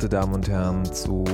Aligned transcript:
Verehrte 0.00 0.16
Damen 0.16 0.32
und 0.32 0.48
Herren, 0.48 0.82
zu 0.86 1.24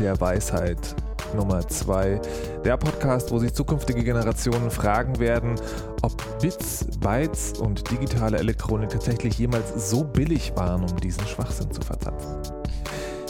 der 0.00 0.20
Weisheit 0.20 0.96
Nummer 1.36 1.60
2. 1.68 2.20
Der 2.64 2.76
Podcast, 2.76 3.30
wo 3.30 3.38
sich 3.38 3.54
zukünftige 3.54 4.02
Generationen 4.02 4.72
fragen 4.72 5.20
werden, 5.20 5.54
ob 6.02 6.40
Bits, 6.40 6.86
Bytes 6.98 7.52
und 7.52 7.88
digitale 7.88 8.38
Elektronik 8.38 8.88
tatsächlich 8.88 9.38
jemals 9.38 9.88
so 9.90 10.02
billig 10.02 10.52
waren, 10.56 10.82
um 10.82 10.96
diesen 10.96 11.24
Schwachsinn 11.24 11.70
zu 11.70 11.80
verzapfen. 11.82 12.36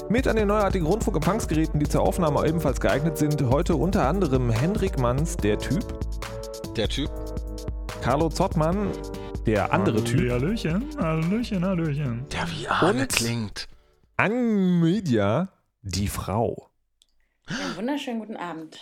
Mit 0.08 0.26
an 0.28 0.36
den 0.36 0.48
neuartigen 0.48 0.86
Rundfunk-Empfangsgeräten, 0.86 1.78
die 1.78 1.86
zur 1.86 2.00
Aufnahme 2.00 2.48
ebenfalls 2.48 2.80
geeignet 2.80 3.18
sind, 3.18 3.42
heute 3.50 3.76
unter 3.76 4.08
anderem 4.08 4.48
Hendrik 4.48 4.98
Manns, 4.98 5.36
der 5.36 5.58
Typ. 5.58 5.84
Der 6.74 6.88
Typ. 6.88 7.10
Carlo 8.00 8.30
Zottmann, 8.30 8.88
der 9.44 9.74
andere 9.74 10.02
Typ. 10.02 10.30
Hallöchen, 10.30 10.86
Hallöchen, 10.98 11.66
Hallöchen. 11.66 12.24
Der 12.32 12.48
wie 12.50 12.66
Arne 12.66 13.02
Und- 13.02 13.08
klingt. 13.10 13.68
Anmedia, 14.16 15.48
die 15.82 16.08
Frau. 16.08 16.70
Einen 17.46 17.76
wunderschönen 17.76 18.20
guten 18.20 18.36
Abend. 18.36 18.78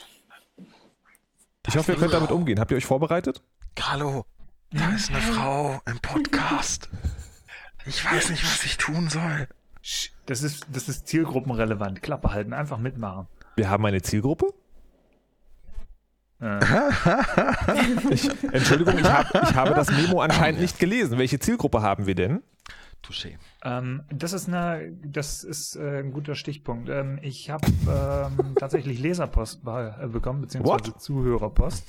Ich 1.66 1.76
hoffe, 1.76 1.92
ihr 1.92 1.98
könnt 1.98 2.12
damit 2.12 2.30
umgehen. 2.30 2.60
Habt 2.60 2.70
ihr 2.70 2.76
euch 2.76 2.86
vorbereitet? 2.86 3.42
Carlo, 3.74 4.26
da 4.70 4.94
ist 4.94 5.10
eine 5.10 5.20
Frau 5.20 5.80
im 5.86 5.98
Podcast. 5.98 6.88
Ich 7.84 8.04
weiß 8.04 8.30
nicht, 8.30 8.44
was 8.44 8.64
ich 8.64 8.76
tun 8.76 9.08
soll. 9.08 9.48
Das 10.26 10.42
ist, 10.42 10.66
das 10.72 10.88
ist 10.88 11.08
zielgruppenrelevant. 11.08 12.00
Klappe 12.00 12.30
halten, 12.32 12.52
einfach 12.52 12.78
mitmachen. 12.78 13.26
Wir 13.56 13.69
haben 13.69 13.84
eine 13.86 14.02
Zielgruppe. 14.02 14.54
Äh, 16.41 16.60
Ich, 18.10 18.30
Entschuldigung, 18.52 18.98
ich, 18.98 19.04
hab, 19.04 19.34
ich 19.34 19.54
habe 19.54 19.74
das 19.74 19.91
Memo 19.91 20.20
anscheinend 20.20 20.60
nicht 20.60 20.78
gelesen. 20.78 21.19
Welche 21.19 21.41
Zielgruppe 21.41 21.82
haben 21.82 22.06
wir 22.06 22.14
denn? 22.14 22.42
Touché. 23.06 23.36
ähm, 23.64 24.02
das 24.10 24.33
ist 24.33 24.48
eine, 24.48 24.92
das 25.05 25.44
ist 25.44 25.77
äh, 25.77 26.00
ein 26.00 26.12
guter 26.12 26.34
Stichpunkt. 26.34 26.88
Ähm, 26.88 27.19
ich 27.22 27.50
habe 27.50 27.66
ähm, 27.88 28.55
tatsächlich 28.58 28.98
Leserpost 28.98 29.64
be 29.64 29.94
äh, 30.00 30.06
bekommen, 30.08 30.41
beziehungsweise 30.42 30.92
What? 30.92 31.00
Zuhörerpost 31.00 31.84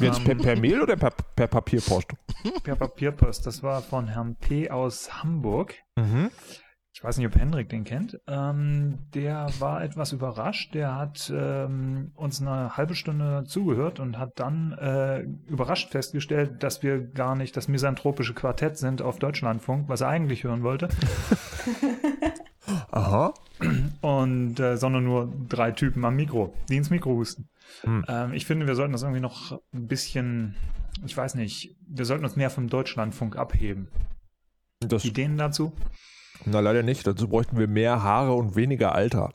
Jetzt 0.00 0.24
per, 0.24 0.34
per 0.36 0.56
Mail 0.56 0.80
oder 0.82 0.96
per, 0.96 1.10
per 1.10 1.48
Papierpost? 1.48 2.08
per 2.62 2.76
Papierpost. 2.76 3.46
Das 3.46 3.62
war 3.62 3.82
von 3.82 4.06
Herrn 4.08 4.36
P. 4.36 4.70
aus 4.70 5.22
Hamburg. 5.22 5.74
Mhm. 5.96 6.30
Ich 7.00 7.04
weiß 7.04 7.16
nicht, 7.16 7.28
ob 7.28 7.34
Hendrik 7.34 7.70
den 7.70 7.84
kennt. 7.84 8.20
Ähm, 8.26 8.98
der 9.14 9.46
war 9.58 9.82
etwas 9.82 10.12
überrascht. 10.12 10.74
Der 10.74 10.96
hat 10.96 11.32
ähm, 11.34 12.12
uns 12.14 12.42
eine 12.42 12.76
halbe 12.76 12.94
Stunde 12.94 13.44
zugehört 13.46 14.00
und 14.00 14.18
hat 14.18 14.38
dann 14.38 14.72
äh, 14.72 15.20
überrascht 15.46 15.92
festgestellt, 15.92 16.62
dass 16.62 16.82
wir 16.82 17.00
gar 17.00 17.36
nicht 17.36 17.56
das 17.56 17.68
misanthropische 17.68 18.34
Quartett 18.34 18.76
sind 18.76 19.00
auf 19.00 19.18
Deutschlandfunk, 19.18 19.88
was 19.88 20.02
er 20.02 20.08
eigentlich 20.08 20.44
hören 20.44 20.62
wollte, 20.62 20.90
Aha. 22.90 23.32
und 24.02 24.60
äh, 24.60 24.76
sondern 24.76 25.04
nur 25.04 25.32
drei 25.48 25.70
Typen 25.70 26.04
am 26.04 26.16
Mikro, 26.16 26.52
die 26.68 26.76
ins 26.76 26.90
Mikro 26.90 27.12
husten. 27.12 27.48
Hm. 27.80 28.04
Ähm, 28.08 28.34
ich 28.34 28.44
finde, 28.44 28.66
wir 28.66 28.74
sollten 28.74 28.92
das 28.92 29.04
irgendwie 29.04 29.22
noch 29.22 29.58
ein 29.72 29.86
bisschen, 29.86 30.54
ich 31.06 31.16
weiß 31.16 31.34
nicht, 31.36 31.78
wir 31.80 32.04
sollten 32.04 32.24
uns 32.24 32.36
mehr 32.36 32.50
vom 32.50 32.68
Deutschlandfunk 32.68 33.36
abheben. 33.36 33.88
Das, 34.80 35.06
Ideen 35.06 35.38
dazu? 35.38 35.72
Na, 36.44 36.60
leider 36.60 36.82
nicht. 36.82 37.06
Dazu 37.06 37.28
bräuchten 37.28 37.58
wir 37.58 37.66
mehr 37.68 38.02
Haare 38.02 38.34
und 38.34 38.56
weniger 38.56 38.94
Alter. 38.94 39.32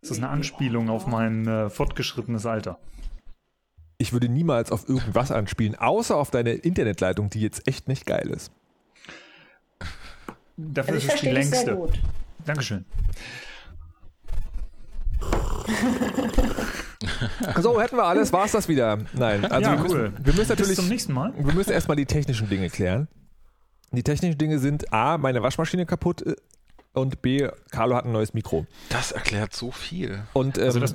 Das 0.00 0.10
ist 0.10 0.18
eine 0.18 0.28
Anspielung 0.28 0.90
auf 0.90 1.06
mein 1.06 1.46
äh, 1.46 1.70
fortgeschrittenes 1.70 2.44
Alter. 2.46 2.78
Ich 3.96 4.12
würde 4.12 4.28
niemals 4.28 4.70
auf 4.72 4.88
irgendwas 4.88 5.30
anspielen, 5.30 5.76
außer 5.76 6.16
auf 6.16 6.30
deine 6.30 6.52
Internetleitung, 6.52 7.30
die 7.30 7.40
jetzt 7.40 7.66
echt 7.66 7.88
nicht 7.88 8.04
geil 8.04 8.28
ist. 8.28 8.52
Dafür 10.56 10.94
Also 10.94 11.06
ist 11.08 11.14
es 11.14 11.20
die 11.20 11.30
längste. 11.30 11.76
gut. 11.76 12.00
Dankeschön. 12.44 12.84
So, 17.60 17.80
hätten 17.80 17.96
wir 17.96 18.04
alles, 18.04 18.32
war's 18.32 18.52
das 18.52 18.66
wieder. 18.68 18.98
Nein, 19.12 19.44
also 19.44 19.70
Ja, 19.70 19.76
wir, 19.82 19.90
cool. 19.90 20.10
müssen, 20.10 20.24
wir 20.26 20.32
müssen 20.32 20.36
Bis 20.36 20.48
natürlich. 20.48 20.76
zum 20.76 20.88
nächsten 20.88 21.12
Mal. 21.12 21.32
Wir 21.36 21.52
müssen 21.54 21.70
erstmal 21.70 21.96
die 21.96 22.06
technischen 22.06 22.48
Dinge 22.48 22.70
klären. 22.70 23.08
Die 23.96 24.02
technischen 24.02 24.38
Dinge 24.38 24.58
sind 24.58 24.92
A, 24.92 25.18
meine 25.18 25.42
Waschmaschine 25.42 25.86
kaputt 25.86 26.22
äh, 26.22 26.34
und 26.92 27.22
B, 27.22 27.48
Carlo 27.70 27.96
hat 27.96 28.04
ein 28.04 28.12
neues 28.12 28.34
Mikro. 28.34 28.66
Das 28.88 29.12
erklärt 29.12 29.54
so 29.54 29.70
viel. 29.70 30.22
Und 30.32 30.58
ähm, 30.58 30.64
Also 30.64 30.80
das 30.80 30.94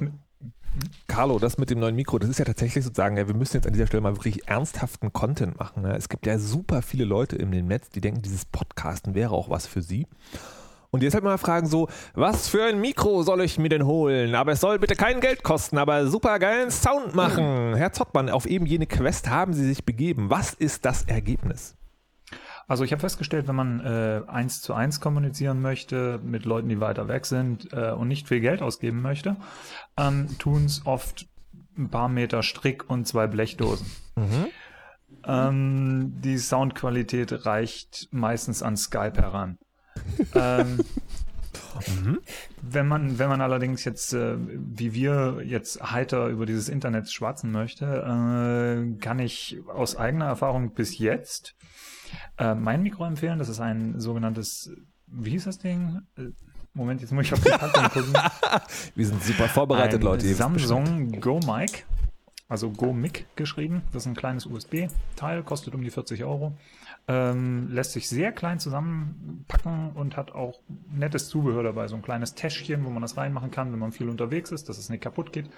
Carlo, 1.07 1.39
das 1.39 1.57
mit 1.57 1.69
dem 1.69 1.79
neuen 1.79 1.95
Mikro, 1.95 2.19
das 2.19 2.29
ist 2.29 2.39
ja 2.39 2.45
tatsächlich 2.45 2.83
sozusagen, 2.83 3.17
ja, 3.17 3.27
wir 3.27 3.35
müssen 3.35 3.57
jetzt 3.57 3.65
an 3.65 3.73
dieser 3.73 3.87
Stelle 3.87 4.01
mal 4.01 4.15
wirklich 4.15 4.47
ernsthaften 4.47 5.11
Content 5.11 5.59
machen. 5.59 5.83
Ne? 5.83 5.95
Es 5.95 6.09
gibt 6.09 6.25
ja 6.25 6.37
super 6.37 6.81
viele 6.81 7.05
Leute 7.05 7.35
im 7.35 7.49
Netz, 7.49 7.89
die 7.89 8.01
denken, 8.01 8.21
dieses 8.21 8.45
Podcasten 8.45 9.15
wäre 9.15 9.31
auch 9.31 9.49
was 9.49 9.67
für 9.67 9.81
sie. 9.81 10.07
Und 10.91 11.03
jetzt 11.03 11.13
halt 11.13 11.23
mal 11.23 11.37
fragen 11.37 11.67
so, 11.67 11.87
was 12.13 12.47
für 12.47 12.63
ein 12.63 12.79
Mikro 12.81 13.21
soll 13.21 13.41
ich 13.41 13.59
mir 13.59 13.69
denn 13.69 13.85
holen? 13.85 14.33
Aber 14.33 14.53
es 14.53 14.61
soll 14.61 14.79
bitte 14.79 14.95
kein 14.95 15.21
Geld 15.21 15.43
kosten, 15.43 15.77
aber 15.77 16.07
super 16.07 16.39
geilen 16.39 16.71
Sound 16.71 17.13
machen. 17.13 17.75
Herr 17.75 17.93
Zottmann, 17.93 18.29
auf 18.29 18.47
eben 18.47 18.65
jene 18.65 18.87
Quest 18.87 19.29
haben 19.29 19.53
Sie 19.53 19.67
sich 19.67 19.85
begeben. 19.85 20.29
Was 20.31 20.53
ist 20.53 20.85
das 20.85 21.03
Ergebnis? 21.03 21.75
Also 22.69 22.83
ich 22.83 22.91
habe 22.91 22.99
festgestellt, 23.01 23.47
wenn 23.47 23.55
man 23.55 23.79
äh, 23.79 24.21
eins 24.27 24.61
zu 24.61 24.75
eins 24.75 25.01
kommunizieren 25.01 25.59
möchte 25.59 26.19
mit 26.23 26.45
Leuten, 26.45 26.69
die 26.69 26.79
weiter 26.79 27.07
weg 27.07 27.25
sind 27.25 27.73
äh, 27.73 27.91
und 27.91 28.07
nicht 28.07 28.27
viel 28.27 28.39
Geld 28.39 28.61
ausgeben 28.61 29.01
möchte, 29.01 29.37
ähm, 29.97 30.37
tun 30.37 30.65
es 30.65 30.85
oft 30.85 31.27
ein 31.77 31.89
paar 31.89 32.09
Meter 32.09 32.43
Strick 32.43 32.87
und 32.87 33.07
zwei 33.07 33.25
Blechdosen. 33.25 33.87
Ähm, 35.25 36.21
die 36.21 36.37
Soundqualität 36.37 37.45
reicht 37.45 38.07
meistens 38.11 38.61
an 38.61 38.77
Skype 38.77 39.19
heran. 39.19 39.57
ähm, 40.35 40.79
Wenn 42.61 42.87
man, 42.87 43.19
wenn 43.19 43.29
man 43.29 43.41
allerdings 43.41 43.85
jetzt, 43.85 44.13
äh, 44.13 44.35
wie 44.37 44.93
wir 44.93 45.41
jetzt 45.43 45.91
heiter 45.91 46.27
über 46.27 46.45
dieses 46.45 46.69
Internet 46.69 47.09
schwatzen 47.09 47.51
möchte, 47.51 47.85
äh, 47.85 48.99
kann 48.99 49.19
ich 49.19 49.59
aus 49.67 49.95
eigener 49.95 50.25
Erfahrung 50.25 50.73
bis 50.73 50.97
jetzt 50.97 51.55
äh, 52.37 52.55
mein 52.55 52.83
Mikro 52.83 53.05
empfehlen. 53.05 53.39
Das 53.39 53.49
ist 53.49 53.59
ein 53.59 53.99
sogenanntes, 53.99 54.71
wie 55.07 55.31
hieß 55.31 55.45
das 55.45 55.57
Ding? 55.57 56.01
Äh, 56.17 56.29
Moment, 56.73 57.01
jetzt 57.01 57.11
muss 57.11 57.25
ich 57.25 57.33
auf 57.33 57.41
die 57.41 57.49
Packung 57.49 57.83
gucken. 57.89 58.13
Wir 58.95 59.05
sind 59.05 59.23
super 59.23 59.47
vorbereitet, 59.47 60.01
ein 60.01 60.05
Leute. 60.05 60.33
Samsung 60.33 61.19
Go 61.19 61.39
Mic, 61.39 61.85
also 62.47 62.69
Go 62.69 62.93
Mic 62.93 63.25
geschrieben. 63.35 63.81
Das 63.91 64.03
ist 64.03 64.07
ein 64.07 64.15
kleines 64.15 64.45
USB-Teil, 64.45 65.43
kostet 65.43 65.73
um 65.73 65.81
die 65.81 65.89
40 65.89 66.23
Euro. 66.23 66.53
Ähm, 67.11 67.69
lässt 67.71 67.93
sich 67.93 68.07
sehr 68.07 68.31
klein 68.31 68.59
zusammenpacken 68.59 69.93
und 69.95 70.15
hat 70.15 70.31
auch 70.31 70.59
nettes 70.91 71.27
Zubehör 71.27 71.63
dabei. 71.63 71.87
So 71.87 71.95
ein 71.95 72.03
kleines 72.03 72.35
Täschchen, 72.35 72.85
wo 72.85 72.91
man 72.91 73.01
das 73.01 73.17
reinmachen 73.17 73.49
kann, 73.49 73.71
wenn 73.71 73.79
man 73.79 73.91
viel 73.91 74.09
unterwegs 74.09 74.51
ist, 74.51 74.69
dass 74.69 74.77
es 74.77 74.89
nicht 74.89 75.01
kaputt 75.01 75.33
geht. 75.33 75.49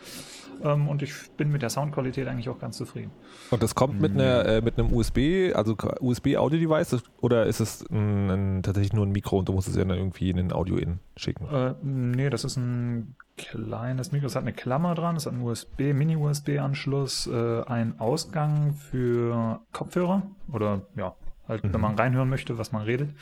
Ähm, 0.64 0.88
und 0.88 1.02
ich 1.02 1.14
bin 1.36 1.52
mit 1.52 1.62
der 1.62 1.70
Soundqualität 1.70 2.30
eigentlich 2.30 2.48
auch 2.48 2.58
ganz 2.58 2.78
zufrieden. 2.78 3.12
Und 3.50 3.62
das 3.62 3.76
kommt 3.76 4.00
mit, 4.00 4.14
einer, 4.14 4.46
äh, 4.46 4.62
mit 4.62 4.80
einem 4.80 4.94
USB, 4.94 5.54
also 5.54 5.76
USB-Audio-Device 6.00 7.04
oder 7.20 7.46
ist 7.46 7.60
es 7.60 7.86
ein, 7.92 8.30
ein, 8.30 8.64
tatsächlich 8.64 8.94
nur 8.94 9.06
ein 9.06 9.12
Mikro 9.12 9.40
und 9.40 9.50
du 9.50 9.52
musst 9.52 9.68
es 9.68 9.76
ja 9.76 9.84
dann 9.84 9.98
irgendwie 9.98 10.30
in 10.30 10.40
ein 10.40 10.54
Audio-In 10.54 11.00
schicken? 11.18 11.48
Äh, 11.54 11.74
nee, 11.82 12.30
das 12.30 12.46
ist 12.46 12.56
ein 12.56 13.18
kleines 13.36 14.14
Mikro. 14.14 14.28
Es 14.28 14.38
hat 14.38 14.44
eine 14.44 14.54
Klammer 14.54 14.96
dran, 14.96 15.18
es 15.18 15.26
hat 15.26 15.34
einen 15.34 15.42
USB, 15.42 15.92
Mini-USB-Anschluss, 15.94 17.28
äh, 17.28 17.64
einen 17.64 18.00
Ausgang 18.00 18.74
für 18.74 19.60
Kopfhörer 19.74 20.24
oder 20.50 20.84
ja, 20.96 21.14
halt, 21.52 21.62
wenn 21.72 21.82
man 21.82 21.96
reinhören 21.96 22.30
möchte, 22.30 22.58
was 22.58 22.72
man 22.72 22.82
redet. 22.84 23.14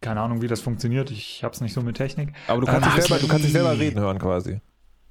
Keine 0.00 0.20
Ahnung, 0.20 0.42
wie 0.42 0.48
das 0.48 0.60
funktioniert. 0.60 1.10
Ich 1.10 1.44
hab's 1.44 1.60
nicht 1.60 1.72
so 1.74 1.82
mit 1.82 1.96
Technik. 1.96 2.32
Aber 2.48 2.60
du 2.60 2.66
kannst, 2.66 2.86
Ähm, 2.88 2.94
dich 2.94 3.04
selber, 3.04 3.20
du 3.20 3.28
kannst 3.28 3.44
dich 3.44 3.52
selber 3.52 3.72
reden 3.78 4.00
hören 4.00 4.18
quasi. 4.18 4.60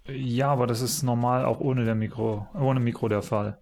Ja, 0.07 0.49
aber 0.49 0.65
das 0.67 0.81
ist 0.81 1.03
normal 1.03 1.45
auch 1.45 1.59
ohne 1.59 1.85
der 1.85 1.95
Mikro, 1.95 2.47
ohne 2.55 2.79
Mikro 2.79 3.07
der 3.07 3.21
Fall. 3.21 3.59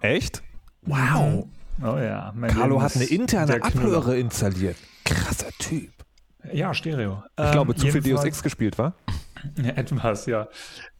Echt? 0.00 0.42
Wow. 0.82 1.46
Oh 1.82 1.96
ja. 1.98 2.32
Carlo 2.48 2.80
hat 2.80 2.94
eine 2.96 3.04
interne. 3.04 3.62
Abhöre 3.62 4.18
installiert. 4.18 4.76
Krasser 5.04 5.50
Typ. 5.58 5.90
Ja, 6.52 6.74
Stereo. 6.74 7.22
Ich 7.40 7.50
glaube, 7.50 7.74
zu 7.74 7.88
viel 7.88 8.02
Deus 8.02 8.24
Ex 8.24 8.42
gespielt, 8.42 8.78
war? 8.78 8.94
Ja, 9.56 9.70
etwas, 9.76 10.26
ja. 10.26 10.48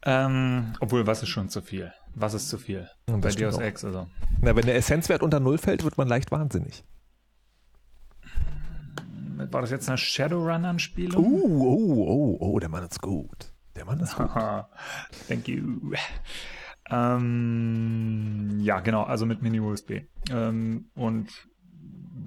Ähm, 0.05 0.73
obwohl, 0.79 1.07
was 1.07 1.23
ist 1.23 1.29
schon 1.29 1.49
zu 1.49 1.61
viel? 1.61 1.93
Was 2.19 2.33
ist 2.33 2.49
zu 2.49 2.57
viel? 2.57 2.89
Und 3.05 3.21
Bei 3.21 3.29
Deus. 3.29 3.59
Ex, 3.59 3.85
also. 3.85 4.07
Na, 4.41 4.55
wenn 4.55 4.65
der 4.65 4.75
Essenzwert 4.75 5.21
unter 5.21 5.39
Null 5.39 5.59
fällt, 5.59 5.83
wird 5.83 5.99
man 5.99 6.07
leicht 6.07 6.31
wahnsinnig. 6.31 6.83
War 9.51 9.61
das 9.61 9.69
jetzt 9.69 9.87
eine 9.87 9.99
Shadowrun-Anspielung? 9.99 11.23
Uh, 11.23 11.63
oh, 11.63 12.07
oh, 12.07 12.37
oh, 12.39 12.59
der 12.59 12.69
Mann 12.69 12.83
ist 12.83 13.03
gut. 13.03 13.53
Der 13.75 13.85
Mann 13.85 13.99
ist 13.99 14.15
gut. 14.15 14.31
Thank 15.27 15.47
you. 15.47 15.93
Ähm, 16.89 18.61
ja, 18.61 18.79
genau, 18.79 19.03
also 19.03 19.27
mit 19.27 19.43
Mini-USB. 19.43 20.01
Ähm, 20.31 20.89
und 20.95 21.29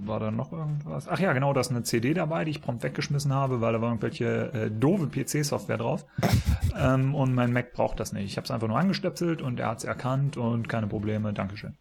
war 0.06 0.20
da 0.20 0.30
noch 0.30 0.52
irgendwas? 0.52 1.08
Ach 1.08 1.18
ja, 1.18 1.32
genau, 1.32 1.52
da 1.52 1.60
ist 1.60 1.70
eine 1.70 1.82
CD 1.82 2.14
dabei, 2.14 2.44
die 2.44 2.50
ich 2.52 2.62
prompt 2.62 2.82
weggeschmissen 2.82 3.32
habe, 3.32 3.60
weil 3.60 3.72
da 3.72 3.80
war 3.80 3.88
irgendwelche 3.88 4.52
äh, 4.52 4.70
doofe 4.70 5.08
PC-Software 5.08 5.78
drauf. 5.78 6.06
ähm, 6.78 7.14
und 7.14 7.34
mein 7.34 7.52
Mac 7.52 7.72
braucht 7.72 8.00
das 8.00 8.12
nicht. 8.12 8.26
Ich 8.26 8.36
habe 8.36 8.44
es 8.44 8.50
einfach 8.50 8.68
nur 8.68 8.78
angestöpselt 8.78 9.42
und 9.42 9.60
er 9.60 9.68
hat 9.68 9.78
es 9.78 9.84
erkannt 9.84 10.36
und 10.36 10.68
keine 10.68 10.86
Probleme. 10.86 11.32
Dankeschön. 11.32 11.76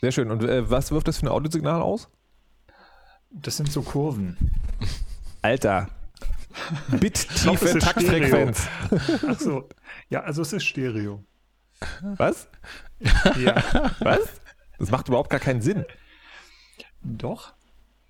Sehr 0.00 0.12
schön. 0.12 0.30
Und 0.30 0.42
äh, 0.42 0.70
was 0.70 0.92
wirft 0.92 1.08
das 1.08 1.18
für 1.18 1.26
ein 1.26 1.28
Audiosignal 1.28 1.82
aus? 1.82 2.08
Das 3.30 3.56
sind 3.56 3.70
so 3.70 3.82
Kurven. 3.82 4.36
Alter. 5.42 5.88
Bit-tiefe 6.88 7.78
Taktfrequenz. 7.78 8.66
Ach 9.28 9.38
so. 9.38 9.68
Ja, 10.08 10.20
also 10.22 10.42
es 10.42 10.52
ist 10.52 10.64
Stereo. 10.64 11.24
Was? 12.16 12.48
Ja. 13.38 13.62
Was? 14.00 14.40
Das 14.78 14.90
macht 14.90 15.08
überhaupt 15.08 15.30
gar 15.30 15.40
keinen 15.40 15.60
Sinn. 15.60 15.84
Doch. 17.02 17.52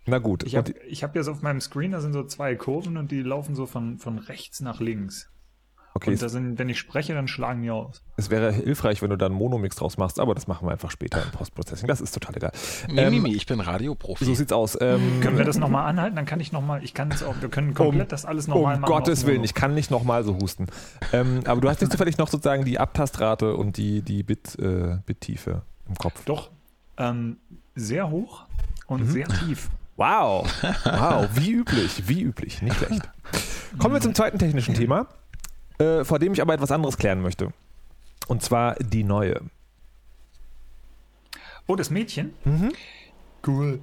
Na 0.07 0.19
gut. 0.19 0.43
Ich 0.45 0.57
habe 0.57 0.73
hab 0.73 1.15
jetzt 1.15 1.29
auf 1.29 1.43
meinem 1.43 1.61
Screen, 1.61 1.93
da 1.93 2.01
sind 2.01 2.13
so 2.13 2.25
zwei 2.25 2.55
Kurven 2.57 2.97
und 2.97 3.11
die 3.11 3.23
laufen 3.23 3.55
so 3.55 3.67
von, 3.67 3.99
von 3.99 4.19
rechts 4.19 4.61
nach 4.61 4.81
links. 4.81 5.31
okay, 5.95 6.11
Und 6.13 6.23
da 6.23 6.29
sind, 6.29 6.59
wenn 6.59 6.69
ich 6.69 6.79
spreche, 6.79 7.15
dann 7.15 7.29
schlagen 7.29 7.63
die 7.63 7.71
aus. 7.71 8.03
es 8.17 8.31
wäre 8.31 8.51
hilfreich, 8.51 9.03
wenn 9.03 9.11
du 9.11 9.17
da 9.17 9.27
einen 9.27 9.35
Monomix 9.35 9.77
draus 9.77 9.99
machst, 9.99 10.19
aber 10.19 10.35
das 10.35 10.47
machen 10.49 10.67
wir 10.67 10.73
einfach 10.73 10.91
später 10.91 11.23
im 11.23 11.31
Postprocessing. 11.31 11.87
Das 11.87 12.01
ist 12.01 12.13
total 12.13 12.35
egal. 12.37 12.51
Mimi, 12.89 13.01
Ähm, 13.01 13.11
Mimi, 13.13 13.35
ich 13.35 13.47
bin 13.47 13.61
Radioprofi. 13.61 14.25
So 14.25 14.35
sieht's 14.35 14.53
aus. 14.53 14.77
Ähm, 14.81 15.21
Können 15.21 15.37
wir 15.37 15.45
das 15.45 15.59
nochmal 15.59 15.87
anhalten? 15.87 16.17
Dann 16.17 16.27
kann 16.27 16.41
ich 16.41 16.51
nochmal, 16.51 16.83
ich 16.83 16.95
kann 16.95 17.11
es 17.13 17.23
auch, 17.23 17.35
wir 17.41 17.51
können 17.51 17.75
komplett 17.75 18.11
das 18.11 18.25
alles 18.25 18.49
nochmal 18.49 18.77
um 18.77 18.81
machen. 18.81 18.91
Gottes 18.91 19.21
auf 19.23 19.27
Willen, 19.29 19.45
ich 19.45 19.55
kann 19.55 19.75
nicht 19.75 19.91
nochmal 19.91 20.25
so 20.25 20.35
husten. 20.37 20.67
Ähm, 21.13 21.43
aber 21.45 21.61
du 21.61 21.69
hast 21.69 21.81
nicht 21.83 21.93
zufällig 21.93 22.17
noch 22.19 22.29
sozusagen 22.29 22.65
die 22.65 22.79
Abtastrate 22.81 23.55
und 23.55 23.77
die, 23.77 24.01
die 24.03 24.23
Bit, 24.23 24.59
äh, 24.59 24.97
Bit-Tiefe 25.07 25.63
im 25.89 25.95
Kopf. 25.97 26.25
Doch. 26.25 26.51
Ähm, 26.97 27.37
sehr 27.77 28.11
hoch 28.11 28.47
und 28.91 29.07
Mhm. 29.07 29.11
sehr 29.13 29.29
tief. 29.29 29.71
Wow. 29.97 30.47
Wow, 30.85 31.29
wie 31.35 31.53
üblich, 31.53 32.03
wie 32.09 32.23
üblich, 32.23 32.61
nicht 32.63 32.77
schlecht. 32.77 33.09
Kommen 33.79 33.95
wir 33.95 34.01
zum 34.01 34.15
zweiten 34.15 34.39
technischen 34.39 34.75
Thema, 34.75 35.07
äh, 35.79 36.05
vor 36.05 36.19
dem 36.19 36.33
ich 36.33 36.41
aber 36.43 36.55
etwas 36.55 36.71
anderes 36.73 36.97
klären 36.99 37.21
möchte. 37.23 37.53
Und 38.29 38.43
zwar 38.43 38.75
die 38.77 39.05
neue. 39.05 39.41
Oh, 41.67 41.77
das 41.77 41.91
Mädchen? 41.91 42.33
Mhm. 42.45 42.73
Cool. 43.47 43.81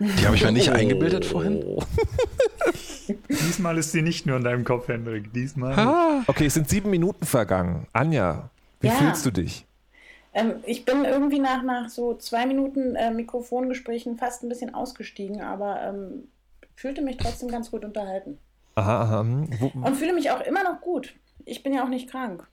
Die 0.00 0.24
habe 0.26 0.36
ich 0.36 0.44
mir 0.44 0.52
nicht 0.52 0.70
eingebildet 0.70 1.24
vorhin. 1.24 1.64
Diesmal 3.28 3.78
ist 3.78 3.92
sie 3.92 4.02
nicht 4.02 4.26
nur 4.26 4.36
in 4.36 4.44
deinem 4.44 4.64
Kopf, 4.64 4.88
Hendrik. 4.88 5.32
Diesmal. 5.32 6.22
Okay, 6.26 6.46
es 6.46 6.54
sind 6.54 6.68
sieben 6.68 6.90
Minuten 6.90 7.26
vergangen. 7.26 7.86
Anja, 7.92 8.50
wie 8.80 8.88
Ja. 8.88 8.92
fühlst 8.94 9.24
du 9.26 9.30
dich? 9.30 9.66
Ähm, 10.38 10.54
ich 10.64 10.84
bin 10.84 11.04
irgendwie 11.04 11.38
nach, 11.38 11.62
nach 11.62 11.88
so 11.88 12.14
zwei 12.14 12.46
Minuten 12.46 12.94
äh, 12.96 13.10
Mikrofongesprächen 13.10 14.16
fast 14.16 14.42
ein 14.42 14.48
bisschen 14.48 14.74
ausgestiegen, 14.74 15.40
aber 15.42 15.82
ähm, 15.82 16.28
fühlte 16.74 17.02
mich 17.02 17.16
trotzdem 17.16 17.48
ganz 17.50 17.70
gut 17.70 17.84
unterhalten. 17.84 18.38
Aha, 18.76 19.02
aha. 19.02 19.20
hm. 19.20 19.48
Wo, 19.58 19.66
Und 19.86 19.94
fühle 19.96 20.12
mich 20.12 20.30
auch 20.30 20.40
immer 20.42 20.62
noch 20.62 20.80
gut. 20.80 21.14
Ich 21.44 21.62
bin 21.62 21.72
ja 21.72 21.82
auch 21.84 21.88
nicht 21.88 22.10
krank. 22.10 22.46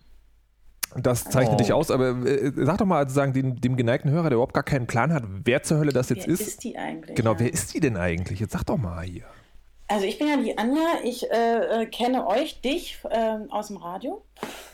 das 0.95 1.25
zeichnet 1.25 1.55
Oh. 1.55 1.57
dich 1.57 1.73
aus, 1.73 1.91
aber 1.91 2.09
äh, 2.25 2.51
sag 2.55 2.77
doch 2.77 2.85
mal 2.85 3.03
sozusagen 3.03 3.33
dem, 3.33 3.59
dem 3.59 3.75
geneigten 3.75 4.09
Hörer, 4.11 4.23
der 4.29 4.33
überhaupt 4.33 4.53
gar 4.53 4.63
keinen 4.63 4.87
Plan 4.87 5.13
hat, 5.13 5.23
wer 5.43 5.61
zur 5.63 5.77
Hölle 5.79 5.91
das 5.91 6.09
jetzt 6.09 6.25
Wer 6.27 6.33
ist. 6.33 6.41
ist 6.41 6.63
die 6.63 6.77
eigentlich? 6.77 7.15
Genau, 7.15 7.33
Ja. 7.33 7.39
wer 7.39 7.53
ist 7.53 7.73
die 7.73 7.79
denn 7.79 7.97
eigentlich? 7.97 8.39
Jetzt 8.39 8.53
sag 8.53 8.63
doch 8.65 8.77
mal 8.77 9.03
hier. 9.03 9.25
Also 9.87 10.05
ich 10.07 10.17
bin 10.17 10.27
ja 10.27 10.37
die 10.37 10.57
Anja, 10.57 10.81
ich 11.03 11.29
äh, 11.29 11.83
äh, 11.83 11.85
kenne 11.85 12.25
euch, 12.25 12.59
dich 12.61 12.97
äh, 13.09 13.37
aus 13.49 13.67
dem 13.67 13.77
Radio 13.77 14.23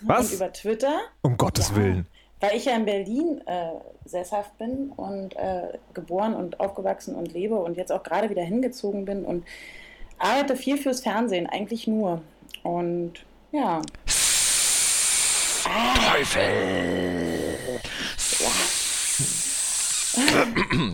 Was? 0.01 0.29
und 0.29 0.35
über 0.37 0.53
Twitter, 0.53 0.93
Um 1.21 1.35
Gottes 1.35 1.69
Ja. 1.71 1.75
Willen. 1.75 2.07
Weil 2.41 2.57
ich 2.57 2.65
ja 2.65 2.75
in 2.75 2.83
Berlin 2.85 3.41
äh, 3.45 3.71
sesshaft 4.05 4.57
bin 4.57 4.91
und 4.97 5.35
äh, 5.37 5.77
geboren 5.93 6.35
und 6.35 6.59
aufgewachsen 6.59 7.15
und 7.15 7.31
lebe 7.33 7.55
und 7.55 7.77
jetzt 7.77 7.91
auch 7.91 8.03
gerade 8.03 8.29
wieder 8.29 8.41
hingezogen 8.43 9.05
bin 9.05 9.23
und 9.23 9.45
arbeite 10.19 10.55
viel 10.57 10.77
fürs 10.77 10.99
Fernsehen, 11.01 11.47
eigentlich 11.47 11.87
nur. 11.87 12.21
Und 12.63 13.13
ja, 13.51 13.81
Teufel! 16.11 17.55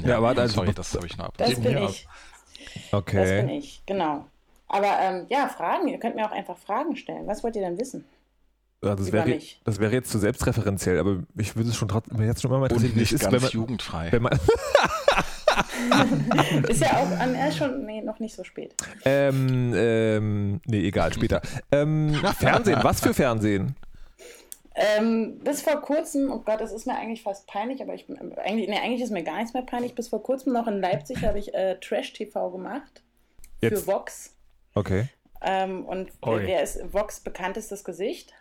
Ja, 0.06 0.22
warte, 0.22 0.42
also- 0.42 0.56
Sorry, 0.56 0.74
das 0.74 0.94
habe 0.94 1.08
ich 1.08 1.18
noch 1.18 1.26
ab. 1.26 1.34
das 1.38 1.56
bin 1.60 1.72
Ja. 1.74 1.86
ich. 1.90 2.08
Das 2.92 3.06
bin 3.06 3.16
Okay. 3.18 3.58
ich, 3.58 3.82
genau. 3.86 4.26
Aber 4.68 5.00
ähm, 5.00 5.26
ja, 5.30 5.48
Fragen, 5.48 5.88
ihr 5.88 5.98
könnt 5.98 6.16
mir 6.16 6.26
auch 6.26 6.32
einfach 6.32 6.58
Fragen 6.58 6.96
stellen. 6.96 7.26
Was 7.26 7.44
wollt 7.44 7.56
ihr 7.56 7.62
denn 7.62 7.80
wissen? 7.80 8.06
Ja, 8.84 8.96
das, 8.96 9.12
wäre, 9.12 9.40
das 9.64 9.80
wäre 9.80 9.92
jetzt 9.92 10.12
zu 10.12 10.20
selbstreferenziell, 10.20 11.00
aber 11.00 11.24
ich 11.36 11.56
würde 11.56 11.70
es 11.70 11.76
schon 11.76 11.88
trotzdem, 11.88 12.22
jetzt 12.22 12.44
schon 12.44 12.52
mal 12.52 12.58
Und 12.58 12.64
interessieren, 12.72 12.92
es 12.92 12.96
nicht 12.98 13.12
ist, 13.14 13.24
wenn 13.26 13.32
ganz 13.32 13.44
man, 13.44 13.52
jugendfrei. 13.52 14.12
wenn 14.12 14.22
man 14.22 14.40
Ist 16.68 16.82
ja 16.82 16.98
auch 16.98 17.12
an, 17.20 17.34
er 17.34 17.50
ist 17.50 17.58
schon 17.58 17.86
nee, 17.86 18.02
noch 18.02 18.20
nicht 18.20 18.36
so 18.36 18.44
spät. 18.44 18.76
ähm, 19.06 19.74
ähm, 19.76 20.62
nee, 20.66 20.88
egal, 20.88 21.14
später. 21.14 21.42
ähm, 21.72 22.14
Fernsehen, 22.40 22.80
was 22.84 23.02
für 23.02 23.14
Fernsehen? 23.14 23.76
Ähm, 24.76 25.40
bis 25.40 25.64
vor 25.64 25.82
kurzem, 25.82 26.32
oh 26.32 26.40
Gott, 26.40 26.62
das 26.62 26.72
ist 26.72 26.86
mir 26.86 26.96
eigentlich 26.96 27.24
fast 27.24 27.48
peinlich, 27.48 27.82
aber 27.82 27.96
ich 27.96 28.06
bin 28.06 28.18
eigentlich, 28.38 28.70
nee, 28.70 28.78
eigentlich 28.78 29.02
ist 29.02 29.10
mir 29.12 29.24
gar 29.24 29.38
nichts 29.38 29.54
mehr 29.54 29.64
peinlich. 29.64 29.96
Bis 29.96 30.10
vor 30.10 30.22
kurzem 30.22 30.54
noch 30.54 30.68
in 30.68 30.80
Leipzig 30.80 31.24
habe 31.26 31.40
ich 31.40 31.54
äh, 31.56 31.80
Trash-TV 31.80 32.52
gemacht 32.52 33.02
für 33.60 33.72
Jetzt. 33.72 33.88
Vox. 33.88 34.36
Okay. 34.76 35.08
Ähm, 35.42 35.84
und 35.86 36.12
Oi. 36.22 36.44
wer 36.46 36.62
ist 36.62 36.80
Vox 36.94 37.20
bekanntestes 37.22 37.84
Gesicht? 37.84 38.34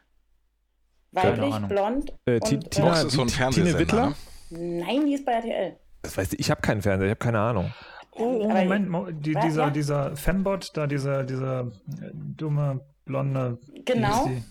Weiblich, 1.13 1.55
blond. 1.69 2.13
Äh, 2.27 2.41
und, 2.41 2.71
Tina- 2.71 2.95
so 3.09 3.23
ein 3.23 3.29
Tine 3.29 3.79
Wittler? 3.79 4.15
ne? 4.51 4.81
Nein, 4.85 5.07
die 5.07 5.15
ist 5.15 5.25
bei 5.25 5.33
RTL. 5.33 5.77
Das 6.03 6.17
weiß 6.17 6.33
ich, 6.35 6.41
ich 6.41 6.51
habe 6.51 6.61
keinen 6.61 6.83
Fernseher, 6.83 7.07
ich 7.07 7.11
habe 7.11 7.19
keine 7.25 7.41
Ahnung. 7.41 7.73
Oh, 8.13 8.41
oh 8.45 8.49
Moment, 8.49 8.89
Mo- 8.89 9.11
die, 9.11 9.35
Was, 9.35 9.45
dieser, 9.45 9.65
ja? 9.65 9.71
dieser 9.71 10.17
Fembot, 10.17 10.71
da 10.75 10.87
dieser, 10.87 11.25
dieser 11.25 11.61
äh, 11.63 12.11
dumme, 12.15 12.81
blonde. 13.05 13.59
Genau. 13.85 14.27
Die? 14.27 14.43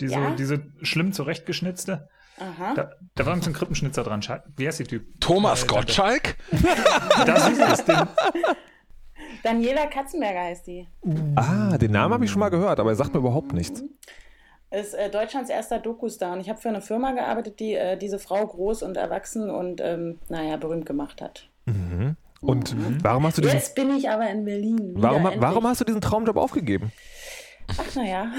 Diese, 0.00 0.14
Ja? 0.14 0.30
diese 0.30 0.66
schlimm 0.82 1.12
zurechtgeschnitzte. 1.12 2.08
Aha. 2.38 2.74
Da, 2.74 2.90
da 3.14 3.26
war 3.26 3.40
so 3.40 3.48
ein 3.48 3.52
Krippenschnitzer 3.52 4.02
dran. 4.02 4.20
Wie 4.56 4.66
heißt 4.66 4.80
die 4.80 4.84
Typ? 4.84 5.20
Thomas 5.20 5.62
Äh, 5.62 5.66
Gottschalk? 5.68 6.36
Das 7.26 7.48
ist 7.48 7.60
es. 7.60 7.84
Den, 7.84 7.96
Daniela 9.42 9.86
Katzenberger 9.86 10.40
heißt 10.40 10.66
die. 10.66 10.88
Ah, 11.36 11.76
den 11.78 11.92
Namen 11.92 12.12
habe 12.14 12.24
ich 12.24 12.30
schon 12.30 12.40
mal 12.40 12.48
gehört, 12.48 12.80
aber 12.80 12.90
er 12.90 12.96
sagt 12.96 13.12
mir 13.14 13.20
überhaupt 13.20 13.52
nichts. 13.52 13.82
Ist 14.80 14.94
äh, 14.94 15.10
Deutschlands 15.10 15.50
erster 15.50 15.78
Dokustar. 15.78 16.32
Und 16.32 16.40
ich 16.40 16.48
habe 16.48 16.60
für 16.60 16.68
eine 16.68 16.80
Firma 16.80 17.12
gearbeitet, 17.12 17.60
die 17.60 17.74
äh, 17.74 17.96
diese 17.96 18.18
Frau 18.18 18.46
groß 18.46 18.82
und 18.82 18.96
erwachsen 18.96 19.50
und, 19.50 19.80
ähm, 19.80 20.18
naja, 20.28 20.56
berühmt 20.56 20.86
gemacht 20.86 21.22
hat. 21.22 21.48
Mhm. 21.66 22.16
Und 22.40 22.76
warum 23.02 23.26
hast 23.26 23.38
du 23.38 23.42
diesen, 23.42 23.56
Jetzt 23.56 23.74
bin 23.74 23.96
ich 23.96 24.10
aber 24.10 24.28
in 24.28 24.44
Berlin. 24.44 24.94
Warum, 24.96 25.30
warum 25.36 25.66
hast 25.66 25.80
du 25.80 25.84
diesen 25.84 26.00
Traumjob 26.00 26.36
aufgegeben? 26.36 26.92
Ach, 27.68 27.94
naja. 27.94 28.30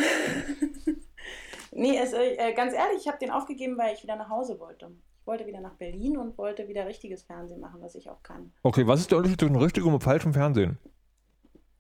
nee, 1.71 1.97
es, 1.97 2.13
äh, 2.13 2.53
ganz 2.53 2.73
ehrlich, 2.73 2.99
ich 3.01 3.07
habe 3.07 3.17
den 3.17 3.31
aufgegeben, 3.31 3.77
weil 3.77 3.93
ich 3.95 4.03
wieder 4.03 4.15
nach 4.15 4.29
Hause 4.29 4.59
wollte. 4.59 4.91
Ich 5.21 5.27
wollte 5.27 5.47
wieder 5.47 5.59
nach 5.59 5.73
Berlin 5.73 6.17
und 6.17 6.37
wollte 6.37 6.67
wieder 6.67 6.85
richtiges 6.85 7.23
Fernsehen 7.23 7.59
machen, 7.59 7.81
was 7.81 7.95
ich 7.95 8.09
auch 8.09 8.21
kann. 8.21 8.51
Okay, 8.61 8.85
was 8.85 8.99
ist 8.99 9.09
der 9.09 9.17
Unterschied 9.17 9.39
zwischen 9.39 9.55
richtigem 9.55 9.93
und 9.93 10.03
falschem 10.03 10.33
Fernsehen? 10.33 10.77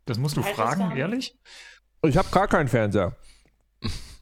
das 0.05 0.17
musst 0.17 0.37
du 0.37 0.41
das 0.41 0.51
fragen, 0.51 0.81
Fernsehen. 0.81 0.97
ehrlich? 0.97 1.37
Ich 2.03 2.17
habe 2.17 2.29
gar 2.31 2.47
keinen 2.47 2.67
Fernseher. 2.67 3.15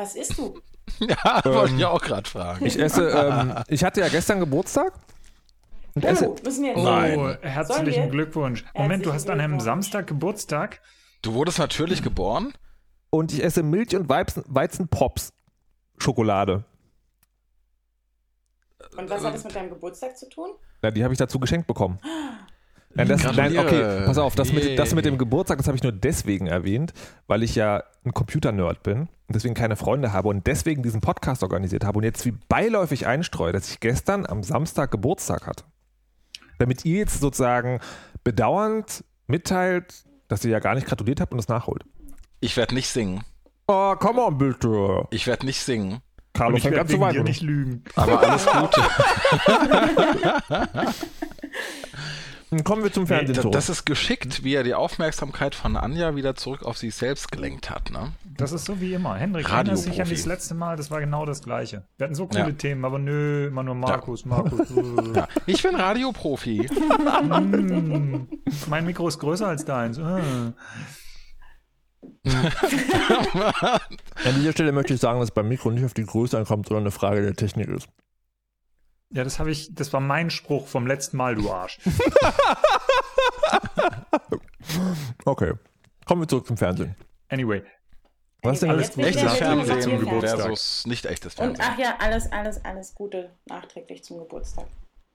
Was 0.00 0.14
isst 0.14 0.38
du? 0.38 0.58
Ja, 0.98 1.40
wollte 1.44 1.76
ich 1.76 1.84
auch 1.84 2.00
gerade 2.00 2.28
fragen. 2.28 2.66
Ich 2.66 2.76
esse, 2.76 3.10
ähm, 3.10 3.54
ich 3.68 3.84
hatte 3.84 4.00
ja 4.00 4.08
gestern 4.08 4.40
Geburtstag. 4.40 4.92
Und 5.94 6.04
esse, 6.04 6.28
Oh, 6.28 6.36
müssen 6.42 6.64
wir 6.64 6.70
jetzt 6.70 6.82
Nein. 6.82 7.18
Oh, 7.18 7.28
herzlichen 7.42 8.04
wir? 8.04 8.10
Glückwunsch. 8.10 8.64
Moment, 8.74 9.06
du 9.06 9.12
hast 9.12 9.30
an 9.30 9.40
einem. 9.40 9.60
Samstag 9.60 10.08
Geburtstag. 10.08 10.80
Du 11.22 11.34
wurdest 11.34 11.58
natürlich 11.58 12.02
geboren? 12.02 12.52
und 13.10 13.32
ich 13.32 13.42
esse 13.42 13.62
Milch 13.62 13.94
und 13.94 14.08
Weizen, 14.08 14.44
Weizenpops. 14.46 15.32
Schokolade. 15.98 16.64
Und 18.96 19.10
was 19.10 19.22
hat 19.22 19.34
das 19.34 19.44
mit 19.44 19.54
deinem 19.54 19.68
Geburtstag 19.68 20.16
zu 20.16 20.28
tun? 20.28 20.50
Ja, 20.82 20.90
die 20.90 21.04
habe 21.04 21.12
ich 21.12 21.18
dazu 21.18 21.38
geschenkt 21.38 21.66
bekommen. 21.66 21.98
Nein, 22.92 23.06
das, 23.06 23.22
nein, 23.36 23.56
okay, 23.56 24.02
pass 24.04 24.18
auf, 24.18 24.34
das 24.34 24.52
mit, 24.52 24.76
das 24.76 24.94
mit 24.94 25.04
dem. 25.04 25.16
Geburtstag, 25.16 25.58
das 25.58 25.68
habe 25.68 25.76
ich 25.76 25.82
nur 25.82 25.92
deswegen 25.92 26.48
erwähnt, 26.48 26.92
weil 27.28 27.44
ich 27.44 27.54
ja 27.54 27.84
ein 28.04 28.12
Computer-Nerd 28.12 28.82
bin 28.82 29.02
und 29.02 29.08
deswegen 29.28 29.54
keine 29.54 29.76
Freunde 29.76 30.12
habe 30.12 30.28
und 30.28 30.44
deswegen 30.46 30.82
diesen 30.82 31.00
Podcast 31.00 31.44
organisiert 31.44 31.84
habe 31.84 31.98
und 31.98 32.04
jetzt 32.04 32.26
wie 32.26 32.32
beiläufig 32.48 33.06
einstreue, 33.06 33.52
dass 33.52 33.70
ich 33.70 33.78
gestern 33.78 34.26
am 34.26 34.42
Samstag 34.42 34.90
Geburtstag 34.90 35.46
hatte. 35.46 35.64
Damit 36.58 36.84
ihr 36.84 36.98
jetzt 36.98 37.20
sozusagen 37.20 37.78
bedauernd 38.24 39.04
mitteilt, 39.28 40.04
dass 40.26 40.44
ihr 40.44 40.50
ja 40.50 40.58
gar 40.58 40.74
nicht 40.74 40.88
gratuliert 40.88 41.20
habt 41.20 41.32
und 41.32 41.38
das 41.38 41.48
nachholt. 41.48 41.84
Ich 42.40 42.56
werde 42.56 42.74
nicht 42.74 42.88
singen. 42.88 43.22
Oh, 43.68 43.94
come 43.94 44.20
on, 44.20 44.36
bitte. 44.36 45.06
Ich 45.10 45.28
werde 45.28 45.46
nicht 45.46 45.60
singen. 45.60 46.00
Carlo 46.32 46.56
ich 46.56 46.64
fängt 46.64 46.74
werde 46.74 46.88
an 46.88 46.94
zu 46.96 47.00
weinen. 47.00 47.22
nicht 47.22 47.42
lügen. 47.42 47.84
Aber 47.94 48.20
alles 48.20 48.46
Gute. 48.46 48.80
Dann 52.50 52.64
Kommen 52.64 52.82
wir 52.82 52.92
zum 52.92 53.06
Fernsehen 53.06 53.36
zurück. 53.36 53.52
Das 53.52 53.68
ist 53.68 53.84
geschickt, 53.84 54.42
wie 54.42 54.54
er 54.54 54.64
die 54.64 54.74
Aufmerksamkeit 54.74 55.54
von 55.54 55.76
Anja 55.76 56.16
wieder 56.16 56.34
zurück 56.34 56.64
auf 56.64 56.78
sich 56.78 56.96
selbst 56.96 57.30
gelenkt 57.30 57.70
hat. 57.70 57.92
Ne? 57.92 58.12
Das 58.36 58.50
ist 58.50 58.64
so 58.64 58.80
wie 58.80 58.92
immer. 58.94 59.14
Hendrik, 59.16 59.44
Radioprofi. 59.50 59.68
erinnerst 59.68 59.86
dich 59.86 60.02
an 60.02 60.10
das 60.10 60.26
letzte 60.26 60.54
Mal, 60.54 60.76
das 60.76 60.90
war 60.90 60.98
genau 61.00 61.26
das 61.26 61.42
Gleiche. 61.42 61.84
Wir 61.96 62.06
hatten 62.06 62.16
so 62.16 62.26
coole 62.26 62.40
Ja. 62.40 62.50
Themen, 62.52 62.84
aber 62.84 62.98
nö, 62.98 63.46
immer 63.46 63.62
nur 63.62 63.76
Markus, 63.76 64.24
Markus. 64.24 64.68
äh. 64.76 65.12
Ja, 65.14 65.28
ich 65.46 65.62
bin 65.62 65.76
Radioprofi. 65.76 66.68
Mm, 67.22 68.26
mein 68.68 68.84
Mikro 68.84 69.06
ist 69.06 69.20
größer 69.20 69.46
als 69.46 69.64
deins. 69.64 69.98
äh. 69.98 70.02
An 72.24 74.34
dieser 74.36 74.52
Stelle 74.52 74.72
möchte 74.72 74.94
ich 74.94 75.00
sagen, 75.00 75.20
dass 75.20 75.30
beim 75.30 75.48
Mikro 75.48 75.70
nicht 75.70 75.84
auf 75.84 75.94
die 75.94 76.04
Größe 76.04 76.36
ankommt, 76.36 76.66
sondern 76.66 76.84
eine 76.84 76.90
Frage 76.90 77.22
der 77.22 77.34
Technik 77.34 77.68
ist. 77.68 77.88
Ja, 79.12 79.24
das 79.24 79.38
habe 79.40 79.50
ich, 79.50 79.74
das 79.74 79.92
war 79.92 80.00
mein 80.00 80.30
Spruch 80.30 80.66
vom 80.68 80.86
letzten 80.86 81.16
Mal, 81.16 81.34
du 81.34 81.50
Arsch. 81.50 81.78
Okay. 85.24 85.52
Kommen 86.06 86.22
wir 86.22 86.28
zurück 86.28 86.46
zum 86.46 86.56
Fernsehen. 86.56 86.94
Anyway, 87.28 87.62
Was 88.42 88.54
ist 88.54 88.62
denn 88.62 88.70
alles 88.70 88.96
ich 88.96 89.04
Echtes 89.04 89.32
Fernsehen 89.34 90.00
Geburtstag. 90.00 90.40
versus 90.40 90.86
nicht 90.86 91.06
echtes 91.06 91.34
Und 91.34 91.56
Fernsehen. 91.56 91.66
ach 91.68 91.78
ja, 91.78 91.96
alles, 91.98 92.30
alles, 92.32 92.64
alles 92.64 92.94
Gute 92.94 93.30
nachträglich 93.46 94.02
zum 94.04 94.18
Geburtstag. 94.18 94.66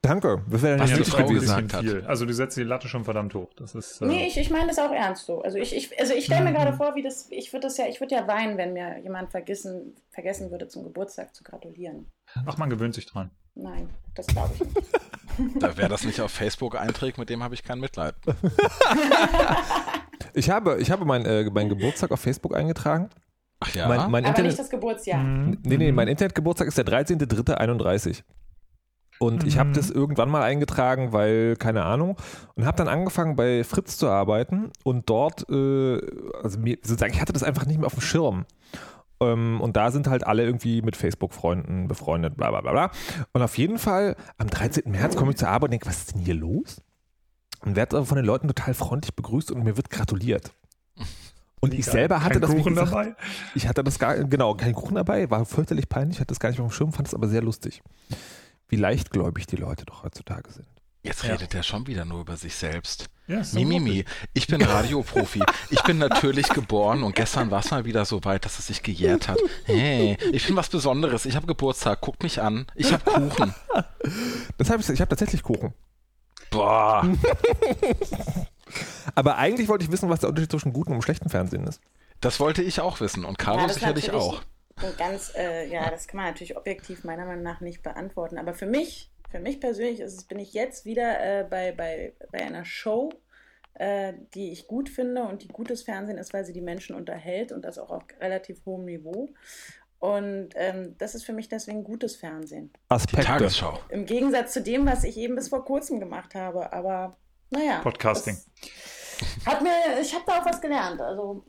Danke. 0.02 0.42
Das 0.48 0.62
wäre 0.62 0.78
Was 0.78 0.90
ja 0.90 0.96
die 0.96 1.02
nicht 1.02 1.12
Frau 1.12 1.26
gesagt 1.26 1.72
hat. 1.74 1.80
viel. 1.80 2.04
Also 2.06 2.26
du 2.26 2.32
setzt 2.32 2.56
die 2.56 2.62
Latte 2.62 2.86
schon 2.88 3.04
verdammt 3.04 3.34
hoch. 3.34 3.52
Das 3.56 3.74
ist. 3.74 4.00
Äh, 4.00 4.06
Nee, 4.06 4.26
ich, 4.26 4.36
ich 4.38 4.50
meine 4.50 4.68
das 4.68 4.78
auch 4.78 4.92
ernst 4.92 5.26
so. 5.26 5.42
Also 5.42 5.58
ich, 5.58 5.74
ich, 5.74 5.98
also 5.98 6.14
ich 6.14 6.24
stelle 6.26 6.44
mir 6.44 6.52
gerade 6.52 6.74
vor, 6.74 6.94
wie 6.94 7.02
das, 7.02 7.28
ich 7.30 7.52
würde 7.52 7.66
das 7.66 7.76
ja, 7.76 7.86
ich 7.88 8.00
würde 8.00 8.14
ja 8.14 8.26
weinen, 8.28 8.56
wenn 8.56 8.72
mir 8.72 8.98
jemand 8.98 9.30
vergessen, 9.30 9.96
vergessen 10.10 10.50
würde, 10.50 10.68
zum 10.68 10.84
Geburtstag 10.84 11.34
zu 11.34 11.42
gratulieren. 11.42 12.06
ach, 12.46 12.56
man 12.56 12.70
gewöhnt 12.70 12.94
sich 12.94 13.06
dran. 13.06 13.30
Nein, 13.56 13.88
das 14.14 14.26
glaube 14.28 14.50
ich 14.54 14.60
nicht. 14.60 14.76
Da, 15.60 15.76
wer 15.76 15.90
das 15.90 16.04
nicht 16.04 16.22
auf 16.22 16.30
Facebook 16.30 16.80
einträgt, 16.80 17.18
mit 17.18 17.28
dem 17.28 17.42
habe 17.42 17.52
ich 17.54 17.62
kein 17.62 17.78
Mitleid. 17.78 18.14
Ich 20.32 20.50
habe, 20.50 20.78
ich 20.80 20.90
habe 20.90 21.04
meinen 21.04 21.24
äh, 21.24 21.44
meinen 21.50 21.68
Geburtstag 21.70 22.10
auf 22.10 22.20
Facebook 22.20 22.54
eingetragen. 22.54 23.08
Ach 23.60 23.74
ja? 23.74 23.88
Mein, 23.88 23.98
mein 23.98 24.06
Aber 24.06 24.20
nicht 24.20 24.28
Internet, 24.28 24.58
das 24.58 24.70
Geburtsjahr. 24.70 25.22
Mhm. 25.22 25.58
nee, 25.64 25.76
nee, 25.78 25.92
mein 25.92 26.08
Internetgeburtstag 26.08 26.68
ist 26.68 26.76
der 26.78 26.84
13.03.31. 26.86 28.22
Und 29.18 29.44
ich 29.44 29.58
habe 29.58 29.70
Mhm. 29.70 29.74
das 29.74 29.90
irgendwann 29.90 30.28
mal 30.28 30.42
eingetragen, 30.42 31.12
weil, 31.12 31.56
keine 31.56 31.84
Ahnung, 31.84 32.18
und 32.54 32.66
habe 32.66 32.76
dann 32.76 32.88
angefangen 32.88 33.34
bei 33.34 33.64
Fritz 33.64 33.96
zu 33.96 34.08
arbeiten 34.08 34.72
und 34.84 35.08
dort, 35.08 35.48
äh, 35.48 36.00
also 36.42 36.58
mir, 36.58 36.76
sozusagen, 36.82 37.14
ich 37.14 37.20
hatte 37.22 37.32
das 37.32 37.42
einfach 37.42 37.64
nicht 37.64 37.78
mehr 37.78 37.86
auf 37.86 37.94
dem 37.94 38.02
Schirm. 38.02 38.44
Ähm, 39.20 39.60
und 39.60 39.76
da 39.76 39.90
sind 39.90 40.08
halt 40.08 40.26
alle 40.26 40.44
irgendwie 40.44 40.82
mit 40.82 40.96
Facebook-Freunden 40.96 41.88
befreundet, 41.88 42.36
bla 42.36 42.50
bla 42.50 42.60
bla 42.60 42.72
bla. 42.72 42.90
Und 43.32 43.42
auf 43.42 43.56
jeden 43.58 43.78
Fall, 43.78 44.16
am 44.38 44.48
13. 44.48 44.90
März 44.90 45.16
komme 45.16 45.30
ich 45.32 45.36
zur 45.38 45.48
Arbeit 45.48 45.68
und 45.68 45.70
denke, 45.72 45.86
was 45.86 45.98
ist 45.98 46.14
denn 46.14 46.20
hier 46.22 46.34
los? 46.34 46.82
Und 47.64 47.76
werde 47.76 47.96
aber 47.96 48.06
von 48.06 48.16
den 48.16 48.26
Leuten 48.26 48.48
total 48.48 48.74
freundlich 48.74 49.14
begrüßt 49.14 49.50
und 49.50 49.64
mir 49.64 49.76
wird 49.76 49.90
gratuliert. 49.90 50.52
Und 51.60 51.72
ich 51.72 51.86
selber 51.86 52.22
hatte 52.22 52.34
Kein 52.34 52.42
das, 52.42 52.50
Kuchen 52.50 52.74
gesagt, 52.74 52.92
dabei. 52.92 53.16
ich 53.54 53.66
hatte 53.66 53.82
das 53.82 53.98
gar, 53.98 54.14
genau, 54.24 54.54
kein 54.54 54.74
Kuchen 54.74 54.94
dabei, 54.94 55.30
war 55.30 55.44
fürchterlich 55.46 55.88
peinlich, 55.88 56.18
hatte 56.20 56.28
das 56.28 56.38
gar 56.38 56.50
nicht 56.50 56.60
auf 56.60 56.68
dem 56.68 56.72
Schirm, 56.72 56.92
fand 56.92 57.08
es 57.08 57.14
aber 57.14 57.28
sehr 57.28 57.42
lustig. 57.42 57.82
Wie 58.68 58.76
leichtgläubig 58.76 59.46
die 59.46 59.56
Leute 59.56 59.84
doch 59.86 60.02
heutzutage 60.04 60.52
sind. 60.52 60.66
Jetzt 61.02 61.24
Ja. 61.24 61.32
redet 61.32 61.54
er 61.54 61.62
schon 61.62 61.86
wieder 61.86 62.04
nur 62.04 62.20
über 62.20 62.36
sich 62.36 62.54
selbst. 62.54 63.06
Ja, 63.28 63.42
so 63.42 63.58
Mimimi, 63.58 64.04
ich 64.34 64.46
bin 64.46 64.62
Radioprofi. 64.62 65.42
Ich 65.70 65.82
bin 65.82 65.98
natürlich 65.98 66.48
geboren 66.48 67.02
und 67.02 67.16
gestern 67.16 67.50
war 67.50 67.60
es 67.60 67.70
mal 67.72 67.84
wieder 67.84 68.04
so 68.04 68.24
weit, 68.24 68.44
dass 68.44 68.60
es 68.60 68.68
sich 68.68 68.84
gejährt 68.84 69.26
hat. 69.26 69.38
Hey, 69.64 70.16
ich 70.32 70.46
bin 70.46 70.54
was 70.54 70.68
Besonderes. 70.68 71.26
Ich 71.26 71.34
habe 71.34 71.46
Geburtstag. 71.46 72.00
Guckt 72.00 72.22
mich 72.22 72.40
an. 72.40 72.66
Ich 72.76 72.92
habe 72.92 73.02
Kuchen. 73.04 73.52
Das 74.58 74.70
hab 74.70 74.78
ich 74.78 74.88
ich 74.88 75.00
habe 75.00 75.08
tatsächlich 75.08 75.42
Kuchen. 75.42 75.74
Boah. 76.50 77.04
Aber 79.14 79.38
eigentlich 79.38 79.68
wollte 79.68 79.84
ich 79.84 79.90
wissen, 79.90 80.08
was 80.08 80.20
der 80.20 80.28
Unterschied 80.28 80.50
zwischen 80.50 80.72
gutem 80.72 80.94
und 80.94 81.02
schlechten 81.02 81.28
Fernsehen 81.28 81.66
ist. 81.66 81.80
Das 82.20 82.38
wollte 82.38 82.62
ich 82.62 82.80
auch 82.80 83.00
wissen 83.00 83.24
und 83.24 83.38
Carlo 83.38 83.62
Ja, 83.62 83.68
sicherlich 83.68 84.12
auch. 84.12 84.42
Ganz, 84.98 85.32
äh, 85.34 85.68
ja, 85.68 85.90
das 85.90 86.06
kann 86.06 86.18
man 86.18 86.26
natürlich 86.26 86.56
objektiv 86.56 87.04
meiner 87.04 87.24
Meinung 87.24 87.42
nach 87.42 87.60
nicht 87.60 87.82
beantworten. 87.82 88.38
Aber 88.38 88.52
für 88.52 88.66
mich, 88.66 89.10
für 89.36 89.42
mich 89.42 89.60
persönlich 89.60 90.00
ist 90.00 90.14
es, 90.14 90.24
bin 90.24 90.38
ich 90.38 90.54
jetzt 90.54 90.86
wieder 90.86 91.20
äh, 91.20 91.44
bei, 91.44 91.72
bei, 91.72 92.14
bei 92.32 92.42
einer 92.42 92.64
Show, 92.64 93.12
äh, 93.74 94.14
die 94.34 94.50
ich 94.50 94.66
gut 94.66 94.88
finde 94.88 95.24
und 95.24 95.42
die 95.42 95.48
gutes 95.48 95.82
Fernsehen 95.82 96.16
ist, 96.16 96.32
weil 96.32 96.44
sie 96.46 96.54
die 96.54 96.62
Menschen 96.62 96.96
unterhält 96.96 97.52
und 97.52 97.62
das 97.62 97.78
auch 97.78 97.90
auf 97.90 98.04
relativ 98.18 98.64
hohem 98.64 98.86
Niveau. 98.86 99.28
Und 99.98 100.50
ähm, 100.54 100.94
das 100.96 101.14
ist 101.14 101.24
für 101.24 101.34
mich 101.34 101.48
deswegen 101.48 101.84
gutes 101.84 102.16
Fernsehen. 102.16 102.72
Die 102.72 102.94
Aspekte. 102.94 103.26
Tagesschau. 103.26 103.78
Im 103.90 104.06
Gegensatz 104.06 104.54
zu 104.54 104.62
dem, 104.62 104.86
was 104.86 105.04
ich 105.04 105.18
eben 105.18 105.34
bis 105.34 105.48
vor 105.48 105.64
kurzem 105.66 106.00
gemacht 106.00 106.34
habe. 106.34 106.72
Aber 106.72 107.18
naja. 107.50 107.80
Podcasting. 107.80 108.38
Hat 109.44 109.62
mir, 109.62 110.00
ich 110.00 110.14
habe 110.14 110.24
da 110.26 110.40
auch 110.40 110.46
was 110.46 110.60
gelernt, 110.62 111.00
also 111.00 111.44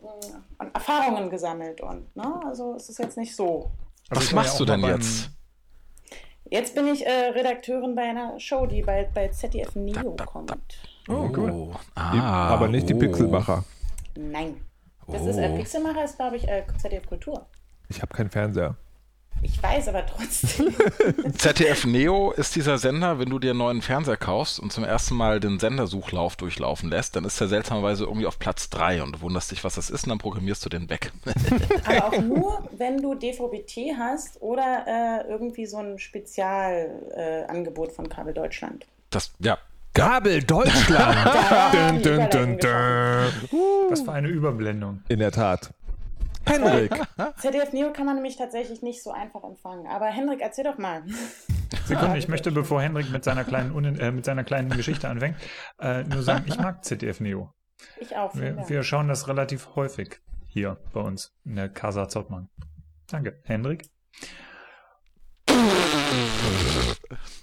Erfahrungen 0.73 1.29
gesammelt 1.29 1.81
und 1.81 2.15
ne, 2.15 2.41
also 2.45 2.75
es 2.75 2.87
ist 2.87 2.99
jetzt 2.99 3.17
nicht 3.17 3.35
so. 3.35 3.71
Also 4.09 4.21
Was 4.21 4.29
ja 4.29 4.35
machst 4.35 4.53
auch 4.53 4.57
du 4.59 4.65
denn 4.65 4.83
jetzt? 4.83 5.36
Jetzt 6.49 6.75
bin 6.75 6.87
ich 6.87 7.05
äh, 7.05 7.09
Redakteurin 7.35 7.95
bei 7.95 8.03
einer 8.03 8.39
Show, 8.39 8.65
die 8.65 8.81
bald 8.81 9.13
bei 9.13 9.27
ZDF 9.27 9.75
Neo 9.75 10.15
kommt. 10.25 10.77
Oh, 11.09 11.27
gut. 11.27 11.51
Oh. 11.51 11.71
Die, 11.95 12.19
Ah, 12.19 12.49
aber 12.49 12.67
nicht 12.67 12.87
die 12.89 12.93
oh. 12.95 12.99
Pixelmacher. 12.99 13.63
Nein. 14.15 14.61
Das 15.07 15.21
Oh. 15.21 15.29
ist 15.29 15.37
äh, 15.37 15.55
Pixelmacher 15.55 16.03
ist, 16.03 16.17
glaube 16.17 16.35
ich, 16.37 16.47
äh, 16.47 16.63
ZDF 16.77 17.05
Kultur. 17.07 17.45
Ich 17.89 18.01
habe 18.01 18.13
keinen 18.13 18.29
Fernseher. 18.29 18.75
Ich 19.41 19.61
weiß 19.61 19.87
aber 19.89 20.05
trotzdem. 20.05 20.73
ZDF 21.37 21.85
Neo 21.85 22.31
ist 22.31 22.55
dieser 22.55 22.77
Sender, 22.77 23.19
wenn 23.19 23.29
du 23.29 23.39
dir 23.39 23.51
einen 23.51 23.59
neuen 23.59 23.81
Fernseher 23.81 24.17
kaufst 24.17 24.59
und 24.59 24.71
zum 24.71 24.83
ersten 24.83 25.15
Mal 25.15 25.39
den 25.39 25.59
Sendersuchlauf 25.59 26.35
durchlaufen 26.35 26.89
lässt, 26.89 27.15
dann 27.15 27.23
ist 27.25 27.39
der 27.39 27.47
seltsamerweise 27.47 28.05
irgendwie 28.05 28.25
auf 28.27 28.39
Platz 28.39 28.69
3 28.69 29.03
und 29.03 29.15
du 29.15 29.21
wunderst 29.21 29.51
dich, 29.51 29.63
was 29.63 29.75
das 29.75 29.89
ist 29.89 30.03
und 30.03 30.09
dann 30.09 30.17
programmierst 30.17 30.65
du 30.65 30.69
den 30.69 30.89
weg. 30.89 31.11
aber 31.85 32.05
auch 32.05 32.21
nur, 32.21 32.69
wenn 32.77 32.97
du 32.97 33.15
DVB-T 33.15 33.95
hast 33.97 34.41
oder 34.41 34.85
äh, 34.87 35.29
irgendwie 35.29 35.65
so 35.65 35.77
ein 35.77 35.99
Spezialangebot 35.99 37.89
äh, 37.89 37.93
von 37.93 38.09
Kabel 38.09 38.33
Deutschland. 38.33 38.85
Das, 39.09 39.31
ja, 39.39 39.57
Gabel 39.93 40.43
Deutschland! 40.43 41.17
Dun, 41.73 42.01
dun, 42.03 42.29
dun, 42.29 42.57
dun. 42.59 43.89
Was 43.89 44.01
für 44.01 44.11
eine 44.11 44.27
Überblendung. 44.27 45.01
In 45.07 45.19
der 45.19 45.31
Tat. 45.31 45.71
Henrik, 46.47 46.91
ZDF 47.37 47.73
Neo 47.73 47.93
kann 47.93 48.05
man 48.05 48.15
nämlich 48.15 48.37
tatsächlich 48.37 48.81
nicht 48.81 49.03
so 49.03 49.11
einfach 49.11 49.43
empfangen. 49.43 49.87
Aber 49.87 50.05
Henrik, 50.07 50.41
erzähl 50.41 50.63
doch 50.63 50.77
mal. 50.77 51.03
Sekunde, 51.85 52.17
ich 52.17 52.27
möchte, 52.27 52.51
bevor 52.51 52.81
Henrik 52.81 53.11
mit 53.11 53.23
seiner 53.23 53.43
kleinen, 53.43 53.71
Unin- 53.71 53.99
äh, 53.99 54.11
mit 54.11 54.25
seiner 54.25 54.43
kleinen 54.43 54.69
Geschichte 54.69 55.07
anfängt, 55.09 55.37
äh, 55.79 56.03
nur 56.03 56.23
sagen, 56.23 56.45
ich 56.47 56.57
mag 56.57 56.83
ZDF 56.83 57.19
Neo. 57.19 57.53
Ich 57.99 58.15
auch. 58.15 58.35
Wir, 58.35 58.67
wir 58.67 58.83
schauen 58.83 59.07
das 59.07 59.27
relativ 59.27 59.75
häufig 59.75 60.19
hier 60.47 60.77
bei 60.93 61.01
uns 61.01 61.33
in 61.45 61.55
der 61.55 61.69
Casa 61.69 62.07
Zottmann. 62.09 62.49
Danke. 63.07 63.39
Henrik? 63.43 63.89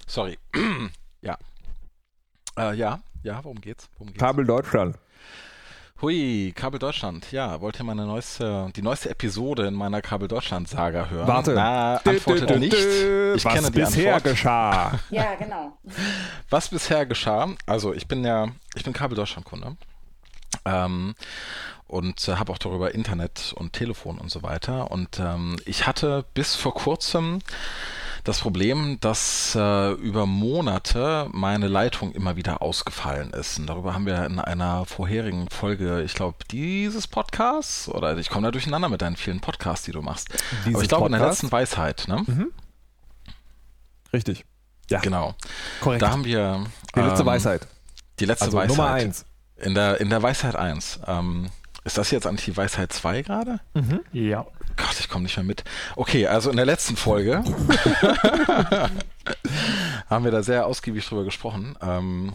sorry. 0.06 0.38
ja. 1.20 1.38
Äh, 2.58 2.74
ja, 2.74 3.00
ja, 3.22 3.42
worum 3.44 3.60
geht's? 3.60 3.88
Worum 3.94 4.08
geht's? 4.08 4.20
Kabel 4.20 4.44
Deutschland. 4.44 4.98
Hui, 6.02 6.52
Kabel 6.56 6.78
Deutschland. 6.80 7.30
Ja, 7.30 7.60
wollt 7.60 7.78
ihr 7.78 7.84
meine 7.84 8.04
neueste, 8.04 8.68
die 8.74 8.82
neueste 8.82 9.10
Episode 9.10 9.66
in 9.68 9.74
meiner 9.74 10.02
Kabel 10.02 10.26
Deutschland 10.26 10.68
Saga 10.68 11.06
hören? 11.06 11.28
Warte. 11.28 11.52
Na, 11.54 11.96
antwortet 11.98 12.50
Dü, 12.50 12.54
dü, 12.54 12.54
dü, 12.54 12.58
nicht. 12.58 12.74
Ich 13.36 13.44
Was 13.44 13.70
bisher 13.70 14.14
Antwort. 14.16 14.32
geschah. 14.34 14.98
Ja, 15.10 15.34
genau. 15.36 15.78
Was 16.50 16.68
bisher 16.68 17.06
geschah, 17.06 17.48
also 17.66 17.94
ich 17.94 18.08
bin 18.08 18.24
ja, 18.24 18.48
ich 18.74 18.82
bin 18.82 18.92
Kabel 18.92 19.14
Deutschland 19.16 19.46
Kunde. 19.46 19.76
Ähm, 20.64 21.14
und 21.86 22.26
äh, 22.28 22.36
habe 22.36 22.52
auch 22.52 22.58
darüber 22.58 22.92
Internet 22.94 23.54
und 23.56 23.72
Telefon 23.72 24.18
und 24.18 24.30
so 24.30 24.42
weiter. 24.42 24.90
Und 24.90 25.20
ähm, 25.20 25.56
ich 25.64 25.86
hatte 25.86 26.24
bis 26.34 26.56
vor 26.56 26.74
kurzem 26.74 27.38
das 28.24 28.40
Problem, 28.40 28.98
dass 29.00 29.54
äh, 29.54 29.92
über 29.92 30.24
Monate 30.26 31.28
meine 31.32 31.68
Leitung 31.68 32.12
immer 32.12 32.36
wieder 32.36 32.62
ausgefallen 32.62 33.30
ist. 33.30 33.58
Und 33.58 33.66
darüber 33.66 33.94
haben 33.94 34.06
wir 34.06 34.24
in 34.24 34.38
einer 34.40 34.86
vorherigen 34.86 35.48
Folge, 35.50 36.02
ich 36.02 36.14
glaube, 36.14 36.38
dieses 36.50 37.06
Podcasts, 37.06 37.88
oder 37.88 38.16
ich 38.16 38.30
komme 38.30 38.46
da 38.46 38.50
durcheinander 38.50 38.88
mit 38.88 39.02
deinen 39.02 39.16
vielen 39.16 39.40
Podcasts, 39.40 39.84
die 39.84 39.92
du 39.92 40.00
machst. 40.02 40.28
Aber 40.32 40.40
Dieses 40.66 40.82
ich 40.82 40.88
glaube, 40.88 41.06
in 41.06 41.12
der 41.12 41.18
Podcast? 41.18 41.42
letzten 41.42 41.52
Weisheit, 41.52 42.04
ne? 42.08 42.24
Richtig. 44.12 44.44
Ja, 44.90 45.00
Genau. 45.00 45.34
korrekt. 45.80 46.02
Da 46.02 46.10
haben 46.10 46.24
wir. 46.24 46.64
die 46.94 47.00
letzte 47.00 47.20
ähm, 47.20 47.26
Weisheit. 47.26 47.66
Die 48.20 48.24
letzte 48.26 48.44
Also 48.46 48.56
Weisheit. 48.58 48.76
Nummer 48.76 48.90
eins. 48.90 49.26
In 49.56 49.74
der, 49.74 50.00
in 50.00 50.10
der 50.10 50.22
Weisheit 50.22 50.56
1. 50.56 51.00
Ähm, 51.06 51.48
ist 51.84 51.98
das 51.98 52.10
jetzt 52.10 52.26
eigentlich 52.26 52.44
die 52.46 52.56
Weisheit 52.56 52.92
2 52.92 53.22
gerade? 53.22 53.60
Ja. 54.12 54.46
Gott, 54.76 54.98
ich 54.98 55.08
komme 55.08 55.24
nicht 55.24 55.36
mehr 55.36 55.44
mit. 55.44 55.64
Okay, 55.96 56.26
also 56.26 56.50
in 56.50 56.56
der 56.56 56.66
letzten 56.66 56.96
Folge 56.96 57.42
haben 60.10 60.24
wir 60.24 60.30
da 60.30 60.42
sehr 60.42 60.66
ausgiebig 60.66 61.06
drüber 61.06 61.24
gesprochen. 61.24 61.76
Ähm, 61.80 62.34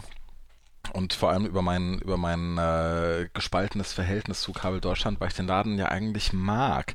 und 0.92 1.12
vor 1.12 1.30
allem 1.30 1.46
über 1.46 1.62
mein, 1.62 1.98
über 1.98 2.16
mein 2.16 2.58
äh, 2.58 3.28
gespaltenes 3.32 3.92
Verhältnis 3.92 4.40
zu 4.40 4.52
Kabel 4.52 4.80
Deutschland, 4.80 5.20
weil 5.20 5.28
ich 5.28 5.34
den 5.34 5.46
Laden 5.46 5.78
ja 5.78 5.86
eigentlich 5.86 6.32
mag 6.32 6.94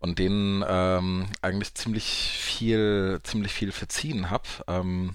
und 0.00 0.18
denen 0.18 0.64
ähm, 0.66 1.26
eigentlich 1.42 1.74
ziemlich 1.74 2.04
viel, 2.04 3.20
ziemlich 3.22 3.52
viel 3.52 3.70
verziehen 3.72 4.30
habe. 4.30 4.44
Ähm, 4.66 5.14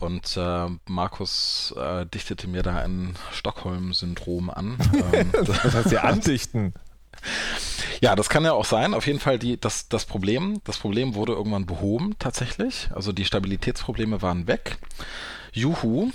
und 0.00 0.36
äh, 0.36 0.68
Markus 0.86 1.74
äh, 1.76 2.06
dichtete 2.06 2.46
mir 2.46 2.62
da 2.62 2.76
ein 2.78 3.16
Stockholm-Syndrom 3.32 4.50
an. 4.50 4.76
ähm, 5.12 5.32
Das 5.32 5.74
heißt, 5.74 5.90
wir 5.90 6.04
andichten. 6.04 6.74
ja, 8.00 8.14
das 8.16 8.28
kann 8.28 8.44
ja 8.44 8.52
auch 8.52 8.64
sein. 8.64 8.94
Auf 8.94 9.06
jeden 9.06 9.20
Fall 9.20 9.38
die, 9.38 9.58
das, 9.58 9.88
das 9.88 10.04
Problem, 10.04 10.60
das 10.64 10.78
Problem 10.78 11.14
wurde 11.14 11.32
irgendwann 11.32 11.66
behoben 11.66 12.16
tatsächlich. 12.18 12.88
Also 12.94 13.12
die 13.12 13.24
Stabilitätsprobleme 13.24 14.22
waren 14.22 14.46
weg. 14.46 14.76
Juhu. 15.52 16.10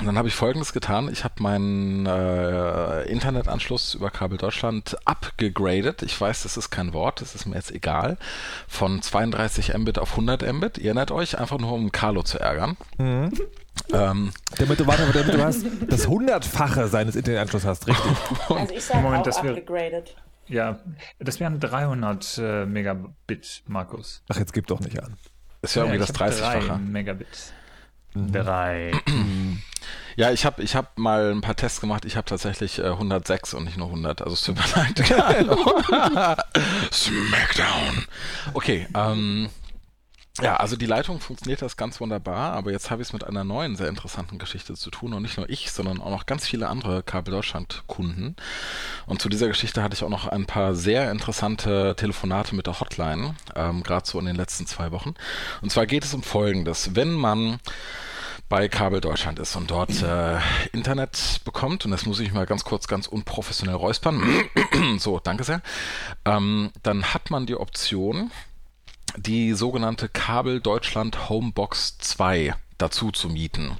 Und 0.00 0.06
dann 0.06 0.16
habe 0.16 0.28
ich 0.28 0.34
Folgendes 0.36 0.72
getan. 0.72 1.08
Ich 1.10 1.24
habe 1.24 1.42
meinen 1.42 2.06
äh, 2.06 3.02
Internetanschluss 3.04 3.94
über 3.94 4.10
Kabel 4.10 4.38
Deutschland 4.38 4.96
abgegradet. 5.04 6.02
Ich 6.02 6.20
weiß, 6.20 6.44
das 6.44 6.56
ist 6.56 6.70
kein 6.70 6.92
Wort, 6.92 7.20
das 7.20 7.34
ist 7.34 7.46
mir 7.46 7.56
jetzt 7.56 7.72
egal. 7.72 8.16
Von 8.68 9.02
32 9.02 9.76
Mbit 9.76 9.98
auf 9.98 10.12
100 10.12 10.52
Mbit. 10.52 10.78
Ihr 10.78 10.84
erinnert 10.84 11.10
euch, 11.10 11.36
einfach 11.36 11.58
nur 11.58 11.72
um 11.72 11.90
Carlo 11.90 12.22
zu 12.22 12.38
ärgern. 12.38 12.76
Ähm, 13.92 14.30
damit 14.56 14.78
du, 14.78 14.86
warte, 14.86 15.02
damit 15.12 15.34
du 15.34 15.42
hast 15.42 15.64
das 15.88 16.06
hundertfache 16.06 16.86
seines 16.86 17.16
Internetanschlusses 17.16 17.68
hast, 17.68 17.86
richtig. 17.88 18.12
Also 18.48 18.74
ich 18.74 18.84
sage 18.84 19.08
auch 19.08 19.22
das 19.24 19.38
upgraded. 19.38 20.14
Ja, 20.48 20.80
das 21.18 21.40
wären 21.40 21.60
300 21.60 22.38
äh, 22.38 22.66
Megabit, 22.66 23.62
Markus. 23.66 24.22
Ach, 24.28 24.36
jetzt 24.36 24.52
gib 24.52 24.66
doch 24.66 24.80
nicht 24.80 25.02
an. 25.02 25.16
Ist 25.62 25.74
ja, 25.74 25.84
ja 25.84 25.92
irgendwie 25.92 26.06
das 26.06 26.14
30-fache. 26.14 26.78
Megabit. 26.78 27.52
Mhm. 28.14 28.32
Drei. 28.32 28.92
Ja, 30.16 30.32
ich 30.32 30.44
habe 30.44 30.62
ich 30.62 30.74
hab 30.74 30.98
mal 30.98 31.30
ein 31.30 31.42
paar 31.42 31.54
Tests 31.54 31.80
gemacht. 31.80 32.04
Ich 32.04 32.16
habe 32.16 32.24
tatsächlich 32.24 32.80
äh, 32.80 32.86
106 32.86 33.54
und 33.54 33.64
nicht 33.64 33.76
nur 33.76 33.86
100. 33.86 34.22
Also 34.22 34.34
es 34.34 34.42
tut 34.42 34.56
mir 34.56 34.64
leid. 34.74 34.98
Smackdown. 36.92 38.04
Okay, 38.54 38.88
ähm, 38.94 39.48
ja, 40.40 40.56
also 40.56 40.76
die 40.76 40.86
Leitung 40.86 41.20
funktioniert 41.20 41.62
das 41.62 41.76
ganz 41.76 42.00
wunderbar, 42.00 42.52
aber 42.52 42.70
jetzt 42.70 42.90
habe 42.90 43.02
ich 43.02 43.08
es 43.08 43.12
mit 43.12 43.24
einer 43.24 43.44
neuen, 43.44 43.76
sehr 43.76 43.88
interessanten 43.88 44.38
Geschichte 44.38 44.74
zu 44.74 44.90
tun 44.90 45.12
und 45.12 45.22
nicht 45.22 45.36
nur 45.36 45.48
ich, 45.48 45.70
sondern 45.70 46.00
auch 46.00 46.10
noch 46.10 46.26
ganz 46.26 46.46
viele 46.46 46.68
andere 46.68 47.02
Kabel 47.02 47.32
Deutschland 47.32 47.82
Kunden. 47.86 48.36
Und 49.06 49.20
zu 49.20 49.28
dieser 49.28 49.48
Geschichte 49.48 49.82
hatte 49.82 49.94
ich 49.94 50.04
auch 50.04 50.08
noch 50.08 50.28
ein 50.28 50.46
paar 50.46 50.74
sehr 50.74 51.10
interessante 51.10 51.94
Telefonate 51.96 52.54
mit 52.54 52.66
der 52.66 52.78
Hotline, 52.78 53.34
ähm, 53.56 53.82
gerade 53.82 54.06
so 54.06 54.18
in 54.18 54.26
den 54.26 54.36
letzten 54.36 54.66
zwei 54.66 54.92
Wochen. 54.92 55.14
Und 55.60 55.70
zwar 55.70 55.86
geht 55.86 56.04
es 56.04 56.14
um 56.14 56.22
Folgendes. 56.22 56.94
Wenn 56.94 57.12
man 57.12 57.58
bei 58.48 58.68
Kabel 58.68 59.00
Deutschland 59.00 59.38
ist 59.38 59.56
und 59.56 59.70
dort 59.70 60.02
äh, 60.02 60.38
Internet 60.72 61.40
bekommt, 61.44 61.84
und 61.84 61.90
das 61.90 62.06
muss 62.06 62.20
ich 62.20 62.32
mal 62.32 62.46
ganz 62.46 62.64
kurz, 62.64 62.88
ganz 62.88 63.06
unprofessionell 63.06 63.74
räuspern, 63.74 64.22
so, 64.98 65.20
danke 65.22 65.44
sehr, 65.44 65.60
ähm, 66.24 66.70
dann 66.82 67.12
hat 67.12 67.30
man 67.30 67.44
die 67.44 67.56
Option, 67.56 68.30
die 69.16 69.52
sogenannte 69.54 70.08
Kabel 70.08 70.60
Deutschland 70.60 71.28
Homebox 71.28 71.98
2 71.98 72.54
dazu 72.78 73.10
zu 73.10 73.28
mieten. 73.28 73.76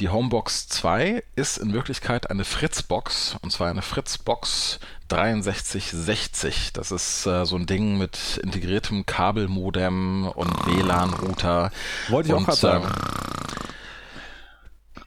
Die 0.00 0.08
Homebox 0.08 0.68
2 0.68 1.22
ist 1.34 1.58
in 1.58 1.72
Wirklichkeit 1.72 2.30
eine 2.30 2.44
Fritzbox 2.44 3.36
und 3.42 3.50
zwar 3.50 3.68
eine 3.68 3.82
Fritzbox 3.82 4.78
6360. 5.10 6.72
Das 6.72 6.92
ist 6.92 7.26
äh, 7.26 7.44
so 7.44 7.56
ein 7.56 7.66
Ding 7.66 7.98
mit 7.98 8.40
integriertem 8.42 9.04
Kabelmodem 9.04 10.28
und 10.28 10.66
WLAN-Router. 10.66 11.70
Wollte 12.08 12.28
ich 12.28 12.34
und, 12.34 12.42
auch 12.42 12.46
gerade 12.46 12.58
sagen. 12.58 12.84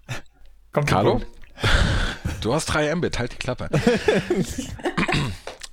Äh, 0.08 0.14
Kommt 0.74 0.88
Carlo? 0.88 1.22
Du 2.42 2.54
hast 2.54 2.68
3 2.68 2.96
Mbit, 2.96 3.20
halt 3.20 3.34
die 3.34 3.38
Klappe. 3.38 3.70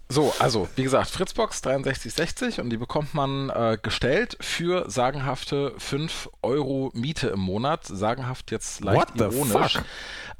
So, 0.09 0.33
also 0.39 0.69
wie 0.77 0.85
gesagt, 0.85 1.11
Fritzbox 1.11 1.59
6360 1.59 2.61
und 2.61 2.71
die 2.71 2.77
bekommt 2.77 3.13
man 3.13 3.51
äh, 3.51 3.77
gestellt 3.81 4.37
für 4.41 4.89
sagenhafte 4.89 5.75
5 5.79 6.31
Euro 6.43 6.93
Miete 6.95 7.29
im 7.29 7.41
Monat. 7.41 7.85
Sagenhaft 7.87 8.53
jetzt 8.53 8.85
leicht 8.85 9.19
What 9.19 9.35
ironisch. 9.35 9.81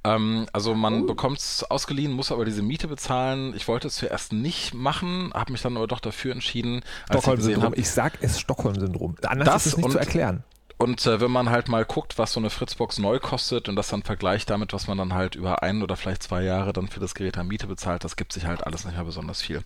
Ähm, 0.05 0.47
also 0.53 0.75
man 0.75 1.03
oh. 1.03 1.07
bekommt 1.07 1.39
es 1.39 1.65
ausgeliehen, 1.65 2.13
muss 2.13 2.31
aber 2.31 2.45
diese 2.45 2.63
Miete 2.63 2.87
bezahlen. 2.87 3.55
Ich 3.57 3.67
wollte 3.67 3.89
es 3.89 3.97
zuerst 3.97 4.33
nicht 4.33 4.73
machen, 4.73 5.33
habe 5.35 5.51
mich 5.51 5.63
dann 5.63 5.77
aber 5.77 5.89
doch 5.89 6.01
dafür 6.01 6.31
entschieden. 6.31 6.83
Stockholm-Syndrom. 7.11 7.73
Ich, 7.73 7.81
ich 7.81 7.91
sag 7.91 8.19
es 8.21 8.39
Stockholm-Syndrom. 8.39 9.17
Anders 9.27 9.47
das 9.47 9.67
ist 9.67 9.73
es 9.73 9.79
nicht 9.79 9.91
zu 9.91 9.99
erklären. 9.99 10.45
Und 10.79 11.07
äh, 11.07 11.21
wenn 11.21 11.31
man 11.31 11.51
halt 11.51 11.69
mal 11.69 11.85
guckt, 11.85 12.19
was 12.19 12.33
so 12.33 12.41
eine 12.41 12.51
Fritzbox 12.51 12.99
neu 12.99 13.19
kostet 13.19 13.69
und 13.69 13.77
das 13.77 13.89
dann 13.89 14.03
vergleicht 14.03 14.51
damit, 14.51 14.73
was 14.73 14.89
man 14.89 14.99
dann 14.99 15.15
halt 15.15 15.35
über 15.35 15.63
ein 15.63 15.83
oder 15.83 15.97
vielleicht 15.97 16.23
zwei 16.23 16.43
Jahre 16.43 16.73
dann 16.73 16.89
für 16.89 17.01
das 17.01 17.15
Gerät 17.15 17.39
an 17.39 17.49
Miete 17.49 17.67
bezahlt, 17.67 18.05
das 18.05 18.17
gibt 18.17 18.33
sich 18.33 18.45
halt 18.45 18.67
alles 18.67 18.85
nicht 18.85 18.95
mehr 18.95 19.05
besonders 19.05 19.41
viel. 19.41 19.63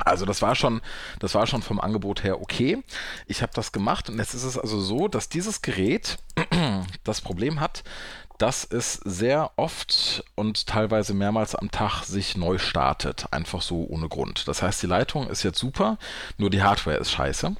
Also 0.00 0.26
das 0.26 0.42
war 0.42 0.54
schon, 0.54 0.80
das 1.20 1.34
war 1.34 1.46
schon 1.46 1.62
vom 1.62 1.80
Angebot 1.80 2.24
her 2.24 2.40
okay. 2.40 2.82
Ich 3.26 3.42
habe 3.42 3.52
das 3.54 3.72
gemacht 3.72 4.08
und 4.08 4.18
jetzt 4.18 4.34
ist 4.34 4.44
es 4.44 4.58
also 4.58 4.80
so, 4.80 5.08
dass 5.08 5.28
dieses 5.28 5.62
Gerät 5.62 6.18
das 7.04 7.20
Problem 7.20 7.60
hat, 7.60 7.84
dass 8.38 8.64
es 8.64 8.94
sehr 9.04 9.52
oft 9.56 10.24
und 10.34 10.66
teilweise 10.66 11.14
mehrmals 11.14 11.54
am 11.54 11.70
Tag 11.70 12.02
sich 12.04 12.36
neu 12.36 12.58
startet, 12.58 13.26
einfach 13.32 13.62
so 13.62 13.86
ohne 13.88 14.08
Grund. 14.08 14.48
Das 14.48 14.62
heißt, 14.62 14.82
die 14.82 14.88
Leitung 14.88 15.28
ist 15.28 15.44
jetzt 15.44 15.58
super, 15.58 15.98
nur 16.36 16.50
die 16.50 16.62
Hardware 16.62 16.96
ist 16.96 17.12
scheiße. 17.12 17.54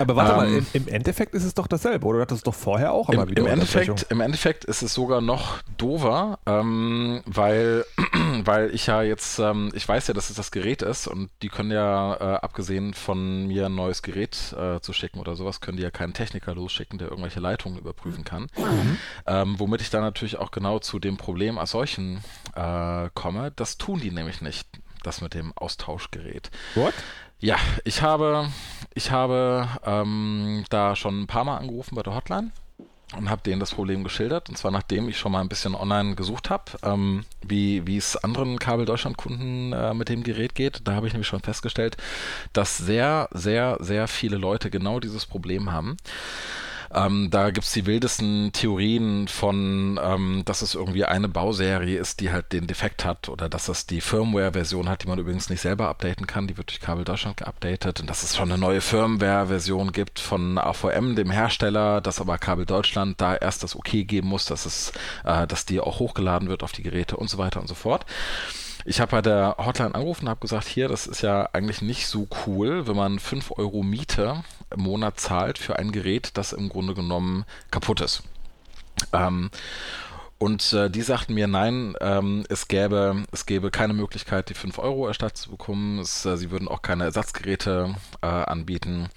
Aber 0.00 0.16
warte 0.16 0.32
ähm, 0.32 0.36
mal, 0.38 0.48
im, 0.48 0.66
im, 0.72 0.88
Endeffekt 0.88 1.34
ist 1.34 1.44
es 1.44 1.52
doch 1.52 1.66
dasselbe, 1.66 2.06
oder? 2.06 2.24
Das 2.24 2.38
ist 2.38 2.46
doch 2.46 2.54
vorher 2.54 2.92
auch 2.92 3.10
immer 3.10 3.24
im, 3.24 3.28
wieder 3.28 3.42
im 3.42 3.48
Endeffekt, 3.48 4.06
Im 4.08 4.20
Endeffekt 4.22 4.64
ist 4.64 4.80
es 4.80 4.94
sogar 4.94 5.20
noch 5.20 5.58
dover, 5.76 6.38
ähm, 6.46 7.20
weil, 7.26 7.84
weil 8.44 8.74
ich 8.74 8.86
ja 8.86 9.02
jetzt, 9.02 9.38
ähm, 9.38 9.70
ich 9.74 9.86
weiß 9.86 10.08
ja, 10.08 10.14
dass 10.14 10.30
es 10.30 10.36
das 10.36 10.50
Gerät 10.50 10.80
ist 10.80 11.06
und 11.06 11.28
die 11.42 11.48
können 11.48 11.70
ja, 11.70 12.14
äh, 12.14 12.36
abgesehen 12.40 12.94
von 12.94 13.46
mir 13.46 13.66
ein 13.66 13.74
neues 13.74 14.00
Gerät 14.00 14.54
äh, 14.58 14.80
zu 14.80 14.94
schicken 14.94 15.20
oder 15.20 15.36
sowas, 15.36 15.60
können 15.60 15.76
die 15.76 15.82
ja 15.82 15.90
keinen 15.90 16.14
Techniker 16.14 16.54
losschicken, 16.54 16.98
der 16.98 17.08
irgendwelche 17.08 17.40
Leitungen 17.40 17.78
überprüfen 17.78 18.24
kann. 18.24 18.44
Mhm. 18.56 18.96
Ähm, 19.26 19.54
womit 19.58 19.82
ich 19.82 19.90
dann 19.90 20.00
natürlich 20.00 20.38
auch 20.38 20.50
genau 20.50 20.78
zu 20.78 20.98
dem 20.98 21.18
Problem 21.18 21.58
als 21.58 21.72
solchen 21.72 22.22
äh, 22.54 23.10
komme. 23.12 23.52
Das 23.54 23.76
tun 23.76 24.00
die 24.00 24.10
nämlich 24.10 24.40
nicht, 24.40 24.66
das 25.02 25.20
mit 25.20 25.34
dem 25.34 25.52
Austauschgerät. 25.56 26.50
What? 26.74 26.94
Ja, 27.40 27.56
ich 27.84 28.02
habe, 28.02 28.50
ich 28.94 29.10
habe 29.10 29.68
ähm, 29.84 30.64
da 30.68 30.94
schon 30.94 31.22
ein 31.22 31.26
paar 31.26 31.44
Mal 31.44 31.56
angerufen 31.56 31.94
bei 31.94 32.02
der 32.02 32.14
Hotline 32.14 32.50
und 33.16 33.30
habe 33.30 33.42
denen 33.42 33.60
das 33.60 33.72
Problem 33.72 34.04
geschildert. 34.04 34.48
Und 34.48 34.56
zwar 34.56 34.70
nachdem 34.70 35.08
ich 35.08 35.18
schon 35.18 35.32
mal 35.32 35.40
ein 35.40 35.48
bisschen 35.48 35.74
online 35.74 36.14
gesucht 36.14 36.50
habe, 36.50 36.64
ähm, 36.82 37.24
wie, 37.42 37.86
wie 37.86 37.96
es 37.96 38.16
anderen 38.16 38.58
Kabel 38.58 38.84
Deutschland 38.84 39.16
Kunden 39.16 39.72
äh, 39.72 39.94
mit 39.94 40.08
dem 40.08 40.22
Gerät 40.22 40.54
geht. 40.54 40.82
Da 40.84 40.94
habe 40.94 41.06
ich 41.06 41.12
nämlich 41.12 41.28
schon 41.28 41.40
festgestellt, 41.40 41.96
dass 42.52 42.76
sehr, 42.76 43.28
sehr, 43.32 43.78
sehr 43.80 44.06
viele 44.06 44.36
Leute 44.36 44.70
genau 44.70 45.00
dieses 45.00 45.26
Problem 45.26 45.72
haben. 45.72 45.96
Ähm, 46.92 47.28
da 47.30 47.50
gibt's 47.50 47.72
die 47.72 47.86
wildesten 47.86 48.52
Theorien 48.52 49.28
von, 49.28 50.00
ähm, 50.02 50.42
dass 50.44 50.60
es 50.62 50.74
irgendwie 50.74 51.04
eine 51.04 51.28
Bauserie 51.28 51.96
ist, 51.96 52.18
die 52.18 52.32
halt 52.32 52.52
den 52.52 52.66
Defekt 52.66 53.04
hat 53.04 53.28
oder 53.28 53.48
dass 53.48 53.68
es 53.68 53.86
die 53.86 54.00
Firmware-Version 54.00 54.88
hat, 54.88 55.04
die 55.04 55.08
man 55.08 55.18
übrigens 55.18 55.50
nicht 55.50 55.60
selber 55.60 55.88
updaten 55.88 56.26
kann. 56.26 56.48
Die 56.48 56.56
wird 56.56 56.70
durch 56.70 56.80
Kabel 56.80 57.04
Deutschland 57.04 57.36
geupdatet 57.36 58.00
und 58.00 58.10
dass 58.10 58.24
es 58.24 58.36
schon 58.36 58.50
eine 58.50 58.60
neue 58.60 58.80
Firmware-Version 58.80 59.92
gibt 59.92 60.18
von 60.18 60.58
AVM, 60.58 61.14
dem 61.14 61.30
Hersteller, 61.30 62.00
dass 62.00 62.20
aber 62.20 62.38
Kabel 62.38 62.66
Deutschland 62.66 63.20
da 63.20 63.36
erst 63.36 63.62
das 63.62 63.76
Okay 63.76 64.02
geben 64.04 64.26
muss, 64.26 64.46
dass 64.46 64.66
es, 64.66 64.92
äh, 65.24 65.46
dass 65.46 65.66
die 65.66 65.78
auch 65.78 66.00
hochgeladen 66.00 66.48
wird 66.48 66.64
auf 66.64 66.72
die 66.72 66.82
Geräte 66.82 67.16
und 67.16 67.30
so 67.30 67.38
weiter 67.38 67.60
und 67.60 67.68
so 67.68 67.76
fort. 67.76 68.04
Ich 68.84 69.00
habe 69.00 69.10
bei 69.10 69.22
der 69.22 69.56
Hotline 69.58 69.94
angerufen 69.94 70.24
und 70.24 70.30
habe 70.30 70.40
gesagt, 70.40 70.66
hier, 70.66 70.88
das 70.88 71.06
ist 71.06 71.22
ja 71.22 71.48
eigentlich 71.52 71.82
nicht 71.82 72.06
so 72.06 72.26
cool, 72.46 72.86
wenn 72.88 72.96
man 72.96 73.18
5 73.18 73.52
Euro 73.58 73.82
Miete 73.82 74.42
im 74.74 74.82
Monat 74.82 75.20
zahlt 75.20 75.58
für 75.58 75.78
ein 75.78 75.92
Gerät, 75.92 76.30
das 76.34 76.52
im 76.52 76.68
Grunde 76.68 76.94
genommen 76.94 77.44
kaputt 77.70 78.00
ist. 78.00 78.22
Ähm, 79.12 79.50
und 80.42 80.72
äh, 80.72 80.88
die 80.88 81.02
sagten 81.02 81.34
mir, 81.34 81.46
nein, 81.46 81.94
ähm, 82.00 82.44
es 82.48 82.66
gäbe, 82.66 83.24
es 83.30 83.44
gäbe 83.44 83.70
keine 83.70 83.92
Möglichkeit, 83.92 84.48
die 84.48 84.54
5 84.54 84.78
Euro 84.78 85.06
erstattet 85.06 85.36
zu 85.36 85.50
bekommen. 85.50 85.98
Es, 85.98 86.24
äh, 86.24 86.38
sie 86.38 86.50
würden 86.50 86.66
auch 86.66 86.80
keine 86.80 87.04
Ersatzgeräte 87.04 87.94
äh, 88.22 88.26
anbieten. 88.26 89.10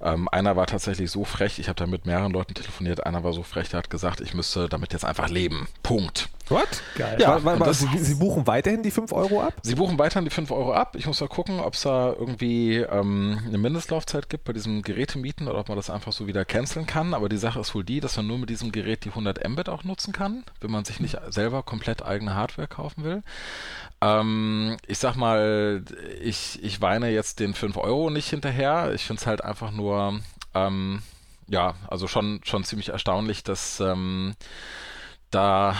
Ähm, 0.00 0.28
einer 0.28 0.54
war 0.54 0.68
tatsächlich 0.68 1.10
so 1.10 1.24
frech, 1.24 1.58
ich 1.58 1.66
habe 1.66 1.74
da 1.74 1.88
mit 1.88 2.06
mehreren 2.06 2.32
Leuten 2.32 2.54
telefoniert, 2.54 3.04
einer 3.04 3.24
war 3.24 3.32
so 3.32 3.42
frech, 3.42 3.68
der 3.70 3.78
hat 3.78 3.90
gesagt, 3.90 4.20
ich 4.20 4.32
müsste 4.32 4.68
damit 4.68 4.92
jetzt 4.92 5.04
einfach 5.04 5.28
leben. 5.28 5.66
Punkt. 5.82 6.28
What? 6.50 6.82
Geil. 6.96 7.16
Ja, 7.20 7.28
war, 7.28 7.44
war, 7.44 7.60
war, 7.60 7.74
Sie, 7.74 7.86
Sie, 7.98 8.16
buchen 8.16 8.46
weiterhin 8.46 8.82
die 8.82 8.90
5 8.90 9.12
Euro 9.12 9.40
ab? 9.40 9.54
Sie 9.62 9.76
buchen 9.76 9.98
weiterhin 10.00 10.24
die 10.24 10.34
5 10.34 10.50
Euro 10.50 10.74
ab. 10.74 10.96
Ich 10.96 11.06
muss 11.06 11.20
mal 11.20 11.28
gucken, 11.28 11.60
ob 11.60 11.74
es 11.74 11.82
da 11.82 12.12
irgendwie 12.12 12.78
ähm, 12.78 13.38
eine 13.46 13.56
Mindestlaufzeit 13.56 14.28
gibt 14.28 14.44
bei 14.44 14.52
diesem 14.52 14.82
Gerätemieten 14.82 15.46
oder 15.46 15.60
ob 15.60 15.68
man 15.68 15.76
das 15.76 15.90
einfach 15.90 16.12
so 16.12 16.26
wieder 16.26 16.44
canceln 16.44 16.86
kann. 16.86 17.14
Aber 17.14 17.28
die 17.28 17.36
Sache 17.36 17.60
ist 17.60 17.74
wohl 17.74 17.84
die, 17.84 18.00
dass 18.00 18.16
man 18.16 18.26
nur 18.26 18.38
mit 18.38 18.50
diesem 18.50 18.72
Gerät 18.72 19.04
die 19.04 19.10
100 19.10 19.48
Mbit 19.48 19.68
auch 19.68 19.84
nutzen 19.84 20.12
kann, 20.12 20.42
wenn 20.60 20.72
man 20.72 20.84
sich 20.84 20.98
nicht 20.98 21.16
selber 21.28 21.62
komplett 21.62 22.04
eigene 22.04 22.34
Hardware 22.34 22.66
kaufen 22.66 23.04
will. 23.04 23.22
Ähm, 24.00 24.76
ich 24.88 24.98
sag 24.98 25.14
mal, 25.14 25.84
ich, 26.20 26.58
ich 26.64 26.80
weine 26.80 27.10
jetzt 27.10 27.38
den 27.38 27.54
5 27.54 27.76
Euro 27.76 28.10
nicht 28.10 28.28
hinterher. 28.28 28.92
Ich 28.92 29.04
finde 29.04 29.20
es 29.20 29.26
halt 29.26 29.44
einfach 29.44 29.70
nur, 29.70 30.18
ähm, 30.54 31.02
ja, 31.46 31.74
also 31.86 32.08
schon, 32.08 32.40
schon 32.42 32.64
ziemlich 32.64 32.88
erstaunlich, 32.88 33.44
dass 33.44 33.78
ähm, 33.78 34.34
da 35.30 35.76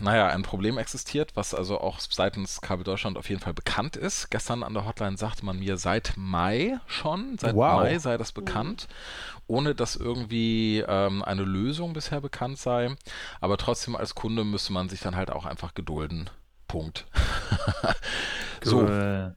naja, 0.00 0.28
ein 0.28 0.42
Problem 0.42 0.78
existiert, 0.78 1.32
was 1.36 1.54
also 1.54 1.78
auch 1.80 2.00
seitens 2.00 2.60
Kabel 2.60 2.84
Deutschland 2.84 3.18
auf 3.18 3.28
jeden 3.28 3.42
Fall 3.42 3.52
bekannt 3.52 3.96
ist. 3.96 4.30
Gestern 4.30 4.62
an 4.62 4.72
der 4.72 4.86
Hotline 4.86 5.16
sagte 5.16 5.44
man 5.44 5.58
mir 5.58 5.76
seit 5.76 6.14
Mai 6.16 6.78
schon, 6.86 7.36
seit 7.38 7.54
wow. 7.54 7.80
Mai 7.80 7.98
sei 7.98 8.16
das 8.16 8.32
bekannt, 8.32 8.88
ohne 9.46 9.74
dass 9.74 9.96
irgendwie 9.96 10.82
ähm, 10.86 11.22
eine 11.22 11.42
Lösung 11.42 11.92
bisher 11.92 12.20
bekannt 12.20 12.58
sei. 12.58 12.96
Aber 13.40 13.58
trotzdem 13.58 13.94
als 13.94 14.14
Kunde 14.14 14.44
müsste 14.44 14.72
man 14.72 14.88
sich 14.88 15.00
dann 15.00 15.16
halt 15.16 15.30
auch 15.30 15.44
einfach 15.44 15.74
gedulden. 15.74 16.30
Punkt. 16.66 17.04
so, 18.64 18.86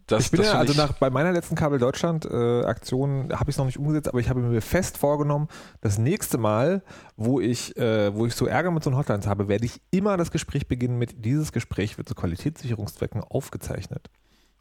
das, 0.08 0.26
ich 0.26 0.32
bin 0.32 0.40
das 0.40 0.54
ja, 0.54 0.60
also 0.60 0.74
nach, 0.74 0.94
bei 0.94 1.10
meiner 1.10 1.32
letzten 1.32 1.56
Kabel 1.56 1.80
Deutschland 1.80 2.26
äh, 2.26 2.64
Aktion 2.64 3.30
habe 3.34 3.50
ich 3.50 3.56
es 3.56 3.58
noch 3.58 3.66
nicht 3.66 3.78
umgesetzt, 3.78 4.08
aber 4.08 4.20
ich 4.20 4.30
habe 4.30 4.42
mir 4.42 4.62
fest 4.62 4.98
vorgenommen, 4.98 5.48
das 5.82 5.98
nächste 5.98 6.38
Mal, 6.38 6.84
wo 7.16 7.40
ich, 7.40 7.78
äh, 7.78 8.14
wo 8.16 8.26
ich 8.26 8.36
so 8.36 8.46
Ärger 8.46 8.72
mit 8.72 8.84
so 8.84 8.96
Hotlines 8.96 9.28
habe, 9.28 9.48
werde 9.48 9.66
ich 9.66 9.82
immer 9.92 10.18
das 10.18 10.32
Gespräch 10.32 10.68
beginnen 10.68 10.98
mit 10.98 11.26
dieses 11.26 11.52
Gespräch 11.52 11.98
wird 11.98 12.08
zu 12.08 12.16
Qualitätssicherungszwecken 12.16 13.22
aufgezeichnet. 13.22 14.10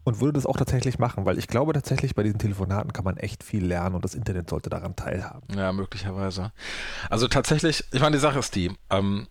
Und 0.05 0.21
würde 0.21 0.33
das 0.33 0.47
auch 0.47 0.57
tatsächlich 0.57 0.99
machen, 0.99 1.27
weil 1.27 1.39
ich 1.39 1.47
glaube 1.47 1.73
tatsächlich, 1.73 2.17
bei 2.17 2.25
diesen 2.25 2.41
Telefonaten 2.41 2.93
kann 2.93 3.05
man 3.05 3.19
echt 3.19 3.45
viel 3.45 3.65
lernen 3.65 3.95
und 3.95 4.05
das 4.05 4.17
Internet 4.17 4.51
sollte 4.51 4.69
daran 4.69 4.97
teilhaben. 4.97 5.47
Ja, 5.57 5.73
möglicherweise. 5.73 6.51
Also 7.09 7.29
tatsächlich, 7.29 7.85
ich 7.93 8.01
meine, 8.01 8.17
die 8.17 8.21
Sache 8.21 8.41
ist 8.41 8.57
die, 8.57 8.73
ähm, 8.91 9.29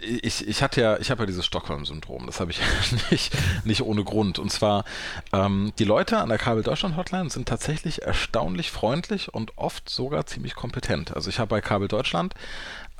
ich, 0.00 0.46
ich 0.46 0.62
hatte 0.62 0.80
ja, 0.80 0.98
ich 0.98 1.10
habe 1.10 1.22
ja 1.22 1.26
dieses 1.26 1.46
Stockholm-Syndrom, 1.46 2.26
das 2.26 2.40
habe 2.40 2.50
ich 2.50 2.60
nicht, 3.10 3.32
nicht 3.64 3.82
ohne 3.82 4.04
Grund. 4.04 4.38
Und 4.38 4.50
zwar, 4.50 4.84
ähm, 5.32 5.72
die 5.78 5.84
Leute 5.84 6.18
an 6.18 6.28
der 6.28 6.38
Kabel 6.38 6.62
Deutschland 6.62 6.96
Hotline 6.96 7.30
sind 7.30 7.48
tatsächlich 7.48 8.02
erstaunlich 8.02 8.70
freundlich 8.70 9.32
und 9.32 9.56
oft 9.56 9.88
sogar 9.88 10.26
ziemlich 10.26 10.54
kompetent. 10.54 11.14
Also 11.14 11.30
ich 11.30 11.38
habe 11.38 11.48
bei 11.48 11.60
Kabel 11.60 11.88
Deutschland 11.88 12.34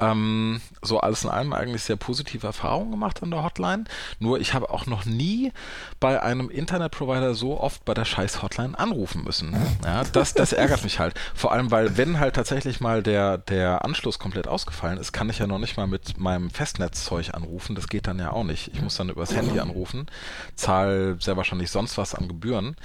ähm, 0.01 0.61
so 0.83 1.01
alles 1.01 1.25
in 1.25 1.31
allem 1.31 1.53
eigentlich 1.53 1.83
sehr 1.83 1.97
positive 1.97 2.47
Erfahrungen 2.47 2.91
gemacht 2.91 3.23
an 3.23 3.31
der 3.31 3.43
Hotline. 3.43 3.85
Nur 4.19 4.41
ich 4.41 4.55
habe 4.55 4.71
auch 4.71 4.87
noch 4.87 5.05
nie 5.05 5.53
bei 6.01 6.23
einem 6.23 6.51
Internetprovider 6.51 7.35
so 7.35 7.61
oft 7.61 7.85
bei 7.85 7.95
der 7.95 8.05
scheiß 8.05 8.43
Hotline 8.43 8.79
anrufen 8.79 9.25
müssen. 9.25 9.57
Ja, 9.85 10.05
das, 10.05 10.35
das 10.35 10.53
ärgert 10.53 10.85
mich 10.85 10.99
halt. 10.99 11.15
Vor 11.35 11.53
allem, 11.53 11.71
weil 11.71 11.97
wenn 11.97 12.21
halt 12.21 12.37
tatsächlich 12.37 12.81
mal 12.81 13.03
der, 13.03 13.39
der 13.39 13.85
Anschluss 13.85 14.19
komplett 14.19 14.47
ausgefallen 14.47 14.99
ist, 14.99 15.13
kann 15.13 15.31
ich 15.31 15.39
ja 15.39 15.47
noch 15.47 15.59
nicht 15.59 15.77
mal 15.77 15.87
mit 15.87 16.19
meinem 16.19 16.51
Festnetzzeug 16.51 17.35
anrufen. 17.35 17.75
Das 17.75 17.89
geht 17.89 18.07
dann 18.07 18.19
ja 18.19 18.33
auch 18.33 18.45
nicht. 18.45 18.71
Ich 18.75 18.83
muss 18.83 18.97
dann 18.97 19.09
übers 19.09 19.35
Handy 19.35 19.59
anrufen, 19.61 20.07
zahle 20.55 21.17
sehr 21.21 21.37
wahrscheinlich 21.37 21.71
sonst 21.71 21.99
was 21.99 22.15
an 22.15 22.29
Gebühren. 22.29 22.77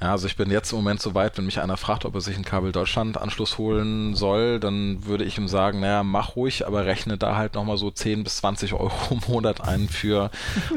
Ja, 0.00 0.12
also 0.12 0.26
ich 0.26 0.36
bin 0.36 0.50
jetzt 0.50 0.72
im 0.72 0.78
Moment 0.78 1.00
so 1.00 1.14
weit, 1.14 1.36
wenn 1.38 1.46
mich 1.46 1.60
einer 1.60 1.76
fragt, 1.76 2.04
ob 2.04 2.14
er 2.14 2.20
sich 2.20 2.36
einen 2.36 2.44
Kabel 2.44 2.72
Deutschland 2.72 3.18
Anschluss 3.18 3.58
holen 3.58 4.14
soll, 4.14 4.60
dann 4.60 5.04
würde 5.04 5.24
ich 5.24 5.38
ihm 5.38 5.48
sagen, 5.48 5.80
naja, 5.80 6.02
mach 6.02 6.36
ruhig 6.36 6.59
aber 6.66 6.86
rechne 6.86 7.18
da 7.18 7.36
halt 7.36 7.54
nochmal 7.54 7.76
so 7.76 7.90
10 7.90 8.24
bis 8.24 8.38
20 8.38 8.74
Euro 8.74 8.92
im 9.10 9.20
Monat 9.28 9.60
ein 9.60 9.88
für 9.88 10.30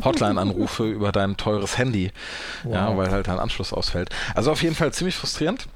Hotline-Anrufe 0.03 0.83
über 0.89 1.11
dein 1.11 1.37
teures 1.37 1.77
Handy. 1.77 2.11
Wow. 2.63 2.73
Ja, 2.73 2.97
weil 2.97 3.11
halt 3.11 3.27
dein 3.27 3.39
Anschluss 3.39 3.73
ausfällt. 3.73 4.09
Also 4.35 4.51
auf 4.51 4.61
jeden 4.63 4.75
Fall 4.75 4.93
ziemlich 4.93 5.15
frustrierend. 5.15 5.67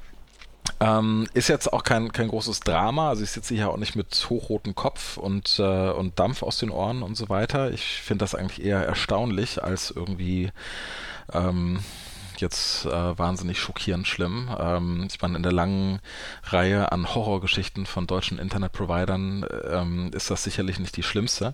Ähm, 0.80 1.28
ist 1.34 1.48
jetzt 1.48 1.72
auch 1.74 1.84
kein, 1.84 2.12
kein 2.12 2.28
großes 2.28 2.60
Drama. 2.60 3.10
Also 3.10 3.24
ich 3.24 3.32
sitze 3.32 3.56
hier 3.56 3.70
auch 3.70 3.78
nicht 3.78 3.96
mit 3.96 4.28
hochrotem 4.30 4.76
Kopf 4.76 5.18
und, 5.18 5.58
äh, 5.60 5.90
und 5.90 6.20
Dampf 6.20 6.44
aus 6.44 6.60
den 6.60 6.70
Ohren 6.70 7.02
und 7.02 7.16
so 7.16 7.30
weiter. 7.30 7.72
Ich 7.72 8.02
finde 8.02 8.24
das 8.24 8.36
eigentlich 8.36 8.64
eher 8.64 8.86
erstaunlich 8.86 9.64
als 9.64 9.92
irgendwie 9.92 10.52
ähm, 11.34 11.80
jetzt 12.42 12.86
äh, 12.86 13.18
wahnsinnig 13.18 13.60
schockierend 13.60 14.08
schlimm. 14.08 14.50
Ähm, 14.60 15.08
ich 15.10 15.22
meine, 15.22 15.38
in 15.38 15.44
der 15.44 15.52
langen 15.52 16.00
Reihe 16.44 16.92
an 16.92 17.14
Horrorgeschichten 17.14 17.86
von 17.86 18.08
deutschen 18.08 18.40
Internetprovidern 18.40 19.46
ähm, 19.70 20.12
ist 20.14 20.32
das 20.32 20.44
sicherlich 20.44 20.80
nicht 20.80 20.98
die 20.98 21.04
schlimmste 21.04 21.54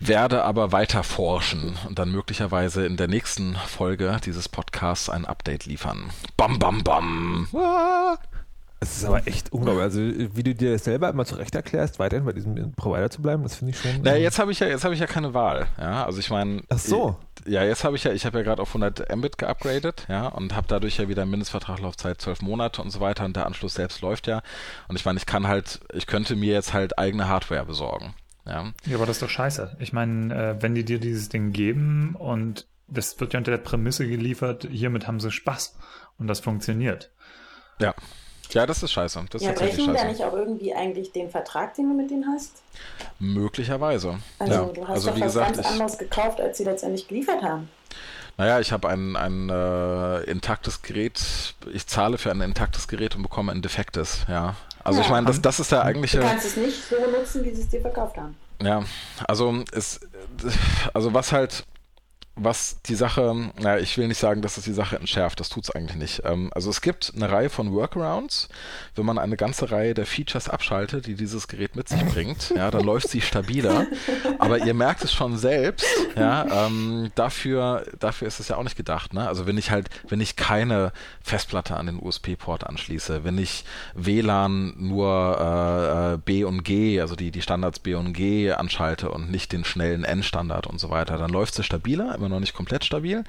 werde 0.00 0.44
aber 0.44 0.72
weiter 0.72 1.02
forschen 1.02 1.76
und 1.88 1.98
dann 1.98 2.12
möglicherweise 2.12 2.86
in 2.86 2.96
der 2.96 3.08
nächsten 3.08 3.56
Folge 3.56 4.18
dieses 4.24 4.48
Podcasts 4.48 5.10
ein 5.10 5.24
Update 5.24 5.66
liefern. 5.66 6.10
Bam, 6.36 6.58
bam, 6.58 6.84
bam. 6.84 7.48
Ah. 7.54 8.16
Es 8.80 8.98
ist 8.98 9.04
aber 9.04 9.26
echt 9.26 9.52
unglaublich. 9.52 9.82
Also, 9.82 10.00
wie 10.00 10.42
du 10.44 10.54
dir 10.54 10.72
das 10.72 10.84
selber 10.84 11.08
immer 11.08 11.24
zurecht 11.24 11.52
erklärst, 11.54 11.98
weiterhin 11.98 12.24
bei 12.24 12.32
diesem 12.32 12.72
Provider 12.74 13.10
zu 13.10 13.20
bleiben, 13.20 13.42
das 13.42 13.56
finde 13.56 13.72
ich 13.72 13.80
schon. 13.80 14.02
Naja, 14.02 14.18
jetzt 14.18 14.38
habe 14.38 14.52
ich 14.52 14.60
ja, 14.60 14.68
jetzt 14.68 14.84
habe 14.84 14.94
ich 14.94 15.00
ja 15.00 15.08
keine 15.08 15.34
Wahl. 15.34 15.66
Ja, 15.78 16.04
also 16.04 16.20
ich 16.20 16.30
meine. 16.30 16.62
Ach 16.68 16.78
so. 16.78 17.16
Ja, 17.48 17.64
jetzt 17.64 17.84
habe 17.84 17.96
ich 17.96 18.04
ja, 18.04 18.12
ich 18.12 18.26
habe 18.26 18.38
ja 18.38 18.44
gerade 18.44 18.62
auf 18.62 18.68
100 18.68 19.14
Mbit 19.16 19.38
geupgradet, 19.38 20.06
ja, 20.08 20.26
und 20.28 20.54
habe 20.54 20.66
dadurch 20.68 20.98
ja 20.98 21.08
wieder 21.08 21.24
Mindestvertraglaufzeit 21.26 22.20
12 22.20 22.42
Monate 22.42 22.82
und 22.82 22.90
so 22.90 23.00
weiter 23.00 23.24
und 23.24 23.36
der 23.36 23.46
Anschluss 23.46 23.74
selbst 23.74 24.00
läuft 24.00 24.26
ja. 24.26 24.42
Und 24.88 24.96
ich 24.96 25.04
meine, 25.04 25.18
ich 25.18 25.26
kann 25.26 25.48
halt, 25.48 25.80
ich 25.92 26.06
könnte 26.06 26.36
mir 26.36 26.52
jetzt 26.52 26.72
halt 26.72 26.98
eigene 26.98 27.28
Hardware 27.28 27.64
besorgen. 27.64 28.14
Ja, 28.46 28.72
ja 28.86 28.96
aber 28.96 29.06
das 29.06 29.16
ist 29.16 29.22
doch 29.22 29.30
scheiße. 29.30 29.76
Ich 29.78 29.92
meine, 29.92 30.34
äh, 30.34 30.62
wenn 30.62 30.74
die 30.74 30.84
dir 30.84 31.00
dieses 31.00 31.28
Ding 31.28 31.52
geben 31.52 32.14
und 32.18 32.66
das 32.86 33.18
wird 33.20 33.34
ja 33.34 33.38
unter 33.38 33.50
der 33.50 33.58
Prämisse 33.58 34.08
geliefert, 34.08 34.66
hiermit 34.70 35.06
haben 35.06 35.20
sie 35.20 35.30
Spaß 35.30 35.76
und 36.18 36.26
das 36.26 36.40
funktioniert. 36.40 37.10
Ja. 37.80 37.94
Ja, 38.54 38.66
das 38.66 38.82
ist 38.82 38.92
scheiße. 38.92 39.24
Das 39.30 39.42
ja, 39.42 39.52
brechen 39.52 39.92
da 39.94 40.04
nicht 40.04 40.22
auch 40.22 40.32
irgendwie 40.32 40.74
eigentlich 40.74 41.12
den 41.12 41.30
Vertrag, 41.30 41.74
den 41.74 41.88
du 41.88 41.94
mit 41.94 42.10
denen 42.10 42.26
hast? 42.32 42.62
Möglicherweise. 43.18 44.18
Also 44.38 44.52
ja. 44.52 44.64
du 44.64 44.82
hast 44.82 44.90
also, 44.90 45.10
doch 45.10 45.16
was 45.16 45.22
gesagt, 45.22 45.56
ganz 45.56 45.66
anderes 45.66 45.98
gekauft, 45.98 46.40
als 46.40 46.58
sie 46.58 46.64
letztendlich 46.64 47.08
geliefert 47.08 47.42
haben. 47.42 47.68
Naja, 48.36 48.60
ich 48.60 48.70
habe 48.70 48.88
ein, 48.88 49.16
ein 49.16 49.48
äh, 49.50 50.20
intaktes 50.30 50.82
Gerät, 50.82 51.54
ich 51.72 51.86
zahle 51.88 52.18
für 52.18 52.30
ein 52.30 52.40
intaktes 52.40 52.86
Gerät 52.86 53.16
und 53.16 53.22
bekomme 53.22 53.50
ein 53.50 53.62
defektes, 53.62 54.26
ja. 54.28 54.54
Also 54.84 55.00
ja. 55.00 55.04
ich 55.04 55.10
meine, 55.10 55.26
das, 55.26 55.42
das 55.42 55.58
ist 55.58 55.72
der 55.72 55.82
eigentliche... 55.82 56.20
Du 56.20 56.24
kannst 56.26 56.46
es 56.46 56.56
nicht 56.56 56.84
so 56.88 56.96
nutzen, 57.10 57.44
wie 57.44 57.52
sie 57.52 57.62
es 57.62 57.68
dir 57.68 57.80
verkauft 57.80 58.16
haben. 58.16 58.36
Ja, 58.62 58.84
also 59.26 59.64
es, 59.72 60.00
also 60.94 61.14
was 61.14 61.32
halt 61.32 61.64
was 62.38 62.80
die 62.82 62.94
Sache, 62.94 63.52
naja, 63.60 63.78
ich 63.78 63.96
will 63.98 64.08
nicht 64.08 64.18
sagen, 64.18 64.42
dass 64.42 64.56
es 64.56 64.64
die 64.64 64.72
Sache 64.72 64.96
entschärft, 64.96 65.40
das 65.40 65.48
tut 65.48 65.64
es 65.64 65.70
eigentlich 65.70 65.96
nicht. 65.96 66.22
Ähm, 66.24 66.50
also 66.54 66.70
es 66.70 66.80
gibt 66.80 67.12
eine 67.14 67.30
Reihe 67.30 67.50
von 67.50 67.72
Workarounds, 67.72 68.48
wenn 68.94 69.04
man 69.04 69.18
eine 69.18 69.36
ganze 69.36 69.70
Reihe 69.70 69.94
der 69.94 70.06
Features 70.06 70.48
abschaltet, 70.48 71.06
die 71.06 71.14
dieses 71.14 71.48
Gerät 71.48 71.76
mit 71.76 71.88
sich 71.88 72.04
bringt, 72.06 72.50
ja, 72.50 72.70
dann 72.70 72.84
läuft 72.84 73.08
sie 73.08 73.20
stabiler. 73.20 73.86
Aber 74.38 74.58
ihr 74.58 74.74
merkt 74.74 75.02
es 75.04 75.12
schon 75.12 75.36
selbst, 75.36 75.86
ja, 76.16 76.66
ähm, 76.66 77.10
dafür, 77.14 77.84
dafür 77.98 78.28
ist 78.28 78.40
es 78.40 78.48
ja 78.48 78.56
auch 78.56 78.64
nicht 78.64 78.76
gedacht. 78.76 79.14
Ne? 79.14 79.26
Also 79.26 79.46
wenn 79.46 79.58
ich 79.58 79.70
halt, 79.70 79.88
wenn 80.08 80.20
ich 80.20 80.36
keine 80.36 80.92
Festplatte 81.22 81.76
an 81.76 81.86
den 81.86 82.00
USB-Port 82.00 82.66
anschließe, 82.66 83.24
wenn 83.24 83.38
ich 83.38 83.64
WLAN 83.94 84.74
nur 84.76 86.14
äh, 86.14 86.18
B 86.18 86.44
und 86.44 86.62
G, 86.62 87.00
also 87.00 87.16
die, 87.16 87.30
die 87.30 87.42
Standards 87.42 87.78
B 87.78 87.94
und 87.94 88.12
G 88.12 88.52
anschalte 88.52 89.10
und 89.10 89.30
nicht 89.30 89.52
den 89.52 89.64
schnellen 89.64 90.04
N-Standard 90.04 90.66
und 90.66 90.78
so 90.78 90.90
weiter, 90.90 91.18
dann 91.18 91.30
läuft 91.30 91.58
es 91.58 91.66
stabiler, 91.66 92.12
immer 92.28 92.36
noch 92.36 92.40
nicht 92.40 92.54
komplett 92.54 92.84
stabil, 92.84 93.24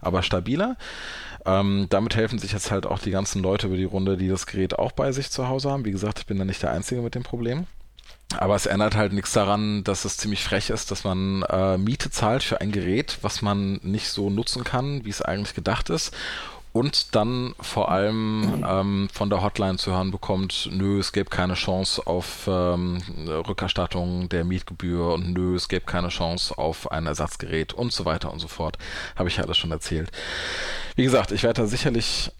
aber 0.00 0.22
stabiler. 0.22 0.76
Ähm, 1.46 1.86
damit 1.90 2.16
helfen 2.16 2.38
sich 2.38 2.52
jetzt 2.52 2.70
halt 2.70 2.86
auch 2.86 2.98
die 2.98 3.10
ganzen 3.10 3.42
Leute 3.42 3.66
über 3.66 3.76
die 3.76 3.84
Runde, 3.84 4.16
die 4.16 4.28
das 4.28 4.46
Gerät 4.46 4.78
auch 4.78 4.92
bei 4.92 5.12
sich 5.12 5.30
zu 5.30 5.48
Hause 5.48 5.70
haben. 5.70 5.84
Wie 5.84 5.90
gesagt, 5.90 6.20
ich 6.20 6.26
bin 6.26 6.38
da 6.38 6.44
nicht 6.44 6.62
der 6.62 6.70
Einzige 6.70 7.02
mit 7.02 7.14
dem 7.14 7.22
Problem. 7.22 7.66
Aber 8.38 8.56
es 8.56 8.66
ändert 8.66 8.96
halt 8.96 9.12
nichts 9.12 9.32
daran, 9.32 9.84
dass 9.84 10.04
es 10.04 10.16
ziemlich 10.16 10.42
frech 10.42 10.70
ist, 10.70 10.90
dass 10.90 11.04
man 11.04 11.42
äh, 11.42 11.76
Miete 11.76 12.10
zahlt 12.10 12.42
für 12.42 12.60
ein 12.60 12.72
Gerät, 12.72 13.18
was 13.22 13.42
man 13.42 13.78
nicht 13.82 14.08
so 14.08 14.30
nutzen 14.30 14.64
kann, 14.64 15.04
wie 15.04 15.10
es 15.10 15.22
eigentlich 15.22 15.54
gedacht 15.54 15.90
ist 15.90 16.12
und 16.74 17.14
dann 17.14 17.54
vor 17.60 17.88
allem 17.92 18.64
ähm, 18.68 19.08
von 19.12 19.30
der 19.30 19.42
Hotline 19.42 19.78
zu 19.78 19.92
hören 19.92 20.10
bekommt, 20.10 20.68
nö, 20.72 20.98
es 20.98 21.12
gäbe 21.12 21.30
keine 21.30 21.54
Chance 21.54 22.04
auf 22.04 22.48
ähm, 22.48 23.00
Rückerstattung 23.28 24.28
der 24.28 24.44
Mietgebühr 24.44 25.14
und 25.14 25.32
nö, 25.32 25.54
es 25.54 25.68
gäbe 25.68 25.86
keine 25.86 26.08
Chance 26.08 26.58
auf 26.58 26.90
ein 26.90 27.06
Ersatzgerät 27.06 27.72
und 27.72 27.92
so 27.92 28.04
weiter 28.04 28.32
und 28.32 28.40
so 28.40 28.48
fort. 28.48 28.76
Habe 29.14 29.28
ich 29.28 29.36
ja 29.36 29.44
alles 29.44 29.56
schon 29.56 29.70
erzählt. 29.70 30.10
Wie 30.96 31.04
gesagt, 31.04 31.30
ich 31.30 31.44
werde 31.44 31.62
da 31.62 31.68
sicherlich 31.68 32.32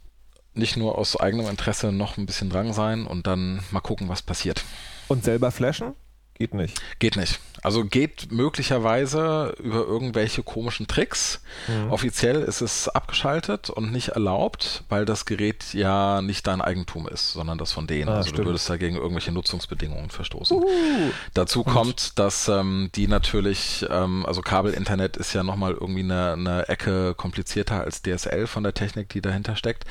nicht 0.52 0.76
nur 0.76 0.98
aus 0.98 1.16
eigenem 1.16 1.46
Interesse 1.46 1.92
noch 1.92 2.16
ein 2.16 2.26
bisschen 2.26 2.50
dran 2.50 2.72
sein 2.72 3.06
und 3.06 3.28
dann 3.28 3.60
mal 3.70 3.80
gucken, 3.80 4.08
was 4.08 4.22
passiert. 4.22 4.64
Und 5.06 5.22
selber 5.22 5.52
flashen? 5.52 5.94
Geht 6.36 6.52
nicht. 6.52 6.80
Geht 6.98 7.16
nicht. 7.16 7.38
Also 7.62 7.84
geht 7.84 8.32
möglicherweise 8.32 9.54
über 9.62 9.86
irgendwelche 9.86 10.42
komischen 10.42 10.88
Tricks. 10.88 11.40
Mhm. 11.68 11.92
Offiziell 11.92 12.42
ist 12.42 12.60
es 12.60 12.88
abgeschaltet 12.88 13.70
und 13.70 13.92
nicht 13.92 14.08
erlaubt, 14.08 14.82
weil 14.88 15.04
das 15.04 15.26
Gerät 15.26 15.72
ja 15.72 16.20
nicht 16.22 16.46
dein 16.48 16.60
Eigentum 16.60 17.06
ist, 17.08 17.32
sondern 17.32 17.56
das 17.56 17.72
von 17.72 17.86
denen. 17.86 18.08
Ah, 18.08 18.16
also 18.16 18.30
stimmt. 18.30 18.40
du 18.40 18.44
würdest 18.46 18.68
dagegen 18.68 18.96
irgendwelche 18.96 19.30
Nutzungsbedingungen 19.30 20.10
verstoßen. 20.10 20.56
Uh. 20.58 21.10
Dazu 21.34 21.62
kommt, 21.62 22.18
dass 22.18 22.48
ähm, 22.48 22.90
die 22.96 23.06
natürlich, 23.06 23.86
ähm, 23.88 24.26
also 24.26 24.42
Kabelinternet 24.42 25.16
ist 25.16 25.32
ja 25.34 25.44
nochmal 25.44 25.72
irgendwie 25.72 26.02
eine, 26.02 26.32
eine 26.32 26.68
Ecke 26.68 27.14
komplizierter 27.14 27.82
als 27.82 28.02
DSL 28.02 28.48
von 28.48 28.64
der 28.64 28.74
Technik, 28.74 29.08
die 29.10 29.22
dahinter 29.22 29.54
steckt. 29.54 29.84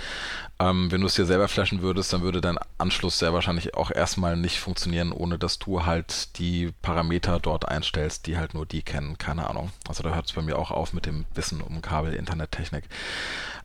Ähm, 0.64 0.92
wenn 0.92 1.02
du 1.02 1.08
es 1.08 1.16
dir 1.16 1.26
selber 1.26 1.50
flashen 1.50 1.82
würdest, 1.82 2.14
dann 2.14 2.22
würde 2.22 2.40
dein 2.40 2.58
Anschluss 2.78 3.20
sehr 3.20 3.34
wahrscheinlich 3.34 3.74
auch 3.74 3.92
erstmal 3.92 4.38
nicht 4.38 4.60
funktionieren, 4.60 5.12
ohne 5.12 5.38
dass 5.38 5.60
du 5.60 5.86
halt 5.86 6.38
die 6.40 6.72
Parameter 6.82 7.40
dort 7.40 7.68
einstellst, 7.68 8.28
die 8.28 8.38
halt 8.38 8.54
nur 8.54 8.66
die 8.66 8.82
kennen. 8.82 9.18
Keine 9.18 9.50
Ahnung. 9.50 9.72
Also 9.90 10.04
da 10.04 10.16
hört 10.16 10.28
es 10.28 10.34
bei 10.34 10.42
mir 10.42 10.58
auch 10.58 10.72
auf 10.72 10.94
mit 10.94 11.06
dem 11.06 11.26
Wissen 11.36 11.60
um 11.60 11.82
Kabel, 11.82 12.14
Internettechnik. 12.14 12.86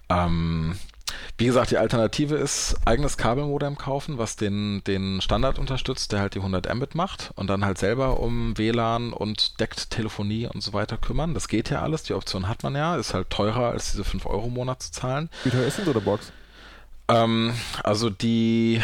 Ähm, 0.09 0.77
wie 1.37 1.47
gesagt, 1.47 1.71
die 1.71 1.79
Alternative 1.79 2.35
ist 2.35 2.75
eigenes 2.85 3.17
Kabelmodem 3.17 3.79
kaufen, 3.79 4.19
was 4.19 4.35
den, 4.35 4.83
den 4.85 5.21
Standard 5.21 5.61
unterstützt, 5.61 6.11
der 6.11 6.19
halt 6.19 6.35
die 6.35 6.41
100 6.41 6.75
Mbit 6.75 6.97
macht 6.97 7.31
und 7.37 7.49
dann 7.49 7.65
halt 7.65 7.79
selber 7.79 8.19
um 8.19 8.59
WLAN 8.59 9.13
und 9.13 9.61
deckt 9.61 9.91
Telefonie 9.91 10.49
und 10.49 10.63
so 10.65 10.73
weiter 10.73 10.97
kümmern. 10.97 11.35
Das 11.35 11.47
geht 11.47 11.71
ja 11.71 11.81
alles, 11.81 12.03
die 12.03 12.15
Option 12.15 12.49
hat 12.49 12.65
man 12.65 12.75
ja, 12.75 12.97
ist 12.97 13.15
halt 13.15 13.31
teurer 13.31 13.71
als 13.71 13.93
diese 13.93 14.03
5 14.03 14.27
Euro 14.27 14.49
im 14.49 14.55
Monat 14.55 14.83
zu 14.83 14.91
zahlen. 14.91 15.31
Wie 15.45 15.51
teuer 15.51 15.67
ist 15.67 15.79
denn 15.79 15.85
so 15.85 15.93
eine 15.93 16.01
Box? 16.01 16.33
Ähm, 17.09 17.55
also 17.83 18.11
die, 18.11 18.83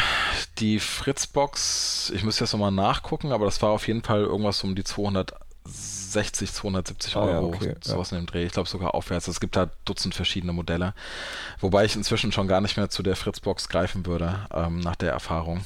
die 0.57 0.79
Fritzbox, 0.79 2.11
ich 2.15 2.23
müsste 2.23 2.43
jetzt 2.43 2.53
nochmal 2.53 2.71
nachgucken, 2.71 3.31
aber 3.31 3.45
das 3.45 3.61
war 3.61 3.69
auf 3.69 3.87
jeden 3.87 4.01
Fall 4.01 4.21
irgendwas 4.21 4.63
um 4.63 4.73
die 4.73 4.83
260, 4.83 6.51
270 6.51 7.15
Euro, 7.17 7.27
ah, 7.27 7.31
ja, 7.31 7.41
okay, 7.41 7.75
sowas 7.81 8.11
ja. 8.11 8.17
in 8.17 8.23
dem 8.23 8.27
Dreh. 8.27 8.45
Ich 8.45 8.53
glaube 8.53 8.67
sogar 8.67 8.95
aufwärts. 8.95 9.27
Es 9.27 9.39
gibt 9.39 9.55
da 9.55 9.69
Dutzend 9.85 10.15
verschiedene 10.15 10.53
Modelle. 10.53 10.93
Wobei 11.59 11.85
ich 11.85 11.95
inzwischen 11.95 12.31
schon 12.31 12.47
gar 12.47 12.61
nicht 12.61 12.77
mehr 12.77 12.89
zu 12.89 13.03
der 13.03 13.15
Fritzbox 13.15 13.69
greifen 13.69 14.05
würde, 14.05 14.47
ähm, 14.51 14.79
nach 14.79 14.95
der 14.95 15.11
Erfahrung. 15.11 15.63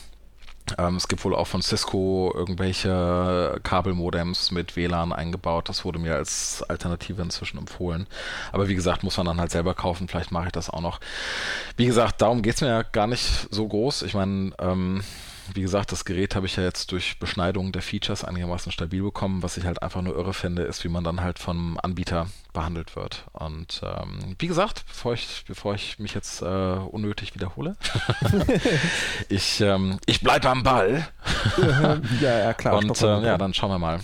Ähm, 0.78 0.96
es 0.96 1.08
gibt 1.08 1.24
wohl 1.26 1.36
auch 1.36 1.48
von 1.48 1.62
Cisco 1.62 2.32
irgendwelche 2.36 3.60
Kabelmodems 3.64 4.52
mit 4.52 4.76
WLAN 4.76 5.14
eingebaut. 5.14 5.70
Das 5.70 5.86
wurde 5.86 6.00
mir 6.00 6.16
als 6.16 6.64
Alternative 6.68 7.22
inzwischen 7.22 7.58
empfohlen. 7.58 8.08
Aber 8.52 8.68
wie 8.68 8.76
gesagt, 8.76 9.04
muss 9.04 9.18
man 9.18 9.26
dann 9.26 9.40
halt 9.40 9.52
selber 9.52 9.74
kaufen. 9.74 10.08
Vielleicht 10.08 10.32
mache 10.32 10.48
ich 10.48 10.52
das 10.52 10.70
auch 10.70 10.82
noch. 10.82 11.00
Wie 11.78 11.86
gesagt, 11.86 12.22
darum 12.22 12.42
geht 12.42 12.56
es 12.56 12.62
mir 12.62 12.68
ja 12.68 12.82
gar 12.84 13.08
nicht 13.08 13.48
so 13.52 13.68
groß. 13.68 14.04
Ich 14.04 14.14
meine, 14.14 14.52
ähm, 14.60 15.02
wie 15.54 15.62
gesagt, 15.62 15.92
das 15.92 16.06
Gerät 16.06 16.36
habe 16.36 16.46
ich 16.46 16.56
ja 16.56 16.64
jetzt 16.64 16.92
durch 16.92 17.20
Beschneidung 17.20 17.72
der 17.72 17.82
Features 17.82 18.24
einigermaßen 18.24 18.72
stabil 18.72 19.02
bekommen. 19.02 19.44
Was 19.44 19.58
ich 19.58 19.66
halt 19.66 19.82
einfach 19.82 20.02
nur 20.02 20.16
irre 20.16 20.34
finde, 20.34 20.64
ist, 20.64 20.84
wie 20.84 20.90
man 20.90 21.04
dann 21.04 21.22
halt 21.22 21.40
vom 21.40 21.80
Anbieter 21.82 22.28
behandelt 22.54 22.96
wird. 22.96 23.26
Und 23.34 23.82
ähm, 23.84 24.36
wie 24.40 24.48
gesagt, 24.48 24.86
bevor 24.88 25.14
ich, 25.14 25.44
bevor 25.48 25.76
ich 25.76 26.00
mich 26.00 26.14
jetzt 26.14 26.42
äh, 26.42 26.46
unnötig 26.46 27.36
wiederhole, 27.36 27.76
ich, 29.30 29.62
ähm, 29.62 30.00
ich 30.06 30.22
bleibe 30.22 30.50
am 30.50 30.64
Ball. 30.64 31.08
ja, 32.22 32.40
ja, 32.40 32.54
klar. 32.54 32.78
Und 32.78 33.02
äh, 33.02 33.26
ja, 33.26 33.38
dann 33.38 33.54
schauen 33.54 33.72
wir 33.72 33.80
mal. 33.80 34.00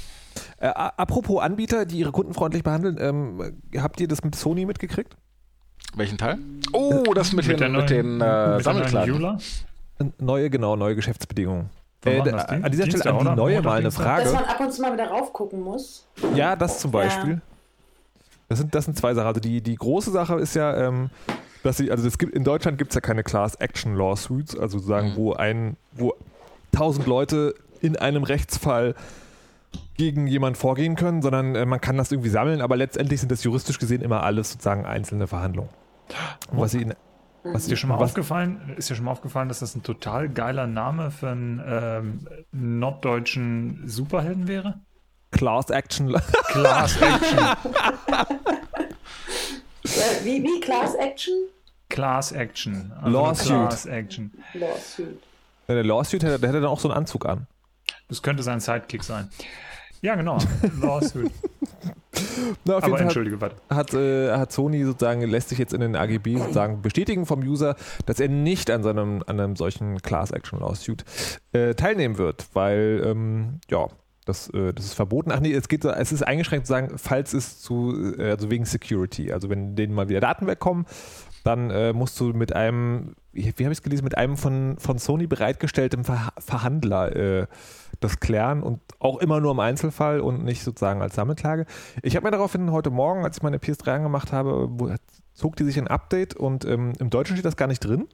Äh, 0.58 0.68
apropos 0.68 1.42
Anbieter, 1.42 1.86
die 1.86 2.00
ihre 2.00 2.12
Kunden 2.12 2.34
freundlich 2.34 2.64
behandeln, 2.64 2.98
ähm, 3.00 3.62
habt 3.78 4.00
ihr 4.00 4.08
das 4.08 4.24
mit 4.24 4.36
Sony 4.36 4.66
mitgekriegt? 4.66 5.16
Welchen 5.96 6.18
Teil? 6.18 6.40
Oh, 6.74 7.14
das 7.14 7.32
mit, 7.34 7.48
mit 7.48 7.60
den, 7.60 7.72
neuen, 7.72 7.82
mit 7.82 7.90
den 7.90 8.22
äh, 8.22 8.62
Sammelklagen. 8.62 9.40
Neue, 10.20 10.50
genau, 10.50 10.76
neue 10.76 10.96
Geschäftsbedingungen. 10.96 11.70
Äh, 12.06 12.20
an 12.20 12.72
dieser 12.72 12.86
Stelle 12.86 13.06
an 13.06 13.20
die 13.20 13.36
neue 13.36 13.62
mal 13.62 13.80
eine 13.80 13.92
Frage. 13.92 14.26
Dass 14.26 14.34
man 14.34 14.44
ab 14.44 14.60
und 14.60 14.72
zu 14.72 14.82
mal 14.82 14.94
wieder 14.94 15.08
raufgucken 15.08 15.62
muss. 15.62 16.06
Ja, 16.36 16.56
das 16.56 16.80
zum 16.80 16.92
Beispiel. 16.92 17.34
Ja. 17.34 17.42
Das, 18.50 18.60
sind, 18.60 18.76
das 18.76 18.86
sind 18.86 18.98
zwei 18.98 19.14
Sachen. 19.14 19.28
Also 19.28 19.40
die, 19.40 19.62
die 19.62 19.76
große 19.76 20.12
Sache 20.12 20.36
ist 20.36 20.56
ja, 20.56 20.88
ähm, 20.88 21.10
dass 21.64 21.78
sie, 21.78 21.90
also 21.90 22.08
es 22.08 22.18
gibt, 22.18 22.36
in 22.36 22.44
Deutschland 22.44 22.78
gibt 22.78 22.92
es 22.92 22.96
ja 22.96 23.02
keine 23.02 23.24
Class 23.24 23.56
Action 23.56 23.96
Lawsuits, 23.96 24.56
also 24.58 24.78
sozusagen, 24.78 25.12
mhm. 25.12 25.16
wo 25.16 25.34
ein, 25.34 25.78
wo 25.94 26.14
tausend 26.72 27.08
Leute 27.08 27.56
in 27.82 27.98
einem 27.98 28.24
Rechtsfall 28.24 28.94
gegen 29.98 30.28
jemanden 30.28 30.60
vorgehen 30.60 30.96
können, 30.96 31.22
sondern 31.22 31.56
äh, 31.56 31.66
man 31.66 31.82
kann 31.82 31.98
das 31.98 32.12
irgendwie 32.12 32.30
sammeln, 32.30 32.62
aber 32.62 32.78
letztendlich 32.78 33.20
sind 33.20 33.32
das 33.32 33.44
juristisch 33.44 33.80
gesehen 33.80 34.02
immer 34.02 34.24
alles 34.24 34.52
sozusagen 34.52 34.86
einzelne 34.86 35.28
Verhandlungen. 35.28 35.70
Was 36.52 36.72
sie 36.72 36.86
was 37.54 37.64
ist 37.64 37.72
dir 37.72 37.78
schon 37.78 37.90
mal 37.90 38.00
was? 38.00 38.10
aufgefallen? 38.12 38.74
Ist 38.78 38.90
dir 38.90 38.96
schon 38.96 39.06
mal 39.06 39.12
aufgefallen, 39.12 39.50
dass 39.50 39.60
das 39.60 39.76
ein 39.76 39.84
total 39.84 40.30
geiler 40.30 40.68
Name 40.68 41.12
für 41.12 41.30
einen 41.30 41.62
ähm, 41.66 42.28
norddeutschen 42.52 43.84
Superhelden 43.88 44.48
wäre? 44.48 44.82
Class 45.32 45.70
Action. 45.70 46.14
Class 46.48 47.02
Action. 47.02 47.40
wie, 50.24 50.44
wie 50.44 50.60
Class 50.62 50.96
Action? 50.96 51.34
Class 51.90 52.32
Action. 52.32 52.92
Also 53.02 53.10
Lawsuit. 53.12 53.48
Class 53.48 53.86
Action. 53.86 54.32
Lawsuit. 54.54 55.20
der 55.68 55.84
Lawsuit 55.84 56.24
hätte, 56.24 56.40
der 56.40 56.50
hätte 56.50 56.62
dann 56.62 56.70
auch 56.70 56.80
so 56.80 56.90
einen 56.90 56.98
Anzug 56.98 57.26
an. 57.26 57.48
Das 58.08 58.22
könnte 58.22 58.44
sein 58.44 58.60
Sidekick 58.60 59.04
sein. 59.04 59.30
Ja, 60.06 60.14
genau. 60.14 60.38
Lawsuit. 60.82 61.32
Na, 62.64 62.78
auf 62.78 62.84
Aber 62.84 62.94
jeden 62.94 63.08
Entschuldige, 63.08 63.40
Fall 63.40 63.54
hat, 63.72 63.94
äh, 63.96 64.32
hat 64.34 64.52
Sony 64.52 64.84
sozusagen, 64.84 65.22
lässt 65.24 65.50
sich 65.50 65.58
jetzt 65.58 65.74
in 65.74 65.82
den 65.82 65.96
AGB 65.96 66.38
sozusagen 66.38 66.84
bestätigen 66.84 67.26
vom 67.26 67.40
User, 67.40 67.76
dass 68.06 68.20
er 68.20 68.30
nicht 68.30 68.70
an, 68.70 68.84
seinem, 68.84 69.24
an 69.26 69.40
einem 69.40 69.56
solchen 69.56 70.00
Class-Action-Lawsuit 70.04 71.06
äh, 71.54 71.74
teilnehmen 71.74 72.20
wird, 72.20 72.46
weil, 72.54 73.02
ähm, 73.04 73.60
ja, 73.70 73.88
das, 74.26 74.48
äh, 74.52 74.74
das 74.74 74.86
ist 74.86 74.94
verboten. 74.94 75.32
Ach 75.32 75.40
nee, 75.40 75.54
es 75.54 75.68
geht, 75.68 75.84
es 75.84 76.12
ist 76.12 76.22
eingeschränkt 76.22 76.68
zu 76.68 76.74
sagen, 76.74 76.98
falls 76.98 77.34
es 77.34 77.60
zu, 77.60 78.16
äh, 78.20 78.30
also 78.30 78.52
wegen 78.52 78.66
Security, 78.66 79.32
also 79.32 79.50
wenn 79.50 79.76
denen 79.76 79.96
mal 79.96 80.08
wieder 80.08 80.20
Daten 80.20 80.46
wegkommen, 80.46 80.86
dann 81.44 81.70
äh, 81.70 81.94
musst 81.94 82.20
du 82.20 82.26
mit 82.34 82.56
einem, 82.56 83.16
wie, 83.32 83.54
wie 83.56 83.64
habe 83.66 83.72
ich 83.72 83.80
es 83.80 83.84
gelesen, 83.84 84.04
mit 84.04 84.18
einem 84.18 84.38
von, 84.38 84.78
von 84.80 84.98
Sony 85.00 85.28
bereitgestelltem 85.28 86.04
Ver 86.04 86.30
Verhandler 86.40 87.16
äh, 87.16 87.48
das 88.00 88.20
klären 88.20 88.64
und 88.64 88.82
auch 89.00 89.20
immer 89.20 89.40
nur 89.40 89.52
im 89.52 89.60
Einzelfall 89.60 90.20
und 90.20 90.44
nicht 90.44 90.64
sozusagen 90.64 91.02
als 91.02 91.16
Sammelklage. 91.16 91.66
Ich 92.02 92.16
habe 92.16 92.26
mir 92.26 92.32
daraufhin 92.32 92.72
heute 92.72 92.90
Morgen, 92.90 93.24
als 93.24 93.38
ich 93.38 93.44
meine 93.44 93.58
PS3 93.58 93.96
angemacht 93.96 94.32
habe, 94.32 94.98
zog 95.34 95.56
die 95.56 95.64
sich 95.64 95.78
ein 95.78 95.88
Update 95.88 96.36
und 96.36 96.66
ähm, 96.66 96.94
im 97.00 97.10
Deutschen 97.10 97.36
steht 97.36 97.46
das 97.46 97.58
gar 97.58 97.68
nicht 97.68 97.80
drin. 97.80 98.08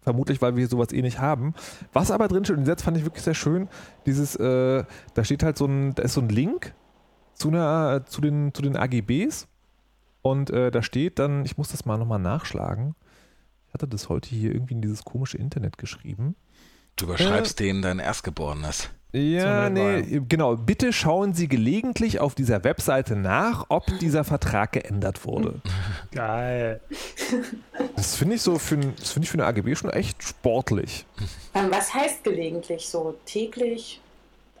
Vermutlich, 0.00 0.40
weil 0.40 0.54
wir 0.54 0.68
sowas 0.68 0.92
eh 0.92 1.02
nicht 1.02 1.18
haben. 1.18 1.54
Was 1.92 2.12
aber 2.12 2.28
drin 2.28 2.44
steht, 2.44 2.58
und 2.58 2.68
jetzt 2.68 2.82
fand 2.82 2.96
ich 2.96 3.04
wirklich 3.04 3.24
sehr 3.24 3.34
schön, 3.34 3.68
dieses, 4.06 4.36
äh, 4.36 4.84
da 5.14 5.24
steht 5.24 5.42
halt 5.42 5.58
so 5.58 5.66
ein, 5.66 5.96
da 5.96 6.04
ist 6.04 6.14
so 6.14 6.20
ein 6.20 6.28
Link 6.28 6.74
zu, 7.34 7.48
einer, 7.48 8.06
zu, 8.06 8.20
den, 8.20 8.54
zu 8.54 8.62
den 8.62 8.76
AGBs 8.76 9.48
und 10.22 10.50
äh, 10.50 10.70
da 10.70 10.82
steht 10.82 11.18
dann, 11.18 11.44
ich 11.44 11.58
muss 11.58 11.70
das 11.70 11.84
mal 11.84 11.98
nochmal 11.98 12.20
nachschlagen. 12.20 12.94
Ich 13.66 13.74
hatte 13.74 13.88
das 13.88 14.08
heute 14.08 14.28
hier 14.28 14.52
irgendwie 14.52 14.74
in 14.74 14.80
dieses 14.80 15.04
komische 15.04 15.38
Internet 15.38 15.76
geschrieben. 15.76 16.36
Du 16.94 17.06
überschreibst 17.06 17.60
äh, 17.60 17.64
denen 17.64 17.82
dein 17.82 17.98
Erstgeborenes. 17.98 18.90
Ja, 19.12 19.70
nee, 19.70 20.20
genau. 20.28 20.56
Bitte 20.56 20.92
schauen 20.92 21.32
Sie 21.32 21.48
gelegentlich 21.48 22.20
auf 22.20 22.34
dieser 22.34 22.64
Webseite 22.64 23.16
nach, 23.16 23.66
ob 23.68 23.86
dieser 23.98 24.24
Vertrag 24.24 24.72
geändert 24.72 25.24
wurde. 25.24 25.60
Geil. 26.12 26.80
Das 27.94 28.16
finde 28.16 28.34
ich 28.34 28.42
so 28.42 28.58
für, 28.58 28.76
das 28.76 29.12
find 29.12 29.24
ich 29.24 29.30
für 29.30 29.38
eine 29.38 29.46
AGB 29.46 29.74
schon 29.74 29.90
echt 29.90 30.22
sportlich. 30.22 31.06
Ähm, 31.54 31.66
was 31.70 31.94
heißt 31.94 32.24
gelegentlich? 32.24 32.88
So 32.88 33.16
täglich? 33.24 34.00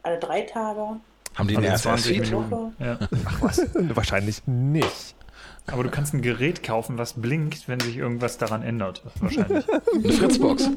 Alle 0.02 0.18
drei 0.18 0.42
Tage? 0.42 1.00
Haben 1.34 1.48
die 1.48 1.56
eine 1.56 1.74
20 1.74 2.20
Minuten? 2.20 2.74
Ja. 2.78 2.98
Ach 3.26 3.42
was? 3.42 3.66
Wahrscheinlich 3.74 4.46
nicht. 4.46 5.14
Aber 5.66 5.82
du 5.82 5.90
kannst 5.90 6.14
ein 6.14 6.22
Gerät 6.22 6.62
kaufen, 6.62 6.96
was 6.96 7.14
blinkt, 7.14 7.68
wenn 7.68 7.80
sich 7.80 7.96
irgendwas 7.96 8.38
daran 8.38 8.62
ändert. 8.62 9.02
Wahrscheinlich. 9.20 9.64
Eine 9.94 10.12
Fritzbox. 10.12 10.70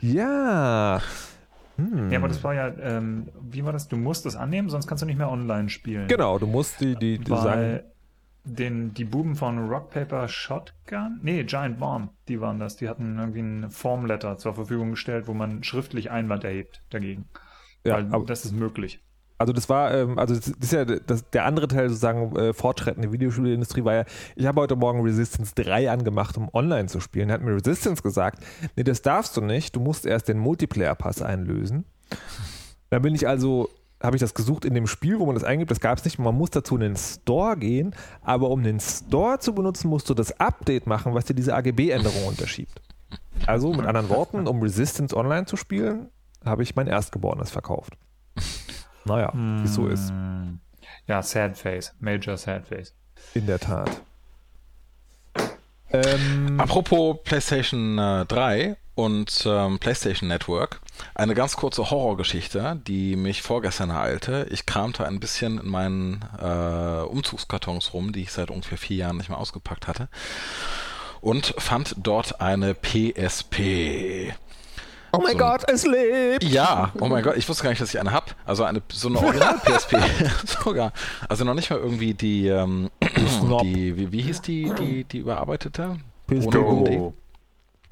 Ja. 0.00 1.02
Hm. 1.88 2.10
Ja, 2.10 2.18
aber 2.18 2.28
das 2.28 2.42
war 2.44 2.54
ja, 2.54 2.68
ähm, 2.68 3.28
wie 3.40 3.64
war 3.64 3.72
das? 3.72 3.88
Du 3.88 3.96
musst 3.96 4.26
das 4.26 4.36
annehmen, 4.36 4.68
sonst 4.68 4.86
kannst 4.86 5.02
du 5.02 5.06
nicht 5.06 5.18
mehr 5.18 5.30
online 5.30 5.68
spielen. 5.68 6.08
Genau, 6.08 6.38
du 6.38 6.46
musst 6.46 6.80
die, 6.80 6.96
die, 6.96 7.18
die 7.18 7.30
sagen. 7.30 7.80
Den, 8.42 8.94
die 8.94 9.04
Buben 9.04 9.36
von 9.36 9.68
Rock 9.68 9.90
Paper 9.90 10.26
Shotgun? 10.26 11.20
Nee, 11.22 11.44
Giant 11.44 11.78
Bomb, 11.78 12.10
die 12.26 12.40
waren 12.40 12.58
das. 12.58 12.76
Die 12.76 12.88
hatten 12.88 13.18
irgendwie 13.18 13.40
ein 13.40 13.70
Formletter 13.70 14.38
zur 14.38 14.54
Verfügung 14.54 14.92
gestellt, 14.92 15.28
wo 15.28 15.34
man 15.34 15.62
schriftlich 15.62 16.10
Einwand 16.10 16.44
erhebt 16.44 16.82
dagegen. 16.88 17.26
Ja, 17.84 17.96
Weil 17.96 18.08
aber 18.10 18.24
das 18.24 18.46
ist 18.46 18.52
möglich. 18.52 19.00
Also 19.40 19.54
das 19.54 19.70
war, 19.70 19.94
ähm, 19.94 20.18
also 20.18 20.34
das 20.34 20.48
ist 20.48 20.70
ja 20.70 20.84
das, 20.84 21.30
der 21.30 21.46
andere 21.46 21.66
Teil 21.66 21.88
sozusagen 21.88 22.36
äh, 22.36 22.52
fortschreitende 22.52 23.10
Videospielindustrie 23.10 23.84
war 23.84 23.94
ja, 23.94 24.04
ich 24.36 24.44
habe 24.44 24.60
heute 24.60 24.76
Morgen 24.76 25.00
Resistance 25.00 25.54
3 25.54 25.90
angemacht, 25.90 26.36
um 26.36 26.50
online 26.52 26.88
zu 26.88 27.00
spielen. 27.00 27.28
Da 27.28 27.34
hat 27.34 27.40
mir 27.40 27.54
Resistance 27.54 28.02
gesagt, 28.02 28.44
nee, 28.76 28.84
das 28.84 29.00
darfst 29.00 29.34
du 29.38 29.40
nicht, 29.40 29.74
du 29.74 29.80
musst 29.80 30.04
erst 30.04 30.28
den 30.28 30.38
Multiplayer-Pass 30.38 31.22
einlösen. 31.22 31.86
Da 32.90 32.98
bin 32.98 33.14
ich 33.14 33.26
also, 33.26 33.70
habe 34.02 34.14
ich 34.14 34.20
das 34.20 34.34
gesucht 34.34 34.66
in 34.66 34.74
dem 34.74 34.86
Spiel, 34.86 35.18
wo 35.18 35.24
man 35.24 35.36
das 35.36 35.44
eingibt, 35.44 35.70
das 35.70 35.80
gab 35.80 35.96
es 35.96 36.04
nicht. 36.04 36.18
Man 36.18 36.34
muss 36.34 36.50
dazu 36.50 36.74
in 36.74 36.82
den 36.82 36.96
Store 36.96 37.56
gehen, 37.56 37.94
aber 38.20 38.50
um 38.50 38.62
den 38.62 38.78
Store 38.78 39.38
zu 39.38 39.54
benutzen, 39.54 39.88
musst 39.88 40.10
du 40.10 40.12
das 40.12 40.38
Update 40.38 40.86
machen, 40.86 41.14
was 41.14 41.24
dir 41.24 41.34
diese 41.34 41.54
AGB-Änderung 41.54 42.26
unterschiebt. 42.26 42.82
Also 43.46 43.72
mit 43.72 43.86
anderen 43.86 44.10
Worten, 44.10 44.46
um 44.46 44.60
Resistance 44.60 45.16
online 45.16 45.46
zu 45.46 45.56
spielen, 45.56 46.10
habe 46.44 46.62
ich 46.62 46.76
mein 46.76 46.88
Erstgeborenes 46.88 47.50
verkauft. 47.50 47.96
Naja, 49.04 49.32
wie 49.34 49.64
es 49.64 49.74
so 49.74 49.86
ist. 49.86 50.10
Hm. 50.10 50.60
Ja, 51.06 51.22
Sad 51.22 51.56
Face. 51.56 51.94
Major 52.00 52.36
Sad 52.36 52.66
Face. 52.66 52.94
In 53.34 53.46
der 53.46 53.58
Tat. 53.58 53.90
Ähm, 55.92 56.60
Apropos 56.60 57.18
PlayStation 57.24 57.98
äh, 57.98 58.24
3 58.26 58.76
und 58.94 59.44
ähm, 59.46 59.78
PlayStation 59.78 60.28
Network. 60.28 60.80
Eine 61.14 61.34
ganz 61.34 61.56
kurze 61.56 61.90
Horrorgeschichte, 61.90 62.80
die 62.86 63.16
mich 63.16 63.42
vorgestern 63.42 63.90
ereilte. 63.90 64.46
Ich 64.50 64.66
kramte 64.66 65.06
ein 65.06 65.20
bisschen 65.20 65.58
in 65.58 65.68
meinen 65.68 66.24
äh, 66.40 67.02
Umzugskartons 67.02 67.92
rum, 67.92 68.12
die 68.12 68.22
ich 68.22 68.32
seit 68.32 68.50
ungefähr 68.50 68.78
vier 68.78 68.98
Jahren 68.98 69.16
nicht 69.16 69.30
mehr 69.30 69.38
ausgepackt 69.38 69.88
hatte. 69.88 70.08
Und 71.20 71.54
fand 71.58 71.96
dort 71.98 72.40
eine 72.40 72.74
PSP. 72.74 74.32
Oh 75.12 75.18
mein 75.18 75.32
so 75.32 75.38
Gott, 75.38 75.64
es 75.70 75.86
lebt! 75.86 76.44
Ja, 76.44 76.92
oh 77.00 77.06
mein 77.06 77.22
Gott, 77.22 77.36
ich 77.36 77.48
wusste 77.48 77.64
gar 77.64 77.70
nicht, 77.70 77.80
dass 77.80 77.92
ich 77.92 78.00
eine 78.00 78.12
habe. 78.12 78.26
Also 78.44 78.64
eine 78.64 78.82
so 78.92 79.08
eine 79.08 79.18
Original-PSP 79.24 79.96
sogar. 80.64 80.92
Also 81.28 81.44
noch 81.44 81.54
nicht 81.54 81.70
mal 81.70 81.78
irgendwie 81.78 82.14
die, 82.14 82.48
ähm, 82.48 82.90
die 83.62 83.96
wie, 83.96 84.12
wie 84.12 84.22
hieß 84.22 84.42
die, 84.42 84.72
die, 84.78 85.04
die 85.04 85.18
überarbeitete? 85.18 85.96
PSP 86.28 86.52
Go. 86.52 87.14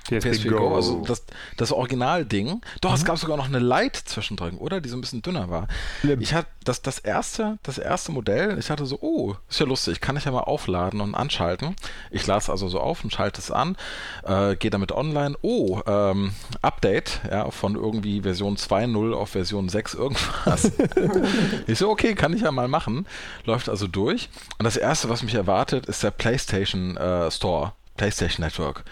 PSP, 0.08 0.30
PSP 0.30 0.48
Go. 0.48 0.58
Go. 0.58 0.74
Also 0.74 1.02
das, 1.06 1.24
das 1.56 1.72
Original-Ding. 1.72 2.60
Doch, 2.80 2.90
mhm. 2.90 2.96
es 2.96 3.04
gab 3.04 3.18
sogar 3.18 3.36
noch 3.36 3.46
eine 3.46 3.58
Lite 3.58 4.04
zwischendrin, 4.04 4.56
oder? 4.56 4.80
Die 4.80 4.88
so 4.88 4.96
ein 4.96 5.00
bisschen 5.00 5.22
dünner 5.22 5.50
war. 5.50 5.68
Schlimm. 6.00 6.20
Ich 6.20 6.34
hatte 6.34 6.48
das, 6.64 6.82
das 6.82 6.98
erste, 6.98 7.58
das 7.62 7.78
erste 7.78 8.12
Modell, 8.12 8.58
ich 8.58 8.70
hatte 8.70 8.86
so, 8.86 8.98
oh, 9.00 9.34
ist 9.48 9.60
ja 9.60 9.66
lustig, 9.66 10.00
kann 10.00 10.16
ich 10.16 10.24
ja 10.24 10.32
mal 10.32 10.40
aufladen 10.40 11.00
und 11.00 11.14
anschalten. 11.14 11.76
Ich 12.10 12.26
lade 12.26 12.40
es 12.40 12.50
also 12.50 12.68
so 12.68 12.80
auf 12.80 13.04
und 13.04 13.12
schalte 13.12 13.40
es 13.40 13.50
an, 13.50 13.76
äh, 14.24 14.56
gehe 14.56 14.70
damit 14.70 14.92
online. 14.92 15.36
Oh, 15.42 15.80
ähm, 15.86 16.32
Update, 16.62 17.20
ja, 17.30 17.50
von 17.50 17.74
irgendwie 17.74 18.22
Version 18.22 18.56
2.0 18.56 19.14
auf 19.14 19.30
Version 19.30 19.68
6 19.68 19.94
irgendwas. 19.94 20.72
ich 21.66 21.78
so, 21.78 21.90
okay, 21.90 22.14
kann 22.14 22.32
ich 22.32 22.42
ja 22.42 22.52
mal 22.52 22.68
machen. 22.68 23.06
Läuft 23.44 23.68
also 23.68 23.86
durch. 23.86 24.28
Und 24.58 24.64
das 24.64 24.76
erste, 24.76 25.08
was 25.08 25.22
mich 25.22 25.34
erwartet, 25.34 25.86
ist 25.86 26.02
der 26.02 26.10
PlayStation 26.10 26.96
äh, 26.96 27.30
Store, 27.30 27.72
PlayStation 27.96 28.44
Network. 28.44 28.84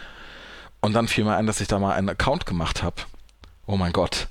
Und 0.87 0.93
dann 0.93 1.09
fiel 1.09 1.25
mir 1.25 1.35
ein, 1.35 1.49
dass 1.49 1.61
ich 1.61 1.67
da 1.67 1.81
mal 1.81 1.95
einen 1.95 2.09
Account 2.09 2.47
gemacht 2.47 2.85
habe. 2.85 2.95
Oh 3.67 3.77
mein 3.77 3.93
Gott. 3.93 4.29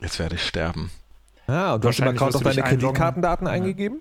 Jetzt 0.00 0.18
werde 0.18 0.34
ich 0.34 0.44
sterben. 0.44 0.90
Ah, 1.46 1.74
und 1.74 1.84
du 1.84 1.88
hast 1.88 2.00
im 2.00 2.08
Account 2.08 2.34
auch 2.34 2.42
deine 2.42 2.60
Kreditkartendaten 2.60 3.46
eingegeben? 3.46 4.00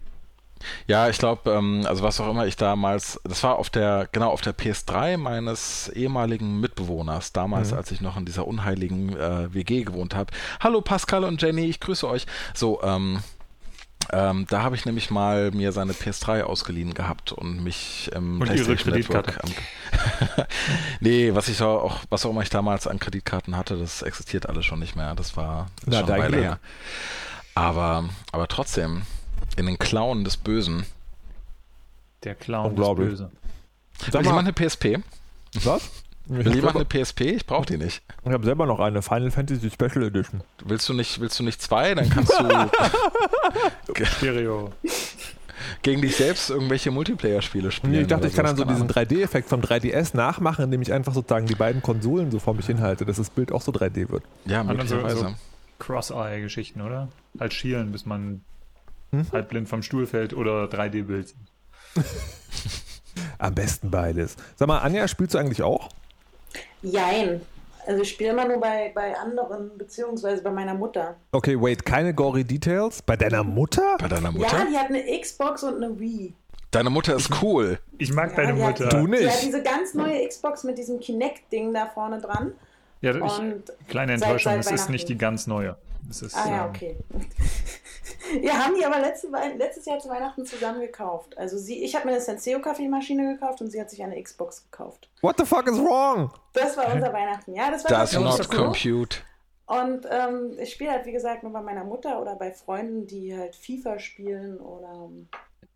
Ja, 0.88 1.10
ich 1.10 1.20
glaube, 1.20 1.52
ähm, 1.52 1.86
also 1.86 2.02
was 2.02 2.20
auch 2.20 2.28
immer 2.28 2.48
ich 2.48 2.56
damals, 2.56 3.22
das 3.24 3.44
war 3.44 3.60
auf 3.60 3.70
der, 3.70 4.10
genau, 4.12 4.32
auf 4.32 4.42
der 4.42 4.58
PS3 4.58 5.18
meines 5.18 5.90
ehemaligen 5.90 6.60
Mitbewohners, 6.60 7.34
damals, 7.34 7.70
mhm. 7.70 7.78
als 7.78 7.92
ich 7.92 8.02
noch 8.02 8.18
in 8.18 8.26
dieser 8.26 8.48
unheiligen 8.48 9.16
äh, 9.16 9.54
WG 9.54 9.84
gewohnt 9.84 10.16
habe. 10.16 10.34
Hallo 10.60 10.82
Pascal 10.82 11.24
und 11.24 11.40
Jenny, 11.40 11.66
ich 11.66 11.82
grüße 11.82 12.08
euch. 12.08 12.26
So, 12.56 12.82
ähm, 12.82 13.20
ähm, 14.12 14.46
da 14.50 14.64
habe 14.64 14.76
ich 14.76 14.86
nämlich 14.86 15.10
mal 15.12 15.52
mir 15.52 15.72
seine 15.72 15.94
PS3 15.94 16.44
ausgeliehen 16.44 16.94
gehabt 16.94 17.32
und 17.32 17.64
mich 17.64 18.12
im 18.14 18.42
und 18.42 18.48
PlayStation 18.48 18.94
Network. 18.94 19.40
nee, 21.00 21.34
was 21.34 21.48
ich 21.48 21.62
auch, 21.62 22.02
was 22.10 22.26
auch 22.26 22.32
immer 22.32 22.42
ich 22.42 22.50
damals 22.50 22.88
an 22.88 23.00
Kreditkarten 23.00 23.56
hatte, 23.56 23.78
das 23.78 24.02
existiert 24.02 24.48
alles 24.48 24.66
schon 24.66 24.80
nicht 24.80 24.96
mehr. 24.96 25.16
Das 25.16 25.38
war 25.38 25.68
Na, 25.86 26.00
schon 26.00 26.12
eine 26.12 26.24
Weile 26.24 26.38
her. 26.38 26.60
Aber, 27.56 28.10
aber 28.32 28.48
trotzdem, 28.48 29.04
in 29.56 29.66
den 29.66 29.78
Klauen 29.78 30.24
des 30.24 30.38
Bösen. 30.38 30.86
Der 32.24 32.36
Clown 32.36 32.76
des 32.76 32.96
Bösen. 32.96 33.32
Will 34.12 34.22
jemand 34.22 34.48
eine 34.48 34.54
PSP? 34.54 35.00
Was? 35.64 35.90
Will 36.26 36.56
jemand 36.56 36.76
eine 36.76 36.86
PSP? 36.86 37.22
Ich 37.22 37.46
brauche 37.46 37.66
die 37.66 37.78
nicht. 37.78 38.02
Ich 38.24 38.32
habe 38.32 38.46
selber 38.46 38.66
noch 38.66 38.80
eine 38.80 39.02
Final 39.02 39.32
Fantasy 39.32 39.70
Special 39.70 40.04
Edition. 40.04 40.42
Willst 40.64 40.88
du 40.88 40.94
nicht, 40.94 41.20
willst 41.20 41.38
du 41.40 41.44
nicht 41.44 41.62
zwei? 41.62 41.94
Dann 41.96 42.10
kannst 42.10 42.34
du 42.40 44.06
Stereo. 44.06 44.72
gegen 45.82 46.02
dich 46.02 46.16
selbst 46.16 46.50
irgendwelche 46.50 46.92
Multiplayer-Spiele 46.92 47.72
spielen. 47.72 47.94
Nee, 47.94 48.02
ich 48.02 48.08
dachte, 48.08 48.28
ich 48.28 48.36
kann 48.36 48.46
dann 48.46 48.56
so 48.56 48.64
diesen 48.64 48.88
3D-Effekt 48.88 49.50
vom 49.50 49.62
3DS 49.62 50.16
nachmachen, 50.16 50.66
indem 50.66 50.82
ich 50.82 50.94
einfach 50.94 51.14
sozusagen 51.14 51.46
die 51.46 51.56
beiden 51.56 51.82
Konsolen 51.82 52.32
so 52.32 52.40
vor 52.40 52.54
mich 52.54 52.68
hinhalte, 52.68 53.06
dass 53.06 53.18
das 53.18 53.30
Bild 53.30 53.52
auch 53.52 53.62
so 53.62 53.74
3D 53.74 54.10
wird. 54.10 54.24
Ja, 54.46 54.64
möglicherweise. 54.64 55.16
So, 55.18 55.24
so 55.24 55.36
Cross-Eye-Geschichten, 55.80 56.82
oder? 56.82 57.10
Halt 57.38 57.54
schielen, 57.54 57.92
bis 57.92 58.06
man 58.06 58.42
hm? 59.12 59.26
halb 59.34 59.50
blind 59.50 59.68
vom 59.68 59.84
Stuhl 59.84 60.08
fällt 60.08 60.34
oder 60.34 60.66
3D-Bild. 60.66 61.36
Am 63.38 63.54
besten 63.54 63.92
beides. 63.92 64.38
Sag 64.56 64.70
mal, 64.70 64.80
Anja, 64.80 65.08
spielst 65.10 65.34
du 65.34 65.38
eigentlich 65.38 65.62
auch? 65.62 65.90
Jein. 66.84 67.42
Also 67.86 68.02
ich 68.02 68.10
spiele 68.10 68.32
immer 68.32 68.48
nur 68.48 68.60
bei, 68.60 68.92
bei 68.94 69.18
anderen, 69.18 69.78
beziehungsweise 69.78 70.42
bei 70.42 70.52
meiner 70.52 70.74
Mutter. 70.74 71.16
Okay, 71.32 71.60
wait, 71.60 71.86
keine 71.86 72.14
gory 72.14 72.44
Details? 72.44 73.02
Bei 73.02 73.18
deiner 73.18 73.44
Mutter? 73.44 73.98
Bei 74.00 74.08
deiner 74.08 74.32
Mutter? 74.32 74.58
Ja, 74.58 74.66
die 74.66 74.78
hat 74.78 74.88
eine 74.88 75.20
Xbox 75.20 75.64
und 75.64 75.84
eine 75.84 76.00
Wii. 76.00 76.34
Deine 76.72 76.90
Mutter 76.90 77.16
ist 77.16 77.30
cool. 77.42 77.80
Ich 77.98 78.14
mag 78.14 78.32
ja, 78.32 78.38
deine 78.38 78.54
Mutter. 78.54 78.86
Hat, 78.86 78.94
du 78.94 79.08
nicht. 79.08 79.24
Die 79.24 79.30
hat 79.30 79.44
diese 79.44 79.62
ganz 79.62 79.94
neue 79.94 80.28
Xbox 80.28 80.64
mit 80.64 80.78
diesem 80.78 81.00
Kinect-Ding 81.00 81.74
da 81.74 81.88
vorne 81.88 82.20
dran. 82.20 82.54
Ja, 83.02 83.14
ich, 83.14 83.88
kleine 83.90 84.14
Enttäuschung, 84.14 84.54
es 84.54 84.72
ist 84.72 84.90
nicht 84.90 85.10
die 85.10 85.18
ganz 85.18 85.46
neue. 85.46 85.76
Ist, 86.10 86.36
ah 86.36 86.48
ja, 86.48 86.66
ähm, 86.66 86.70
okay. 86.70 86.98
Wir 88.42 88.54
haben 88.54 88.76
die 88.76 88.86
aber 88.86 89.00
letzte, 89.00 89.28
letztes 89.58 89.86
Jahr 89.86 90.00
zu 90.00 90.10
Weihnachten 90.10 90.46
zusammen 90.46 90.82
gekauft. 90.82 91.38
Also 91.38 91.58
sie, 91.58 91.84
ich 91.84 91.96
habe 91.96 92.06
mir 92.06 92.14
eine 92.14 92.22
Senseo 92.22 92.60
Kaffeemaschine 92.60 93.34
gekauft 93.34 93.62
und 93.62 93.70
sie 93.70 93.80
hat 93.80 93.90
sich 93.90 94.04
eine 94.04 94.22
Xbox 94.22 94.64
gekauft. 94.64 95.10
What 95.22 95.38
the 95.38 95.46
fuck 95.46 95.68
is 95.68 95.78
wrong? 95.78 96.32
Das 96.54 96.78
war 96.78 96.94
unser 96.94 97.12
Weihnachten. 97.12 97.54
Ja, 97.54 97.70
das 97.70 97.84
war 97.84 97.92
Does 98.00 98.14
not 98.14 98.50
compute. 98.50 99.18
Und 99.66 100.06
ähm, 100.10 100.58
ich 100.60 100.74
spiele 100.74 100.92
halt, 100.92 101.06
wie 101.06 101.12
gesagt, 101.12 101.44
nur 101.44 101.54
bei 101.54 101.62
meiner 101.62 101.84
Mutter 101.84 102.22
oder 102.22 102.36
bei 102.36 102.52
Freunden, 102.52 103.08
die 103.08 103.36
halt 103.36 103.56
FIFA 103.56 104.00
spielen 104.00 104.60
oder. 104.60 105.10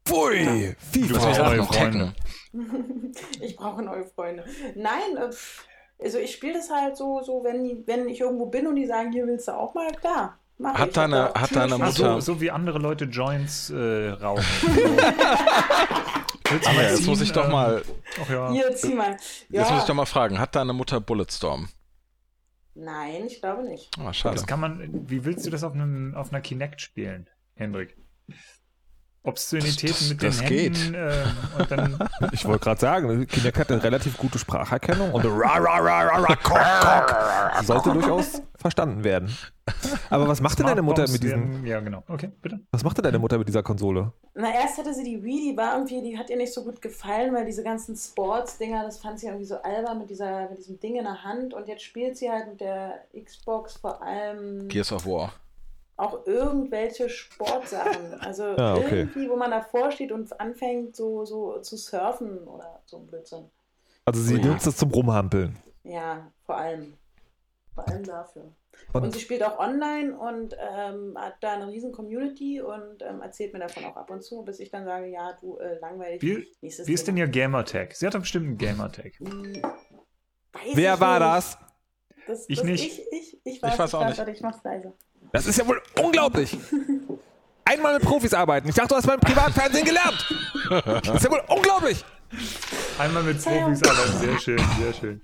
Pfui! 0.05 0.43
Ja. 0.43 0.73
FIFA! 0.91 1.43
neue 1.43 1.63
Freunde. 1.63 2.13
ich 3.41 3.55
brauche 3.55 3.81
neue 3.81 4.05
Freunde. 4.05 4.45
Nein, 4.75 5.17
äh, 5.17 5.29
also 5.99 6.17
ich 6.19 6.31
spiele 6.31 6.53
das 6.53 6.69
halt 6.69 6.97
so, 6.97 7.21
so 7.21 7.43
wenn, 7.43 7.85
wenn 7.87 8.07
ich 8.09 8.21
irgendwo 8.21 8.45
bin 8.47 8.67
und 8.67 8.75
die 8.75 8.85
sagen, 8.85 9.11
hier 9.11 9.25
willst 9.27 9.47
du 9.47 9.53
auch 9.53 9.73
mal, 9.73 9.91
klar. 9.93 10.37
Hat 10.63 10.97
deine, 10.97 11.33
hat 11.35 11.55
deine 11.55 11.77
Mutter. 11.77 11.91
So, 11.91 12.19
so, 12.19 12.41
wie 12.41 12.49
andere 12.49 12.79
Leute 12.79 13.05
Joints 13.05 13.69
äh, 13.69 14.09
rauchen. 14.09 14.43
So. 16.49 16.69
Aber 16.69 16.81
jetzt 16.81 17.05
muss 17.05 17.19
ich 17.19 17.33
doch 17.33 17.49
mal. 17.49 17.83
Ach 18.21 18.29
ja. 18.29 18.51
Hier, 18.51 18.73
zieh 18.73 18.93
mal. 18.93 19.17
Ja. 19.49 19.61
Jetzt 19.61 19.71
muss 19.71 19.81
ich 19.81 19.87
doch 19.87 19.95
mal 19.95 20.05
fragen: 20.05 20.39
Hat 20.39 20.55
deine 20.55 20.71
Mutter 20.71 21.01
Bulletstorm? 21.01 21.67
Nein, 22.73 23.25
ich 23.25 23.41
glaube 23.41 23.63
nicht. 23.63 23.91
Oh, 23.99 24.13
schade. 24.13 24.35
Das 24.35 24.47
kann 24.47 24.59
man. 24.59 25.09
Wie 25.09 25.25
willst 25.25 25.45
du 25.45 25.49
das 25.49 25.65
auf, 25.65 25.73
einem, 25.73 26.15
auf 26.15 26.31
einer 26.31 26.41
Kinect 26.41 26.79
spielen, 26.79 27.29
Hendrik? 27.55 27.97
Obszönitäten 29.27 29.87
das, 29.87 29.99
das, 29.99 30.09
mit 30.09 30.21
den 30.21 30.29
das 30.29 30.41
Händen. 30.41 30.93
Äh, 30.93 31.59
und 31.59 31.71
dann 31.71 32.09
ich 32.31 32.45
wollte 32.45 32.63
gerade 32.63 32.79
sagen, 32.79 33.27
Kinect 33.27 33.59
hat 33.59 33.71
eine 33.71 33.83
relativ 33.83 34.17
gute 34.17 34.39
Spracherkennung 34.39 35.11
und 35.11 35.25
ra, 35.25 35.57
ra, 35.57 35.77
ra, 35.79 36.01
ra, 36.01 36.19
ra, 36.19 36.35
kock, 36.35 36.59
kock, 36.81 37.63
sollte 37.63 37.91
durchaus 37.91 38.41
verstanden 38.55 39.03
werden. 39.03 39.35
Aber 40.09 40.27
was 40.27 40.39
macht 40.41 40.57
denn 40.59 40.65
deine 40.65 40.81
Mutter 40.81 41.09
mit 41.09 41.21
diesem? 41.21 41.65
Ja, 41.65 41.79
genau. 41.81 42.03
Okay, 42.07 42.31
bitte. 42.41 42.59
Was 42.71 42.83
macht 42.83 42.97
denn 42.97 43.03
deine 43.03 43.19
Mutter 43.19 43.37
mit 43.37 43.47
dieser 43.47 43.63
Konsole? 43.63 44.13
Na, 44.33 44.53
erst 44.53 44.77
hatte 44.77 44.93
sie 44.93 45.03
die 45.03 45.23
Wii, 45.23 45.51
die 45.51 45.57
war 45.57 45.73
irgendwie, 45.73 46.01
die 46.01 46.17
hat 46.17 46.29
ihr 46.29 46.37
nicht 46.37 46.53
so 46.53 46.63
gut 46.63 46.81
gefallen, 46.81 47.33
weil 47.33 47.45
diese 47.45 47.63
ganzen 47.63 47.95
Sports-Dinger, 47.95 48.83
das 48.83 48.99
fand 48.99 49.19
sie 49.19 49.27
irgendwie 49.27 49.45
so 49.45 49.61
albern 49.61 49.99
mit, 49.99 50.09
dieser, 50.09 50.49
mit 50.49 50.59
diesem 50.59 50.79
Ding 50.79 50.95
in 50.95 51.03
der 51.03 51.23
Hand. 51.23 51.53
Und 51.53 51.67
jetzt 51.67 51.83
spielt 51.83 52.17
sie 52.17 52.29
halt 52.31 52.47
mit 52.47 52.61
der 52.61 53.05
Xbox 53.21 53.77
vor 53.77 54.01
allem. 54.01 54.67
Gears 54.69 54.91
of 54.91 55.05
War 55.05 55.33
auch 55.97 56.25
irgendwelche 56.25 57.09
Sportsachen. 57.09 58.15
Also 58.19 58.43
ah, 58.43 58.75
okay. 58.75 58.99
irgendwie, 58.99 59.29
wo 59.29 59.35
man 59.35 59.51
davor 59.51 59.91
steht 59.91 60.11
und 60.11 60.39
anfängt, 60.39 60.95
so, 60.95 61.25
so 61.25 61.59
zu 61.59 61.77
surfen 61.77 62.47
oder 62.47 62.81
so 62.85 62.97
ein 62.97 63.07
Blödsinn. 63.07 63.49
Also 64.05 64.21
sie 64.21 64.35
nutzt 64.35 64.65
ja. 64.65 64.71
das 64.71 64.77
zum 64.77 64.91
Rumhampeln. 64.91 65.57
Ja, 65.83 66.31
vor 66.45 66.57
allem. 66.57 66.93
Vor 67.73 67.87
allem 67.87 68.03
dafür. 68.03 68.53
Und, 68.93 69.03
und 69.03 69.13
sie 69.13 69.19
spielt 69.19 69.43
auch 69.43 69.59
online 69.59 70.17
und 70.17 70.55
ähm, 70.59 71.17
hat 71.17 71.35
da 71.41 71.53
eine 71.53 71.67
riesen 71.67 71.91
Community 71.91 72.61
und 72.61 73.01
ähm, 73.01 73.21
erzählt 73.21 73.53
mir 73.53 73.59
davon 73.59 73.85
auch 73.85 73.95
ab 73.95 74.09
und 74.09 74.23
zu, 74.23 74.43
bis 74.43 74.59
ich 74.59 74.69
dann 74.69 74.85
sage, 74.85 75.07
ja, 75.07 75.37
du, 75.41 75.57
äh, 75.57 75.79
langweilig. 75.79 76.21
Wie, 76.21 76.47
wie 76.61 76.93
ist 76.93 77.07
denn 77.07 77.17
ihr 77.17 77.27
Gamertag? 77.27 77.95
Sie 77.95 78.05
hat 78.05 78.13
doch 78.13 78.21
bestimmt 78.21 78.47
einen 78.47 78.57
Gamertag. 78.57 79.13
Hm, 79.19 79.61
Wer 80.73 80.99
war 80.99 81.19
nicht. 81.19 81.29
das? 81.29 81.57
das? 82.27 82.45
Ich 82.49 82.57
das 82.59 82.65
nicht. 82.65 82.85
Ich, 82.85 83.11
ich, 83.11 83.41
ich 83.43 83.61
weiß, 83.61 83.73
ich 83.73 83.79
weiß 83.79 83.95
auch 83.95 84.05
nicht. 84.05 84.27
Ich 84.27 84.41
mach's 84.41 84.63
leise. 84.63 84.93
Das 85.31 85.45
ist 85.45 85.57
ja 85.57 85.67
wohl 85.67 85.81
unglaublich. 86.01 86.57
Einmal 87.65 87.95
mit 87.95 88.03
Profis 88.03 88.33
arbeiten. 88.33 88.69
Ich 88.69 88.75
dachte, 88.75 88.89
du 88.89 88.95
hast 88.95 89.07
beim 89.07 89.19
Privatfernsehen 89.19 89.85
gelernt. 89.85 90.35
Das 90.85 91.15
ist 91.15 91.23
ja 91.23 91.31
wohl 91.31 91.43
unglaublich. 91.47 92.03
Einmal 92.97 93.23
mit 93.23 93.43
Profis 93.43 93.83
arbeiten. 93.83 94.17
Sehr 94.19 94.39
schön, 94.39 94.59
sehr 94.79 94.93
schön. 94.93 95.21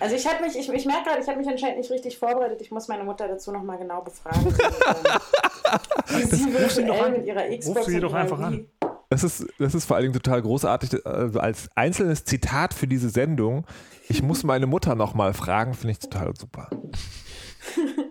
Also 0.00 0.16
ich 0.16 0.26
habe 0.26 0.44
mich, 0.44 0.56
ich, 0.56 0.68
ich 0.68 0.86
merke 0.86 1.04
gerade, 1.04 1.22
ich 1.22 1.28
habe 1.28 1.38
mich 1.38 1.48
anscheinend 1.48 1.78
nicht 1.78 1.90
richtig 1.90 2.18
vorbereitet. 2.18 2.60
Ich 2.60 2.70
muss 2.70 2.88
meine 2.88 3.04
Mutter 3.04 3.26
dazu 3.26 3.52
nochmal 3.52 3.78
genau 3.78 4.02
befragen. 4.02 4.50
sie 6.06 6.52
virtuell 6.52 7.10
mit 7.10 7.26
ihrer 7.26 7.48
Xbox 7.56 7.80
ruf 7.80 7.86
sie 7.86 8.00
doch 8.00 8.12
einfach 8.12 8.38
an. 8.40 8.68
Das 9.08 9.24
ist, 9.24 9.46
das 9.58 9.74
ist 9.74 9.84
vor 9.84 9.96
allen 9.96 10.04
Dingen 10.04 10.22
total 10.22 10.42
großartig. 10.42 11.06
Also 11.06 11.38
als 11.38 11.68
einzelnes 11.74 12.24
Zitat 12.24 12.74
für 12.74 12.86
diese 12.86 13.08
Sendung. 13.08 13.64
Ich 14.08 14.22
muss 14.22 14.42
meine 14.42 14.66
Mutter 14.66 14.94
nochmal 14.94 15.32
fragen, 15.32 15.74
finde 15.74 15.92
ich 15.92 15.98
total 16.00 16.34
super. 16.36 16.68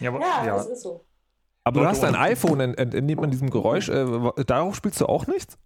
Ja, 0.00 0.10
aber, 0.10 0.20
ja, 0.20 0.46
ja. 0.46 0.56
das 0.56 0.68
ist 0.68 0.82
so. 0.82 1.04
Aber 1.64 1.80
du 1.80 1.86
hast 1.86 2.04
ein 2.04 2.14
iPhone, 2.14 2.60
entnimmt 2.60 3.20
man 3.20 3.30
diesem 3.30 3.48
Geräusch. 3.48 3.88
Äh, 3.88 4.04
darauf 4.46 4.76
spielst 4.76 5.00
du 5.00 5.06
auch 5.06 5.26
nichts? 5.26 5.56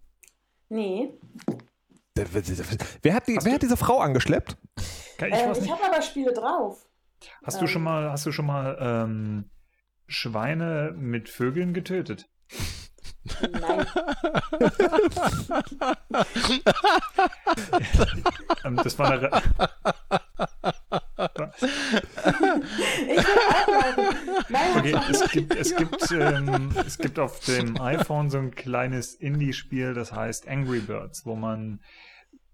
Nee. 0.69 1.09
Wer 2.15 3.13
hat, 3.13 3.27
die, 3.27 3.37
wer 3.41 3.53
hat 3.53 3.61
diese 3.61 3.77
Frau 3.77 3.99
angeschleppt? 3.99 4.57
Ich, 4.77 5.21
ähm, 5.21 5.51
ich 5.51 5.71
habe 5.71 5.83
aber 5.85 6.01
Spiele 6.01 6.33
drauf. 6.33 6.85
Hast 7.43 7.55
ähm. 7.55 7.61
du 7.61 7.67
schon 7.67 7.83
mal, 7.83 8.11
hast 8.11 8.25
du 8.25 8.31
schon 8.31 8.45
mal 8.45 8.77
ähm, 8.79 9.49
Schweine 10.07 10.93
mit 10.97 11.27
Vögeln 11.29 11.73
getötet? 11.73 12.29
Nein. 13.51 13.85
Ähm, 18.65 18.75
das 18.75 18.99
war 18.99 19.11
eine. 19.11 19.29
ich 23.07 23.25
Nein, 24.49 24.77
okay, 24.77 24.99
es 25.09 25.18
gibt, 25.31 25.55
es, 25.55 25.75
gibt, 25.77 26.11
ähm, 26.11 26.71
es 26.85 26.97
gibt 26.97 27.19
auf 27.19 27.39
dem 27.41 27.79
iPhone 27.79 28.29
so 28.29 28.37
ein 28.37 28.51
kleines 28.51 29.15
Indie-Spiel, 29.15 29.93
das 29.93 30.11
heißt 30.11 30.47
Angry 30.47 30.79
Birds, 30.79 31.25
wo 31.25 31.35
man 31.35 31.79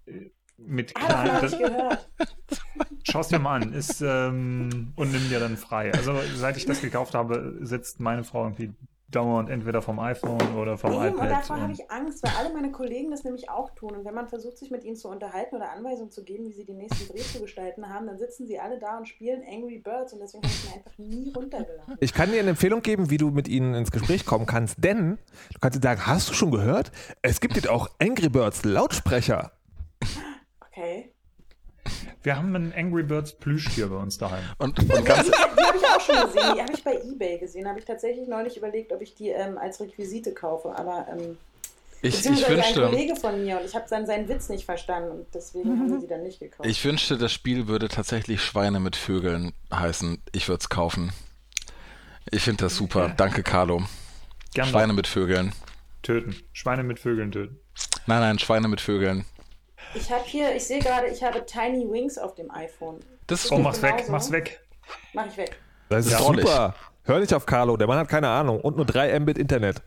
äh, 0.05 0.29
mit 0.57 0.93
ah, 0.95 1.39
kleinen. 1.39 1.97
Schau 3.03 3.19
es 3.19 3.27
dir 3.27 3.39
mal 3.39 3.61
an, 3.61 3.73
ist 3.73 4.01
ähm, 4.01 4.93
und 4.95 5.11
nimm 5.11 5.29
dir 5.29 5.39
dann 5.39 5.57
frei. 5.57 5.93
Also 5.93 6.19
seit 6.35 6.57
ich 6.57 6.65
das 6.65 6.81
gekauft 6.81 7.13
habe, 7.13 7.57
sitzt 7.61 7.99
meine 7.99 8.23
Frau 8.23 8.45
irgendwie 8.45 8.73
dauernd 9.09 9.49
entweder 9.49 9.81
vom 9.81 9.99
iPhone 9.99 10.55
oder 10.57 10.77
vom 10.77 10.91
Eben, 10.93 11.07
iPad. 11.07 11.21
Und 11.21 11.29
davor 11.29 11.61
habe 11.61 11.71
ich 11.71 11.91
Angst, 11.91 12.23
weil 12.23 12.31
alle 12.37 12.53
meine 12.53 12.71
Kollegen 12.71 13.11
das 13.11 13.23
nämlich 13.23 13.49
auch 13.49 13.69
tun. 13.75 13.95
Und 13.95 14.05
wenn 14.05 14.13
man 14.13 14.27
versucht, 14.27 14.57
sich 14.57 14.71
mit 14.71 14.83
ihnen 14.83 14.95
zu 14.95 15.09
unterhalten 15.09 15.55
oder 15.55 15.71
Anweisungen 15.71 16.11
zu 16.11 16.23
geben, 16.23 16.47
wie 16.49 16.53
sie 16.53 16.65
den 16.65 16.77
nächsten 16.77 17.07
Dreh 17.07 17.21
zu 17.21 17.39
gestalten 17.39 17.87
haben, 17.87 18.07
dann 18.07 18.17
sitzen 18.17 18.47
sie 18.47 18.59
alle 18.59 18.79
da 18.79 18.97
und 18.97 19.07
spielen 19.07 19.43
Angry 19.47 19.79
Birds 19.79 20.13
und 20.13 20.19
deswegen 20.19 20.43
habe 20.43 20.53
ich 20.53 20.69
mir 20.69 20.75
einfach 20.75 20.97
nie 20.97 21.33
runtergeladen. 21.33 21.97
Ich 21.99 22.13
kann 22.13 22.31
dir 22.31 22.39
eine 22.39 22.51
Empfehlung 22.51 22.81
geben, 22.81 23.09
wie 23.09 23.17
du 23.17 23.29
mit 23.31 23.47
ihnen 23.47 23.75
ins 23.75 23.91
Gespräch 23.91 24.25
kommen 24.25 24.45
kannst, 24.45 24.83
denn 24.83 25.17
du 25.53 25.59
kannst 25.59 25.77
dir 25.77 25.87
sagen, 25.87 26.05
hast 26.05 26.29
du 26.29 26.33
schon 26.33 26.51
gehört? 26.51 26.91
Es 27.21 27.39
gibt 27.39 27.55
jetzt 27.55 27.69
auch 27.69 27.89
Angry 27.99 28.29
Birds 28.29 28.65
Lautsprecher. 28.65 29.51
Okay. 30.67 31.14
Wir 32.25 32.37
haben 32.37 32.55
einen 32.55 32.73
Angry 32.73 33.03
Birds 33.03 33.33
Plüschtier 33.33 33.87
bei 33.87 33.97
uns 33.97 34.17
daheim. 34.17 34.43
Und, 34.57 34.79
und 34.79 35.05
ganz 35.05 35.27
die, 35.29 35.33
habe 35.33 35.77
ich 35.77 35.85
auch 35.85 36.01
schon 36.01 36.15
gesehen. 36.25 36.53
Die 36.55 36.61
habe 36.61 36.73
ich 36.73 36.83
bei 36.83 36.95
Ebay 36.95 37.37
gesehen. 37.37 37.67
Habe 37.67 37.77
ich 37.77 37.85
tatsächlich 37.85 38.27
neulich 38.27 38.57
überlegt, 38.57 38.91
ob 38.91 39.01
ich 39.01 39.13
die 39.13 39.29
ähm, 39.29 39.59
als 39.59 39.79
Requisite 39.79 40.33
kaufe. 40.33 40.75
Aber 40.75 41.05
ähm, 41.11 41.37
Ich, 42.01 42.25
ich 42.25 42.25
wünschte, 42.25 42.83
ein 42.83 42.89
Kollege 42.89 43.15
von 43.15 43.43
mir 43.43 43.59
und 43.59 43.65
ich 43.67 43.75
habe 43.75 43.85
dann 43.89 44.07
seinen 44.07 44.27
Witz 44.27 44.49
nicht 44.49 44.65
verstanden 44.65 45.11
und 45.11 45.27
deswegen 45.35 45.69
haben 45.69 45.91
wir 45.91 45.99
sie 45.99 46.07
dann 46.07 46.23
nicht 46.23 46.39
gekauft. 46.39 46.67
ich 46.67 46.83
wünschte, 46.83 47.17
das 47.17 47.31
Spiel 47.31 47.67
würde 47.67 47.89
tatsächlich 47.89 48.41
Schweine 48.41 48.79
mit 48.79 48.95
Vögeln 48.95 49.53
heißen. 49.71 50.19
Ich 50.31 50.47
würde 50.47 50.61
es 50.61 50.69
kaufen. 50.69 51.11
Ich 52.31 52.41
finde 52.41 52.63
das 52.63 52.75
super. 52.75 53.13
Danke, 53.15 53.43
Carlo. 53.43 53.83
Gern 54.55 54.67
Schweine 54.67 54.93
mit 54.93 55.05
Vögeln. 55.05 55.53
töten. 56.01 56.35
Schweine 56.53 56.83
mit 56.83 56.97
Vögeln 56.99 57.31
töten. 57.31 57.59
Nein, 58.07 58.21
nein, 58.21 58.39
Schweine 58.39 58.67
mit 58.67 58.81
Vögeln. 58.81 59.25
Ich 59.95 60.11
habe 60.11 60.23
hier, 60.25 60.55
ich 60.55 60.65
sehe 60.65 60.79
gerade, 60.79 61.07
ich 61.07 61.23
habe 61.23 61.45
Tiny 61.45 61.89
Wings 61.89 62.17
auf 62.17 62.35
dem 62.35 62.51
iPhone. 62.51 62.99
Das 63.27 63.45
ist 63.45 63.51
Oh, 63.51 63.57
mach's 63.57 63.81
weg, 63.81 64.05
mach's 64.09 64.31
weg. 64.31 64.59
Mach 65.13 65.25
ich 65.25 65.37
weg. 65.37 65.57
Das 65.89 66.05
ist 66.05 66.11
Ja. 66.11 66.19
super. 66.19 66.75
Hör 67.03 67.19
nicht 67.19 67.33
auf 67.33 67.45
Carlo, 67.45 67.77
der 67.77 67.87
Mann 67.87 67.97
hat 67.99 68.07
keine 68.09 68.27
Ahnung. 68.29 68.59
Und 68.61 68.75
nur 68.77 68.85
3 68.85 69.19
Mbit 69.19 69.37
Internet. 69.37 69.81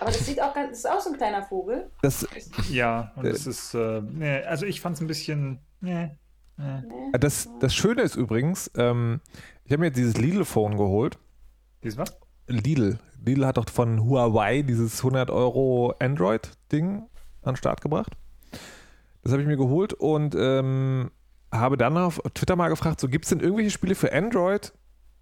Aber 0.00 0.10
das 0.10 0.26
sieht 0.26 0.40
auch 0.42 0.52
ganz, 0.54 0.70
das 0.70 0.78
ist 0.80 0.90
auch 0.90 1.00
so 1.00 1.10
ein 1.10 1.16
kleiner 1.16 1.42
Vogel. 1.44 1.90
Das, 2.02 2.26
Ja, 2.70 3.12
und 3.16 3.26
es 3.26 3.46
ist, 3.46 3.74
äh, 3.74 4.00
nee, 4.02 4.42
also 4.42 4.66
ich 4.66 4.80
fand's 4.80 5.00
ein 5.00 5.06
bisschen, 5.06 5.60
nee, 5.80 6.10
nee. 6.56 6.82
das, 7.18 7.48
das 7.60 7.74
Schöne 7.74 8.02
ist 8.02 8.16
übrigens, 8.16 8.70
ähm, 8.76 9.20
ich 9.64 9.70
habe 9.72 9.80
mir 9.80 9.86
jetzt 9.86 9.96
dieses 9.98 10.16
Lidl-Phone 10.16 10.76
geholt. 10.76 11.18
Dieses 11.82 11.96
was? 11.98 12.16
Lidl. 12.48 12.98
Lidl 13.24 13.46
hat 13.46 13.56
doch 13.56 13.68
von 13.70 14.02
Huawei 14.04 14.62
dieses 14.62 14.98
100 14.98 15.30
Euro 15.30 15.94
Android-Ding 16.00 16.96
an 17.42 17.52
den 17.52 17.56
Start 17.56 17.80
gebracht. 17.80 18.12
Das 19.24 19.32
habe 19.32 19.42
ich 19.42 19.48
mir 19.48 19.56
geholt 19.56 19.92
und 19.94 20.34
ähm, 20.38 21.10
habe 21.52 21.76
dann 21.76 21.96
auf 21.96 22.20
Twitter 22.34 22.56
mal 22.56 22.68
gefragt, 22.68 23.00
so 23.00 23.08
gibt 23.08 23.24
es 23.24 23.30
denn 23.30 23.40
irgendwelche 23.40 23.70
Spiele 23.70 23.94
für 23.94 24.12
Android, 24.12 24.72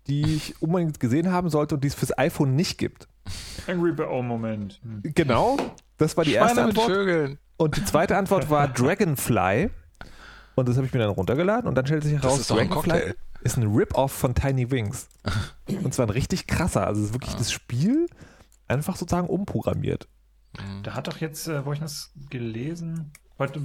die 0.08 0.34
ich 0.34 0.60
unbedingt 0.60 0.98
gesehen 1.00 1.30
haben 1.32 1.48
sollte 1.50 1.76
und 1.76 1.84
die 1.84 1.88
es 1.88 1.94
fürs 1.94 2.16
iPhone 2.18 2.54
nicht 2.56 2.78
gibt? 2.78 3.06
Angry 3.68 3.92
Bird, 3.92 4.08
oh 4.10 4.22
Moment. 4.22 4.80
Hm. 4.82 5.02
Genau, 5.14 5.56
das 5.98 6.16
war 6.16 6.24
die 6.24 6.32
erste 6.34 6.54
Schweine 6.56 6.68
mit 6.68 6.78
Antwort. 6.78 6.96
Vögeln. 6.96 7.38
Und 7.56 7.76
die 7.76 7.84
zweite 7.84 8.16
Antwort 8.16 8.50
war 8.50 8.66
Dragonfly. 8.72 9.70
Und 10.56 10.68
das 10.68 10.76
habe 10.76 10.86
ich 10.86 10.92
mir 10.92 10.98
dann 10.98 11.10
runtergeladen 11.10 11.68
und 11.68 11.76
dann 11.76 11.86
stellt 11.86 12.02
sich 12.02 12.12
heraus, 12.14 12.50
ein 12.50 12.56
Dragonfly 12.56 12.90
Cocktail. 12.90 13.14
ist 13.42 13.56
ein 13.56 13.68
Rip-Off 13.72 14.12
von 14.12 14.34
Tiny 14.34 14.70
Wings. 14.70 15.08
und 15.84 15.94
zwar 15.94 16.06
ein 16.06 16.10
richtig 16.10 16.46
krasser. 16.48 16.86
Also 16.86 17.00
es 17.00 17.06
ist 17.06 17.12
Ah. 17.12 17.14
wirklich 17.14 17.34
das 17.36 17.52
Spiel 17.52 18.06
einfach 18.68 18.96
sozusagen 18.96 19.28
umprogrammiert. 19.28 20.08
Da 20.82 20.94
hat 20.94 21.06
doch 21.06 21.18
jetzt, 21.18 21.46
äh, 21.48 21.64
wo 21.64 21.72
ich 21.72 21.78
das 21.78 22.10
gelesen, 22.28 23.12
heute 23.42 23.60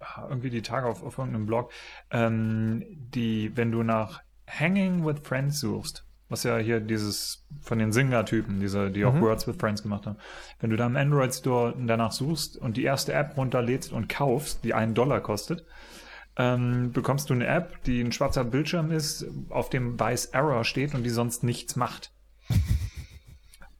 ah, 0.00 0.26
irgendwie 0.28 0.50
die 0.50 0.62
Tage 0.62 0.86
auf, 0.86 1.02
auf 1.02 1.18
irgendeinem 1.18 1.46
Blog, 1.46 1.70
ähm, 2.10 2.84
die, 2.90 3.56
wenn 3.56 3.70
du 3.70 3.82
nach 3.82 4.22
Hanging 4.48 5.04
with 5.04 5.20
Friends 5.22 5.60
suchst, 5.60 6.06
was 6.28 6.42
ja 6.42 6.56
hier 6.58 6.80
dieses 6.80 7.46
von 7.60 7.78
den 7.78 7.92
Singer-Typen, 7.92 8.60
diese, 8.60 8.90
die 8.90 9.04
auch 9.04 9.14
Mhm. 9.14 9.20
Words 9.20 9.46
with 9.46 9.56
Friends 9.56 9.82
gemacht 9.82 10.06
haben, 10.06 10.16
wenn 10.60 10.70
du 10.70 10.76
da 10.76 10.86
im 10.86 10.96
Android 10.96 11.34
Store 11.34 11.74
danach 11.78 12.12
suchst 12.12 12.56
und 12.56 12.76
die 12.76 12.84
erste 12.84 13.12
App 13.12 13.36
runterlädst 13.36 13.92
und 13.92 14.08
kaufst, 14.08 14.64
die 14.64 14.74
einen 14.74 14.94
Dollar 14.94 15.20
kostet, 15.20 15.64
ähm, 16.36 16.92
bekommst 16.92 17.30
du 17.30 17.34
eine 17.34 17.46
App, 17.46 17.82
die 17.84 18.00
ein 18.00 18.12
schwarzer 18.12 18.44
Bildschirm 18.44 18.90
ist, 18.90 19.26
auf 19.50 19.70
dem 19.70 20.00
weiß 20.00 20.26
Error 20.26 20.64
steht 20.64 20.94
und 20.94 21.04
die 21.04 21.10
sonst 21.10 21.44
nichts 21.44 21.76
macht. 21.76 22.12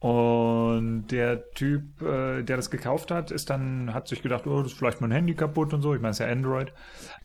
Und 0.05 1.07
der 1.07 1.49
Typ, 1.53 1.99
äh, 2.03 2.43
der 2.43 2.57
das 2.57 2.69
gekauft 2.69 3.09
hat, 3.09 3.31
ist 3.31 3.49
dann, 3.49 3.91
hat 3.91 4.07
sich 4.07 4.21
gedacht, 4.21 4.45
oh, 4.45 4.61
das 4.61 4.73
ist 4.73 4.77
vielleicht 4.77 5.01
mein 5.01 5.09
Handy 5.09 5.33
kaputt 5.33 5.73
und 5.73 5.81
so. 5.81 5.95
Ich 5.95 5.99
meine, 5.99 6.11
es 6.11 6.19
ist 6.19 6.27
ja 6.27 6.31
Android. 6.31 6.73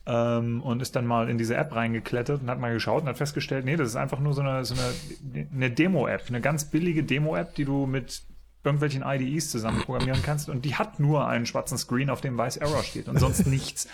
Ähm, 0.07 0.63
und 0.63 0.81
ist 0.81 0.95
dann 0.95 1.05
mal 1.05 1.29
in 1.29 1.37
diese 1.37 1.55
App 1.55 1.75
reingeklettert 1.75 2.41
und 2.41 2.49
hat 2.49 2.59
mal 2.59 2.73
geschaut 2.73 3.03
und 3.03 3.09
hat 3.09 3.17
festgestellt, 3.17 3.65
nee, 3.65 3.75
das 3.75 3.89
ist 3.89 3.97
einfach 3.97 4.19
nur 4.19 4.33
so 4.33 4.41
eine, 4.41 4.65
so 4.65 4.73
eine, 4.73 5.47
eine 5.53 5.69
Demo-App, 5.69 6.23
eine 6.27 6.41
ganz 6.41 6.71
billige 6.71 7.03
Demo-App, 7.03 7.53
die 7.53 7.65
du 7.65 7.85
mit 7.85 8.23
irgendwelchen 8.63 9.03
IDEs 9.05 9.51
zusammen 9.51 9.81
programmieren 9.81 10.23
kannst. 10.23 10.49
Und 10.49 10.65
die 10.65 10.73
hat 10.73 10.99
nur 10.99 11.27
einen 11.27 11.45
schwarzen 11.45 11.77
Screen, 11.77 12.09
auf 12.09 12.21
dem 12.21 12.35
weiß 12.35 12.57
Error 12.57 12.81
steht 12.81 13.07
und 13.07 13.19
sonst 13.19 13.45
nichts. 13.45 13.89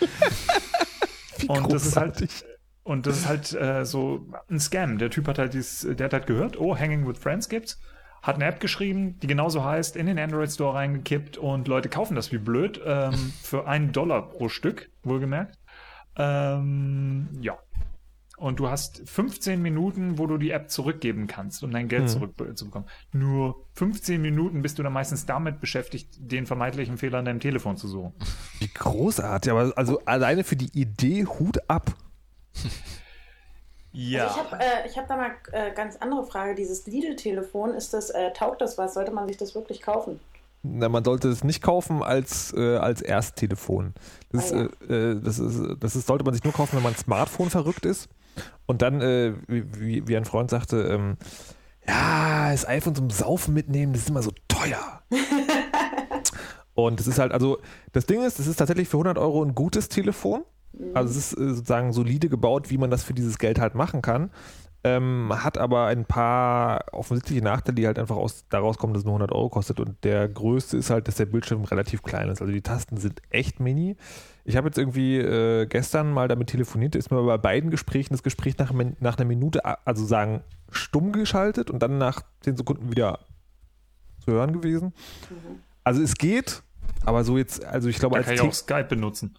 und 1.48 1.70
das 1.70 1.84
ist 1.84 1.96
halt, 1.98 2.46
und 2.84 3.06
das 3.06 3.18
ist 3.18 3.28
halt 3.28 3.52
äh, 3.52 3.84
so 3.84 4.26
ein 4.48 4.58
Scam. 4.58 4.96
Der 4.96 5.10
Typ 5.10 5.28
hat 5.28 5.38
halt 5.38 5.52
dieses, 5.52 5.86
der 5.94 6.06
hat 6.06 6.14
halt 6.14 6.26
gehört, 6.26 6.58
oh, 6.58 6.74
Hanging 6.74 7.06
with 7.06 7.18
Friends 7.18 7.50
gibt's. 7.50 7.78
Hat 8.22 8.36
eine 8.36 8.46
App 8.46 8.60
geschrieben, 8.60 9.18
die 9.20 9.26
genauso 9.26 9.64
heißt, 9.64 9.96
in 9.96 10.06
den 10.06 10.18
Android 10.18 10.50
Store 10.50 10.74
reingekippt 10.74 11.38
und 11.38 11.68
Leute 11.68 11.88
kaufen 11.88 12.14
das 12.14 12.32
wie 12.32 12.38
blöd 12.38 12.80
ähm, 12.84 13.14
für 13.42 13.66
einen 13.66 13.92
Dollar 13.92 14.28
pro 14.28 14.48
Stück, 14.48 14.90
wohlgemerkt. 15.02 15.58
Ähm, 16.16 17.28
ja. 17.40 17.58
Und 18.36 18.60
du 18.60 18.68
hast 18.68 19.02
15 19.04 19.60
Minuten, 19.60 20.16
wo 20.16 20.28
du 20.28 20.38
die 20.38 20.52
App 20.52 20.70
zurückgeben 20.70 21.26
kannst, 21.26 21.64
um 21.64 21.72
dein 21.72 21.88
Geld 21.88 22.08
zurückzubekommen. 22.08 22.88
Nur 23.10 23.66
15 23.72 24.22
Minuten 24.22 24.62
bist 24.62 24.78
du 24.78 24.84
dann 24.84 24.92
meistens 24.92 25.26
damit 25.26 25.60
beschäftigt, 25.60 26.16
den 26.18 26.46
vermeintlichen 26.46 26.98
Fehler 26.98 27.18
an 27.18 27.24
deinem 27.24 27.40
Telefon 27.40 27.76
zu 27.76 27.88
suchen. 27.88 28.12
Wie 28.60 28.68
großartig. 28.72 29.50
Aber 29.50 29.72
also 29.76 29.98
alleine 30.04 30.44
für 30.44 30.54
die 30.54 30.70
Idee 30.78 31.26
Hut 31.26 31.58
ab. 31.68 31.92
Ja. 33.92 34.26
Also 34.26 34.40
ich 34.40 34.50
habe 34.52 34.62
äh, 34.64 34.88
ich 34.88 34.98
hab 34.98 35.08
da 35.08 35.16
mal 35.16 35.30
äh, 35.52 35.72
ganz 35.72 35.96
andere 35.96 36.24
Frage. 36.24 36.54
Dieses 36.54 36.86
Lidl-Telefon, 36.86 37.74
ist 37.74 37.94
das, 37.94 38.10
äh, 38.10 38.32
taugt 38.32 38.60
das 38.60 38.78
was? 38.78 38.94
Sollte 38.94 39.10
man 39.12 39.26
sich 39.28 39.36
das 39.36 39.54
wirklich 39.54 39.80
kaufen? 39.82 40.20
Na, 40.62 40.88
man 40.88 41.04
sollte 41.04 41.28
es 41.28 41.44
nicht 41.44 41.62
kaufen 41.62 42.02
als, 42.02 42.52
äh, 42.56 42.76
als 42.76 43.00
Ersttelefon. 43.00 43.94
Das, 44.32 44.52
Ah, 44.52 44.68
äh, 44.88 44.92
äh, 45.12 45.20
das, 45.20 45.38
ist, 45.38 45.60
das 45.80 45.96
ist, 45.96 46.06
sollte 46.06 46.24
man 46.24 46.34
sich 46.34 46.42
nur 46.44 46.52
kaufen, 46.52 46.76
wenn 46.76 46.82
man 46.82 46.96
Smartphone 46.96 47.48
verrückt 47.50 47.86
ist. 47.86 48.08
Und 48.66 48.82
dann, 48.82 49.00
äh, 49.00 49.34
wie, 49.46 49.64
wie- 49.80 50.08
wie 50.08 50.16
ein 50.16 50.24
Freund 50.24 50.50
sagte, 50.50 50.82
ähm, 50.82 51.16
ja, 51.86 52.50
das 52.50 52.68
iPhone 52.68 52.94
zum 52.94 53.08
Saufen 53.10 53.54
mitnehmen, 53.54 53.92
das 53.92 54.02
ist 54.02 54.10
immer 54.10 54.22
so 54.22 54.32
teuer. 54.48 55.02
Und 56.74 57.00
es 57.00 57.06
ist 57.06 57.18
halt, 57.18 57.32
also 57.32 57.58
das 57.92 58.06
Ding 58.06 58.22
ist, 58.24 58.38
es 58.38 58.46
ist 58.46 58.56
tatsächlich 58.56 58.88
für 58.88 58.98
100 58.98 59.18
Euro 59.18 59.42
ein 59.42 59.54
gutes 59.54 59.88
Telefon. 59.88 60.44
Also 60.94 61.10
es 61.10 61.32
ist 61.32 61.38
äh, 61.38 61.54
sozusagen 61.54 61.92
solide 61.92 62.28
gebaut, 62.28 62.70
wie 62.70 62.78
man 62.78 62.90
das 62.90 63.04
für 63.04 63.14
dieses 63.14 63.38
Geld 63.38 63.58
halt 63.58 63.74
machen 63.74 64.02
kann. 64.02 64.30
Ähm, 64.84 65.32
hat 65.34 65.58
aber 65.58 65.86
ein 65.86 66.04
paar 66.04 66.84
offensichtliche 66.92 67.42
Nachteile, 67.42 67.74
die 67.74 67.86
halt 67.86 67.98
einfach 67.98 68.16
aus, 68.16 68.44
daraus 68.48 68.78
kommen, 68.78 68.94
dass 68.94 69.00
es 69.00 69.04
nur 69.04 69.14
100 69.14 69.32
Euro 69.32 69.48
kostet. 69.48 69.80
Und 69.80 70.04
der 70.04 70.28
größte 70.28 70.76
ist 70.76 70.90
halt, 70.90 71.08
dass 71.08 71.16
der 71.16 71.26
Bildschirm 71.26 71.64
relativ 71.64 72.02
klein 72.02 72.28
ist. 72.28 72.40
Also 72.40 72.52
die 72.52 72.62
Tasten 72.62 72.96
sind 72.96 73.20
echt 73.30 73.58
mini. 73.58 73.96
Ich 74.44 74.56
habe 74.56 74.68
jetzt 74.68 74.78
irgendwie 74.78 75.18
äh, 75.18 75.66
gestern 75.66 76.12
mal 76.12 76.28
damit 76.28 76.48
telefoniert, 76.48 76.94
ist 76.94 77.10
mir 77.10 77.22
bei 77.24 77.38
beiden 77.38 77.70
Gesprächen 77.70 78.14
das 78.14 78.22
Gespräch 78.22 78.56
nach, 78.58 78.72
nach 79.00 79.18
einer 79.18 79.26
Minute, 79.26 79.64
also 79.84 80.06
sagen, 80.06 80.42
stumm 80.70 81.12
geschaltet 81.12 81.70
und 81.70 81.82
dann 81.82 81.98
nach 81.98 82.22
10 82.42 82.56
Sekunden 82.56 82.90
wieder 82.90 83.18
zu 84.24 84.32
hören 84.32 84.52
gewesen. 84.52 84.94
Also 85.82 86.02
es 86.02 86.14
geht, 86.14 86.62
aber 87.04 87.24
so 87.24 87.36
jetzt, 87.36 87.64
also 87.64 87.88
ich 87.88 87.98
glaube, 87.98 88.14
Da 88.14 88.18
als 88.18 88.26
kann 88.26 88.34
ich 88.36 88.40
auch 88.42 88.54
Skype 88.54 88.84
benutzen. 88.84 89.36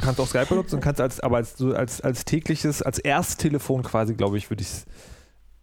Kannst 0.00 0.20
auch 0.20 0.26
Skype 0.26 0.46
benutzen 0.46 0.76
und 0.76 0.80
kannst 0.80 1.00
als, 1.00 1.20
aber 1.20 1.36
als, 1.38 1.56
so 1.56 1.72
als, 1.74 2.00
als 2.00 2.24
tägliches, 2.24 2.82
als 2.82 2.98
Ersttelefon 2.98 3.82
quasi, 3.82 4.14
glaube 4.14 4.36
ich, 4.38 4.50
würde 4.50 4.62
ich 4.62 4.68
es 4.68 4.86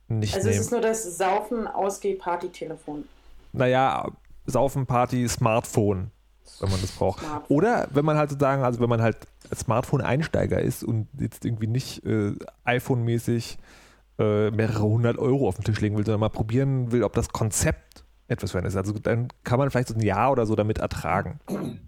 nicht 0.08 0.36
Also 0.36 0.48
es 0.50 0.54
nehmen. 0.56 0.62
ist 0.66 0.72
nur 0.72 0.82
das 0.82 1.18
Saufen, 1.18 1.68
Ausgeh, 1.68 2.16
Party-Telefon. 2.16 3.06
naja, 3.54 4.10
Saufen, 4.46 4.86
Party, 4.86 5.28
Smartphone, 5.28 6.12
wenn 6.62 6.70
man 6.72 6.80
das 6.82 6.92
braucht. 6.94 7.20
Smartphone. 7.20 7.58
Oder 7.58 7.88
wenn 7.92 8.06
man 8.06 8.18
halt 8.18 8.30
sozusagen, 8.30 8.64
also 8.64 8.80
wenn 8.80 8.90
man 8.90 9.02
halt 9.02 9.18
Smartphone-Einsteiger 9.54 10.60
ist 10.62 10.84
und 10.84 11.08
jetzt 11.20 11.44
irgendwie 11.44 11.68
nicht 11.68 12.06
äh, 12.06 12.34
iPhone-mäßig 12.64 13.58
äh, 14.20 14.52
mehrere 14.52 14.84
hundert 14.84 15.18
Euro 15.20 15.48
auf 15.48 15.56
den 15.56 15.66
Tisch 15.66 15.82
legen 15.82 15.98
will, 15.98 16.06
sondern 16.06 16.22
mal 16.22 16.30
probieren 16.30 16.92
will, 16.92 17.04
ob 17.04 17.14
das 17.14 17.30
Konzept 17.30 18.04
etwas 18.30 18.52
für 18.52 18.58
einen 18.58 18.68
ist. 18.68 18.76
Also 18.78 18.94
dann 18.94 19.28
kann 19.44 19.60
man 19.60 19.70
vielleicht 19.70 19.90
so 19.90 19.94
ein 19.94 20.02
Jahr 20.02 20.32
oder 20.32 20.46
so 20.46 20.56
damit 20.56 20.78
ertragen. 20.80 21.40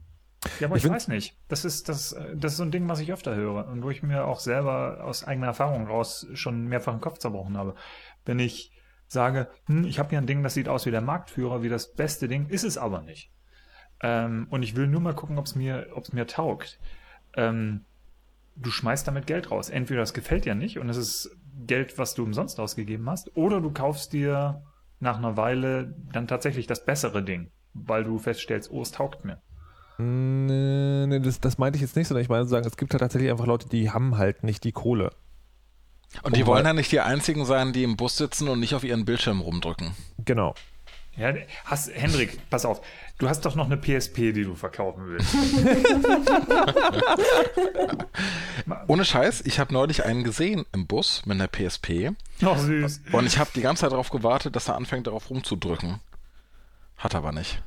Ja, 0.60 0.68
aber 0.68 0.78
Ich 0.78 0.86
ich, 0.86 0.92
weiß 0.92 1.10
nicht. 1.10 1.38
Das 1.48 1.66
ist, 1.66 1.90
das, 1.90 2.16
das 2.36 2.54
ist 2.54 2.58
so 2.58 2.64
ein 2.64 2.72
Ding, 2.72 2.88
was 2.88 3.00
ich 3.00 3.12
öfter 3.12 3.36
höre 3.36 3.68
und 3.68 3.84
wo 3.84 3.90
ich 3.90 4.04
mir 4.04 4.26
auch 4.26 4.40
selber 4.40 5.04
aus 5.04 5.24
eigener 5.26 5.48
Erfahrung 5.48 5.88
raus 5.88 6.28
schon 6.34 6.68
mehrfach 6.68 6.94
den 6.94 7.02
Kopf 7.02 7.18
zerbrochen 7.18 7.58
habe. 7.58 7.76
Wenn 8.26 8.40
ich 8.40 8.72
sage, 9.08 9.50
hm, 9.66 9.86
ich 9.86 10.00
habe 10.00 10.10
hier 10.10 10.20
ein 10.20 10.28
Ding, 10.28 10.44
das 10.44 10.54
sieht 10.54 10.70
aus 10.70 10.86
wie 10.86 10.92
der 10.92 11.02
Marktführer, 11.02 11.62
wie 11.62 11.70
das 11.70 11.94
beste 11.94 12.28
Ding, 12.28 12.48
ist 12.48 12.64
es 12.64 12.78
aber 12.78 13.02
nicht. 13.02 13.32
Ähm, 14.02 14.48
und 14.50 14.64
ich 14.64 14.76
will 14.76 14.88
nur 14.88 15.02
mal 15.02 15.16
gucken, 15.16 15.38
ob 15.38 15.46
es 15.46 15.56
mir, 15.56 15.88
ob's 15.94 16.14
mir 16.14 16.26
taugt. 16.26 16.80
Ähm, 17.36 17.86
du 18.56 18.72
schmeißt 18.72 19.08
damit 19.08 19.28
Geld 19.28 19.52
raus. 19.52 19.70
Entweder 19.70 20.02
das 20.02 20.14
gefällt 20.14 20.46
dir 20.46 20.56
nicht 20.56 20.80
und 20.80 20.90
es 20.90 20.98
ist 20.98 21.38
Geld, 21.66 21.98
was 21.98 22.14
du 22.14 22.24
umsonst 22.24 22.60
ausgegeben 22.60 23.10
hast, 23.10 23.36
oder 23.36 23.60
du 23.60 23.72
kaufst 23.72 24.14
dir 24.14 24.64
nach 25.00 25.18
einer 25.18 25.38
Weile 25.38 25.96
dann 26.14 26.28
tatsächlich 26.28 26.68
das 26.68 26.86
bessere 26.86 27.24
Ding, 27.24 27.52
weil 27.74 28.04
du 28.04 28.18
feststellst, 28.20 28.72
oh, 28.72 28.82
es 28.82 28.92
taugt 28.92 29.26
mir. 29.26 29.42
Nee, 30.02 31.08
nee, 31.08 31.20
das, 31.20 31.40
das 31.42 31.58
meinte 31.58 31.78
ich 31.78 31.82
jetzt 31.82 31.96
nicht, 31.96 32.08
sondern 32.08 32.24
ich 32.24 32.30
meine 32.30 32.44
sozusagen, 32.44 32.66
es 32.66 32.78
gibt 32.78 32.94
halt 32.94 33.02
tatsächlich 33.02 33.30
einfach 33.32 33.46
Leute, 33.46 33.68
die 33.68 33.92
haben 33.92 34.18
halt 34.18 34.44
nicht 34.44 34.64
die 34.64 34.72
Kohle. 34.72 35.12
Und 36.24 36.36
die 36.36 36.42
Wobei- 36.42 36.56
wollen 36.56 36.66
ja 36.66 36.74
nicht 36.74 36.92
die 36.92 37.02
einzigen 37.02 37.46
sein, 37.46 37.74
die 37.74 37.84
im 37.84 37.98
Bus 37.98 38.18
sitzen 38.18 38.48
und 38.48 38.60
nicht 38.60 38.74
auf 38.76 38.84
ihren 38.84 39.06
Bildschirm 39.06 39.42
rumdrücken. 39.42 39.92
Genau. 40.26 40.56
Ja, 41.18 41.34
hast, 41.66 41.92
Hendrik, 41.94 42.40
pass 42.50 42.66
auf. 42.66 42.82
Du 43.18 43.28
hast 43.28 43.42
doch 43.46 43.56
noch 43.56 43.66
eine 43.66 43.76
PSP, 43.76 44.32
die 44.32 44.44
du 44.44 44.56
verkaufen 44.56 45.04
willst. 45.08 45.36
Ohne 48.88 49.04
Scheiß, 49.04 49.42
ich 49.42 49.60
habe 49.60 49.74
neulich 49.74 50.06
einen 50.06 50.24
gesehen 50.24 50.66
im 50.72 50.88
Bus 50.88 51.24
mit 51.26 51.36
einer 51.36 51.48
PSP 51.50 52.12
Oh, 52.44 52.56
süß. 52.56 53.02
und 53.12 53.26
ich 53.26 53.38
habe 53.38 53.50
die 53.54 53.62
ganze 53.62 53.82
Zeit 53.82 53.92
darauf 53.92 54.12
gewartet, 54.12 54.56
dass 54.56 54.70
er 54.70 54.78
anfängt, 54.78 55.08
darauf 55.08 55.30
rumzudrücken. 55.30 56.00
Hat 56.98 57.16
aber 57.16 57.34
nicht. 57.34 57.62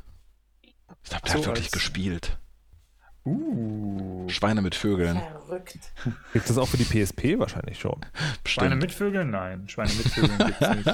Ich 1.04 1.10
glaube, 1.10 1.22
der 1.24 1.32
So 1.32 1.38
hat 1.38 1.46
wirklich 1.46 1.66
als- 1.66 1.72
gespielt. 1.72 2.38
Uh. 3.24 4.28
Schweine 4.28 4.62
mit 4.62 4.74
Vögeln. 4.74 5.20
Verrückt. 5.46 5.78
Gibt 6.32 6.50
es 6.50 6.58
auch 6.58 6.66
für 6.66 6.76
die 6.76 6.84
PSP 6.84 7.38
wahrscheinlich 7.38 7.78
schon. 7.78 8.00
Schweine 8.44 8.74
Bestimmt. 8.76 8.82
mit 8.82 8.92
Vögeln? 8.92 9.30
Nein, 9.30 9.68
Schweine 9.68 9.92
mit 9.92 10.08
Vögeln 10.08 10.38
gibt's 10.38 10.60
nicht. 10.74 10.90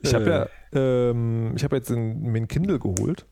Ich 0.00 0.14
habe 0.14 0.30
ja, 0.30 0.46
ähm, 0.78 1.54
ich 1.56 1.64
habe 1.64 1.76
jetzt 1.76 1.90
mir 1.90 2.40
ein 2.40 2.48
Kindle 2.48 2.78
geholt 2.78 3.26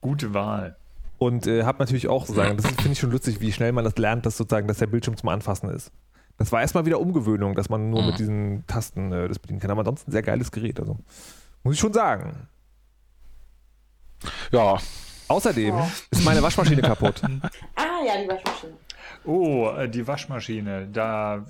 Gute 0.00 0.34
Wahl. 0.34 0.76
und 1.18 1.46
äh, 1.46 1.62
habe 1.64 1.78
natürlich 1.78 2.08
auch 2.08 2.26
sagen, 2.26 2.56
das 2.56 2.66
finde 2.66 2.92
ich 2.92 2.98
schon 2.98 3.10
lustig, 3.12 3.40
wie 3.40 3.52
schnell 3.52 3.72
man 3.72 3.84
das 3.84 3.96
lernt, 3.96 4.26
dass 4.26 4.36
sozusagen, 4.36 4.66
dass 4.68 4.78
der 4.78 4.86
Bildschirm 4.86 5.16
zum 5.16 5.28
Anfassen 5.28 5.70
ist. 5.70 5.92
Das 6.38 6.50
war 6.52 6.60
erstmal 6.60 6.86
wieder 6.86 7.00
Umgewöhnung, 7.00 7.54
dass 7.54 7.68
man 7.68 7.90
nur 7.90 8.00
Mhm. 8.02 8.06
mit 8.08 8.18
diesen 8.18 8.66
Tasten 8.66 9.12
äh, 9.12 9.28
das 9.28 9.38
bedienen 9.38 9.60
kann. 9.60 9.70
Aber 9.72 9.80
ansonsten 9.80 10.10
ein 10.10 10.12
sehr 10.12 10.22
geiles 10.22 10.50
Gerät. 10.52 10.78
Also 10.80 10.98
muss 11.64 11.74
ich 11.74 11.80
schon 11.80 11.92
sagen. 11.92 12.48
Ja, 14.52 14.78
Außerdem 15.28 15.76
Ja. 15.76 15.90
ist 16.10 16.24
meine 16.24 16.42
Waschmaschine 16.42 16.80
kaputt. 16.82 17.20
Ah 17.76 18.04
ja, 18.06 18.22
die 18.22 18.28
Waschmaschine. 18.28 18.72
Oh, 19.24 19.68
äh, 19.76 19.88
die 19.88 20.06
Waschmaschine. 20.06 20.88
Da 20.92 21.44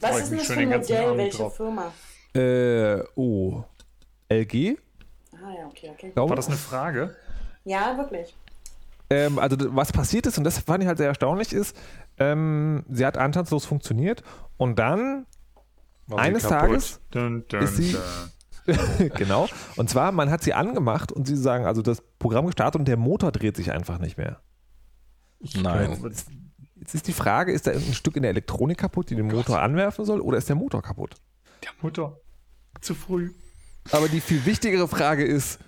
Was 0.00 0.10
freue 0.10 0.20
ist 0.22 0.24
ich 0.24 0.28
denn 0.28 0.30
mich 0.30 0.38
das 0.38 0.46
schon 0.46 0.54
für 0.54 0.60
den 0.60 0.68
ein 0.68 0.70
ganzen 0.70 0.92
Modell? 0.92 1.06
Abend 1.08 1.18
Welche 1.18 1.38
drauf. 1.38 1.56
Firma? 1.56 1.92
äh, 2.34 3.02
oh. 3.16 3.64
LG, 4.28 4.76
Ah 5.32 5.52
ja, 5.56 5.66
okay, 5.66 5.90
okay. 5.92 6.12
War 6.14 6.36
das 6.36 6.46
eine 6.48 6.56
Frage? 6.56 7.16
Ja, 7.64 7.96
wirklich. 7.96 8.34
Ähm, 9.10 9.38
also 9.38 9.56
was 9.74 9.90
passiert 9.92 10.26
ist, 10.26 10.36
und 10.38 10.44
das 10.44 10.58
fand 10.58 10.82
ich 10.82 10.86
halt 10.88 10.98
sehr 10.98 11.08
erstaunlich, 11.08 11.52
ist, 11.52 11.74
ähm, 12.18 12.84
sie 12.90 13.06
hat 13.06 13.16
anstandslos 13.16 13.64
funktioniert 13.64 14.22
und 14.58 14.78
dann, 14.78 15.26
Eines 16.14 16.42
kaputt? 16.44 16.58
Tages 16.58 17.00
dun, 17.10 17.44
dun, 17.48 17.62
ist 17.62 17.76
sie- 17.76 17.92
dun. 17.92 18.00
genau, 19.16 19.48
und 19.76 19.88
zwar, 19.90 20.12
man 20.12 20.30
hat 20.30 20.42
sie 20.42 20.52
angemacht 20.54 21.10
und 21.12 21.26
sie 21.26 21.36
sagen, 21.36 21.64
also 21.66 21.82
das 21.82 22.02
Programm 22.18 22.46
gestartet 22.46 22.78
und 22.78 22.86
der 22.88 22.96
Motor 22.96 23.32
dreht 23.32 23.56
sich 23.56 23.72
einfach 23.72 23.98
nicht 23.98 24.18
mehr. 24.18 24.40
nein. 25.54 25.98
Jetzt 26.80 26.94
ist 26.94 27.08
die 27.08 27.12
Frage, 27.12 27.52
ist 27.52 27.66
da 27.66 27.72
ein 27.72 27.92
Stück 27.92 28.16
in 28.16 28.22
der 28.22 28.30
Elektronik 28.30 28.78
kaputt, 28.78 29.10
die 29.10 29.16
den 29.16 29.26
Motor 29.26 29.60
anwerfen 29.60 30.04
soll, 30.04 30.20
oder 30.20 30.38
ist 30.38 30.48
der 30.48 30.56
Motor 30.56 30.80
kaputt? 30.82 31.16
Der 31.64 31.70
Mutter. 31.82 32.16
Zu 32.80 32.94
früh. 32.94 33.32
Aber 33.90 34.08
die 34.08 34.20
viel 34.20 34.44
wichtigere 34.46 34.86
Frage 34.86 35.24
ist, 35.24 35.58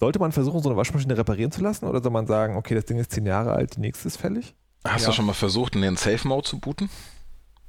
sollte 0.00 0.18
man 0.18 0.32
versuchen, 0.32 0.62
so 0.62 0.70
eine 0.70 0.76
Waschmaschine 0.78 1.16
reparieren 1.18 1.52
zu 1.52 1.60
lassen, 1.60 1.84
oder 1.86 2.02
soll 2.02 2.12
man 2.12 2.26
sagen, 2.26 2.56
okay, 2.56 2.74
das 2.74 2.86
Ding 2.86 2.98
ist 2.98 3.12
zehn 3.12 3.26
Jahre 3.26 3.52
alt, 3.52 3.76
die 3.76 3.80
nächste 3.80 4.08
ist 4.08 4.16
fällig? 4.16 4.54
Hast 4.86 5.02
Ja. 5.02 5.08
du 5.08 5.14
schon 5.16 5.26
mal 5.26 5.32
versucht, 5.34 5.74
in 5.76 5.82
den 5.82 5.96
Safe 5.96 6.26
Mode 6.26 6.48
zu 6.48 6.58
booten? 6.58 6.88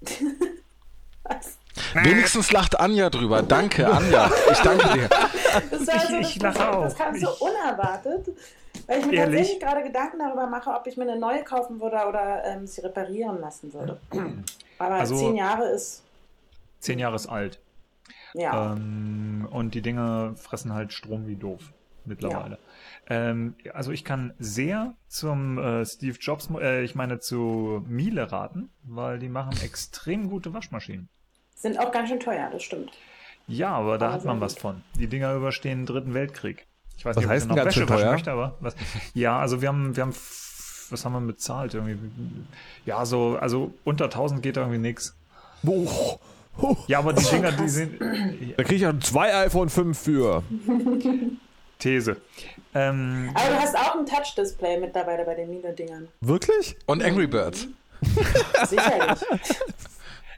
Was? 1.23 1.57
Wenigstens 1.93 2.51
lacht 2.51 2.79
Anja 2.79 3.09
drüber. 3.09 3.41
Danke, 3.41 3.87
Anja. 3.91 4.29
Ich 4.51 4.59
danke 4.59 4.87
dir. 4.93 5.09
Das, 5.09 5.87
war 5.87 5.95
Ich- 5.95 6.01
so, 6.03 6.15
ich 6.17 6.39
das, 6.39 6.57
lache 6.57 6.71
auch. 6.71 6.83
das 6.83 6.95
kam 6.95 7.15
so 7.17 7.27
Ich- 7.29 7.41
unerwartet, 7.41 8.27
weil 8.87 8.99
ich 8.99 9.05
mir 9.05 9.13
Ehrlich? 9.13 9.37
tatsächlich 9.39 9.59
gerade 9.59 9.83
Gedanken 9.83 10.19
darüber 10.19 10.47
mache, 10.47 10.69
ob 10.69 10.87
ich 10.87 10.97
mir 10.97 11.03
eine 11.03 11.19
neue 11.19 11.43
kaufen 11.43 11.79
würde 11.81 11.97
oder 12.07 12.43
ähm, 12.45 12.65
sie 12.67 12.81
reparieren 12.81 13.39
lassen 13.39 13.73
würde. 13.73 13.99
Aber 14.79 14.95
Also- 14.95 15.17
zehn 15.17 15.35
Jahre 15.35 15.65
ist, 15.69 16.03
Zehn 16.79 16.99
Jahre 16.99 17.15
ist 17.15 17.27
alt. 17.27 17.59
ja. 18.33 18.73
Ähm, 18.73 19.47
und 19.51 19.73
die 19.73 19.81
Dinge 19.81 20.35
fressen 20.37 20.73
halt 20.73 20.93
Strom 20.93 21.27
wie 21.27 21.35
doof 21.35 21.61
mittlerweile. 22.05 22.59
Ähm, 23.07 23.55
also 23.73 23.91
ich 23.91 24.03
kann 24.03 24.33
sehr 24.39 24.93
zum 25.07 25.57
äh, 25.57 25.85
Steve 25.85 26.17
Jobs, 26.19 26.49
äh, 26.59 26.83
ich 26.83 26.93
meine 26.95 27.19
zu 27.19 27.83
Miele 27.87 28.31
raten, 28.31 28.69
weil 28.83 29.17
die 29.19 29.29
machen 29.29 29.53
extrem 29.63 30.29
gute 30.29 30.53
Waschmaschinen. 30.53 31.09
Sind 31.55 31.79
auch 31.79 31.91
ganz 31.91 32.09
schön 32.09 32.19
teuer, 32.19 32.49
das 32.51 32.63
stimmt. 32.63 32.91
Ja, 33.47 33.69
aber 33.69 33.97
da 33.97 34.07
Aber 34.07 34.15
hat 34.15 34.25
man 34.25 34.37
sehr 34.37 34.41
was 34.45 34.53
gut. 34.53 34.61
von. 34.61 34.81
Die 34.99 35.07
Dinger 35.07 35.33
überstehen 35.35 35.79
den 35.79 35.85
dritten 35.85 36.13
Weltkrieg. 36.13 36.65
Ich 36.97 37.05
weiß 37.05 37.15
Was 37.15 37.23
nicht, 37.23 37.29
heißt 37.29 37.45
ob 37.45 37.51
ich 37.51 37.57
noch 37.57 37.65
Wäsche 37.65 37.89
waschen 37.89 38.11
möchte, 38.11 38.31
aber 38.31 38.55
was, 38.59 38.75
ja, 39.13 39.37
also 39.39 39.61
wir 39.61 39.67
haben, 39.67 39.95
wir 39.95 40.03
haben, 40.03 40.15
was 40.89 41.05
haben 41.05 41.13
wir 41.13 41.21
bezahlt 41.21 41.73
irgendwie? 41.73 41.97
Ja, 42.85 43.05
so, 43.05 43.37
also 43.39 43.73
unter 43.83 44.05
1000 44.05 44.41
geht 44.41 44.57
da 44.57 44.61
irgendwie 44.61 44.79
nix. 44.79 45.15
Oh, 45.65 45.87
oh, 46.59 46.77
Ja, 46.87 46.99
aber 46.99 47.13
die 47.13 47.23
Dinger, 47.23 47.51
die 47.51 47.67
sind, 47.69 47.99
da 48.01 48.63
kriege 48.63 48.75
ich 48.75 48.81
ja 48.81 48.97
zwei 48.99 49.33
iPhone 49.45 49.69
5 49.69 49.97
für. 49.97 50.43
These. 51.79 52.17
Ähm, 52.73 53.31
Aber 53.33 53.49
du 53.49 53.55
hast 53.59 53.75
auch 53.75 53.95
ein 53.95 54.05
Touch-Display 54.05 54.79
mittlerweile 54.79 55.25
bei 55.25 55.35
den 55.35 55.49
Miele-Dingern. 55.49 56.07
Wirklich? 56.21 56.77
Und 56.85 57.03
Angry 57.03 57.27
Birds. 57.27 57.67
Sicherlich. 58.67 59.19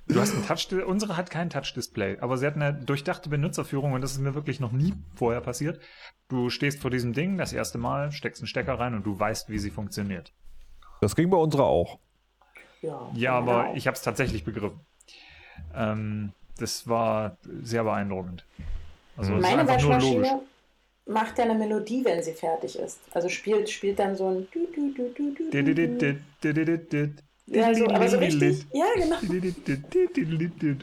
Du 0.07 0.21
hast 0.21 0.33
ein 0.33 0.45
Touch, 0.45 0.85
unsere 0.85 1.17
hat 1.17 1.29
kein 1.29 1.49
Touch-Display, 1.49 2.19
aber 2.19 2.37
sie 2.37 2.47
hat 2.47 2.55
eine 2.55 2.73
durchdachte 2.73 3.29
Benutzerführung 3.29 3.93
und 3.93 4.01
das 4.01 4.13
ist 4.13 4.19
mir 4.19 4.35
wirklich 4.35 4.59
noch 4.59 4.71
nie 4.71 4.93
vorher 5.15 5.41
passiert. 5.41 5.79
Du 6.29 6.49
stehst 6.49 6.79
vor 6.79 6.91
diesem 6.91 7.13
Ding 7.13 7.37
das 7.37 7.51
erste 7.51 7.77
Mal, 7.77 8.11
steckst 8.11 8.41
einen 8.41 8.47
Stecker 8.47 8.79
rein 8.79 8.93
und 8.93 9.05
du 9.05 9.19
weißt, 9.19 9.49
wie 9.49 9.59
sie 9.59 9.69
funktioniert. 9.69 10.33
Das 11.01 11.15
ging 11.15 11.29
bei 11.29 11.37
unserer 11.37 11.65
auch. 11.65 11.99
Ja, 12.81 13.09
Ja, 13.15 13.33
aber 13.33 13.63
genau. 13.63 13.75
ich 13.75 13.87
habe 13.87 13.95
es 13.95 14.01
tatsächlich 14.01 14.45
begriffen. 14.45 14.79
Ähm, 15.75 16.31
das 16.57 16.87
war 16.87 17.37
sehr 17.61 17.83
beeindruckend. 17.83 18.45
Also 19.17 19.35
ist 19.35 19.41
Meine 19.41 19.61
einfach 19.61 19.81
nur 19.81 19.93
logisch. 19.93 20.05
Waschmaschine 20.05 20.41
macht 21.07 21.37
ja 21.37 21.45
eine 21.45 21.55
Melodie, 21.55 22.03
wenn 22.05 22.21
sie 22.23 22.33
fertig 22.33 22.77
ist. 22.77 22.99
Also 23.13 23.29
spielt, 23.29 23.69
spielt 23.69 23.99
dann 23.99 24.15
so 24.15 24.27
ein. 24.29 24.47
Ja, 27.47 27.73
so, 27.73 27.87
aber 27.87 28.09
so 28.09 28.17
richtig. 28.17 28.65
Ja, 28.73 28.85
genau. 28.95 29.15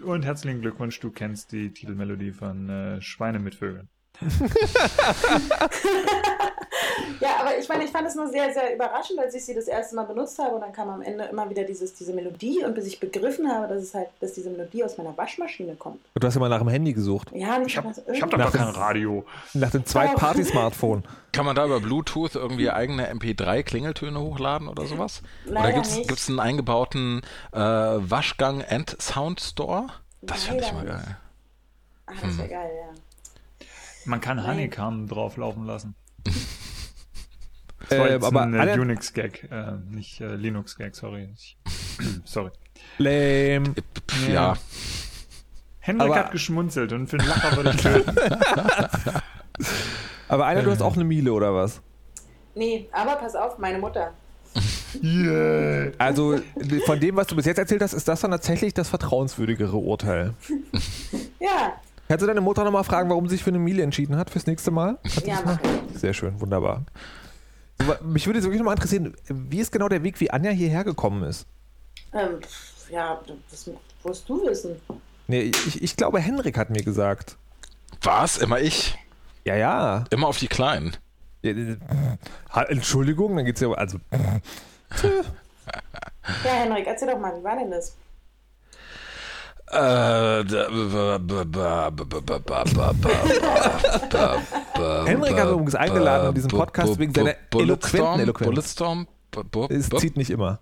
Und 0.05 0.25
herzlichen 0.25 0.63
Glückwunsch, 0.63 0.99
du 1.01 1.11
kennst 1.11 1.53
die 1.53 1.73
Titelmelodie 1.73 2.33
von 2.33 2.71
äh, 2.71 3.03
Schweine 3.03 3.39
mit 3.39 3.55
Vögeln. 3.55 3.89
Ja, 7.21 7.37
aber 7.41 7.59
ich 7.59 7.69
meine, 7.69 7.85
ich 7.85 7.91
fand 7.91 8.07
es 8.07 8.15
nur 8.15 8.29
sehr, 8.29 8.53
sehr 8.53 8.75
überraschend, 8.75 9.19
als 9.19 9.35
ich 9.35 9.45
sie 9.45 9.55
das 9.55 9.67
erste 9.67 9.95
Mal 9.97 10.05
benutzt 10.05 10.39
habe. 10.39 10.55
Und 10.55 10.61
dann 10.61 10.73
kam 10.73 10.89
am 10.91 11.03
Ende 11.03 11.25
immer 11.25 11.49
wieder 11.49 11.65
dieses, 11.65 11.95
diese 11.95 12.13
Melodie. 12.13 12.63
Und 12.65 12.75
bis 12.75 12.87
ich 12.87 13.01
begriffen 13.01 13.51
habe, 13.51 13.69
dass 13.73 13.83
es 13.83 13.95
halt, 13.95 14.09
dass 14.21 14.33
diese 14.35 14.51
Melodie 14.51 14.85
aus 14.85 14.99
meiner 14.99 15.17
Waschmaschine 15.17 15.75
kommt. 15.77 16.01
Du 16.15 16.27
hast 16.27 16.35
ja 16.35 16.41
mal 16.41 16.49
nach 16.49 16.59
dem 16.59 16.69
Handy 16.69 16.93
gesucht. 16.93 17.31
Ja, 17.33 17.61
Ich 17.63 17.77
habe 17.77 17.93
ich 18.13 18.23
hab 18.23 18.31
doch 18.31 18.39
gar 18.39 18.51
kein 18.51 18.69
Radio. 18.69 19.25
Nach 19.55 19.71
dem 19.71 19.85
Zweit-Party-Smartphone. 19.87 21.05
Kann 21.33 21.45
man 21.47 21.57
da 21.57 21.67
über 21.67 21.81
Bluetooth 21.81 22.35
irgendwie 22.37 22.71
eigene 22.71 23.11
MP3-Klingeltöne 23.13 24.21
hochladen 24.21 24.69
oder 24.69 24.87
sowas? 24.87 25.23
oder 25.47 25.55
Leider 25.55 25.73
gibt's 25.73 25.97
nicht. 25.97 26.09
gibt's 26.09 26.29
einen 26.29 26.39
eingebauten 26.41 27.23
äh, 27.53 27.59
Waschgang 27.59 28.63
and 28.63 28.97
Sound 29.03 29.41
Store? 29.41 29.89
Das 30.23 30.45
fände 30.45 30.63
ich 30.65 30.73
mal 30.73 30.85
nicht. 30.85 30.93
geil. 30.95 31.17
Ah, 32.07 32.13
das 32.23 32.39
wäre 32.39 32.49
geil, 32.49 32.71
ja. 32.81 33.67
Man 34.05 34.21
kann. 34.21 34.47
Honeycomb 34.47 35.09
drauflaufen 35.09 35.65
lassen. 35.67 35.95
Das 37.89 37.99
war 37.99 38.09
Äh, 38.09 38.13
jetzt 38.15 38.25
aber 38.25 38.43
ein 38.43 38.55
äh, 38.55 38.59
alle- 38.59 38.81
Unix-Gag, 38.81 39.49
äh, 39.51 39.73
nicht 39.91 40.21
äh, 40.21 40.35
Linux-Gag, 40.37 40.95
sorry. 40.95 41.29
Ich, 41.35 41.57
sorry. 42.25 42.51
Lame. 42.99 43.75
Pff, 44.09 44.29
Ja. 44.29 44.35
ja. 44.35 44.55
Henrik 45.81 46.03
Aber- 46.03 46.17
hat 46.17 46.31
geschmunzelt 46.33 46.93
und 46.93 47.09
für 47.09 47.19
einen 47.19 47.29
Lacher 47.29 47.57
würde 47.57 47.71
ich 47.71 47.77
töten. 47.77 48.17
Aber 50.29 50.47
einer, 50.47 50.63
du 50.63 50.71
hast 50.71 50.81
auch 50.83 50.95
eine 50.95 51.05
Miele 51.05 51.33
oder 51.33 51.55
was? 51.55 51.81
Nee, 52.55 52.89
aber 52.93 53.17
pass 53.17 53.35
auf, 53.35 53.59
meine 53.59 53.79
Mutter. 53.79 54.13
yeah. 55.03 55.91
Also 55.99 56.39
von 56.87 57.01
dem, 57.01 57.17
was 57.17 57.27
du 57.27 57.37
bis 57.37 57.45
jetzt 57.47 57.59
erzählt 57.59 57.83
hast, 57.83 57.93
ist 57.93 58.07
das 58.09 58.21
dann 58.21 58.31
tatsächlich 58.31 58.73
das 58.75 58.89
vertrauenswürdigere 58.89 59.77
Urteil. 59.77 60.35
Ja, 61.41 61.75
Kannst 62.09 62.23
du 62.23 62.27
deine 62.27 62.41
Mutter 62.43 62.65
nochmal 62.65 62.85
fragen, 62.85 63.09
warum 63.11 63.29
sie 63.29 63.37
sich 63.37 63.45
für 63.45 63.51
eine 63.51 63.59
Miele 63.59 63.83
entschieden 63.83 64.17
hat 64.17 64.31
fürs 64.31 64.47
nächste 64.47 64.71
Mal? 64.71 64.99
ja, 65.25 65.41
mach 65.45 65.59
ich. 65.93 65.99
Sehr 65.99 66.13
schön, 66.15 66.41
wunderbar. 66.41 66.85
Aber 67.87 68.03
Mich 68.03 68.27
würde 68.27 68.39
jetzt 68.39 68.45
wirklich 68.45 68.61
nochmal 68.61 68.75
interessieren, 68.75 69.15
wie 69.29 69.61
ist 69.61 69.73
genau 69.73 69.89
der 69.89 70.03
Weg, 70.03 70.21
wie 70.21 70.31
Anja 70.31 70.51
hierher 70.51 70.85
gekommen 70.85 71.23
ist? 71.25 71.47
Ähm, 72.13 72.39
ja, 72.91 73.21
das 73.51 73.71
musst 74.03 74.29
du 74.29 74.47
wissen. 74.47 74.81
Nee, 75.27 75.53
ich, 75.67 75.83
ich 75.83 75.97
glaube, 75.97 76.21
Henrik 76.21 76.59
hat 76.59 76.71
mir 76.71 76.83
gesagt. 76.83 77.37
Was? 78.03 78.37
Immer 78.39 78.61
ich? 78.61 78.99
Ja, 79.45 79.57
ja. 79.57 80.05
Immer 80.11 80.29
auf 80.29 80.39
die 80.39 80.49
Kleinen. 80.49 80.97
Ja, 81.43 81.51
äh, 81.51 81.77
Entschuldigung, 82.69 83.37
dann 83.37 83.45
geht's 83.45 83.61
ja. 83.61 83.71
Also, 83.73 83.99
Ja, 86.45 86.51
Henrik, 86.51 86.87
erzähl 86.87 87.09
doch 87.09 87.19
mal, 87.19 87.39
wie 87.39 87.45
war 87.45 87.57
denn 87.57 87.71
das? 87.71 87.97
Henrik 95.07 95.39
hat 95.39 95.51
übrigens 95.51 95.75
eingeladen 95.75 96.29
in 96.29 96.35
diesen 96.35 96.51
ba- 96.51 96.59
Podcast 96.59 96.99
wegen 96.99 97.15
seiner 97.15 97.35
eloquenten 97.55 98.21
Eloquenz. 98.21 98.49
Bulletstorm. 98.49 99.07
es 99.71 99.89
zieht 100.01 100.17
nicht 100.17 100.31
immer. 100.31 100.59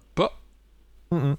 Mhm. 1.11 1.37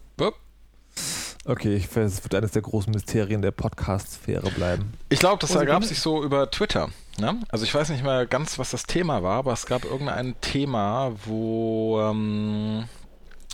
Okay, 1.45 1.75
ich 1.75 1.93
weiß, 1.93 2.13
es 2.13 2.23
wird 2.23 2.35
eines 2.35 2.51
der 2.51 2.61
großen 2.61 2.93
Mysterien 2.93 3.41
der 3.41 3.51
Podcast-Sphäre 3.51 4.49
bleiben. 4.51 4.93
Ich 5.09 5.19
glaube, 5.19 5.39
das 5.39 5.53
Oh, 5.55 5.59
ergab 5.59 5.83
sich 5.83 5.99
so 5.99 6.23
über 6.23 6.49
Twitter. 6.49 6.89
Ne? 7.19 7.39
Also 7.49 7.65
ich 7.65 7.73
weiß 7.75 7.89
nicht 7.89 8.03
mehr 8.03 8.25
ganz, 8.27 8.57
was 8.59 8.71
das 8.71 8.83
Thema 8.83 9.23
war, 9.23 9.39
aber 9.39 9.51
es 9.53 9.65
gab 9.65 9.83
irgendein 9.83 10.35
Thema, 10.39 11.11
wo 11.25 11.99
ähm, 12.01 12.85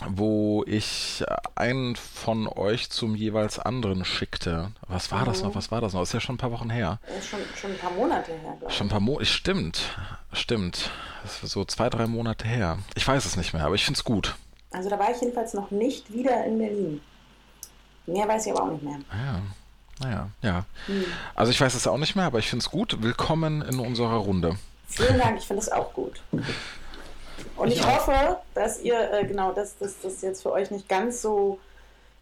wo 0.08 0.64
ich 0.66 1.24
einen 1.54 1.96
von 1.96 2.48
euch 2.48 2.90
zum 2.90 3.14
jeweils 3.14 3.58
anderen 3.58 4.04
schickte. 4.04 4.72
Was 4.88 5.10
war 5.12 5.24
das 5.24 5.42
noch? 5.42 5.54
Was 5.54 5.70
war 5.70 5.80
das 5.80 5.92
noch? 5.92 6.00
Das 6.00 6.10
ist 6.10 6.14
ja 6.14 6.20
schon 6.20 6.36
ein 6.36 6.38
paar 6.38 6.52
Wochen 6.52 6.70
her. 6.70 6.98
Ist 7.18 7.28
schon, 7.28 7.40
schon 7.54 7.72
ein 7.72 7.78
paar 7.78 7.92
Monate 7.92 8.32
her, 8.32 8.54
glaube 8.58 8.66
ich. 8.68 8.76
Schon 8.76 8.86
ein 8.86 8.90
paar 8.90 9.00
Monate. 9.00 9.26
Stimmt. 9.26 9.80
Stimmt. 10.32 10.90
Das 11.22 11.42
ist 11.42 11.50
so 11.50 11.64
zwei, 11.64 11.90
drei 11.90 12.06
Monate 12.06 12.46
her. 12.46 12.78
Ich 12.94 13.06
weiß 13.06 13.24
es 13.24 13.36
nicht 13.36 13.52
mehr, 13.52 13.64
aber 13.64 13.74
ich 13.74 13.84
finde 13.84 13.98
es 13.98 14.04
gut. 14.04 14.36
Also 14.70 14.88
da 14.88 14.98
war 14.98 15.10
ich 15.10 15.20
jedenfalls 15.20 15.54
noch 15.54 15.70
nicht 15.70 16.12
wieder 16.12 16.44
in 16.44 16.58
Berlin. 16.58 17.00
Mehr 18.06 18.26
weiß 18.26 18.46
ich 18.46 18.52
aber 18.52 18.64
auch 18.64 18.72
nicht 18.72 18.82
mehr. 18.82 18.98
Ja. 19.12 19.42
Naja, 20.02 20.30
ja. 20.40 20.64
Hm. 20.86 21.04
Also 21.34 21.52
ich 21.52 21.60
weiß 21.60 21.74
es 21.74 21.86
auch 21.86 21.98
nicht 21.98 22.16
mehr, 22.16 22.24
aber 22.24 22.38
ich 22.38 22.48
finde 22.48 22.62
es 22.62 22.70
gut. 22.70 23.02
Willkommen 23.02 23.60
in 23.60 23.78
unserer 23.78 24.16
Runde. 24.16 24.56
Vielen 24.88 25.18
Dank, 25.18 25.38
ich 25.38 25.46
finde 25.46 25.62
es 25.62 25.70
auch 25.70 25.92
gut. 25.92 26.22
Und 27.56 27.68
ich, 27.68 27.78
ich 27.78 27.86
hoffe, 27.86 28.38
dass 28.54 28.80
ihr, 28.80 29.12
äh, 29.12 29.24
genau, 29.24 29.52
dass 29.52 29.76
das 29.78 29.94
jetzt 30.22 30.42
für 30.42 30.52
euch 30.52 30.70
nicht 30.70 30.88
ganz 30.88 31.22
so 31.22 31.58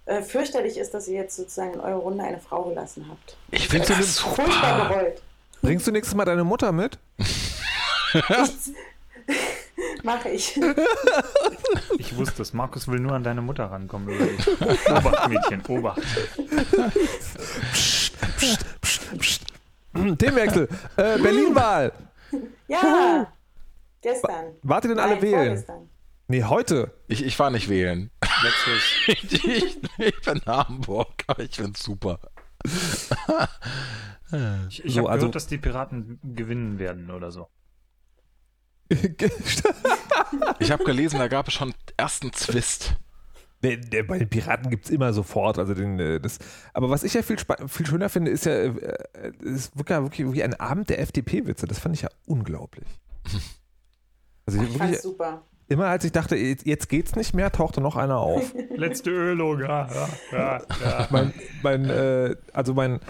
äh, 0.06 0.22
fürchterlich 0.22 0.78
ist, 0.78 0.94
dass 0.94 1.06
ihr 1.06 1.16
jetzt 1.20 1.36
sozusagen 1.36 1.74
in 1.74 1.80
eurer 1.80 1.98
Runde 1.98 2.24
eine 2.24 2.38
Frau 2.38 2.64
gelassen 2.64 3.06
habt. 3.08 3.36
Ich 3.50 3.68
finde 3.68 3.86
das 3.88 4.16
super. 4.16 4.42
Furchtbar 4.42 4.88
gewollt. 4.88 5.22
Bringst 5.60 5.86
du 5.86 5.92
nächstes 5.92 6.14
Mal 6.14 6.24
deine 6.24 6.44
Mutter 6.44 6.72
mit? 6.72 6.98
Mache 10.02 10.30
ich. 10.30 10.58
Ich 11.98 12.16
wusste 12.16 12.42
es. 12.42 12.52
Markus 12.52 12.88
will 12.88 13.00
nur 13.00 13.12
an 13.12 13.22
deine 13.22 13.42
Mutter 13.42 13.64
rankommen. 13.70 14.16
Obacht, 14.88 15.28
Mädchen, 15.28 15.62
Obacht. 15.66 16.00
Psst, 17.72 18.12
psst, 18.38 18.64
psst, 18.80 19.18
psst. 19.18 19.42
Themenwechsel. 20.18 20.68
Äh, 20.96 21.18
Berlin-Wahl. 21.18 21.92
Ja. 22.68 23.26
Gestern. 24.00 24.56
Wart 24.62 24.84
ihr 24.84 24.90
denn 24.90 24.98
alle 24.98 25.14
Nein, 25.14 25.22
wählen? 25.22 25.46
Vorgestern. 25.46 25.90
Nee, 26.28 26.44
heute. 26.44 26.92
Ich, 27.06 27.24
ich 27.24 27.38
war 27.38 27.50
nicht 27.50 27.68
wählen. 27.68 28.10
ich, 29.06 29.44
ich, 29.44 29.78
ich 29.98 30.20
bin 30.20 30.40
Hamburg, 30.46 31.24
aber 31.26 31.42
ich 31.42 31.56
finde 31.56 31.78
super. 31.78 32.20
ich 32.64 32.74
ich 34.84 34.94
so, 34.94 35.00
habe 35.00 35.10
also, 35.10 35.22
gehört, 35.22 35.34
dass 35.34 35.46
die 35.46 35.58
Piraten 35.58 36.20
gewinnen 36.22 36.78
werden 36.78 37.10
oder 37.10 37.32
so. 37.32 37.48
ich 40.58 40.70
habe 40.70 40.84
gelesen, 40.84 41.18
da 41.18 41.28
gab 41.28 41.48
es 41.48 41.54
schon 41.54 41.74
ersten 41.96 42.32
Zwist. 42.32 42.96
Nee, 43.60 43.76
bei 43.76 44.18
den 44.18 44.28
Piraten 44.28 44.70
gibt 44.70 44.84
es 44.84 44.90
immer 44.90 45.12
sofort. 45.12 45.58
Also 45.58 45.74
den, 45.74 45.98
äh, 45.98 46.20
das, 46.20 46.38
aber 46.72 46.90
was 46.90 47.02
ich 47.02 47.14
ja 47.14 47.22
viel, 47.22 47.36
viel 47.66 47.86
schöner 47.86 48.08
finde, 48.08 48.30
ist 48.30 48.44
ja, 48.44 48.52
äh, 48.52 48.72
ist 49.40 49.76
wirklich, 49.76 49.98
wirklich, 49.98 50.26
wirklich 50.26 50.44
ein 50.44 50.54
Abend 50.54 50.90
der 50.90 51.00
FDP-Witze. 51.00 51.66
Das 51.66 51.78
fand 51.78 51.96
ich 51.96 52.02
ja 52.02 52.10
unglaublich. 52.26 52.86
Also 54.48 54.62
ich 54.62 54.80
wirklich, 54.80 55.00
super. 55.02 55.42
Immer 55.68 55.88
als 55.88 56.04
ich 56.04 56.12
dachte, 56.12 56.34
jetzt 56.34 56.88
geht's 56.88 57.14
nicht 57.16 57.34
mehr, 57.34 57.52
tauchte 57.52 57.82
noch 57.82 57.96
einer 57.96 58.16
auf. 58.16 58.54
Letzte 58.76 59.10
Ölung, 59.10 59.60
ja, 59.60 59.86
ja, 60.32 60.62
ja. 60.82 61.06
Mein, 61.10 61.34
mein, 61.62 61.84
äh, 61.84 62.34
also 62.54 62.72
mein, 62.72 63.00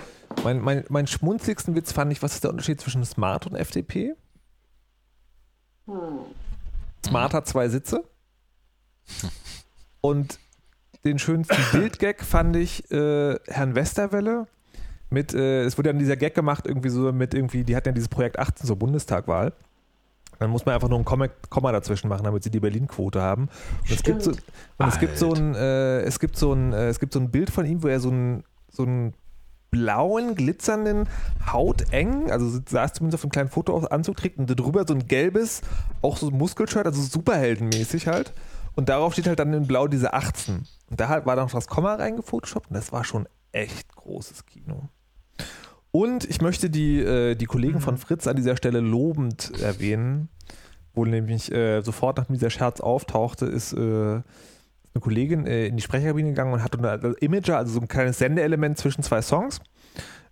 mein, 0.43 0.61
mein, 0.61 0.85
mein 0.89 1.07
schmunzligsten 1.07 1.77
Witz 1.77 1.93
fand 1.93 2.11
ich, 2.11 2.25
was 2.25 2.35
ist 2.35 2.43
der 2.43 2.51
Unterschied 2.51 2.81
zwischen 2.81 3.05
Smart 3.05 3.47
und 3.47 3.55
FDP? 3.55 4.17
Hm. 5.87 6.19
Smart 7.07 7.35
hat 7.35 7.47
zwei 7.47 7.69
Sitze. 7.69 8.03
Und 10.01 10.41
den 11.05 11.21
schönsten 11.21 11.57
Bildgag 11.73 12.25
fand 12.25 12.57
ich 12.57 12.91
äh, 12.91 13.39
Herrn 13.47 13.77
Westerwelle 13.77 14.49
mit, 15.11 15.35
äh, 15.35 15.63
es 15.63 15.79
wurde 15.79 15.91
dann 15.91 16.01
dieser 16.01 16.17
Gag 16.17 16.35
gemacht, 16.35 16.67
irgendwie 16.67 16.89
so 16.89 17.13
mit 17.13 17.33
irgendwie, 17.33 17.63
die 17.63 17.77
hatten 17.77 17.89
ja 17.89 17.93
dieses 17.93 18.09
Projekt 18.09 18.41
18 18.41 18.67
zur 18.67 18.77
Bundestagwahl. 18.77 19.53
Dann 20.39 20.51
muss 20.51 20.65
man 20.65 20.75
einfach 20.75 20.89
nur 20.89 20.99
ein 20.99 21.05
Komma, 21.05 21.73
dazwischen 21.73 22.09
machen, 22.09 22.25
damit 22.25 22.43
sie 22.43 22.51
die 22.51 22.61
Berlin-Quote 22.61 23.21
haben. 23.21 23.49
Und 23.83 23.91
es 23.91 24.03
gibt 24.03 24.23
so, 24.23 24.31
und 24.31 24.89
es 24.89 24.99
gibt 24.99 25.19
so 25.19 25.33
ein, 25.33 25.55
äh, 25.55 26.01
es 26.01 26.21
gibt 26.21 26.37
so 26.37 26.53
ein, 26.53 26.73
äh, 26.73 26.89
es 26.89 27.01
gibt 27.01 27.13
so 27.13 27.21
ein 27.21 27.31
Bild 27.31 27.51
von 27.51 27.67
ihm, 27.67 27.83
wo 27.83 27.89
er 27.89 28.01
so 28.01 28.11
ein, 28.11 28.45
so 28.71 28.85
einen 28.85 29.15
blauen, 29.71 30.35
glitzernden, 30.35 31.09
hautengen, 31.53 32.31
also 32.31 32.61
saß 32.67 32.95
zumindest 32.95 33.21
auf 33.21 33.25
einem 33.25 33.33
kleinen 33.33 33.49
Fotoanzug 33.51 34.17
trägt 34.17 34.39
und 34.39 34.49
darüber 34.49 34.85
so 34.87 34.95
ein 34.95 35.07
gelbes, 35.07 35.61
auch 36.03 36.17
so 36.17 36.29
ein 36.29 36.39
Muskelshirt, 36.39 36.87
also 36.87 37.03
superheldenmäßig 37.03 38.07
halt. 38.07 38.33
Und 38.77 38.89
darauf 38.89 39.13
steht 39.13 39.27
halt 39.27 39.41
dann 39.41 39.53
in 39.53 39.67
blau 39.67 39.89
diese 39.89 40.15
18. 40.15 40.67
Und 40.91 41.01
da 41.01 41.27
war 41.27 41.37
dann 41.37 41.47
noch 41.47 41.53
das 41.53 41.67
Komma 41.67 41.97
reingefotoshoppt 41.97 42.71
und 42.71 42.75
das 42.75 42.93
war 42.93 43.05
schon 43.05 43.29
echt 43.53 43.95
großes 43.95 44.47
Kino. 44.47 44.89
Und 45.91 46.25
ich 46.25 46.41
möchte 46.41 46.71
die, 46.71 47.01
äh, 47.01 47.35
die 47.35 47.47
Kollegen 47.47 47.77
mhm. 47.77 47.83
von 47.83 47.99
Fritz 47.99 48.27
an 48.27 48.37
dieser 48.37 48.57
Stelle 48.57 48.81
lobend 48.81 49.53
erwähnen, 49.61 50.29
wo 50.95 51.05
nämlich 51.05 51.51
äh, 51.53 51.81
sofort 51.81 52.19
nachdem 52.19 52.35
dieser 52.35 52.51
Scherz 52.51 52.81
auftauchte, 52.81 53.47
ist 53.47 53.73
äh, 53.73 53.77
eine 53.77 54.23
Kollegin 55.01 55.47
äh, 55.47 55.67
in 55.67 55.77
die 55.77 55.83
Sprecherkabine 55.83 56.31
gegangen 56.31 56.53
und 56.53 56.63
hat 56.63 56.77
eine 56.77 56.91
also 56.91 57.15
Imager, 57.17 57.57
also 57.57 57.75
so 57.75 57.81
ein 57.81 57.89
kleines 57.89 58.19
Sendeelement 58.19 58.79
zwischen 58.79 59.03
zwei 59.03 59.23
Songs, 59.23 59.61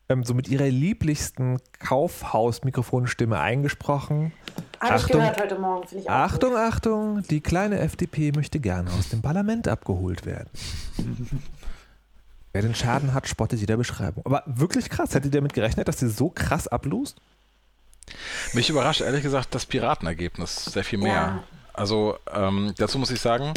ähm, 0.09 0.25
so 0.25 0.35
mit 0.35 0.49
ihrer 0.49 0.69
lieblichsten 0.69 1.59
Kaufhaus-Mikrofonstimme 1.79 3.39
eingesprochen. 3.39 4.33
Habe 4.81 4.99
ich 4.99 5.07
gehört 5.07 5.41
heute 5.41 5.59
Morgen, 5.59 5.87
finde 5.87 6.05
ich 6.05 6.11
auch 6.11 6.15
Achtung, 6.15 6.51
gut. 6.51 6.59
Achtung, 6.59 7.23
die 7.31 7.41
kleine 7.41 7.79
FDP 7.79 8.33
möchte 8.33 8.61
gerne 8.61 8.91
aus 8.91 9.09
dem 9.09 9.23
Parlament 9.23 9.69
abgeholt 9.69 10.27
werden. 10.27 10.51
Wer 12.57 12.63
den 12.63 12.75
Schaden 12.75 13.13
hat, 13.13 13.29
spottet 13.29 13.61
jeder 13.61 13.77
Beschreibung. 13.77 14.25
Aber 14.25 14.43
wirklich 14.47 14.89
krass. 14.89 15.15
Hättet 15.15 15.27
ihr 15.27 15.41
damit 15.41 15.53
gerechnet, 15.53 15.89
dass 15.89 15.99
sie 15.99 16.09
so 16.09 16.31
krass 16.31 16.67
ablust? 16.67 17.19
Mich 18.55 18.71
überrascht 18.71 19.03
ehrlich 19.03 19.23
gesagt 19.23 19.55
das 19.55 19.67
Piratenergebnis 19.67 20.65
sehr 20.65 20.83
viel 20.83 20.99
mehr. 20.99 21.13
Ja. 21.13 21.43
Also 21.75 22.17
ähm, 22.33 22.73
dazu 22.79 22.99
muss 22.99 23.11
ich 23.11 23.21
sagen, 23.21 23.53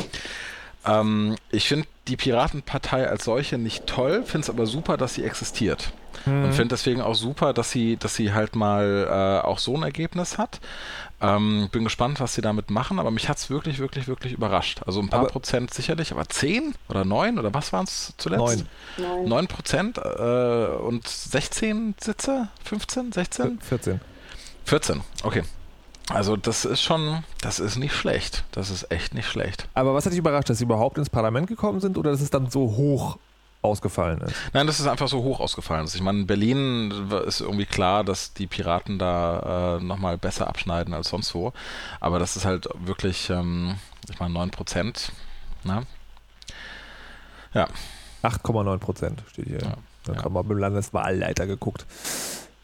ähm, 0.85 1.37
ich 1.49 1.69
finde 1.69 1.87
die 2.09 2.17
Piratenpartei 2.17 3.07
als 3.07 3.23
solche 3.23 3.57
nicht 3.57 3.87
toll, 3.87 4.23
finde 4.25 4.43
es 4.43 4.49
aber 4.49 4.65
super, 4.65 4.97
dass 4.97 5.13
sie 5.13 5.23
existiert. 5.23 5.93
Mhm. 6.25 6.43
Und 6.43 6.53
finde 6.53 6.75
deswegen 6.75 6.99
auch 6.99 7.15
super, 7.15 7.53
dass 7.53 7.71
sie, 7.71 7.95
dass 7.95 8.15
sie 8.15 8.33
halt 8.33 8.57
mal 8.57 9.07
äh, 9.09 9.47
auch 9.47 9.59
so 9.59 9.77
ein 9.77 9.83
Ergebnis 9.83 10.37
hat. 10.37 10.59
Ähm, 11.22 11.67
bin 11.72 11.84
gespannt, 11.84 12.20
was 12.22 12.34
sie 12.34 12.41
damit 12.41 12.70
machen, 12.70 12.97
aber 12.97 13.11
mich 13.11 13.28
hat 13.28 13.38
es 13.38 13.49
wirklich, 13.49 13.80
wirklich, 13.80 14.07
wirklich 14.07 14.34
überrascht. 14.34 14.82
Also 14.86 15.01
ein 15.01 15.09
paar 15.09 15.22
aber 15.22 15.30
Prozent 15.30 15.74
sicherlich, 15.74 16.13
aber 16.13 16.28
10 16.28 16.76
oder 16.88 17.03
9 17.03 17.38
oder 17.38 17.53
was 17.53 17.74
waren 17.74 17.84
es 17.84 18.13
zuletzt? 18.17 18.65
9. 18.97 19.28
9 19.28 19.47
Prozent 19.47 19.97
äh, 19.97 20.01
und 20.01 21.07
16 21.07 21.95
Sitze? 21.99 22.47
15, 22.63 23.11
16? 23.11 23.59
14. 23.59 24.01
14, 24.65 25.01
okay. 25.24 25.43
Also 26.09 26.36
das 26.36 26.65
ist 26.65 26.82
schon, 26.82 27.24
das 27.41 27.59
ist 27.59 27.76
nicht 27.76 27.93
schlecht. 27.93 28.43
Das 28.51 28.70
ist 28.72 28.91
echt 28.91 29.13
nicht 29.13 29.28
schlecht. 29.28 29.67
Aber 29.74 29.93
was 29.93 30.05
hat 30.05 30.11
dich 30.11 30.20
überrascht, 30.20 30.49
dass 30.49 30.57
sie 30.57 30.63
überhaupt 30.63 30.97
ins 30.97 31.09
Parlament 31.09 31.47
gekommen 31.47 31.80
sind 31.82 31.97
oder 31.97 32.11
dass 32.11 32.22
es 32.22 32.32
dann 32.32 32.49
so 32.49 32.61
hoch 32.61 33.17
ausgefallen 33.62 34.22
ist? 34.22 34.36
Nein, 34.53 34.68
das 34.68 34.80
ist 34.80 34.88
einfach 34.88 35.07
so 35.07 35.24
hoch 35.24 35.39
ausgefallen 35.39 35.86
ist. 35.86 35.95
Ich 35.95 36.01
meine, 36.01 36.20
in 36.20 36.28
Berlin 36.28 36.91
ist 37.26 37.41
irgendwie 37.41 37.66
klar, 37.66 38.03
dass 38.03 38.34
die 38.34 38.47
Piraten 38.47 38.99
da 38.99 39.78
äh, 39.78 39.84
nochmal 39.84 40.18
besser 40.18 40.47
abschneiden 40.47 40.93
als 40.93 41.10
sonst 41.10 41.34
wo. 41.36 41.53
Aber 41.99 42.20
das 42.20 42.36
ist 42.36 42.45
halt 42.45 42.68
wirklich, 42.86 43.30
ähm, 43.30 43.76
ich 44.10 44.20
meine, 44.20 44.34
9 44.34 44.51
Prozent. 44.51 45.12
Ne? 45.64 45.84
Ja. 47.53 47.68
8,9 48.24 48.78
Prozent 48.80 49.24
steht 49.32 49.47
hier. 49.47 49.62
Ja, 49.62 49.74
da 50.05 50.14
ja. 50.14 50.24
haben 50.24 50.34
wir 50.34 50.43
beim 50.43 50.57
Landeswahlleiter 50.57 51.47
geguckt. 51.47 51.86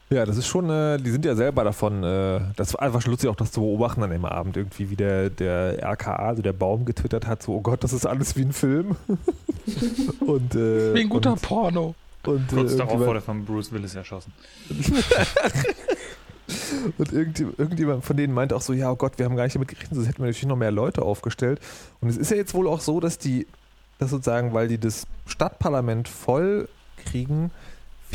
Ja, 0.09 0.23
das 0.25 0.37
ist 0.37 0.45
schon, 0.45 0.69
äh, 0.69 0.97
die 0.97 1.09
sind 1.09 1.25
ja 1.25 1.35
selber 1.35 1.63
davon, 1.63 2.03
äh, 2.03 2.41
das 2.55 2.75
war 2.75 2.83
einfach 2.83 3.01
schon 3.01 3.11
lustig 3.11 3.27
auch 3.29 3.35
das 3.35 3.51
zu 3.51 3.61
beobachten 3.61 4.03
an 4.03 4.11
dem 4.11 4.25
Abend 4.25 4.55
irgendwie, 4.55 4.91
wie 4.91 4.95
der, 4.95 5.31
der 5.31 5.83
RKA, 5.83 6.27
also 6.27 6.43
der 6.43 6.53
Baum 6.53 6.85
getwittert 6.85 7.25
hat, 7.25 7.41
so, 7.41 7.55
oh 7.55 7.61
Gott, 7.61 7.83
das 7.83 7.91
ist 7.91 8.05
alles 8.05 8.35
wie 8.35 8.43
ein 8.43 8.53
Film. 8.53 8.95
und, 10.19 10.53
äh, 10.53 10.93
wie 10.93 11.01
ein 11.01 11.09
guter 11.09 11.33
und, 11.33 11.41
Porno. 11.41 11.95
Und, 12.23 12.47
Kurz 12.47 12.73
äh, 12.73 12.77
darauf 12.77 12.99
wurde 12.99 13.21
von 13.21 13.45
Bruce 13.45 13.71
Willis 13.71 13.95
erschossen. 13.95 14.31
und 16.97 17.11
irgendjemand, 17.11 17.59
irgendjemand 17.59 18.05
von 18.05 18.15
denen 18.15 18.33
meinte 18.33 18.55
auch 18.55 18.61
so, 18.61 18.73
ja, 18.73 18.91
oh 18.91 18.95
Gott, 18.95 19.13
wir 19.17 19.25
haben 19.25 19.35
gar 19.35 19.45
nicht 19.45 19.55
damit 19.55 19.69
gerechnet, 19.69 19.95
sonst 19.95 20.07
hätten 20.07 20.19
wir 20.19 20.27
natürlich 20.27 20.45
noch 20.45 20.55
mehr 20.55 20.71
Leute 20.71 21.01
aufgestellt. 21.01 21.59
Und 21.99 22.09
es 22.09 22.17
ist 22.17 22.29
ja 22.29 22.37
jetzt 22.37 22.53
wohl 22.53 22.67
auch 22.67 22.79
so, 22.79 22.99
dass 22.99 23.17
die, 23.17 23.47
das 23.97 24.11
sozusagen, 24.11 24.53
weil 24.53 24.67
die 24.67 24.77
das 24.77 25.07
Stadtparlament 25.25 26.07
voll 26.07 26.69
kriegen, 27.03 27.49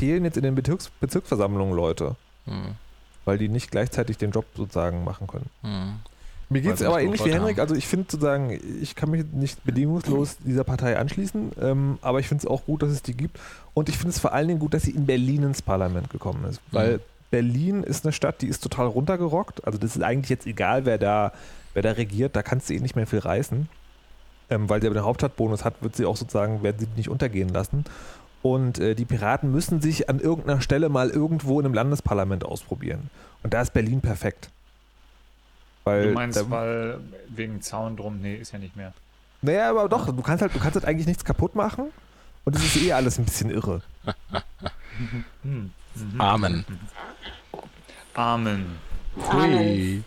fehlen 0.01 0.25
jetzt 0.25 0.37
in 0.37 0.43
den 0.43 0.55
Bezirks 0.55 0.91
Bezirksversammlungen 1.01 1.75
Leute. 1.75 2.17
Hm. 2.47 2.75
Weil 3.25 3.39
die 3.39 3.49
nicht 3.49 3.71
gleichzeitig 3.71 4.17
den 4.17 4.31
Job 4.31 4.47
sozusagen 4.57 5.05
machen 5.05 5.27
können. 5.27 5.51
Hm. 5.63 6.01
Mir 6.49 6.63
geht 6.63 6.75
es 6.75 6.83
aber 6.83 7.01
ähnlich 7.01 7.25
wie 7.25 7.33
Henrik. 7.33 7.61
Also 7.61 7.77
ich 7.77 7.87
finde 7.87 8.07
sozusagen, 8.11 8.59
ich 8.83 8.97
kann 8.97 9.11
mich 9.11 9.25
nicht 9.33 9.63
bedingungslos 9.63 10.39
dieser 10.39 10.65
Partei 10.65 10.99
anschließen, 10.99 11.53
ähm, 11.63 11.99
aber 12.03 12.19
ich 12.19 12.27
finde 12.27 12.43
es 12.43 12.51
auch 12.51 12.65
gut, 12.65 12.83
dass 12.83 12.91
es 12.91 13.03
die 13.03 13.15
gibt. 13.15 13.39
Und 13.73 13.89
ich 13.89 13.97
finde 13.97 14.11
es 14.11 14.19
vor 14.19 14.33
allen 14.33 14.49
Dingen 14.49 14.59
gut, 14.59 14.75
dass 14.75 14.83
sie 14.83 14.91
in 14.91 15.07
Berlin 15.07 15.45
ins 15.45 15.63
Parlament 15.63 16.11
gekommen 16.11 16.45
ist. 16.45 16.61
Weil 16.73 16.95
mhm. 16.95 17.01
Berlin 17.31 17.83
ist 17.85 18.05
eine 18.05 18.13
Stadt, 18.13 18.41
die 18.41 18.49
ist 18.49 18.65
total 18.65 18.89
runtergerockt. 18.89 19.65
Also 19.65 19.79
das 19.79 19.95
ist 19.95 20.03
eigentlich 20.03 20.31
jetzt 20.31 20.47
egal, 20.47 20.87
wer 20.87 20.99
da, 20.99 21.33
wer 21.75 21.83
da 21.83 21.93
regiert, 21.93 22.35
da 22.35 22.43
kannst 22.43 22.69
du 22.69 22.75
eh 22.75 22.81
nicht 22.81 22.97
mehr 22.97 23.07
viel 23.07 23.21
reißen. 23.21 23.69
Ähm, 24.51 24.69
weil 24.69 24.81
sie 24.81 24.89
aber 24.89 24.95
den 24.95 25.05
Hauptstadtbonus 25.05 25.65
hat, 25.65 25.81
wird 25.83 25.95
sie 25.95 26.05
auch 26.05 26.17
sozusagen, 26.17 26.65
werden 26.65 26.79
sie 26.81 26.89
nicht 26.97 27.09
untergehen 27.09 27.51
lassen. 27.51 27.85
Und 28.43 28.79
äh, 28.79 28.95
die 28.95 29.05
Piraten 29.05 29.53
müssen 29.53 29.83
sich 29.83 30.09
an 30.09 30.19
irgendeiner 30.19 30.61
Stelle 30.61 30.89
mal 30.89 31.11
irgendwo 31.11 31.61
in 31.61 31.67
einem 31.67 31.75
Landesparlament 31.75 32.45
ausprobieren. 32.45 33.11
Und 33.43 33.53
da 33.53 33.61
ist 33.61 33.73
Berlin 33.73 34.01
perfekt. 34.01 34.51
Weil 35.85 36.09
du 36.09 36.13
meinst, 36.13 36.39
da, 36.39 36.51
weil 36.51 37.01
wegen 37.29 37.61
Zaun 37.61 37.97
drum, 37.97 38.21
nee, 38.21 38.37
ist 38.37 38.53
ja 38.53 38.59
nicht 38.59 38.77
mehr. 38.77 38.93
Naja, 39.43 39.71
aber 39.71 39.89
doch, 39.89 40.07
du 40.07 40.23
kannst 40.23 40.43
halt, 40.43 40.55
du 40.55 40.59
kannst 40.59 40.75
halt 40.75 40.85
eigentlich 40.85 41.07
nichts 41.07 41.25
kaputt 41.25 41.55
machen 41.55 41.87
und 42.45 42.57
es 42.57 42.65
ist 42.65 42.83
eh 42.83 42.93
alles 42.93 43.19
ein 43.19 43.25
bisschen 43.25 43.51
irre. 43.51 43.83
Amen. 46.19 46.65
Amen. 48.15 48.79
Hui. 49.29 50.03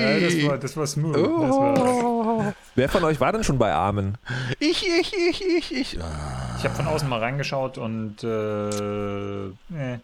Ja, 0.00 0.20
das, 0.20 0.46
war, 0.46 0.58
das 0.58 0.76
war 0.76 0.86
smooth. 0.86 1.16
Das 1.16 1.22
war, 1.22 2.54
Wer 2.74 2.88
von 2.88 3.04
euch 3.04 3.20
war 3.20 3.32
denn 3.32 3.44
schon 3.44 3.58
bei 3.58 3.72
Armen? 3.72 4.18
Ich, 4.58 4.86
ich, 4.86 5.12
ich, 5.12 5.44
ich, 5.44 5.72
ich. 5.72 5.94
ich 5.94 6.64
habe 6.64 6.74
von 6.74 6.86
außen 6.86 7.08
mal 7.08 7.18
reingeschaut 7.20 7.78
und 7.78 8.22
äh, 8.22 9.50
nee. 9.68 10.00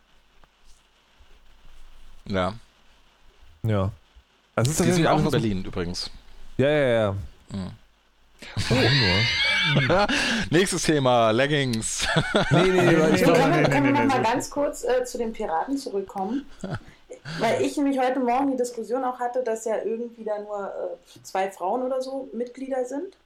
Ja. 2.27 2.55
Ja. 3.63 3.91
Das 4.55 4.69
ist 4.69 4.81
Die 4.81 4.85
sind 4.85 4.87
tatsächlich 4.87 5.05
ja 5.05 5.13
auch 5.13 5.19
in 5.19 5.31
Berlin 5.31 5.65
übrigens. 5.65 6.11
Ja, 6.57 6.69
ja, 6.69 6.89
ja. 6.89 7.13
Mhm. 7.53 7.71
Warum 8.69 8.85
nur? 9.87 10.07
Nächstes 10.51 10.83
Thema, 10.83 11.31
Leggings. 11.31 12.07
Nee, 12.51 12.63
nee, 12.63 12.71
nee, 12.71 12.83
Nee, 12.83 12.93
können 12.93 13.55
wir, 13.55 13.63
können 13.69 13.85
wir 13.85 13.93
nee, 13.93 13.99
noch 14.01 14.05
mal 14.07 14.25
so- 14.25 14.31
ganz 14.33 14.51
kurz 14.51 14.85
äh, 14.85 15.05
zu 15.05 15.19
den 15.19 15.33
Piraten 15.33 15.77
zurückkommen? 15.77 16.47
Weil 17.41 17.61
ich 17.63 17.77
nämlich 17.77 17.99
heute 17.99 18.21
Morgen 18.21 18.51
die 18.53 18.57
Diskussion 18.57 19.05
auch 19.05 19.19
hatte, 19.21 19.43
dass 19.43 19.65
ja 19.67 19.77
irgendwie 19.85 20.25
da 20.25 20.39
nur 20.39 20.67
äh, 20.67 21.23
zwei 21.23 21.51
Frauen 21.51 21.83
oder 21.83 22.01
so 22.01 22.29
Mitglieder 22.33 22.85
sind. 22.85 23.17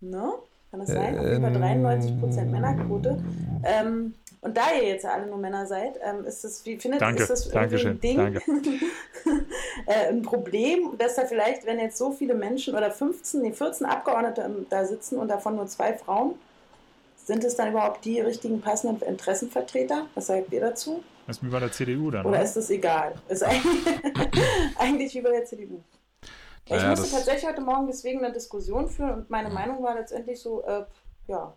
Ne? 0.00 0.32
Kann 0.70 0.80
das 0.80 0.88
sein? 0.88 1.16
Auf 1.18 1.24
jeden 1.26 1.42
Fall 1.42 1.56
93% 1.56 2.44
Männerquote. 2.46 3.22
Ähm, 3.64 4.14
und 4.40 4.56
da 4.56 4.72
ihr 4.72 4.88
jetzt 4.88 5.04
ja 5.04 5.12
alle 5.12 5.26
nur 5.26 5.38
Männer 5.38 5.66
seid, 5.66 5.98
ähm, 6.02 6.24
ist 6.24 6.44
das, 6.44 6.64
wie 6.64 6.78
findet 6.78 7.00
Danke, 7.00 7.22
ist 7.22 7.30
das 7.30 7.46
irgendwie 7.46 7.58
Dankeschön, 7.58 7.92
ein 7.92 8.00
Ding, 8.00 8.18
äh, 9.86 10.08
ein 10.08 10.22
Problem, 10.22 10.96
dass 10.98 11.16
da 11.16 11.24
vielleicht, 11.24 11.66
wenn 11.66 11.78
jetzt 11.78 11.98
so 11.98 12.12
viele 12.12 12.34
Menschen 12.34 12.74
oder 12.74 12.90
15, 12.90 13.42
nee, 13.42 13.52
14 13.52 13.86
Abgeordnete 13.86 14.42
ähm, 14.42 14.66
da 14.70 14.84
sitzen 14.84 15.18
und 15.18 15.28
davon 15.28 15.56
nur 15.56 15.66
zwei 15.66 15.94
Frauen, 15.94 16.34
sind 17.16 17.42
es 17.42 17.56
dann 17.56 17.70
überhaupt 17.70 18.04
die 18.04 18.20
richtigen 18.20 18.60
passenden 18.60 19.02
Interessenvertreter? 19.06 20.06
Was 20.14 20.28
sagt 20.28 20.52
ihr 20.52 20.60
dazu? 20.60 21.02
Das 21.26 21.38
ist 21.38 21.44
wie 21.44 21.48
bei 21.48 21.58
der 21.58 21.72
CDU 21.72 22.10
dann. 22.10 22.24
Oder 22.24 22.36
Oder? 22.36 22.44
ist 22.44 22.56
das 22.56 22.70
egal? 22.70 23.16
Ist 23.28 23.42
eigentlich, 23.42 23.84
eigentlich 24.78 25.14
wie 25.14 25.20
bei 25.22 25.30
der 25.30 25.44
CDU. 25.44 25.82
Ja, 26.68 26.76
ich 26.76 26.82
Naja, 26.82 26.90
musste 26.90 27.16
tatsächlich 27.16 27.48
heute 27.48 27.62
Morgen 27.62 27.86
deswegen 27.88 28.24
eine 28.24 28.32
Diskussion 28.32 28.88
führen 28.88 29.14
und 29.14 29.30
meine 29.30 29.50
Meinung 29.50 29.82
war 29.82 29.96
letztendlich 29.96 30.40
so, 30.40 30.62
äh, 30.64 30.84
ja, 31.26 31.52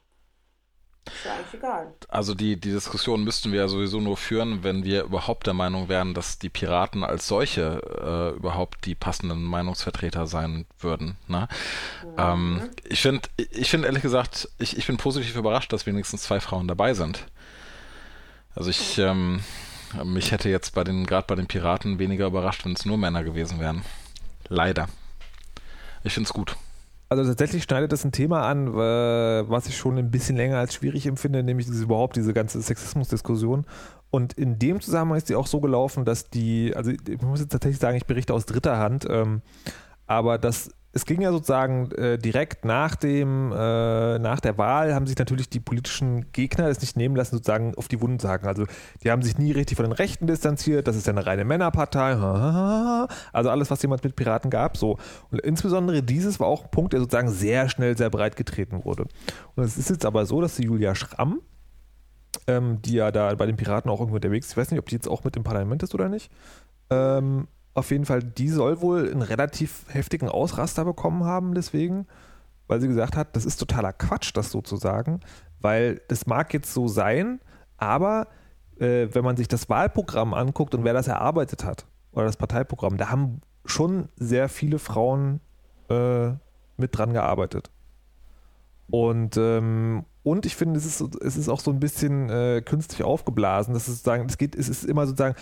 ist 1.05 1.25
ja 1.25 1.33
eigentlich 1.33 1.53
egal. 1.53 1.93
Also 2.07 2.35
die, 2.35 2.59
die 2.59 2.71
Diskussion 2.71 3.23
müssten 3.23 3.51
wir 3.51 3.61
ja 3.61 3.67
sowieso 3.67 3.99
nur 3.99 4.17
führen, 4.17 4.63
wenn 4.63 4.83
wir 4.83 5.03
überhaupt 5.03 5.47
der 5.47 5.53
Meinung 5.53 5.89
wären, 5.89 6.13
dass 6.13 6.39
die 6.39 6.49
Piraten 6.49 7.03
als 7.03 7.27
solche 7.27 7.81
äh, 8.33 8.37
überhaupt 8.37 8.85
die 8.85 8.95
passenden 8.95 9.43
Meinungsvertreter 9.43 10.27
sein 10.27 10.65
würden. 10.79 11.17
Ne? 11.27 11.47
Ähm, 12.17 12.69
ich 12.83 13.01
finde, 13.01 13.27
ich 13.37 13.69
finde 13.69 13.87
ehrlich 13.87 14.03
gesagt, 14.03 14.49
ich, 14.59 14.77
ich 14.77 14.87
bin 14.87 14.97
positiv 14.97 15.35
überrascht, 15.35 15.73
dass 15.73 15.85
wenigstens 15.85 16.23
zwei 16.23 16.39
Frauen 16.39 16.67
dabei 16.67 16.93
sind. 16.93 17.25
Also 18.55 18.69
ich, 18.69 18.97
ähm, 18.97 19.41
mich 20.03 20.31
hätte 20.31 20.49
jetzt 20.49 20.73
bei 20.75 20.83
den, 20.83 21.05
gerade 21.05 21.27
bei 21.27 21.35
den 21.35 21.47
Piraten 21.47 21.99
weniger 21.99 22.27
überrascht, 22.27 22.65
wenn 22.65 22.73
es 22.73 22.85
nur 22.85 22.97
Männer 22.97 23.23
gewesen 23.23 23.59
wären. 23.59 23.83
Leider. 24.47 24.87
Ich 26.03 26.13
finde 26.13 26.27
es 26.27 26.33
gut. 26.33 26.55
Also 27.09 27.23
tatsächlich 27.25 27.63
schneidet 27.63 27.91
das 27.91 28.05
ein 28.05 28.11
Thema 28.11 28.47
an, 28.47 28.67
äh, 28.67 29.49
was 29.49 29.67
ich 29.67 29.75
schon 29.75 29.97
ein 29.97 30.11
bisschen 30.11 30.37
länger 30.37 30.57
als 30.57 30.75
schwierig 30.75 31.07
empfinde, 31.07 31.41
nämlich 31.41 31.65
diese, 31.65 31.83
überhaupt 31.83 32.15
diese 32.15 32.33
ganze 32.33 32.61
Sexismusdiskussion. 32.61 33.65
Und 34.11 34.33
in 34.33 34.59
dem 34.59 34.79
Zusammenhang 34.79 35.17
ist 35.17 35.27
sie 35.27 35.35
auch 35.35 35.47
so 35.47 35.59
gelaufen, 35.59 36.05
dass 36.05 36.29
die, 36.29 36.73
also 36.75 36.91
ich 36.91 37.21
muss 37.21 37.39
jetzt 37.39 37.51
tatsächlich 37.51 37.79
sagen, 37.79 37.97
ich 37.97 38.05
berichte 38.05 38.33
aus 38.33 38.45
dritter 38.45 38.77
Hand, 38.77 39.07
ähm, 39.09 39.41
aber 40.05 40.37
das, 40.37 40.69
es 40.91 41.05
ging 41.05 41.21
ja 41.21 41.31
sozusagen 41.31 41.91
äh, 41.91 42.17
direkt 42.17 42.65
nach 42.65 42.95
dem, 42.95 43.51
äh, 43.51 44.17
nach 44.17 44.39
der 44.39 44.57
Wahl 44.57 44.95
haben 44.95 45.05
sich 45.05 45.17
natürlich 45.17 45.49
die 45.49 45.59
politischen 45.59 46.31
Gegner 46.31 46.67
es 46.67 46.81
nicht 46.81 46.97
nehmen 46.97 47.15
lassen, 47.15 47.35
sozusagen 47.35 47.75
auf 47.75 47.87
die 47.87 48.01
Wunden 48.01 48.17
zu 48.19 48.27
haken. 48.27 48.47
Also 48.47 48.65
die 49.03 49.11
haben 49.11 49.21
sich 49.21 49.37
nie 49.37 49.51
richtig 49.51 49.75
von 49.75 49.85
den 49.85 49.91
Rechten 49.91 50.25
distanziert, 50.25 50.87
das 50.87 50.95
ist 50.95 51.05
ja 51.05 51.13
eine 51.13 51.25
reine 51.25 51.45
Männerpartei, 51.45 52.13
also 53.33 53.49
alles, 53.49 53.69
was 53.69 53.81
jemand 53.81 54.03
mit 54.03 54.15
Piraten 54.15 54.49
gab, 54.49 54.77
so. 54.77 54.97
Und 55.29 55.39
insbesondere 55.41 56.01
dieses 56.01 56.39
war 56.39 56.47
auch 56.47 56.63
ein 56.63 56.71
Punkt, 56.71 56.93
der 56.93 57.01
sozusagen 57.01 57.29
sehr 57.29 57.69
schnell, 57.69 57.95
sehr 57.95 58.09
breit 58.09 58.35
getreten 58.35 58.83
wurde. 58.83 59.05
Und 59.55 59.63
es 59.63 59.77
ist 59.77 59.89
jetzt 59.89 60.05
aber 60.05 60.25
so, 60.25 60.41
dass 60.41 60.55
die 60.55 60.63
Julia 60.63 60.95
Schramm, 60.95 61.41
ähm, 62.47 62.81
die 62.81 62.93
ja 62.93 63.11
da 63.11 63.35
bei 63.35 63.45
den 63.45 63.57
Piraten 63.57 63.91
auch 63.91 63.99
irgendwo 63.99 64.15
unterwegs 64.15 64.47
ist, 64.47 64.51
ich 64.53 64.57
weiß 64.57 64.71
nicht, 64.71 64.79
ob 64.79 64.87
die 64.87 64.95
jetzt 64.95 65.07
auch 65.07 65.23
mit 65.23 65.37
im 65.37 65.43
Parlament 65.43 65.83
ist 65.83 65.93
oder 65.93 66.09
nicht, 66.09 66.31
ähm, 66.89 67.47
auf 67.79 67.91
jeden 67.91 68.05
Fall, 68.05 68.23
die 68.23 68.49
soll 68.49 68.81
wohl 68.81 69.09
einen 69.09 69.21
relativ 69.21 69.85
heftigen 69.89 70.29
Ausraster 70.29 70.85
bekommen 70.85 71.23
haben, 71.23 71.53
deswegen, 71.53 72.07
weil 72.67 72.79
sie 72.81 72.87
gesagt 72.87 73.15
hat, 73.15 73.35
das 73.35 73.45
ist 73.45 73.57
totaler 73.57 73.93
Quatsch, 73.93 74.31
das 74.33 74.51
so 74.51 74.61
zu 74.61 74.75
sagen, 74.75 75.21
weil 75.59 76.01
das 76.07 76.27
mag 76.27 76.53
jetzt 76.53 76.73
so 76.73 76.87
sein, 76.87 77.39
aber 77.77 78.27
äh, 78.79 79.07
wenn 79.11 79.23
man 79.23 79.37
sich 79.37 79.47
das 79.47 79.69
Wahlprogramm 79.69 80.33
anguckt 80.33 80.75
und 80.75 80.83
wer 80.83 80.93
das 80.93 81.07
erarbeitet 81.07 81.63
hat, 81.63 81.85
oder 82.11 82.25
das 82.25 82.37
Parteiprogramm, 82.37 82.97
da 82.97 83.09
haben 83.09 83.41
schon 83.65 84.09
sehr 84.15 84.49
viele 84.49 84.79
Frauen 84.79 85.41
äh, 85.89 86.29
mit 86.77 86.97
dran 86.97 87.13
gearbeitet. 87.13 87.69
Und, 88.89 89.37
ähm, 89.37 90.05
und 90.23 90.45
ich 90.45 90.55
finde, 90.55 90.79
es 90.79 90.85
ist, 90.85 91.15
es 91.21 91.37
ist 91.37 91.49
auch 91.49 91.59
so 91.59 91.71
ein 91.71 91.79
bisschen 91.79 92.29
äh, 92.29 92.61
künstlich 92.65 93.03
aufgeblasen. 93.03 93.73
Das 93.73 93.87
ist 93.87 93.97
sozusagen, 93.97 94.27
es 94.27 94.37
geht, 94.37 94.55
es 94.55 94.69
ist 94.69 94.83
immer 94.85 95.05
sozusagen, 95.05 95.35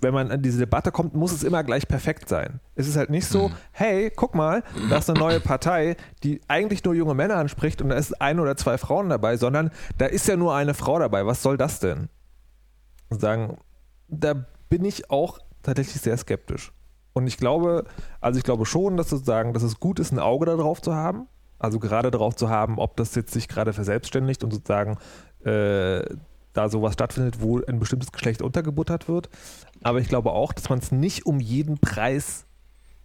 wenn 0.00 0.14
man 0.14 0.30
an 0.30 0.42
diese 0.42 0.58
Debatte 0.58 0.92
kommt, 0.92 1.14
muss 1.14 1.32
es 1.32 1.42
immer 1.42 1.64
gleich 1.64 1.88
perfekt 1.88 2.28
sein. 2.28 2.60
Es 2.74 2.86
ist 2.86 2.96
halt 2.96 3.10
nicht 3.10 3.26
so, 3.26 3.50
hey, 3.72 4.10
guck 4.14 4.34
mal, 4.34 4.62
da 4.90 4.98
ist 4.98 5.10
eine 5.10 5.18
neue 5.18 5.40
Partei, 5.40 5.96
die 6.22 6.40
eigentlich 6.48 6.84
nur 6.84 6.94
junge 6.94 7.14
Männer 7.14 7.36
anspricht 7.36 7.82
und 7.82 7.88
da 7.88 7.96
ist 7.96 8.20
ein 8.20 8.40
oder 8.40 8.56
zwei 8.56 8.78
Frauen 8.78 9.08
dabei, 9.08 9.36
sondern 9.36 9.70
da 9.96 10.06
ist 10.06 10.28
ja 10.28 10.36
nur 10.36 10.54
eine 10.54 10.74
Frau 10.74 10.98
dabei. 10.98 11.26
Was 11.26 11.42
soll 11.42 11.56
das 11.56 11.80
denn? 11.80 12.08
Sagen, 13.10 13.58
da 14.08 14.34
bin 14.68 14.84
ich 14.84 15.10
auch 15.10 15.38
tatsächlich 15.62 16.00
sehr 16.00 16.16
skeptisch. 16.16 16.72
Und 17.12 17.26
ich 17.26 17.36
glaube, 17.36 17.84
also 18.20 18.38
ich 18.38 18.44
glaube 18.44 18.66
schon, 18.66 18.96
dass 18.96 19.10
sozusagen, 19.10 19.52
dass 19.52 19.62
es 19.62 19.80
gut 19.80 19.98
ist, 19.98 20.12
ein 20.12 20.18
Auge 20.18 20.46
darauf 20.46 20.80
zu 20.80 20.94
haben. 20.94 21.26
Also 21.58 21.80
gerade 21.80 22.12
darauf 22.12 22.36
zu 22.36 22.48
haben, 22.48 22.78
ob 22.78 22.96
das 22.96 23.14
jetzt 23.16 23.32
sich 23.32 23.48
gerade 23.48 23.72
verselbstständigt 23.72 24.44
und 24.44 24.52
sozusagen 24.52 24.98
äh, 25.44 26.04
da 26.58 26.68
sowas 26.68 26.94
stattfindet, 26.94 27.40
wo 27.40 27.62
ein 27.62 27.78
bestimmtes 27.78 28.10
Geschlecht 28.10 28.42
untergebuttert 28.42 29.08
wird. 29.08 29.30
Aber 29.82 30.00
ich 30.00 30.08
glaube 30.08 30.32
auch, 30.32 30.52
dass 30.52 30.68
man 30.68 30.80
es 30.80 30.90
nicht 30.90 31.24
um 31.24 31.38
jeden 31.38 31.78
Preis 31.78 32.46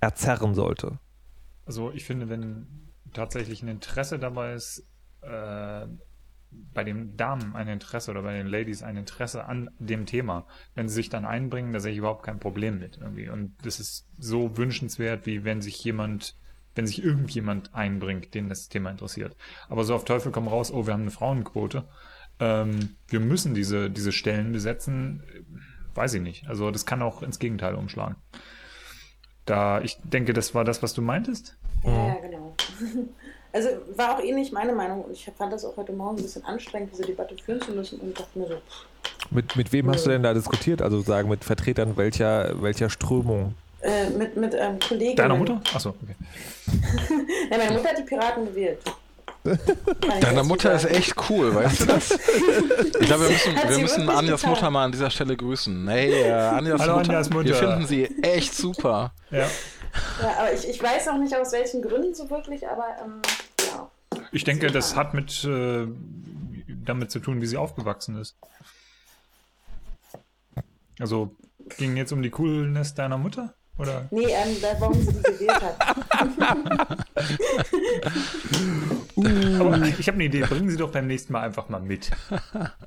erzerren 0.02 0.56
sollte. 0.56 0.98
Also 1.66 1.92
ich 1.92 2.04
finde, 2.04 2.30
wenn 2.30 2.68
tatsächlich 3.14 3.62
ein 3.62 3.70
Interesse 3.70 4.18
dabei 4.18 4.54
ist, 4.54 4.86
äh, 5.22 5.86
bei 6.74 6.84
den 6.84 7.16
Damen 7.16 7.56
ein 7.56 7.68
Interesse 7.68 8.12
oder 8.12 8.24
bei 8.24 8.34
den 8.34 8.48
Ladies 8.48 8.84
ein 8.84 8.98
Interesse 8.98 9.46
an 9.46 9.70
dem 9.80 10.06
Thema, 10.06 10.46
wenn 10.76 10.90
sie 10.90 10.96
sich 10.96 11.10
dann 11.10 11.26
einbringen, 11.26 11.74
da 11.74 11.80
sehe 11.80 11.92
ich 11.92 11.98
überhaupt 11.98 12.24
kein 12.24 12.40
Problem 12.40 12.80
mit 12.80 12.98
irgendwie. 12.98 13.30
Und 13.30 13.56
das 13.64 13.80
ist 13.80 14.08
so 14.18 14.58
wünschenswert, 14.58 15.26
wie 15.26 15.44
wenn 15.44 15.62
sich 15.62 15.84
jemand, 15.84 16.36
wenn 16.76 16.88
sich 16.88 17.04
irgendjemand 17.04 17.74
einbringt, 17.74 18.34
den 18.34 18.50
das 18.50 18.70
Thema 18.70 18.92
interessiert. 18.92 19.36
Aber 19.70 19.84
so 19.84 19.96
auf 19.96 20.06
Teufel 20.06 20.32
komm 20.32 20.48
raus, 20.48 20.72
oh, 20.72 20.86
wir 20.86 20.94
haben 20.94 21.02
eine 21.02 21.12
Frauenquote. 21.12 21.86
Ähm, 22.40 22.96
wir 23.08 23.20
müssen 23.20 23.54
diese, 23.54 23.90
diese 23.90 24.12
Stellen 24.12 24.52
besetzen, 24.52 25.24
weiß 25.96 26.16
ich 26.16 26.22
nicht. 26.22 26.48
Also 26.48 26.72
das 26.72 26.86
kann 26.86 27.02
auch 27.02 27.22
ins 27.22 27.40
Gegenteil 27.40 27.76
umschlagen. 27.76 28.16
Da, 29.46 29.82
ich 29.82 29.98
denke, 30.04 30.34
das 30.34 30.56
war 30.56 30.64
das, 30.64 30.82
was 30.82 30.94
du 30.94 31.02
meintest. 31.02 31.58
Ja, 31.84 32.08
ja, 32.08 32.16
genau. 32.22 32.56
Also 33.56 33.70
war 33.96 34.16
auch 34.16 34.24
ähnlich 34.24 34.52
meine 34.52 34.74
Meinung 34.74 35.04
und 35.04 35.12
ich 35.12 35.30
fand 35.38 35.54
das 35.54 35.64
auch 35.64 35.78
heute 35.78 35.94
Morgen 35.94 36.18
ein 36.18 36.24
bisschen 36.24 36.44
anstrengend, 36.44 36.92
diese 36.92 37.04
Debatte 37.04 37.36
führen 37.38 37.62
zu 37.62 37.72
müssen 37.72 38.00
und 38.00 38.20
dachte 38.20 38.40
mir 38.40 38.48
so, 38.48 38.56
pff, 38.56 39.30
Mit, 39.30 39.56
mit 39.56 39.72
wem 39.72 39.92
hast 39.92 40.08
du 40.08 40.10
denn 40.10 40.24
da 40.24 40.34
diskutiert? 40.34 40.82
Also 40.82 40.98
sozusagen 40.98 41.30
mit 41.30 41.44
Vertretern 41.44 41.96
welcher, 41.96 42.60
welcher 42.64 42.90
Strömung? 42.90 43.54
äh, 43.84 44.10
mit, 44.10 44.36
mit 44.36 44.56
ähm, 44.58 44.80
Kollegen. 44.80 45.16
Deiner 45.16 45.36
Mutter? 45.36 45.62
Achso, 45.74 45.90
okay. 45.90 46.16
Ja, 47.52 47.58
meine 47.58 47.74
Mutter 47.74 47.90
hat 47.90 47.98
die 47.98 48.04
Piraten 48.04 48.46
gewählt. 48.46 48.80
Deine 50.22 50.44
Mutter 50.44 50.74
ist 50.74 50.86
echt 50.86 51.16
cool, 51.30 51.54
weißt 51.54 51.82
du 51.82 51.86
das? 51.86 52.12
Ich 52.12 53.08
glaube, 53.08 53.24
wir 53.24 53.30
müssen, 53.30 53.56
wir 53.56 53.80
müssen 53.80 54.10
Anjas 54.10 54.42
getan. 54.42 54.56
Mutter 54.56 54.72
mal 54.72 54.86
an 54.86 54.92
dieser 54.92 55.10
Stelle 55.10 55.36
grüßen. 55.36 55.88
Hey, 55.88 56.14
äh, 56.14 56.32
Anjas, 56.32 56.82
Hallo, 56.82 56.98
Mutter, 56.98 57.10
Anjas 57.10 57.30
Mutter. 57.30 57.46
Wir 57.50 57.56
finden 57.56 57.86
sie 57.86 58.06
echt 58.22 58.56
super. 58.56 59.14
Ja. 59.32 59.48
Ja, 60.22 60.36
aber 60.40 60.54
ich, 60.54 60.68
ich 60.68 60.82
weiß 60.82 61.10
auch 61.10 61.18
nicht 61.18 61.36
aus 61.36 61.52
welchen 61.52 61.82
Gründen 61.82 62.16
so 62.16 62.30
wirklich, 62.30 62.68
aber 62.68 62.86
ähm, 63.04 63.22
ja. 63.68 63.92
Ich 64.32 64.44
denke, 64.44 64.68
das 64.68 64.96
hat 64.96 65.14
mit 65.14 65.44
äh, 65.44 65.88
damit 66.68 67.12
zu 67.12 67.20
tun, 67.20 67.42
wie 67.42 67.46
sie 67.46 67.58
aufgewachsen 67.58 68.20
ist. 68.20 68.36
Also 71.00 71.36
ging 71.78 71.98
jetzt 71.98 72.12
um 72.12 72.22
die 72.22 72.30
Coolness 72.30 72.96
deiner 72.96 73.18
Mutter? 73.18 73.54
Oder? 73.78 74.06
Nee, 74.12 74.28
ähm, 74.28 74.58
warum 74.80 74.94
sie 74.94 75.14
die 75.14 75.24
gewählt 75.24 75.62
hat. 75.62 75.76
Aber 79.60 79.78
ich 80.00 80.08
habe 80.08 80.16
eine 80.16 80.24
Idee. 80.26 80.42
Bringen 80.42 80.70
Sie 80.70 80.78
doch 80.78 80.92
beim 80.92 81.08
nächsten 81.08 81.34
Mal 81.34 81.42
einfach 81.42 81.70
mal 81.70 81.80
mit. 81.80 82.12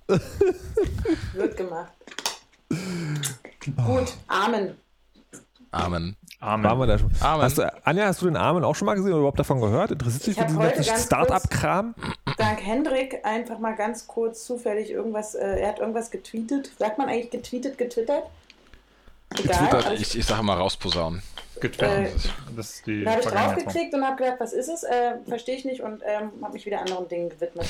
Wird 1.35 1.57
gemacht. 1.57 1.91
Gut, 3.85 4.15
Amen. 4.29 4.77
Amen. 5.73 6.17
Amen. 6.41 6.65
Waren 6.65 6.79
wir 6.79 6.87
da 6.87 6.99
schon. 6.99 7.11
Amen. 7.21 7.43
Hast 7.43 7.59
du, 7.59 7.69
Anja, 7.85 8.07
hast 8.07 8.23
du 8.23 8.27
den 8.27 8.37
Amen 8.37 8.63
auch 8.63 8.77
schon 8.77 8.87
mal 8.87 8.95
gesehen 8.95 9.11
oder 9.11 9.19
überhaupt 9.19 9.41
davon 9.41 9.61
gehört? 9.61 9.91
Interessiert 9.91 10.39
dich 10.39 10.45
für 10.45 10.73
diesen 10.77 10.99
Start-up-Kram? 10.99 11.95
Dank 12.37 12.65
Hendrik 12.65 13.25
einfach 13.25 13.59
mal 13.59 13.75
ganz 13.75 14.07
kurz 14.07 14.45
zufällig 14.45 14.91
irgendwas, 14.91 15.35
äh, 15.35 15.61
er 15.61 15.69
hat 15.69 15.79
irgendwas 15.81 16.11
getweetet. 16.11 16.71
Sagt 16.79 16.99
man 16.99 17.09
eigentlich 17.09 17.31
getweetet, 17.31 17.79
getwittert? 17.79 18.25
Egal. 19.31 19.45
Getwittert, 19.45 20.01
ich, 20.01 20.19
ich 20.19 20.25
sage 20.25 20.43
mal 20.43 20.57
rausposaunen. 20.57 21.23
Getwittert. 21.61 22.07
Äh, 22.07 22.11
das 22.55 22.71
ist 22.71 22.87
die 22.87 23.05
da 23.05 23.13
habe 23.13 23.21
ich 23.21 23.27
draufgeklickt 23.27 23.95
und 23.95 24.05
habe 24.05 24.17
gedacht, 24.17 24.41
was 24.41 24.53
ist 24.53 24.69
es? 24.69 24.83
Äh, 24.83 25.17
Verstehe 25.27 25.57
ich 25.57 25.65
nicht 25.65 25.81
und 25.81 26.03
ähm, 26.07 26.31
habe 26.43 26.53
mich 26.53 26.67
wieder 26.67 26.81
anderen 26.81 27.09
Dingen 27.09 27.29
gewidmet. 27.31 27.67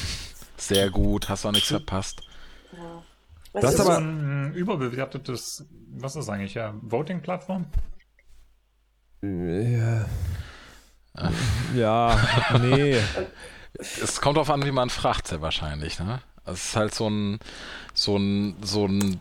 Sehr 0.57 0.91
gut, 0.91 1.29
hast 1.29 1.45
du 1.45 1.49
auch 1.49 1.53
nichts 1.53 1.69
verpasst. 1.69 2.21
Ja. 2.73 3.03
Was 3.53 3.63
das 3.63 3.75
ist 3.75 3.81
aber 3.81 3.99
ein 3.99 4.53
überbewertetes, 4.55 5.65
was 5.95 6.17
ist 6.17 6.29
eigentlich, 6.29 6.55
ja, 6.55 6.75
Voting-Plattform? 6.83 7.67
Ja. 9.23 10.05
ja, 11.75 12.21
nee. 12.61 12.99
Es 13.79 14.21
kommt 14.21 14.37
darauf 14.37 14.51
an, 14.51 14.65
wie 14.65 14.73
man 14.73 14.91
fragt, 14.91 15.29
sehr 15.29 15.41
wahrscheinlich, 15.41 15.99
ne? 15.99 16.21
Es 16.45 16.69
ist 16.69 16.77
halt 16.77 16.95
so 16.95 17.09
ein, 17.09 17.39
so 17.93 18.17
ein, 18.17 18.57
so 18.63 18.87
ein, 18.87 19.19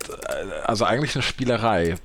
also 0.66 0.86
eigentlich 0.86 1.16
eine 1.16 1.24
Spielerei. 1.24 1.96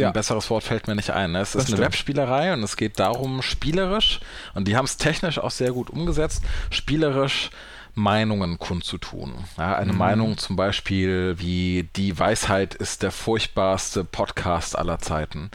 Ja. 0.00 0.08
Ein 0.08 0.12
besseres 0.12 0.50
Wort 0.50 0.64
fällt 0.64 0.86
mir 0.86 0.94
nicht 0.94 1.10
ein. 1.10 1.32
Ne? 1.32 1.40
Es 1.40 1.52
das 1.52 1.62
ist 1.62 1.68
stimmt. 1.68 1.80
eine 1.80 1.86
Webspielerei 1.86 2.52
und 2.52 2.62
es 2.62 2.76
geht 2.76 2.98
darum, 2.98 3.42
spielerisch, 3.42 4.20
und 4.54 4.66
die 4.66 4.76
haben 4.76 4.84
es 4.84 4.96
technisch 4.96 5.38
auch 5.38 5.50
sehr 5.50 5.72
gut 5.72 5.90
umgesetzt, 5.90 6.42
spielerisch 6.70 7.50
Meinungen 7.94 8.58
kundzutun. 8.58 9.34
Ja, 9.58 9.76
eine 9.76 9.92
mhm. 9.92 9.98
Meinung 9.98 10.38
zum 10.38 10.56
Beispiel 10.56 11.36
wie 11.38 11.88
die 11.96 12.18
Weisheit 12.18 12.74
ist 12.74 13.02
der 13.02 13.10
furchtbarste 13.10 14.04
Podcast 14.04 14.78
aller 14.78 14.98
Zeiten. 14.98 15.50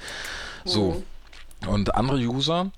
So. 0.63 1.03
Mhm. 1.61 1.67
Und 1.69 1.95
andere 1.95 2.17
User 2.17 2.71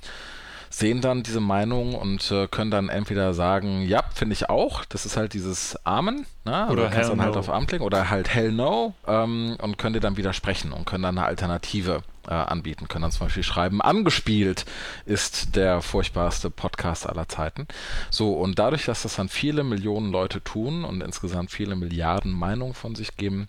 sehen 0.78 1.02
dann 1.02 1.24
diese 1.24 1.40
Meinung 1.40 1.96
und 1.96 2.30
äh, 2.30 2.48
können 2.48 2.70
dann 2.70 2.90
entweder 2.90 3.34
sagen, 3.34 3.82
ja, 3.82 4.04
finde 4.14 4.34
ich 4.34 4.48
auch, 4.48 4.86
das 4.86 5.08
ist 5.08 5.18
halt 5.18 5.34
dieses 5.34 5.76
Amen, 5.86 6.28
ne? 6.46 6.68
oder 6.70 6.90
kannst 6.90 7.10
dann 7.10 7.22
halt 7.22 7.34
no. 7.34 7.40
auf 7.40 7.50
Amen 7.50 7.66
klicken, 7.66 7.84
oder 7.86 8.12
halt 8.12 8.30
Hell 8.30 8.52
No 8.52 8.94
ähm, 9.08 9.58
und 9.60 9.80
können 9.80 9.94
dir 9.94 10.02
dann 10.02 10.18
widersprechen 10.18 10.74
und 10.74 10.86
können 10.86 11.02
dann 11.02 11.18
eine 11.18 11.26
Alternative 11.26 12.04
äh, 12.28 12.34
anbieten, 12.34 12.88
können 12.88 13.02
dann 13.02 13.12
zum 13.12 13.26
Beispiel 13.26 13.42
schreiben, 13.42 13.82
angespielt 13.82 14.66
ist 15.06 15.56
der 15.56 15.82
furchtbarste 15.82 16.52
Podcast 16.52 17.08
aller 17.08 17.28
Zeiten. 17.28 17.68
So, 18.12 18.34
und 18.34 18.60
dadurch, 18.60 18.86
dass 18.86 19.02
das 19.02 19.16
dann 19.16 19.30
viele 19.30 19.64
Millionen 19.64 20.12
Leute 20.12 20.44
tun 20.44 20.84
und 20.84 21.02
insgesamt 21.02 21.50
viele 21.50 21.76
Milliarden 21.76 22.32
Meinungen 22.32 22.76
von 22.76 22.94
sich 22.94 23.18
geben, 23.18 23.48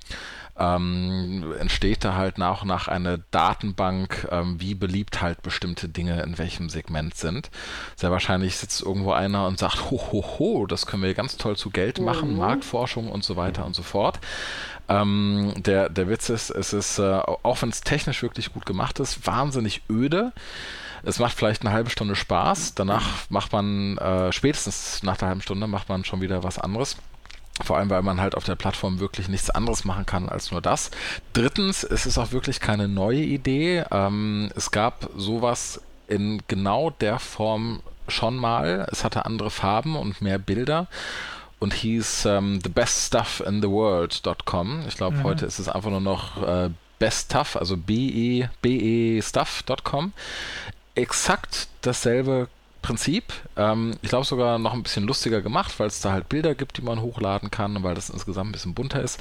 ähm, 0.58 1.54
entsteht 1.58 2.04
da 2.04 2.14
halt 2.14 2.38
nach 2.38 2.62
und 2.62 2.68
nach 2.68 2.88
eine 2.88 3.20
Datenbank, 3.30 4.28
ähm, 4.30 4.60
wie 4.60 4.74
beliebt 4.74 5.22
halt 5.22 5.42
bestimmte 5.42 5.88
Dinge 5.88 6.22
in 6.22 6.38
welchem 6.38 6.68
Segment 6.68 7.14
sind. 7.14 7.50
Sehr 7.96 8.10
wahrscheinlich 8.10 8.56
sitzt 8.56 8.82
irgendwo 8.82 9.12
einer 9.12 9.46
und 9.46 9.58
sagt, 9.58 9.90
ho, 9.90 10.00
ho, 10.12 10.24
ho, 10.38 10.66
das 10.66 10.86
können 10.86 11.02
wir 11.02 11.14
ganz 11.14 11.36
toll 11.36 11.56
zu 11.56 11.70
Geld 11.70 12.00
machen, 12.00 12.32
mhm. 12.32 12.38
Marktforschung 12.38 13.10
und 13.10 13.24
so 13.24 13.36
weiter 13.36 13.64
und 13.64 13.74
so 13.74 13.82
fort. 13.82 14.18
Ähm, 14.88 15.54
der, 15.58 15.88
der 15.90 16.08
Witz 16.08 16.28
ist, 16.28 16.50
es 16.50 16.72
ist, 16.72 16.98
äh, 16.98 17.20
auch 17.42 17.62
wenn 17.62 17.68
es 17.68 17.82
technisch 17.82 18.22
wirklich 18.22 18.52
gut 18.52 18.66
gemacht 18.66 18.98
ist, 19.00 19.26
wahnsinnig 19.26 19.82
öde. 19.90 20.32
Es 21.04 21.18
macht 21.18 21.36
vielleicht 21.36 21.62
eine 21.62 21.72
halbe 21.72 21.90
Stunde 21.90 22.16
Spaß, 22.16 22.74
danach 22.74 23.30
macht 23.30 23.52
man, 23.52 23.98
äh, 23.98 24.32
spätestens 24.32 25.02
nach 25.02 25.16
der 25.16 25.28
halben 25.28 25.42
Stunde 25.42 25.66
macht 25.66 25.88
man 25.88 26.04
schon 26.04 26.20
wieder 26.20 26.42
was 26.42 26.58
anderes. 26.58 26.96
Vor 27.64 27.76
allem, 27.76 27.90
weil 27.90 28.02
man 28.02 28.20
halt 28.20 28.34
auf 28.34 28.44
der 28.44 28.54
Plattform 28.54 29.00
wirklich 29.00 29.28
nichts 29.28 29.50
anderes 29.50 29.84
machen 29.84 30.06
kann 30.06 30.28
als 30.28 30.50
nur 30.50 30.60
das. 30.60 30.90
Drittens, 31.32 31.82
es 31.82 32.06
ist 32.06 32.18
auch 32.18 32.32
wirklich 32.32 32.60
keine 32.60 32.88
neue 32.88 33.20
Idee. 33.20 33.84
Ähm, 33.90 34.50
es 34.54 34.70
gab 34.70 35.10
sowas 35.16 35.80
in 36.06 36.42
genau 36.48 36.90
der 36.90 37.18
Form 37.18 37.80
schon 38.06 38.36
mal. 38.36 38.86
Es 38.90 39.04
hatte 39.04 39.24
andere 39.24 39.50
Farben 39.50 39.96
und 39.96 40.22
mehr 40.22 40.38
Bilder 40.38 40.86
und 41.58 41.74
hieß 41.74 42.26
ähm, 42.26 42.60
The 42.62 42.68
Best 42.68 43.06
Stuff 43.06 43.42
in 43.46 43.60
the 43.60 43.68
World.com. 43.68 44.84
Ich 44.86 44.96
glaube, 44.96 45.16
mhm. 45.16 45.22
heute 45.24 45.46
ist 45.46 45.58
es 45.58 45.68
einfach 45.68 45.90
nur 45.90 46.00
noch 46.00 46.42
äh, 46.42 46.70
Best 46.98 47.30
Stuff, 47.30 47.56
also 47.56 47.76
B-E-B-E 47.76 49.22
Stuff.com. 49.22 50.12
Exakt 50.94 51.68
dasselbe 51.82 52.48
Prinzip. 52.82 53.32
Ähm, 53.56 53.96
ich 54.02 54.08
glaube 54.08 54.26
sogar 54.26 54.58
noch 54.58 54.72
ein 54.72 54.82
bisschen 54.82 55.06
lustiger 55.06 55.40
gemacht, 55.40 55.78
weil 55.78 55.88
es 55.88 56.00
da 56.00 56.12
halt 56.12 56.28
Bilder 56.28 56.54
gibt, 56.54 56.78
die 56.78 56.82
man 56.82 57.00
hochladen 57.00 57.50
kann 57.50 57.82
weil 57.82 57.94
das 57.94 58.10
insgesamt 58.10 58.50
ein 58.50 58.52
bisschen 58.52 58.74
bunter 58.74 59.02
ist. 59.02 59.20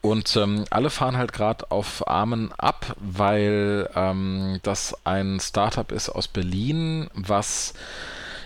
Und 0.00 0.36
ähm, 0.36 0.64
alle 0.70 0.90
fahren 0.90 1.16
halt 1.16 1.32
gerade 1.32 1.70
auf 1.70 2.06
Armen 2.08 2.52
ab, 2.58 2.96
weil 2.98 3.88
ähm, 3.94 4.58
das 4.64 4.96
ein 5.04 5.38
Startup 5.38 5.90
ist 5.92 6.08
aus 6.08 6.26
Berlin, 6.26 7.08
was 7.14 7.74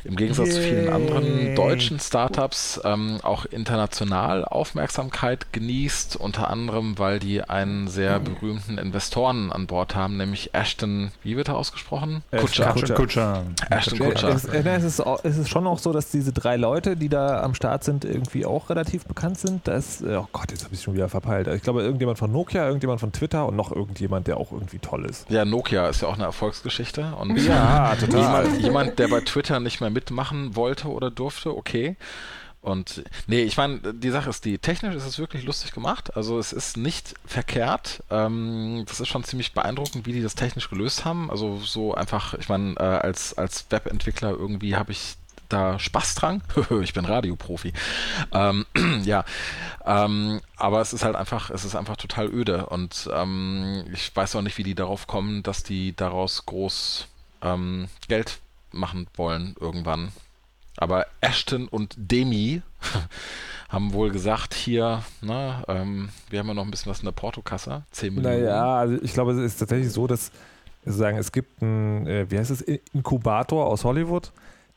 im 0.06 0.16
Gegensatz 0.16 0.54
zu 0.54 0.60
vielen 0.60 0.92
anderen 0.92 1.54
deutschen 1.54 2.00
Startups 2.00 2.80
ähm, 2.84 3.18
auch 3.22 3.44
international 3.46 4.44
Aufmerksamkeit 4.44 5.52
genießt, 5.52 6.16
unter 6.16 6.50
anderem, 6.50 6.98
weil 6.98 7.18
die 7.18 7.42
einen 7.42 7.88
sehr 7.88 8.20
berühmten 8.20 8.78
Investoren 8.78 9.52
an 9.52 9.66
Bord 9.66 9.94
haben, 9.94 10.16
nämlich 10.16 10.54
Ashton, 10.54 11.10
wie 11.22 11.36
wird 11.36 11.48
er 11.48 11.56
ausgesprochen? 11.56 12.22
Kutscher. 12.30 12.72
Kutscher. 12.72 12.94
Kutscher. 12.94 13.42
Ashton 13.70 13.98
Kutscher. 13.98 14.28
Es, 14.28 14.44
es, 14.44 14.84
ist, 14.84 15.02
es 15.22 15.38
ist 15.38 15.48
schon 15.48 15.66
auch 15.66 15.78
so, 15.78 15.92
dass 15.92 16.10
diese 16.10 16.32
drei 16.32 16.56
Leute, 16.56 16.96
die 16.96 17.08
da 17.08 17.42
am 17.42 17.54
Start 17.54 17.84
sind, 17.84 18.04
irgendwie 18.04 18.46
auch 18.46 18.70
relativ 18.70 19.04
bekannt 19.06 19.38
sind. 19.38 19.66
Da 19.66 19.74
ist, 19.74 20.02
oh 20.02 20.26
Gott, 20.32 20.50
jetzt 20.50 20.64
habe 20.64 20.74
ich 20.74 20.82
schon 20.82 20.94
wieder 20.94 21.08
verpeilt. 21.08 21.48
Ich 21.48 21.62
glaube, 21.62 21.82
irgendjemand 21.82 22.18
von 22.18 22.30
Nokia, 22.32 22.66
irgendjemand 22.66 23.00
von 23.00 23.12
Twitter 23.12 23.46
und 23.46 23.56
noch 23.56 23.72
irgendjemand, 23.72 24.26
der 24.26 24.36
auch 24.36 24.52
irgendwie 24.52 24.78
toll 24.78 25.04
ist. 25.04 25.28
Ja, 25.30 25.44
Nokia 25.44 25.88
ist 25.88 26.02
ja 26.02 26.08
auch 26.08 26.14
eine 26.14 26.24
Erfolgsgeschichte. 26.24 27.12
Und 27.18 27.36
ja, 27.38 27.94
total. 27.96 28.44
Jemand, 28.44 28.62
jemand, 28.62 28.98
der 28.98 29.08
bei 29.08 29.20
Twitter 29.20 29.60
nicht 29.60 29.80
mehr 29.80 29.90
mitmachen 29.96 30.54
wollte 30.54 30.88
oder 30.88 31.10
durfte, 31.10 31.56
okay. 31.56 31.96
Und 32.60 33.04
nee, 33.28 33.42
ich 33.42 33.56
meine, 33.56 33.78
die 33.94 34.10
Sache 34.10 34.28
ist 34.28 34.44
die, 34.44 34.58
technisch 34.58 34.94
ist 34.94 35.06
es 35.06 35.18
wirklich 35.18 35.44
lustig 35.44 35.72
gemacht. 35.72 36.16
Also 36.16 36.38
es 36.38 36.52
ist 36.52 36.76
nicht 36.76 37.14
verkehrt. 37.24 38.02
Ähm, 38.10 38.84
das 38.88 38.98
ist 39.00 39.08
schon 39.08 39.22
ziemlich 39.22 39.54
beeindruckend, 39.54 40.04
wie 40.04 40.12
die 40.12 40.22
das 40.22 40.34
technisch 40.34 40.68
gelöst 40.68 41.04
haben. 41.04 41.30
Also 41.30 41.60
so 41.60 41.94
einfach, 41.94 42.34
ich 42.34 42.48
meine, 42.48 42.74
äh, 42.76 42.82
als, 42.82 43.38
als 43.38 43.66
Webentwickler 43.70 44.30
irgendwie 44.30 44.74
habe 44.74 44.90
ich 44.92 45.16
da 45.48 45.78
Spaß 45.78 46.16
dran. 46.16 46.42
ich 46.82 46.92
bin 46.92 47.04
Radioprofi. 47.04 47.72
Ähm, 48.32 48.66
ja, 49.04 49.24
ähm, 49.84 50.40
aber 50.56 50.80
es 50.80 50.92
ist 50.92 51.04
halt 51.04 51.14
einfach, 51.16 51.50
es 51.50 51.64
ist 51.64 51.76
einfach 51.76 51.96
total 51.96 52.26
öde 52.26 52.66
und 52.66 53.08
ähm, 53.12 53.84
ich 53.92 54.14
weiß 54.14 54.34
auch 54.34 54.42
nicht, 54.42 54.58
wie 54.58 54.64
die 54.64 54.74
darauf 54.74 55.06
kommen, 55.06 55.44
dass 55.44 55.62
die 55.62 55.94
daraus 55.94 56.46
groß 56.46 57.06
ähm, 57.42 57.88
Geld 58.08 58.40
machen 58.72 59.06
wollen 59.14 59.54
irgendwann. 59.60 60.12
Aber 60.76 61.06
Ashton 61.20 61.68
und 61.68 61.94
Demi 61.96 62.62
haben 63.68 63.92
wohl 63.92 64.10
gesagt, 64.10 64.54
hier, 64.54 65.02
ne, 65.22 65.64
ähm, 65.68 66.10
wir 66.28 66.38
haben 66.38 66.48
ja 66.48 66.54
noch 66.54 66.64
ein 66.64 66.70
bisschen 66.70 66.90
was 66.90 67.00
in 67.00 67.06
der 67.06 67.12
Portokasse, 67.12 67.84
10 67.92 68.14
Millionen. 68.14 68.42
Naja, 68.42 68.76
also 68.76 69.02
ich 69.02 69.12
glaube, 69.14 69.32
es 69.32 69.38
ist 69.38 69.58
tatsächlich 69.58 69.92
so, 69.92 70.06
dass 70.06 70.30
sagen, 70.84 71.18
es 71.18 71.32
gibt 71.32 71.62
einen, 71.62 72.06
äh, 72.06 72.30
wie 72.30 72.38
heißt 72.38 72.50
es, 72.50 72.60
Inkubator 72.62 73.66
aus 73.66 73.84
Hollywood. 73.84 74.32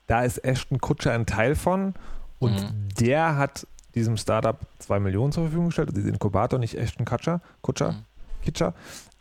Da 0.08 0.24
ist 0.24 0.44
Ashton 0.44 0.80
Kutscher 0.80 1.12
ein 1.12 1.26
Teil 1.26 1.56
von 1.56 1.94
und 2.40 2.54
mhm. 2.54 2.90
der 3.00 3.36
hat 3.36 3.68
diesem 3.96 4.18
Startup 4.18 4.58
2 4.80 5.00
Millionen 5.00 5.32
zur 5.32 5.44
Verfügung 5.44 5.68
gestellt, 5.68 5.90
also 5.90 6.00
dieser 6.02 6.14
Inkubator, 6.14 6.58
nicht 6.58 6.76
Ashton 6.76 7.06
Kutscher, 7.06 7.42
Kutscher, 7.62 7.92
mhm. 7.92 8.06
Kitscher. 8.44 8.74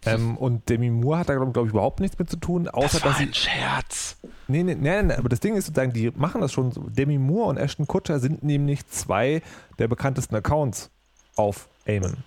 Ähm, 0.07 0.37
und 0.37 0.69
Demi 0.69 0.91
Moore 0.91 1.19
hat 1.19 1.29
da, 1.29 1.35
glaube 1.35 1.67
ich, 1.67 1.73
überhaupt 1.73 2.01
nichts 2.01 2.19
mit 2.19 2.31
zu 2.31 2.37
tun, 2.37 2.69
außer 2.69 2.99
das 2.99 3.05
war 3.05 3.13
dass 3.13 3.21
ein 3.21 3.35
Scherz. 3.35 4.17
Nee, 4.47 4.63
nee, 4.63 4.77
nee, 4.77 5.03
nee, 5.03 5.15
aber 5.15 5.29
das 5.29 5.41
Ding 5.41 5.57
ist 5.57 5.67
sozusagen, 5.67 5.93
die 5.93 6.13
machen 6.15 6.41
das 6.41 6.53
schon 6.53 6.71
so. 6.71 6.83
Demi 6.83 7.19
Moore 7.19 7.51
und 7.51 7.57
Ashton 7.57 7.87
Kutscher 7.87 8.21
sind 8.21 8.45
nämlich 8.45 8.87
zwei 8.87 9.43
der 9.79 9.89
bekanntesten 9.89 10.37
Accounts 10.37 10.91
auf 11.37 11.69
Amen. 11.87 12.19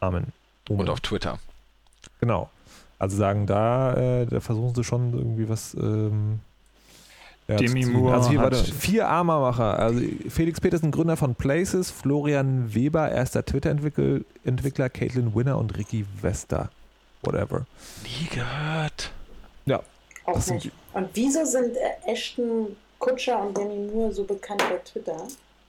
Amen. 0.00 0.32
Omen. 0.68 0.80
Und 0.80 0.90
auf 0.90 1.00
Twitter. 1.00 1.38
Genau. 2.20 2.50
Also 2.98 3.16
sagen, 3.16 3.46
da, 3.46 3.94
äh, 3.94 4.26
da 4.26 4.40
versuchen 4.40 4.74
sie 4.74 4.82
schon 4.82 5.12
irgendwie 5.12 5.48
was. 5.48 5.74
Ähm, 5.74 6.40
ja, 7.46 7.56
Demi 7.56 7.86
Moore. 7.86 8.14
Also 8.14 8.30
hier, 8.30 8.40
warte, 8.40 8.56
vier 8.56 9.08
Armermacher. 9.08 9.78
Also 9.78 10.02
Felix 10.28 10.60
Petersen, 10.60 10.90
Gründer 10.90 11.16
von 11.16 11.34
Places, 11.34 11.90
Florian 11.90 12.74
Weber, 12.74 13.10
erster 13.10 13.44
Twitter-Entwickler, 13.44 14.90
Caitlin 14.90 15.34
Winner 15.34 15.56
und 15.58 15.78
Ricky 15.78 16.04
Wester. 16.20 16.70
Whatever. 17.22 17.66
Nie 18.04 18.28
gehört. 18.28 19.10
Ja. 19.66 19.82
Auch 20.24 20.46
nicht. 20.46 20.70
Und 20.92 21.08
wieso 21.14 21.44
sind 21.44 21.76
äh, 21.76 22.10
Ashton 22.10 22.76
Kutscher 22.98 23.40
und 23.40 23.56
Demi 23.56 23.90
Moore 23.90 24.12
so 24.12 24.24
bekannt 24.24 24.62
bei 24.68 24.76
Twitter? 24.78 25.16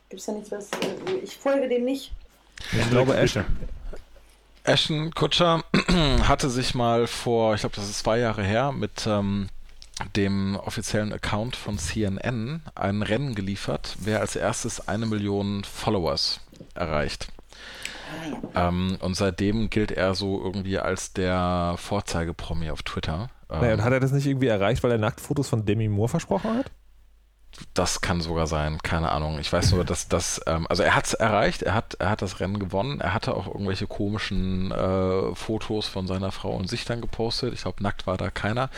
Gibt 0.10 0.20
es 0.20 0.26
da 0.26 0.32
nichts 0.34 0.52
was? 0.52 0.70
Äh, 0.72 1.16
ich 1.24 1.38
folge 1.38 1.68
dem 1.68 1.86
nicht. 1.86 2.12
Ich, 2.72 2.80
ich 2.80 2.90
glaube 2.90 3.16
Ashton. 3.16 3.46
Ashton 4.64 5.14
Kutscher 5.14 5.64
hatte 6.28 6.50
sich 6.50 6.76
mal 6.76 7.08
vor, 7.08 7.56
ich 7.56 7.62
glaube, 7.62 7.76
das 7.76 7.90
ist 7.90 8.00
zwei 8.00 8.20
Jahre 8.20 8.44
her, 8.44 8.72
mit 8.72 9.08
ähm, 9.08 9.50
dem 10.16 10.56
offiziellen 10.58 11.14
Account 11.14 11.56
von 11.56 11.78
CNN 11.78 12.62
ein 12.76 13.02
Rennen 13.02 13.36
geliefert, 13.36 13.96
wer 14.00 14.20
als 14.20 14.36
erstes 14.36 14.88
eine 14.88 15.06
Million 15.06 15.64
Followers 15.64 16.42
erreicht. 16.76 17.30
Ähm, 18.56 18.98
und 19.02 19.16
seitdem 19.16 19.70
gilt 19.70 19.92
er 19.92 20.16
so 20.16 20.42
irgendwie 20.44 20.80
als 20.80 21.14
der 21.14 21.76
Vorzeigepromi 21.78 22.70
auf 22.70 22.84
Twitter. 22.84 23.30
Naja, 23.50 23.74
und 23.74 23.84
hat 23.84 23.94
er 23.94 24.00
das 24.00 24.12
nicht 24.12 24.28
irgendwie 24.28 24.48
erreicht, 24.48 24.84
weil 24.84 24.92
er 24.92 24.98
Nacktfotos 24.98 25.50
von 25.50 25.66
Demi 25.66 25.88
Moore 25.88 26.10
versprochen 26.10 26.56
hat? 26.56 26.72
Das 27.74 28.02
kann 28.02 28.22
sogar 28.22 28.46
sein, 28.46 28.78
keine 28.84 29.12
Ahnung. 29.12 29.40
Ich 29.40 29.52
weiß 29.52 29.72
nur, 29.72 29.84
dass 29.84 30.08
das, 30.08 30.40
ähm, 30.46 30.68
also 30.70 30.84
er 30.84 30.96
hat 30.96 31.08
es 31.08 31.14
erreicht, 31.16 31.64
er 31.64 31.74
hat, 31.74 31.96
er 31.96 32.12
hat 32.12 32.22
das 32.22 32.40
Rennen 32.40 32.60
gewonnen, 32.60 33.02
er 33.02 33.14
hatte 33.14 33.36
auch 33.36 33.48
irgendwelche 33.48 33.88
komischen 33.88 34.72
äh, 34.72 35.34
Fotos 35.36 35.88
von 35.88 36.06
seiner 36.06 36.32
Frau 36.32 36.52
und 36.56 36.70
sich 36.70 36.86
dann 36.86 37.02
gepostet. 37.02 37.54
Ich 37.54 37.64
glaube, 37.64 37.82
nackt 37.82 38.06
war 38.06 38.18
da 38.18 38.30
keiner. 38.30 38.70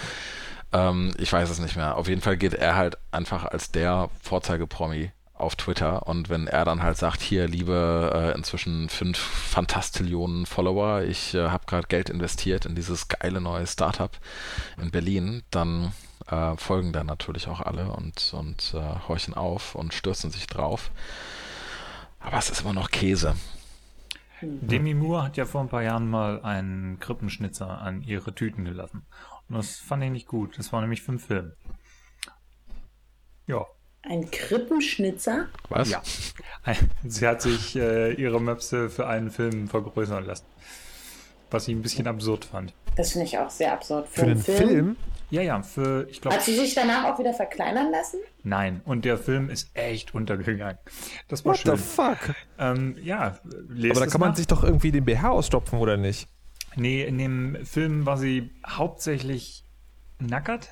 Ähm, 0.71 1.11
ich 1.17 1.31
weiß 1.31 1.49
es 1.49 1.59
nicht 1.59 1.75
mehr. 1.75 1.97
Auf 1.97 2.07
jeden 2.07 2.21
Fall 2.21 2.37
geht 2.37 2.53
er 2.53 2.75
halt 2.75 2.97
einfach 3.11 3.45
als 3.45 3.71
der 3.71 4.09
Vorzeigepromi 4.21 5.11
auf 5.41 5.55
Twitter 5.55 6.07
und 6.07 6.29
wenn 6.29 6.47
er 6.47 6.65
dann 6.65 6.83
halt 6.83 6.97
sagt, 6.97 7.21
hier 7.21 7.47
liebe 7.47 8.11
äh, 8.13 8.37
inzwischen 8.37 8.89
fünf 8.89 9.17
Fantastillionen 9.17 10.45
Follower, 10.45 11.01
ich 11.01 11.33
äh, 11.33 11.49
habe 11.49 11.65
gerade 11.65 11.87
Geld 11.87 12.09
investiert 12.09 12.65
in 12.65 12.75
dieses 12.75 13.07
geile 13.07 13.41
neue 13.41 13.67
Startup 13.67 14.11
in 14.81 14.91
Berlin, 14.91 15.43
dann 15.51 15.93
äh, 16.27 16.55
folgen 16.57 16.93
da 16.93 17.03
natürlich 17.03 17.47
auch 17.47 17.61
alle 17.61 17.91
und, 17.91 18.33
und 18.33 18.73
äh, 18.73 19.07
horchen 19.07 19.33
auf 19.33 19.75
und 19.75 19.93
stürzen 19.93 20.31
sich 20.31 20.47
drauf. 20.47 20.91
Aber 22.19 22.37
es 22.37 22.49
ist 22.49 22.61
immer 22.61 22.73
noch 22.73 22.91
Käse. 22.91 23.35
Demi 24.41 24.93
Moore 24.93 25.23
hat 25.23 25.37
ja 25.37 25.45
vor 25.45 25.61
ein 25.61 25.69
paar 25.69 25.83
Jahren 25.83 26.09
mal 26.09 26.41
einen 26.41 26.99
Krippenschnitzer 26.99 27.79
an 27.79 28.01
ihre 28.01 28.33
Tüten 28.33 28.65
gelassen. 28.65 29.05
Und 29.47 29.55
das 29.55 29.77
fand 29.77 30.03
ich 30.03 30.11
nicht 30.11 30.27
gut. 30.27 30.57
Das 30.57 30.73
war 30.73 30.81
nämlich 30.81 31.01
für 31.01 31.11
einen 31.11 31.19
Film. 31.19 31.53
Ja. 33.45 33.65
Ein 34.03 34.29
Krippenschnitzer? 34.31 35.47
Was? 35.69 35.89
Ja. 35.89 36.01
Sie 37.03 37.27
hat 37.27 37.41
sich 37.41 37.75
äh, 37.75 38.13
ihre 38.13 38.41
Möpse 38.41 38.89
für 38.89 39.07
einen 39.07 39.29
Film 39.29 39.67
vergrößern 39.67 40.25
lassen. 40.25 40.45
Was 41.51 41.67
ich 41.67 41.75
ein 41.75 41.81
bisschen 41.81 42.07
absurd 42.07 42.45
fand. 42.45 42.73
Das 42.95 43.11
finde 43.11 43.27
ich 43.27 43.37
auch 43.37 43.49
sehr 43.49 43.73
absurd. 43.73 44.07
Für, 44.09 44.25
den 44.25 44.37
Film? 44.37 44.67
Film? 44.67 44.95
Ja, 45.29 45.41
ja, 45.41 45.61
für, 45.61 46.07
ich 46.09 46.19
glaube. 46.19 46.35
Hat 46.35 46.43
sie 46.43 46.55
sich 46.55 46.73
danach 46.73 47.05
auch 47.05 47.19
wieder 47.19 47.33
verkleinern 47.33 47.91
lassen? 47.91 48.19
Nein, 48.43 48.81
und 48.85 49.05
der 49.05 49.17
Film 49.17 49.49
ist 49.49 49.69
echt 49.75 50.13
untergegangen. 50.13 50.77
Das 51.29 51.45
war 51.45 51.53
What 51.53 51.59
schön. 51.59 51.77
the 51.77 51.81
fuck? 51.81 52.17
Ähm, 52.57 52.97
ja, 53.01 53.37
lest 53.69 53.97
Aber 53.97 54.05
da 54.05 54.11
kann 54.11 54.19
man 54.19 54.29
nach. 54.31 54.37
sich 54.37 54.47
doch 54.47 54.63
irgendwie 54.63 54.91
den 54.91 55.05
BH 55.05 55.29
ausstopfen, 55.29 55.79
oder 55.79 55.95
nicht? 55.95 56.27
Nee, 56.75 57.03
in 57.03 57.17
dem 57.17 57.65
Film 57.65 58.05
war 58.05 58.17
sie 58.17 58.51
hauptsächlich 58.67 59.63
nackert. 60.19 60.69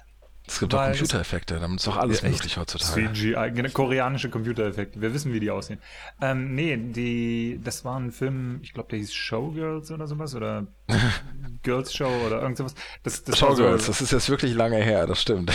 Es 0.49 0.59
gibt 0.59 0.73
auch 0.73 0.83
Computereffekte, 0.83 1.59
damit 1.59 1.79
ist 1.79 1.87
doch 1.87 1.97
alles 1.97 2.21
Ja, 2.21 2.29
möglich 2.29 2.57
heutzutage. 2.57 3.13
CGI, 3.13 3.51
genau, 3.53 3.69
koreanische 3.69 4.29
Computereffekte. 4.29 4.99
Wir 4.99 5.13
wissen, 5.13 5.31
wie 5.31 5.39
die 5.39 5.51
aussehen. 5.51 5.79
Ähm, 6.21 6.55
nee, 6.55 6.75
die, 6.75 7.61
das 7.63 7.85
war 7.85 7.99
ein 7.99 8.11
Film, 8.11 8.59
ich 8.63 8.73
glaube, 8.73 8.89
der 8.89 8.99
hieß 8.99 9.13
Showgirls 9.13 9.91
oder 9.91 10.07
sowas 10.07 10.33
oder 10.33 10.65
Girls 11.61 11.93
Show 11.93 12.09
oder 12.25 12.41
irgend 12.41 12.57
sowas. 12.57 12.73
Das, 13.03 13.23
das 13.23 13.37
Showgirls, 13.37 13.85
so, 13.85 13.91
das 13.91 14.01
ist 14.01 14.11
jetzt 14.11 14.29
wirklich 14.29 14.55
lange 14.55 14.77
her, 14.77 15.05
das 15.05 15.21
stimmt. 15.21 15.51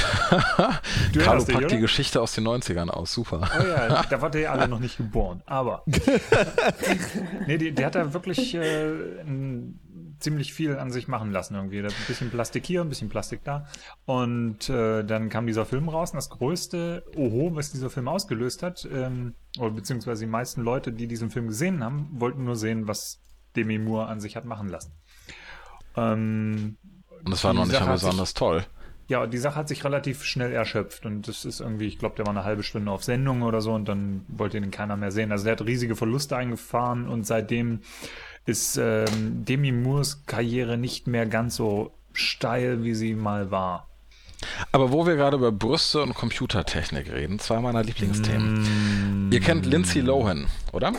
Du 1.13 1.21
Carlo 1.21 1.45
packt 1.45 1.73
die? 1.73 1.79
Geschichte 1.79 2.21
aus 2.21 2.33
den 2.33 2.47
90ern 2.47 2.89
aus, 2.89 3.13
super. 3.13 3.51
Oh 3.59 3.67
ja, 3.67 4.03
da 4.05 4.23
war 4.23 4.31
der 4.31 4.53
alle 4.53 4.69
noch 4.69 4.79
nicht 4.79 4.97
geboren. 4.97 5.43
Aber. 5.47 5.85
nee, 7.47 7.59
die, 7.59 7.73
der 7.73 7.87
hat 7.87 7.97
da 7.97 8.13
wirklich 8.15 8.55
äh, 8.55 8.87
ein, 9.23 9.81
ziemlich 10.25 10.53
viel 10.53 10.77
an 10.77 10.91
sich 10.91 11.07
machen 11.07 11.31
lassen 11.31 11.55
irgendwie. 11.55 11.81
Da- 11.83 11.89
Ein 11.89 11.95
bisschen 12.09 12.31
Plastik 12.31 12.67
hier, 12.67 12.81
ein 12.81 12.89
bisschen 12.89 13.09
Plastik 13.09 13.45
da. 13.45 13.67
Und 14.07 14.69
äh, 14.69 15.05
dann 15.05 15.29
kam 15.29 15.47
dieser 15.47 15.65
Film 15.67 15.89
raus 15.89 16.11
und 16.11 16.17
das 16.17 16.31
größte 16.31 17.05
Oho, 17.17 17.55
was 17.55 17.71
dieser 17.71 17.91
Film 17.91 18.09
ausgelöst 18.09 18.63
hat, 18.65 18.89
ähm, 18.93 19.35
oder 19.59 19.71
beziehungsweise 19.71 20.25
die 20.25 20.31
meisten 20.31 20.63
Leute, 20.63 20.91
die 20.93 21.07
diesen 21.07 21.31
Film 21.31 21.47
gesehen 21.49 21.85
haben, 21.85 22.09
wollten 22.13 22.43
nur 22.45 22.57
sehen, 22.57 22.89
was 22.89 23.21
Demi 23.55 23.79
Moore 23.79 24.07
an 24.09 24.19
sich 24.21 24.35
hat 24.35 24.45
machen 24.45 24.69
lassen. 24.69 24.93
Ähm, 25.97 26.77
Und 27.25 27.31
das 27.31 27.45
war 27.45 27.55
noch 27.55 27.67
nicht 27.67 27.81
hat 27.81 27.85
sich- 27.99 28.09
besonders 28.09 28.35
toll. 28.35 28.65
ja, 29.09 29.27
die 29.27 29.39
Sache 29.39 29.57
hat 29.57 29.69
sich 29.69 29.85
relativ 29.85 30.25
schnell 30.25 30.53
erschöpft 30.53 31.07
und 31.07 31.29
das 31.29 31.45
ist 31.45 31.61
irgendwie, 31.61 31.87
ich 31.87 31.99
glaube, 31.99 32.17
der 32.17 32.27
war 32.27 32.33
eine 32.35 32.45
halbe 32.45 32.63
Stunde 32.63 32.91
auf 32.91 33.05
Sendung 33.05 33.43
oder 33.43 33.61
so 33.61 33.73
und 33.75 33.87
dann 33.89 34.25
wollte 34.29 34.57
ihn 34.57 34.71
keiner 34.71 34.97
mehr 34.97 35.11
sehen. 35.13 35.31
Also 35.31 35.45
der 35.45 35.53
hat 35.53 35.63
riesige 35.67 35.95
Verluste 35.95 36.37
eingefahren 36.37 37.09
und 37.09 37.25
seitdem 37.27 37.81
ist 38.47 38.77
ähm, 38.77 39.45
Demi 39.45 39.73
Moores 39.73 40.25
Karriere 40.27 40.77
nicht 40.77 41.07
mehr 41.07 41.27
ganz 41.27 41.57
so 41.57 41.93
steil, 42.13 42.85
wie 42.85 42.95
sie 42.95 43.15
mal 43.15 43.51
war. 43.51 43.89
Aber 44.73 44.93
wo 44.93 45.07
wir 45.07 45.17
gerade 45.17 45.37
über 45.37 45.53
Brüste 45.53 46.03
und 46.03 46.15
Computertechnik 46.15 47.11
reden, 47.11 47.39
zwei 47.39 47.61
meiner 47.61 47.83
Lieblingsthemen. 47.83 49.31
Ihr 49.33 49.41
kennt 49.41 49.65
Lindsay 49.65 50.01
Lohan, 50.01 50.49
oder? 50.73 50.93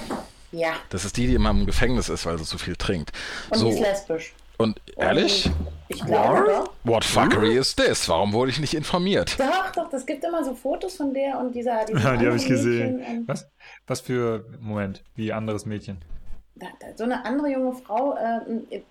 Ja. 0.51 0.73
Das 0.89 1.05
ist 1.05 1.17
die, 1.17 1.27
die 1.27 1.35
immer 1.35 1.51
im 1.51 1.65
Gefängnis 1.65 2.09
ist, 2.09 2.25
weil 2.25 2.37
sie 2.39 2.45
zu 2.45 2.57
viel 2.57 2.75
trinkt. 2.75 3.11
Und 3.51 3.59
so, 3.59 3.67
die 3.67 3.73
ist 3.73 3.81
lesbisch. 3.81 4.33
und 4.57 4.81
ehrlich? 4.97 5.51
Ich 5.89 6.03
glaube. 6.03 6.63
What 6.85 7.03
fuckery 7.05 7.55
is 7.57 7.75
this? 7.75 8.09
Warum 8.09 8.33
wurde 8.33 8.49
ich 8.51 8.59
nicht 8.59 8.73
informiert? 8.73 9.35
Doch, 9.37 9.71
doch, 9.75 9.89
das 9.91 10.05
gibt 10.05 10.23
immer 10.23 10.43
so 10.43 10.55
Fotos 10.55 10.95
von 10.95 11.13
der 11.13 11.37
und 11.37 11.53
dieser. 11.53 11.85
Ja, 11.99 12.17
die 12.17 12.25
habe 12.25 12.37
ich 12.37 12.47
gesehen. 12.47 13.25
Was? 13.27 13.47
Was 13.85 14.01
für 14.01 14.45
Moment? 14.59 15.03
Wie 15.15 15.31
anderes 15.33 15.65
Mädchen? 15.67 15.97
Da, 16.57 16.67
da, 16.79 16.87
so 16.95 17.03
eine 17.03 17.25
andere 17.25 17.49
junge 17.51 17.73
Frau, 17.73 18.15
äh, 18.15 18.81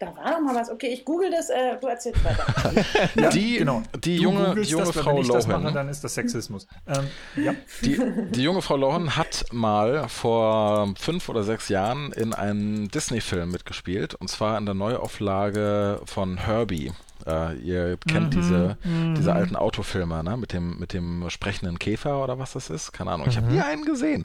da 0.00 0.16
war 0.16 0.32
doch 0.32 0.40
mal 0.40 0.54
was. 0.54 0.68
Okay, 0.68 0.88
ich 0.88 1.04
google 1.04 1.30
das, 1.30 1.48
äh, 1.48 1.76
du 1.80 1.86
erzählst 1.86 2.24
weiter. 2.24 3.30
die, 3.30 3.58
genau. 3.58 3.82
die 4.02 4.16
Du 4.16 4.22
junge, 4.24 4.54
die 4.56 4.62
junge 4.62 4.86
das, 4.86 4.96
Frau 4.96 5.10
wenn 5.12 5.18
ich 5.18 5.28
das 5.28 5.46
Lohan. 5.46 5.62
mache, 5.62 5.74
dann 5.74 5.88
ist 5.88 6.02
das 6.02 6.14
Sexismus. 6.14 6.66
Ähm, 6.88 7.06
ja. 7.36 7.54
Die, 7.82 8.00
die 8.32 8.42
junge 8.42 8.62
Frau 8.62 8.76
Lohan 8.76 9.16
hat 9.16 9.44
mal 9.52 10.08
vor 10.08 10.92
fünf 10.98 11.28
oder 11.28 11.44
sechs 11.44 11.68
Jahren 11.68 12.10
in 12.12 12.34
einem 12.34 12.88
Disney-Film 12.88 13.52
mitgespielt 13.52 14.16
und 14.16 14.28
zwar 14.28 14.58
in 14.58 14.64
der 14.66 14.74
Neuauflage 14.74 16.00
von 16.04 16.36
Herbie. 16.36 16.90
Äh, 17.26 17.56
ihr 17.58 17.98
kennt 18.08 18.34
diese, 18.34 18.76
diese 18.84 19.32
alten 19.32 19.56
Autofilme, 19.56 20.22
ne? 20.22 20.36
Mit 20.36 20.52
dem, 20.52 20.78
mit 20.78 20.92
dem 20.92 21.28
sprechenden 21.30 21.78
Käfer 21.78 22.22
oder 22.22 22.38
was 22.38 22.52
das 22.52 22.70
ist? 22.70 22.92
Keine 22.92 23.10
Ahnung. 23.10 23.26
Ich 23.28 23.36
habe 23.36 23.46
nie 23.46 23.60
einen 23.60 23.84
gesehen. 23.84 24.24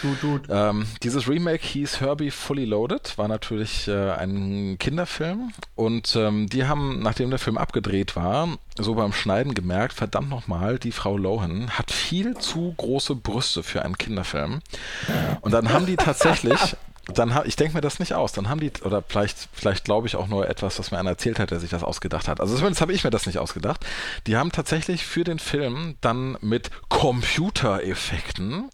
Tut, 0.00 0.20
tut. 0.20 0.42
Ähm, 0.48 0.86
dieses 1.02 1.28
Remake 1.28 1.64
hieß 1.64 2.00
Herbie 2.00 2.30
Fully 2.30 2.64
Loaded, 2.64 3.16
war 3.18 3.28
natürlich 3.28 3.88
äh, 3.88 4.12
ein 4.12 4.76
Kinderfilm 4.78 5.52
und 5.74 6.16
ähm, 6.16 6.48
die 6.48 6.66
haben, 6.66 7.00
nachdem 7.00 7.30
der 7.30 7.38
Film 7.38 7.58
abgedreht 7.58 8.16
war, 8.16 8.48
so 8.78 8.94
beim 8.94 9.12
Schneiden 9.12 9.54
gemerkt, 9.54 9.94
verdammt 9.94 10.28
nochmal, 10.28 10.78
die 10.78 10.92
Frau 10.92 11.16
Lohan 11.16 11.70
hat 11.70 11.90
viel 11.90 12.36
zu 12.36 12.74
große 12.76 13.14
Brüste 13.14 13.62
für 13.62 13.82
einen 13.82 13.98
Kinderfilm. 13.98 14.60
Und 15.40 15.52
dann 15.52 15.72
haben 15.72 15.86
die 15.86 15.96
tatsächlich, 15.96 16.76
dann 17.06 17.34
ha 17.34 17.44
ich 17.44 17.56
denke 17.56 17.74
mir 17.74 17.80
das 17.80 17.98
nicht 17.98 18.14
aus, 18.14 18.32
dann 18.32 18.48
haben 18.48 18.60
die, 18.60 18.72
oder 18.82 19.02
vielleicht, 19.06 19.48
vielleicht 19.52 19.84
glaube 19.84 20.06
ich 20.08 20.16
auch 20.16 20.26
nur 20.26 20.48
etwas, 20.48 20.78
was 20.78 20.90
mir 20.90 20.98
einer 20.98 21.10
erzählt 21.10 21.38
hat, 21.38 21.50
der 21.50 21.60
sich 21.60 21.70
das 21.70 21.84
ausgedacht 21.84 22.26
hat. 22.28 22.40
Also 22.40 22.56
zumindest 22.56 22.80
habe 22.80 22.92
ich 22.92 23.04
mir 23.04 23.10
das 23.10 23.26
nicht 23.26 23.38
ausgedacht. 23.38 23.86
Die 24.26 24.36
haben 24.36 24.50
tatsächlich 24.50 25.06
für 25.06 25.24
den 25.24 25.38
Film 25.38 25.96
dann 26.00 26.36
mit 26.40 26.70
Computereffekten 26.88 28.70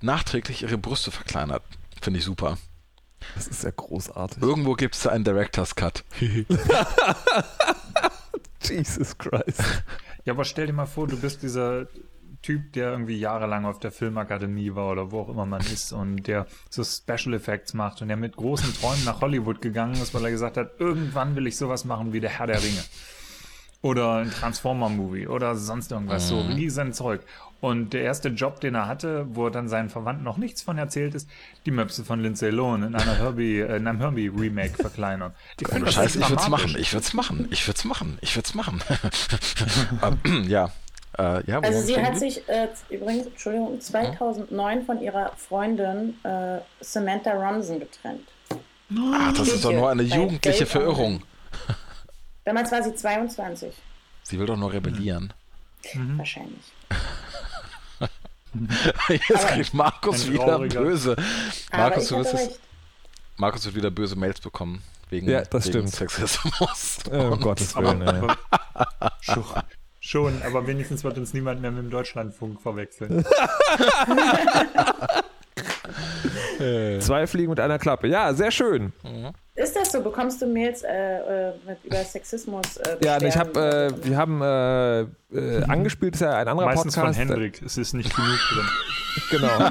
nachträglich 0.00 0.62
ihre 0.62 0.78
Brüste 0.78 1.10
verkleinert. 1.10 1.62
Finde 2.00 2.18
ich 2.18 2.24
super. 2.24 2.58
Das 3.34 3.46
ist 3.46 3.62
ja 3.64 3.70
großartig. 3.70 4.42
Irgendwo 4.42 4.74
gibt 4.74 4.94
es 4.94 5.02
da 5.02 5.10
einen 5.10 5.24
Director's 5.24 5.74
Cut. 5.74 6.04
Jesus 8.62 9.16
Christ. 9.18 9.62
Ja, 10.24 10.32
aber 10.32 10.44
stell 10.44 10.66
dir 10.66 10.72
mal 10.72 10.86
vor, 10.86 11.06
du 11.06 11.18
bist 11.18 11.42
dieser 11.42 11.86
Typ, 12.42 12.72
der 12.72 12.92
irgendwie 12.92 13.18
jahrelang 13.18 13.64
auf 13.64 13.80
der 13.80 13.90
Filmakademie 13.90 14.74
war 14.74 14.90
oder 14.92 15.10
wo 15.10 15.20
auch 15.20 15.28
immer 15.28 15.44
man 15.44 15.60
ist 15.60 15.92
und 15.92 16.26
der 16.26 16.46
so 16.70 16.84
Special 16.84 17.34
Effects 17.34 17.74
macht 17.74 18.00
und 18.00 18.08
der 18.08 18.16
mit 18.16 18.36
großen 18.36 18.72
Träumen 18.74 19.04
nach 19.04 19.20
Hollywood 19.20 19.60
gegangen 19.60 19.94
ist, 19.94 20.14
weil 20.14 20.24
er 20.24 20.30
gesagt 20.30 20.56
hat, 20.56 20.72
irgendwann 20.78 21.34
will 21.36 21.46
ich 21.46 21.56
sowas 21.56 21.84
machen 21.84 22.12
wie 22.12 22.20
der 22.20 22.30
Herr 22.30 22.46
der 22.46 22.62
Ringe. 22.62 22.82
Oder 23.80 24.16
ein 24.16 24.30
Transformer-Movie 24.30 25.28
oder 25.28 25.54
sonst 25.54 25.92
irgendwas, 25.92 26.26
so 26.28 26.40
riesen 26.40 26.92
Zeug. 26.92 27.20
Und 27.60 27.92
der 27.92 28.02
erste 28.02 28.28
Job, 28.28 28.60
den 28.60 28.74
er 28.76 28.86
hatte, 28.86 29.26
wo 29.30 29.46
er 29.46 29.50
dann 29.50 29.68
seinen 29.68 29.88
Verwandten 29.88 30.24
noch 30.24 30.36
nichts 30.36 30.62
von 30.62 30.78
erzählt 30.78 31.14
ist, 31.14 31.28
die 31.66 31.72
Möpse 31.72 32.04
von 32.04 32.20
Lindsay 32.20 32.50
Lohan 32.50 32.84
in 32.84 32.94
einer 32.94 33.16
Herbie, 33.16 33.58
äh, 33.60 33.76
in 33.76 33.86
einem 33.86 33.98
Herbie-Remake 33.98 34.74
verkleinern. 34.74 35.32
Finde 35.58 35.86
das 35.86 35.94
Scheiße, 35.94 36.20
ich 36.20 36.28
würde 36.28 36.42
es 36.42 36.48
machen. 36.48 36.76
Ich 36.78 36.92
würde 36.92 37.04
es 37.04 37.14
machen. 37.14 37.48
Ich 37.50 37.66
würde 37.66 37.76
es 37.76 37.84
machen. 37.84 38.18
Ich 38.20 38.36
würde 38.36 38.46
es 38.46 38.54
machen. 38.54 38.80
Ähm, 40.02 40.44
ja. 40.48 40.70
Äh, 41.16 41.44
ja, 41.50 41.60
Also 41.60 41.80
sie 41.80 42.00
hat 42.00 42.18
sich 42.18 42.46
äh, 42.48 42.68
übrigens, 42.90 43.26
Entschuldigung, 43.28 43.80
2009 43.80 44.84
von 44.84 45.00
ihrer 45.00 45.32
Freundin 45.36 46.22
äh, 46.24 46.58
Samantha 46.80 47.32
Ronson 47.32 47.80
getrennt. 47.80 48.28
Ah, 48.96 49.32
das 49.36 49.48
ist 49.48 49.64
doch 49.64 49.72
nur 49.72 49.90
eine 49.90 50.02
jugendliche 50.02 50.66
Verirrung. 50.66 51.22
Damals 52.44 52.70
war 52.72 52.82
sie 52.82 52.94
22, 52.94 53.74
Sie 54.22 54.38
will 54.38 54.46
doch 54.46 54.56
nur 54.56 54.72
rebellieren. 54.72 55.32
Mhm. 55.94 56.18
wahrscheinlich. 56.18 56.72
Jetzt 59.08 59.46
kriegt 59.48 59.74
Markus 59.74 60.28
wieder 60.30 60.44
trauriger- 60.44 60.80
böse. 60.80 61.16
Aber 61.70 61.82
Markus, 61.82 62.08
du 62.08 62.16
wirst 62.18 62.34
es. 62.34 62.60
Markus 63.36 63.64
wird 63.66 63.74
wieder 63.76 63.90
böse 63.90 64.16
Mails 64.16 64.40
bekommen. 64.40 64.82
Wegen, 65.10 65.28
Ja, 65.28 65.42
das 65.42 65.66
wegen 65.66 65.86
stimmt. 65.88 66.10
Sexismus. 66.10 66.98
Oh, 67.10 67.32
um 67.32 67.40
Gottes 67.40 67.76
Aber, 67.76 67.98
Willen. 67.98 68.30
ey. 68.30 68.36
schon, 70.08 70.42
aber 70.42 70.66
wenigstens 70.66 71.04
wird 71.04 71.18
uns 71.18 71.34
niemand 71.34 71.60
mehr 71.60 71.70
mit 71.70 71.84
dem 71.84 71.90
Deutschlandfunk 71.90 72.62
verwechseln. 72.62 73.24
Zwei 76.58 77.26
Fliegen 77.26 77.50
mit 77.50 77.60
einer 77.60 77.78
Klappe. 77.78 78.08
Ja, 78.08 78.32
sehr 78.34 78.50
schön. 78.50 78.92
Ist 79.54 79.76
das 79.76 79.92
so? 79.92 80.02
Bekommst 80.02 80.42
du 80.42 80.46
Mails 80.46 80.82
äh, 80.82 80.88
äh 80.88 81.52
mit, 81.66 81.84
über 81.84 81.98
Sexismus? 81.98 82.78
Äh, 82.78 82.96
ja, 83.04 83.20
ich 83.20 83.36
habe, 83.36 83.92
äh, 83.92 83.92
wir 84.04 84.16
haben 84.16 84.42
äh, 84.42 85.02
äh, 85.36 85.64
angespielt, 85.64 86.14
ist 86.14 86.20
ja 86.20 86.36
ein 86.36 86.48
anderer 86.48 86.66
Meistens 86.66 86.96
Podcast. 86.96 87.18
von 87.18 87.28
Hendrik, 87.28 87.62
es 87.62 87.76
ist 87.76 87.92
nicht 87.92 88.14
genug 88.14 88.38
drin. 88.50 88.66
genau. 89.30 89.70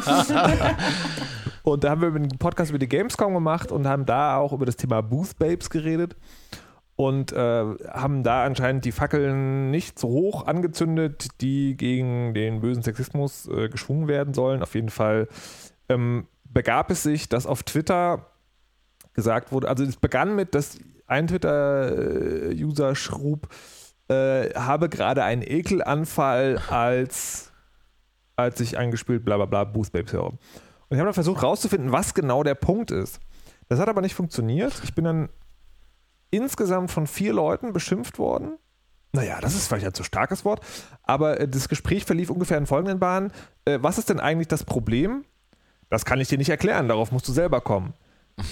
und 1.63 1.83
da 1.83 1.89
haben 1.89 2.01
wir 2.01 2.07
einen 2.09 2.29
Podcast 2.37 2.69
über 2.69 2.79
die 2.79 2.87
Gamescom 2.87 3.33
gemacht 3.33 3.71
und 3.71 3.87
haben 3.87 4.05
da 4.05 4.37
auch 4.37 4.53
über 4.53 4.65
das 4.65 4.77
Thema 4.77 5.01
Booth 5.01 5.37
Babes 5.37 5.69
geredet 5.69 6.15
und 6.97 7.31
äh, 7.31 7.63
haben 7.89 8.23
da 8.23 8.43
anscheinend 8.43 8.83
die 8.83 8.91
Fackeln 8.91 9.69
nicht 9.69 9.99
so 9.99 10.09
hoch 10.09 10.47
angezündet, 10.47 11.27
die 11.41 11.77
gegen 11.77 12.33
den 12.33 12.59
bösen 12.59 12.81
Sexismus 12.81 13.47
äh, 13.47 13.69
geschwungen 13.69 14.07
werden 14.07 14.33
sollen. 14.33 14.63
Auf 14.63 14.73
jeden 14.73 14.89
Fall 14.89 15.27
ähm, 15.89 16.27
begab 16.43 16.89
es 16.89 17.03
sich, 17.03 17.29
dass 17.29 17.45
auf 17.45 17.61
Twitter 17.61 18.25
gesagt 19.13 19.51
wurde. 19.51 19.69
Also 19.69 19.83
es 19.83 19.97
begann 19.97 20.35
mit, 20.35 20.55
dass 20.55 20.79
ein 21.05 21.27
Twitter-User 21.27 22.95
schrub, 22.95 23.47
äh, 24.07 24.49
habe 24.55 24.89
gerade 24.89 25.23
einen 25.23 25.43
Ekelanfall, 25.43 26.59
als, 26.67 27.51
als 28.35 28.59
ich 28.59 28.75
eingespielt, 28.75 29.23
bla 29.23 29.37
bla 29.37 29.45
bla, 29.45 29.65
Boost 29.65 29.91
Babes 29.91 30.13
höre. 30.13 30.29
Und 30.29 30.39
ich 30.89 30.97
habe 30.97 31.05
dann 31.05 31.13
versucht 31.13 31.43
rauszufinden, 31.43 31.91
was 31.91 32.15
genau 32.15 32.41
der 32.41 32.55
Punkt 32.55 32.89
ist. 32.89 33.19
Das 33.69 33.79
hat 33.79 33.87
aber 33.87 34.01
nicht 34.01 34.15
funktioniert. 34.15 34.73
Ich 34.83 34.95
bin 34.95 35.05
dann 35.05 35.29
insgesamt 36.29 36.91
von 36.91 37.07
vier 37.07 37.33
Leuten 37.33 37.73
beschimpft 37.73 38.19
worden. 38.19 38.57
Naja, 39.13 39.39
das 39.41 39.55
ist 39.55 39.67
vielleicht 39.67 39.85
ein 39.85 39.93
zu 39.93 40.03
starkes 40.03 40.45
Wort, 40.45 40.61
aber 41.03 41.39
äh, 41.39 41.47
das 41.47 41.69
Gespräch 41.69 42.05
verlief 42.05 42.29
ungefähr 42.29 42.57
in 42.57 42.67
folgenden 42.67 42.99
Bahnen. 42.99 43.31
Äh, 43.65 43.79
was 43.81 43.97
ist 43.97 44.09
denn 44.09 44.19
eigentlich 44.19 44.47
das 44.47 44.63
Problem? 44.63 45.25
Das 45.89 46.05
kann 46.05 46.19
ich 46.19 46.27
dir 46.27 46.37
nicht 46.37 46.49
erklären, 46.49 46.87
darauf 46.87 47.11
musst 47.11 47.27
du 47.27 47.31
selber 47.31 47.61
kommen. 47.61 47.93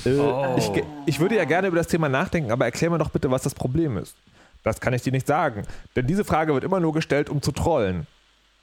Äh, 0.06 0.18
oh. 0.18 0.56
ich, 0.58 0.72
ich 1.06 1.20
würde 1.20 1.36
ja 1.36 1.44
gerne 1.44 1.68
über 1.68 1.78
das 1.78 1.88
Thema 1.88 2.10
nachdenken, 2.10 2.52
aber 2.52 2.66
erklär 2.66 2.90
mir 2.90 2.98
doch 2.98 3.10
bitte, 3.10 3.30
was 3.30 3.44
das 3.44 3.54
Problem 3.54 3.98
ist. 3.98 4.16
Das 4.64 4.80
kann 4.80 4.94
ich 4.94 5.04
dir 5.04 5.12
nicht 5.12 5.28
sagen. 5.28 5.64
Denn 5.96 6.08
diese 6.08 6.26
Frage 6.26 6.54
wird 6.54 6.64
immer 6.64 6.80
nur 6.80 6.94
gestellt, 6.94 7.30
um 7.30 7.42
zu 7.42 7.52
trollen. 7.52 8.08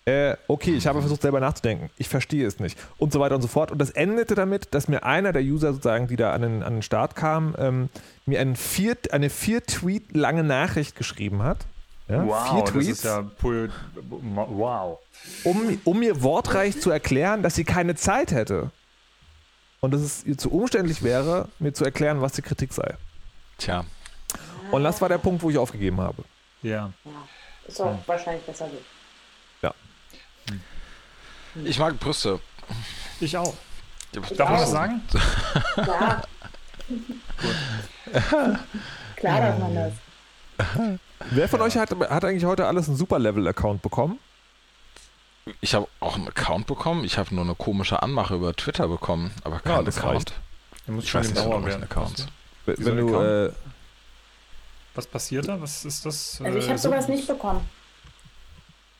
Äh, 0.04 0.36
okay, 0.48 0.74
ich 0.74 0.86
habe 0.88 1.00
versucht 1.00 1.22
selber 1.22 1.38
nachzudenken. 1.38 1.88
Ich 1.96 2.08
verstehe 2.08 2.44
es 2.46 2.58
nicht. 2.58 2.76
Und 2.98 3.12
so 3.12 3.20
weiter 3.20 3.36
und 3.36 3.42
so 3.42 3.48
fort. 3.48 3.70
Und 3.70 3.78
das 3.78 3.90
endete 3.90 4.34
damit, 4.34 4.74
dass 4.74 4.88
mir 4.88 5.04
einer 5.04 5.32
der 5.32 5.42
User 5.42 5.72
sozusagen, 5.72 6.08
die 6.08 6.16
da 6.16 6.32
an 6.32 6.42
den, 6.42 6.62
an 6.64 6.74
den 6.74 6.82
Start 6.82 7.14
kam, 7.14 7.54
ähm, 7.56 7.88
mir 8.26 8.40
einen 8.40 8.56
vier, 8.56 8.96
eine 9.12 9.30
vier 9.30 9.62
Tweet 9.62 10.16
lange 10.16 10.42
Nachricht 10.42 10.96
geschrieben 10.96 11.44
hat. 11.44 11.66
Ja, 12.08 12.26
wow, 12.26 12.50
vier 12.50 12.64
Tweets. 12.64 12.88
Das 12.88 12.98
ist 12.98 13.04
ja 13.04 13.30
wow. 13.40 14.98
Um, 15.44 15.80
um 15.84 15.98
mir 16.00 16.20
wortreich 16.20 16.80
zu 16.80 16.90
erklären, 16.90 17.44
dass 17.44 17.54
sie 17.54 17.64
keine 17.64 17.94
Zeit 17.94 18.32
hätte 18.32 18.72
und 19.78 19.94
dass 19.94 20.00
es 20.00 20.24
ihr 20.24 20.36
zu 20.36 20.50
umständlich 20.50 21.04
wäre, 21.04 21.48
mir 21.60 21.72
zu 21.72 21.84
erklären, 21.84 22.20
was 22.20 22.32
die 22.32 22.42
Kritik 22.42 22.72
sei. 22.72 22.96
Tja. 23.58 23.84
Und 24.72 24.82
das 24.82 25.00
war 25.00 25.08
der 25.08 25.18
Punkt, 25.18 25.42
wo 25.42 25.50
ich 25.50 25.58
aufgegeben 25.58 26.00
habe. 26.00 26.24
Ja. 26.62 26.92
ja. 27.04 27.10
Ist 27.66 27.80
auch 27.80 27.86
ja. 27.86 27.98
wahrscheinlich 28.06 28.44
besser 28.44 28.68
so. 28.68 28.78
Ja. 31.54 31.62
Ich 31.64 31.78
mag 31.78 31.98
Brüste. 31.98 32.40
Ich 33.20 33.36
auch. 33.36 33.54
Ich 34.12 34.36
darf 34.36 34.50
man 34.50 34.60
das 34.60 34.70
sagen? 34.70 35.00
Klar. 35.74 36.22
Klar 39.16 39.40
darf 39.40 39.58
man 39.58 39.74
das. 39.74 39.92
Wer 41.30 41.48
von 41.48 41.60
euch 41.62 41.76
hat, 41.76 41.90
hat 41.90 42.24
eigentlich 42.24 42.44
heute 42.44 42.66
alles 42.66 42.88
einen 42.88 42.96
Super-Level-Account 42.96 43.82
bekommen? 43.82 44.18
Ich 45.60 45.74
habe 45.74 45.88
auch 46.00 46.16
einen 46.16 46.28
Account 46.28 46.66
bekommen. 46.66 47.04
Ich 47.04 47.18
habe 47.18 47.34
nur 47.34 47.44
eine 47.44 47.54
komische 47.54 48.02
Anmache 48.02 48.34
über 48.34 48.54
Twitter 48.54 48.86
bekommen, 48.88 49.32
aber 49.44 49.60
keinen 49.60 49.84
ja, 49.84 49.92
Account. 49.92 50.34
Der 50.86 50.94
muss 50.94 51.04
ich 51.04 51.10
schon 51.10 51.20
weiß 51.22 51.34
werden. 51.34 51.82
Accounts. 51.82 52.26
Wenn, 52.66 52.84
wenn 52.84 52.96
du, 52.96 53.20
äh, 53.20 53.52
was 54.94 55.06
passiert 55.06 55.48
da? 55.48 55.60
Was 55.60 55.84
ist 55.84 56.04
das? 56.06 56.40
Also 56.44 56.58
ich 56.58 56.64
habe 56.64 56.74
äh, 56.74 56.78
sowas 56.78 57.08
nicht 57.08 57.26
bekommen. 57.26 57.68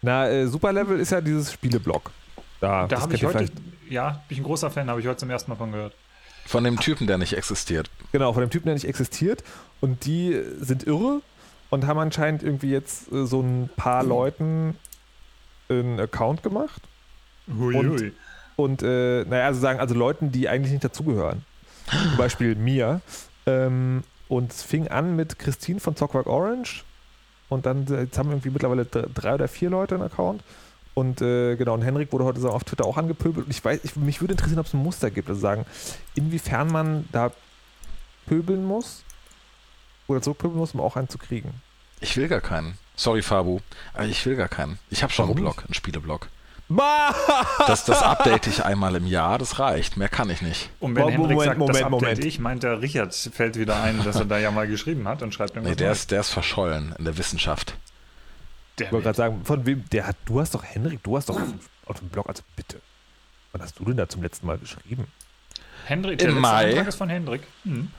Na, 0.00 0.28
äh, 0.28 0.46
Superlevel 0.46 0.98
ist 0.98 1.12
ja 1.12 1.20
dieses 1.20 1.52
Spieleblock. 1.52 2.10
Da, 2.62 2.86
da 2.86 3.00
habe 3.00 3.16
ich 3.16 3.24
heute, 3.24 3.50
ja, 3.90 4.22
bin 4.28 4.36
ich 4.36 4.38
ein 4.38 4.44
großer 4.44 4.70
Fan, 4.70 4.88
habe 4.88 5.00
ich 5.00 5.06
heute 5.08 5.16
zum 5.16 5.30
ersten 5.30 5.50
Mal 5.50 5.56
von 5.56 5.72
gehört. 5.72 5.96
Von 6.46 6.62
dem 6.62 6.78
Typen, 6.78 7.08
der 7.08 7.18
nicht 7.18 7.32
existiert. 7.36 7.90
Genau, 8.12 8.32
von 8.32 8.40
dem 8.40 8.50
Typen, 8.50 8.66
der 8.66 8.74
nicht 8.74 8.86
existiert. 8.86 9.42
Und 9.80 10.04
die 10.04 10.40
sind 10.60 10.86
irre 10.86 11.22
und 11.70 11.88
haben 11.88 11.98
anscheinend 11.98 12.44
irgendwie 12.44 12.70
jetzt 12.70 13.10
äh, 13.10 13.26
so 13.26 13.40
ein 13.40 13.68
paar 13.74 14.04
Leuten 14.04 14.76
einen 15.68 15.98
Account 15.98 16.44
gemacht. 16.44 16.82
Hui, 17.52 17.74
und, 17.74 17.88
hui. 17.90 18.12
und 18.54 18.82
äh, 18.84 19.24
naja, 19.24 19.46
also 19.46 19.60
sagen, 19.60 19.80
also 19.80 19.96
Leuten, 19.96 20.30
die 20.30 20.48
eigentlich 20.48 20.70
nicht 20.70 20.84
dazugehören. 20.84 21.44
Zum 21.90 22.16
Beispiel 22.16 22.54
mir. 22.54 23.00
Ähm, 23.46 24.04
und 24.28 24.52
es 24.52 24.62
fing 24.62 24.86
an 24.86 25.16
mit 25.16 25.40
Christine 25.40 25.80
von 25.80 25.96
Zockwork 25.96 26.28
Orange. 26.28 26.84
Und 27.48 27.66
dann, 27.66 27.86
jetzt 27.88 28.16
haben 28.16 28.28
wir 28.28 28.34
irgendwie 28.34 28.50
mittlerweile 28.50 28.84
drei 28.84 29.34
oder 29.34 29.48
vier 29.48 29.68
Leute 29.68 29.96
einen 29.96 30.04
Account. 30.04 30.44
Und 30.94 31.22
äh, 31.22 31.56
genau, 31.56 31.74
und 31.74 31.82
Henrik 31.82 32.12
wurde 32.12 32.24
heute 32.24 32.40
so 32.40 32.50
auf 32.50 32.64
Twitter 32.64 32.84
auch 32.84 32.96
angepöbelt. 32.96 33.46
Und 33.46 33.50
ich 33.50 33.64
weiß, 33.64 33.80
ich, 33.82 33.96
mich 33.96 34.20
würde 34.20 34.34
interessieren, 34.34 34.58
ob 34.58 34.66
es 34.66 34.74
ein 34.74 34.82
Muster 34.82 35.10
gibt. 35.10 35.28
Also 35.28 35.40
sagen, 35.40 35.64
inwiefern 36.14 36.68
man 36.68 37.08
da 37.12 37.32
pöbeln 38.26 38.64
muss 38.64 39.02
oder 40.06 40.20
zurückpöbeln 40.20 40.58
muss, 40.58 40.74
um 40.74 40.80
auch 40.80 40.96
einen 40.96 41.08
zu 41.08 41.18
kriegen. 41.18 41.54
Ich 42.00 42.16
will 42.16 42.28
gar 42.28 42.40
keinen. 42.40 42.76
Sorry, 42.96 43.22
Fabu. 43.22 43.60
Ich 44.06 44.26
will 44.26 44.36
gar 44.36 44.48
keinen. 44.48 44.78
Ich 44.90 45.02
habe 45.02 45.12
schon 45.12 45.24
Warum 45.24 45.36
einen 45.38 45.44
Blog, 45.44 45.64
einen 45.64 45.74
Spieleblog. 45.74 46.28
Das, 47.66 47.84
das 47.84 48.02
update 48.02 48.46
ich 48.46 48.64
einmal 48.64 48.94
im 48.96 49.06
Jahr, 49.06 49.38
das 49.38 49.58
reicht. 49.58 49.96
Mehr 49.96 50.08
kann 50.08 50.30
ich 50.30 50.42
nicht. 50.42 50.70
Und 50.80 50.94
wenn 50.94 51.02
Moment, 51.02 51.20
Hendrik 51.20 51.42
sagt, 51.42 51.58
Moment, 51.58 51.76
das 51.76 51.82
update 51.84 52.00
Moment. 52.00 52.24
ich, 52.24 52.38
meint 52.38 52.62
der 52.62 52.80
Richard, 52.80 53.14
fällt 53.14 53.58
wieder 53.58 53.82
ein, 53.82 54.02
dass 54.04 54.16
er 54.16 54.24
da 54.24 54.38
ja 54.38 54.50
mal 54.50 54.66
geschrieben 54.66 55.06
hat 55.06 55.22
und 55.22 55.34
schreibt 55.34 55.50
irgendwas. 55.50 55.70
Nee, 55.70 55.76
der 55.76 55.92
ist, 55.92 56.10
der 56.10 56.20
ist 56.20 56.30
verschollen 56.30 56.94
in 56.98 57.04
der 57.04 57.18
Wissenschaft. 57.18 57.76
Der 58.82 58.88
ich 58.88 58.92
wollte 58.92 59.04
gerade 59.04 59.16
sagen, 59.16 59.44
von 59.44 59.66
wem, 59.66 59.84
der 59.90 60.06
hat, 60.06 60.16
du 60.24 60.40
hast 60.40 60.54
doch, 60.54 60.64
Hendrik, 60.64 61.02
du 61.02 61.16
hast 61.16 61.28
doch 61.28 61.40
auf 61.86 61.98
dem 61.98 62.08
Blog, 62.08 62.28
also 62.28 62.42
bitte. 62.56 62.80
Wann 63.52 63.62
hast 63.62 63.78
du 63.78 63.84
denn 63.84 63.96
da 63.96 64.08
zum 64.08 64.22
letzten 64.22 64.46
Mal 64.46 64.58
geschrieben? 64.58 65.06
Hendrik, 65.84 66.22
Im 66.22 66.38
Mai. 66.38 66.72
ist 66.72 66.96
von 66.96 67.08
Hendrik. 67.08 67.42
Hm. 67.64 67.90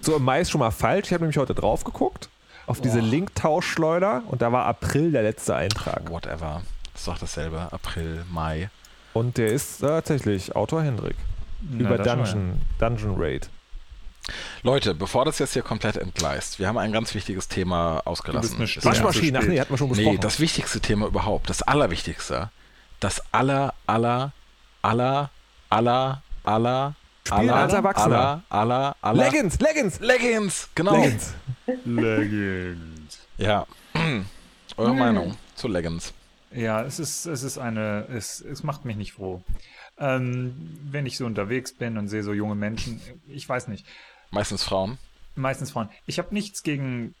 So, 0.00 0.16
im 0.16 0.24
Mai 0.24 0.40
ist 0.40 0.50
schon 0.50 0.58
mal 0.58 0.70
falsch. 0.70 1.06
Ich 1.06 1.12
habe 1.12 1.22
nämlich 1.22 1.38
heute 1.38 1.54
drauf 1.54 1.84
geguckt 1.84 2.28
auf 2.66 2.78
Boah. 2.78 2.82
diese 2.82 3.00
Link-Tauschschleuder 3.00 4.22
und 4.28 4.42
da 4.42 4.52
war 4.52 4.66
April 4.66 5.12
der 5.12 5.22
letzte 5.22 5.54
Eintrag. 5.56 6.10
Whatever. 6.10 6.62
Das 6.92 7.02
ist 7.02 7.08
doch 7.08 7.18
dasselbe. 7.18 7.68
April, 7.72 8.24
Mai. 8.30 8.70
Und 9.12 9.38
der 9.38 9.48
ist 9.48 9.80
tatsächlich 9.80 10.54
Autor 10.54 10.82
Hendrik. 10.82 11.16
Na, 11.62 11.80
über 11.80 11.98
Dungeon, 11.98 12.60
Dungeon 12.78 13.14
Raid. 13.16 13.48
Leute, 14.62 14.94
bevor 14.94 15.24
das 15.24 15.38
jetzt 15.38 15.54
hier 15.54 15.62
komplett 15.62 15.96
entgleist, 15.96 16.58
wir 16.58 16.68
haben 16.68 16.78
ein 16.78 16.92
ganz 16.92 17.14
wichtiges 17.14 17.48
Thema 17.48 18.02
ausgelassen. 18.04 18.58
Waschmaschine, 18.58 19.38
ach 19.38 19.46
nee, 19.46 19.60
hat 19.60 19.70
man 19.70 19.78
schon 19.78 19.88
besprochen. 19.88 20.12
Nee, 20.12 20.18
das 20.18 20.40
wichtigste 20.40 20.80
Thema 20.80 21.06
überhaupt, 21.06 21.48
das 21.50 21.62
allerwichtigste, 21.62 22.50
das 23.00 23.22
aller, 23.32 23.74
aller, 23.86 24.32
aller, 24.82 25.30
aller, 25.70 26.22
aller, 26.44 26.94
Spielen 27.26 27.50
aller, 27.50 27.54
als 27.54 27.72
Erwachsener. 27.72 28.16
Aller, 28.16 28.42
aller, 28.48 28.96
aller. 29.02 29.24
Leggings, 29.24 29.60
Leggings. 29.60 30.00
Leggings, 30.00 30.68
genau. 30.74 30.96
Leggings. 30.96 31.34
Leggings. 31.84 33.18
Ja. 33.38 33.66
Eure 34.76 34.90
hm. 34.90 34.98
Meinung 34.98 35.36
zu 35.54 35.68
Leggings? 35.68 36.12
Ja, 36.52 36.82
es 36.82 36.98
ist, 36.98 37.26
es 37.26 37.42
ist 37.42 37.58
eine, 37.58 38.06
es, 38.08 38.40
es 38.40 38.62
macht 38.62 38.84
mich 38.84 38.96
nicht 38.96 39.12
froh. 39.12 39.42
Ähm, 39.98 40.78
wenn 40.90 41.06
ich 41.06 41.16
so 41.16 41.26
unterwegs 41.26 41.72
bin 41.72 41.98
und 41.98 42.08
sehe 42.08 42.22
so 42.22 42.32
junge 42.32 42.54
Menschen, 42.54 43.00
ich 43.28 43.48
weiß 43.48 43.68
nicht. 43.68 43.86
Meistens 44.30 44.62
Frauen. 44.62 44.98
Meistens 45.34 45.70
Frauen. 45.70 45.88
Ich 46.06 46.18
habe 46.18 46.32
nichts 46.34 46.62
gegen 46.62 47.14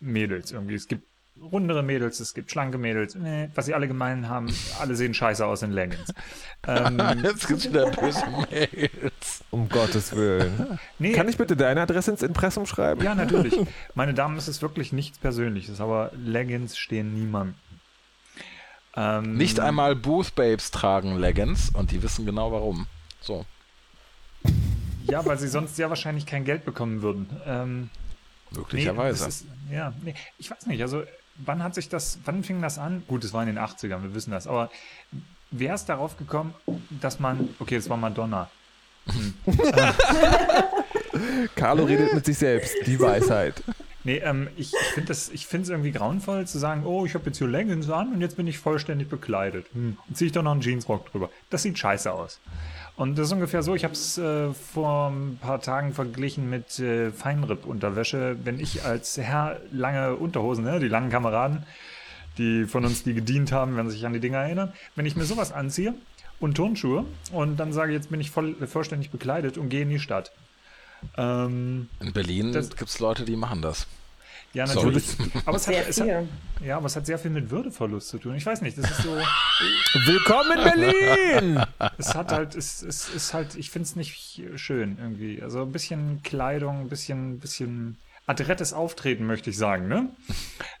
Mädels 0.00 0.52
irgendwie. 0.52 0.74
Es 0.74 0.88
gibt 0.88 1.04
rundere 1.40 1.82
Mädels, 1.82 2.18
es 2.20 2.32
gibt 2.34 2.50
schlanke 2.50 2.78
Mädels. 2.78 3.14
Nee, 3.14 3.50
was 3.54 3.66
sie 3.66 3.74
alle 3.74 3.88
gemein 3.88 4.28
haben, 4.28 4.48
alle 4.80 4.96
sehen 4.96 5.12
scheiße 5.14 5.44
aus 5.44 5.62
in 5.62 5.72
Leggings. 5.72 6.12
Ähm, 6.68 6.98
Jetzt 7.22 7.46
gibt's 7.46 7.68
wieder 7.68 7.88
böse 7.92 8.24
Mails. 8.26 9.44
Um 9.50 9.68
Gottes 9.68 10.16
Willen. 10.16 10.80
Nee, 10.98 11.12
Kann 11.12 11.28
ich 11.28 11.36
bitte 11.36 11.54
deine 11.56 11.82
Adresse 11.82 12.10
ins 12.10 12.22
Impressum 12.22 12.66
schreiben? 12.66 13.04
Ja, 13.04 13.14
natürlich. 13.14 13.54
Meine 13.94 14.14
Damen, 14.14 14.36
es 14.36 14.48
ist 14.48 14.62
wirklich 14.62 14.92
nichts 14.92 15.16
Persönliches, 15.18 15.80
aber 15.80 16.10
Leggings 16.16 16.76
stehen 16.76 17.14
niemandem. 17.14 17.54
Ähm, 18.96 19.36
Nicht 19.36 19.60
einmal 19.60 19.94
Booth 19.94 20.34
Babes 20.34 20.72
tragen 20.72 21.16
Leggings 21.18 21.70
und 21.70 21.92
die 21.92 22.02
wissen 22.02 22.26
genau 22.26 22.50
warum. 22.50 22.88
So. 23.20 23.44
Ja, 25.08 25.24
weil 25.24 25.38
sie 25.38 25.48
sonst 25.48 25.76
sehr 25.76 25.88
wahrscheinlich 25.88 26.26
kein 26.26 26.44
Geld 26.44 26.64
bekommen 26.64 27.02
würden. 27.02 27.28
Ähm, 27.46 27.90
Möglicherweise. 28.50 29.24
Nee, 29.24 29.28
ist, 29.28 29.46
ja, 29.70 29.92
nee, 30.02 30.14
ich 30.38 30.50
weiß 30.50 30.66
nicht. 30.66 30.82
Also 30.82 31.02
wann 31.38 31.62
hat 31.62 31.74
sich 31.74 31.88
das, 31.88 32.18
wann 32.24 32.42
fing 32.42 32.62
das 32.62 32.78
an? 32.78 33.02
Gut, 33.06 33.24
es 33.24 33.32
war 33.32 33.42
in 33.42 33.48
den 33.48 33.58
80ern, 33.58 34.02
wir 34.02 34.14
wissen 34.14 34.30
das, 34.30 34.46
aber 34.46 34.70
wer 35.50 35.74
ist 35.74 35.86
darauf 35.86 36.16
gekommen, 36.16 36.54
dass 37.00 37.20
man, 37.20 37.48
okay, 37.58 37.76
es 37.76 37.88
war 37.88 37.96
Madonna. 37.96 38.50
Hm. 39.06 39.34
Carlo 41.54 41.84
redet 41.84 42.14
mit 42.14 42.26
sich 42.26 42.38
selbst, 42.38 42.74
die 42.86 42.98
Weisheit. 42.98 43.62
Nee, 44.02 44.18
ähm, 44.18 44.48
ich, 44.56 44.72
ich 45.32 45.46
finde 45.46 45.62
es 45.62 45.68
irgendwie 45.68 45.92
grauenvoll 45.92 46.46
zu 46.46 46.58
sagen, 46.58 46.84
oh, 46.84 47.06
ich 47.06 47.14
habe 47.14 47.26
jetzt 47.26 47.38
hier 47.38 47.48
Leggings 47.48 47.90
an 47.90 48.12
und 48.12 48.20
jetzt 48.20 48.36
bin 48.36 48.46
ich 48.46 48.58
vollständig 48.58 49.08
bekleidet. 49.08 49.66
Hm. 49.72 49.96
Und 50.08 50.16
ziehe 50.16 50.26
ich 50.26 50.32
doch 50.32 50.42
noch 50.42 50.52
einen 50.52 50.60
Jeansrock 50.60 51.10
drüber. 51.10 51.30
Das 51.50 51.62
sieht 51.62 51.78
scheiße 51.78 52.12
aus. 52.12 52.40
Und 52.96 53.18
das 53.18 53.26
ist 53.26 53.32
ungefähr 53.32 53.62
so, 53.62 53.74
ich 53.74 53.84
habe 53.84 53.92
es 53.92 54.16
äh, 54.16 54.52
vor 54.54 55.10
ein 55.10 55.38
paar 55.38 55.60
Tagen 55.60 55.92
verglichen 55.92 56.48
mit 56.48 56.78
äh, 56.78 57.10
Feinripp-Unterwäsche. 57.10 58.38
Wenn 58.42 58.58
ich 58.58 58.84
als 58.84 59.18
Herr 59.18 59.60
lange 59.70 60.16
Unterhosen, 60.16 60.64
ne, 60.64 60.80
die 60.80 60.88
langen 60.88 61.10
Kameraden, 61.10 61.64
die 62.38 62.64
von 62.64 62.86
uns, 62.86 63.02
die 63.02 63.12
gedient 63.12 63.52
haben, 63.52 63.76
werden 63.76 63.90
sich 63.90 64.06
an 64.06 64.14
die 64.14 64.20
Dinger 64.20 64.38
erinnern. 64.38 64.72
Wenn 64.94 65.04
ich 65.04 65.14
mir 65.14 65.24
sowas 65.24 65.52
anziehe 65.52 65.94
und 66.40 66.54
Turnschuhe 66.54 67.04
und 67.32 67.58
dann 67.58 67.74
sage, 67.74 67.92
jetzt 67.92 68.10
bin 68.10 68.20
ich 68.20 68.30
voll, 68.30 68.54
vollständig 68.66 69.10
bekleidet 69.10 69.58
und 69.58 69.68
gehe 69.68 69.82
in 69.82 69.90
die 69.90 70.00
Stadt. 70.00 70.32
Ähm, 71.18 71.90
in 72.00 72.12
Berlin 72.14 72.52
gibt 72.52 72.82
es 72.82 72.98
Leute, 72.98 73.26
die 73.26 73.36
machen 73.36 73.60
das. 73.60 73.86
Ja, 74.56 74.64
natürlich. 74.64 75.04
Aber 75.44 75.58
es, 75.58 75.68
hat, 75.68 75.74
es 75.86 76.00
hat, 76.00 76.08
ja, 76.64 76.78
aber 76.78 76.86
es 76.86 76.96
hat 76.96 77.04
sehr 77.04 77.18
viel 77.18 77.30
mit 77.30 77.50
Würdeverlust 77.50 78.08
zu 78.08 78.16
tun. 78.16 78.36
Ich 78.36 78.46
weiß 78.46 78.62
nicht, 78.62 78.78
das 78.78 78.90
ist 78.90 79.02
so. 79.02 79.14
Willkommen 80.06 80.56
in 80.56 80.64
Berlin! 80.64 81.66
es 81.98 82.14
hat 82.14 82.32
halt, 82.32 82.54
es, 82.54 82.80
es 82.80 83.10
ist 83.10 83.34
halt, 83.34 83.54
ich 83.56 83.68
finde 83.68 83.84
es 83.84 83.96
nicht 83.96 84.40
schön 84.54 84.96
irgendwie. 84.98 85.42
Also 85.42 85.60
ein 85.60 85.72
bisschen 85.72 86.22
Kleidung, 86.22 86.80
ein 86.80 86.88
bisschen, 86.88 87.38
bisschen 87.38 87.98
adrettes 88.26 88.72
Auftreten, 88.72 89.26
möchte 89.26 89.50
ich 89.50 89.58
sagen, 89.58 89.88
ne? 89.88 90.08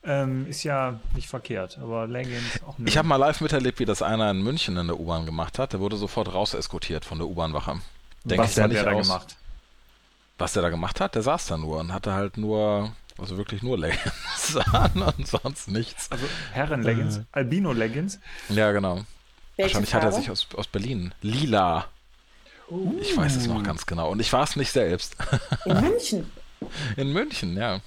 ähm, 0.04 0.46
ist 0.48 0.62
ja 0.62 0.98
nicht 1.14 1.28
verkehrt, 1.28 1.76
aber 1.78 2.06
Leggings 2.06 2.62
auch 2.66 2.78
nicht. 2.78 2.88
Ich 2.88 2.96
habe 2.96 3.06
mal 3.06 3.16
live 3.16 3.42
miterlebt, 3.42 3.78
wie 3.78 3.84
das 3.84 4.00
einer 4.00 4.30
in 4.30 4.42
München 4.42 4.78
in 4.78 4.86
der 4.86 4.98
U-Bahn 4.98 5.26
gemacht 5.26 5.58
hat. 5.58 5.74
Der 5.74 5.80
wurde 5.80 5.98
sofort 5.98 6.32
raus 6.32 6.54
eskortiert 6.54 7.04
von 7.04 7.18
der 7.18 7.26
U-Bahn-Wache. 7.26 7.78
Was 8.24 8.58
hat 8.58 8.72
der 8.72 8.84
da 8.84 8.94
gemacht? 8.94 9.36
Was 10.38 10.54
der 10.54 10.62
da 10.62 10.70
gemacht 10.70 10.98
hat? 10.98 11.14
Der 11.14 11.20
saß 11.20 11.48
da 11.48 11.58
nur 11.58 11.78
und 11.78 11.92
hatte 11.92 12.14
halt 12.14 12.38
nur 12.38 12.92
also 13.18 13.36
wirklich 13.36 13.62
nur 13.62 13.78
Leggings 13.78 14.56
an 14.72 15.02
und 15.02 15.26
sonst 15.26 15.68
nichts. 15.68 16.10
Also 16.10 16.26
Herren-Leggings, 16.52 17.18
äh. 17.18 17.22
Albino-Leggings. 17.32 18.20
Ja, 18.48 18.72
genau. 18.72 19.04
Welche 19.56 19.74
Wahrscheinlich 19.74 19.90
Farbe? 19.90 20.06
hat 20.06 20.12
er 20.12 20.18
sich 20.18 20.30
aus, 20.30 20.46
aus 20.54 20.66
Berlin. 20.66 21.14
Lila. 21.22 21.86
Uh. 22.68 22.98
Ich 23.00 23.16
weiß 23.16 23.36
es 23.36 23.46
noch 23.46 23.62
ganz 23.62 23.86
genau. 23.86 24.10
Und 24.10 24.20
ich 24.20 24.32
war 24.32 24.44
es 24.44 24.56
nicht 24.56 24.72
selbst. 24.72 25.16
In 25.64 25.80
München. 25.80 26.30
In 26.96 27.12
München, 27.12 27.56
ja. 27.56 27.80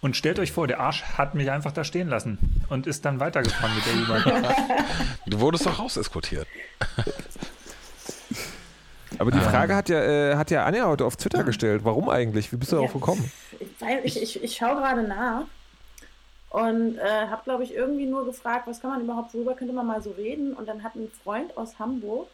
Und 0.00 0.16
stellt 0.16 0.40
euch 0.40 0.50
vor, 0.50 0.66
der 0.66 0.80
Arsch 0.80 1.04
hat 1.04 1.36
mich 1.36 1.50
einfach 1.50 1.70
da 1.70 1.84
stehen 1.84 2.08
lassen 2.08 2.64
und 2.68 2.88
ist 2.88 3.04
dann 3.04 3.20
weitergefahren 3.20 3.72
mit 3.76 3.86
der 3.86 3.94
U-Bahn. 3.94 4.54
du 5.26 5.38
wurdest 5.38 5.64
doch 5.64 5.78
raus 5.78 5.96
eskortiert. 5.96 6.48
Aber 9.18 9.30
die 9.30 9.38
Frage 9.38 9.76
hat 9.76 9.88
ja, 9.88 10.02
äh, 10.02 10.36
hat 10.36 10.50
ja 10.50 10.64
Anja 10.64 10.86
heute 10.86 11.04
auf 11.04 11.16
Twitter 11.16 11.44
gestellt. 11.44 11.84
Warum 11.84 12.08
eigentlich? 12.08 12.50
Wie 12.50 12.56
bist 12.56 12.72
du 12.72 12.76
darauf 12.76 12.92
gekommen? 12.92 13.30
Weil 13.80 14.04
ich, 14.04 14.20
ich, 14.20 14.42
ich 14.42 14.56
schaue 14.56 14.76
gerade 14.76 15.02
nach 15.02 15.44
und 16.52 16.98
äh, 16.98 17.26
habe, 17.28 17.42
glaube 17.44 17.64
ich, 17.64 17.74
irgendwie 17.74 18.06
nur 18.06 18.26
gefragt, 18.26 18.66
was 18.66 18.80
kann 18.80 18.90
man 18.90 19.00
überhaupt, 19.00 19.32
worüber 19.32 19.54
könnte 19.54 19.72
man 19.72 19.86
mal 19.86 20.02
so 20.02 20.10
reden? 20.10 20.52
Und 20.52 20.68
dann 20.68 20.82
hat 20.82 20.94
ein 20.96 21.10
Freund 21.22 21.56
aus 21.56 21.78
Hamburg, 21.78 22.28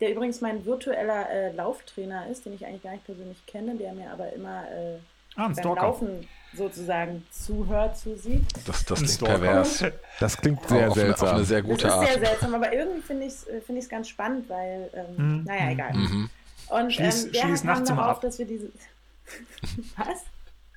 der 0.00 0.12
übrigens 0.12 0.40
mein 0.40 0.64
virtueller 0.64 1.28
äh, 1.28 1.52
Lauftrainer 1.52 2.28
ist, 2.28 2.46
den 2.46 2.54
ich 2.54 2.64
eigentlich 2.64 2.84
gar 2.84 2.92
nicht 2.92 3.04
persönlich 3.04 3.44
kenne, 3.46 3.74
der 3.74 3.92
mir 3.94 4.12
aber 4.12 4.32
immer 4.32 4.62
äh, 4.70 4.98
ah, 5.34 5.48
beim 5.48 5.74
Laufen 5.74 6.28
sozusagen 6.54 7.26
zuhört, 7.30 7.98
zusieht. 7.98 8.46
Das, 8.64 8.84
das 8.84 9.00
klingt 9.00 9.24
pervers. 9.24 9.84
Das 10.20 10.36
klingt 10.36 10.68
sehr 10.68 10.90
seltsam. 10.92 11.28
Auf 11.28 11.34
eine 11.34 11.44
sehr 11.44 11.62
gute 11.62 11.92
Art. 11.92 12.02
Das 12.02 12.10
ist 12.10 12.14
sehr 12.14 12.26
seltsam, 12.26 12.54
aber 12.54 12.72
irgendwie 12.72 13.02
finde 13.02 13.26
ich 13.26 13.32
es 13.32 13.46
find 13.66 13.88
ganz 13.88 14.08
spannend, 14.08 14.48
weil, 14.48 14.88
ähm, 14.94 15.38
mhm. 15.38 15.44
naja, 15.44 15.70
egal. 15.70 15.94
Mhm. 15.94 16.30
Und 16.68 16.92
schließ, 16.92 17.24
ähm, 17.24 17.32
der 17.32 17.40
schließ 17.40 17.64
nachts 17.64 17.88
darauf, 17.88 18.16
ab. 18.16 18.20
dass 18.20 18.38
wir 18.38 18.46
diese... 18.46 18.68
Was? 19.96 20.22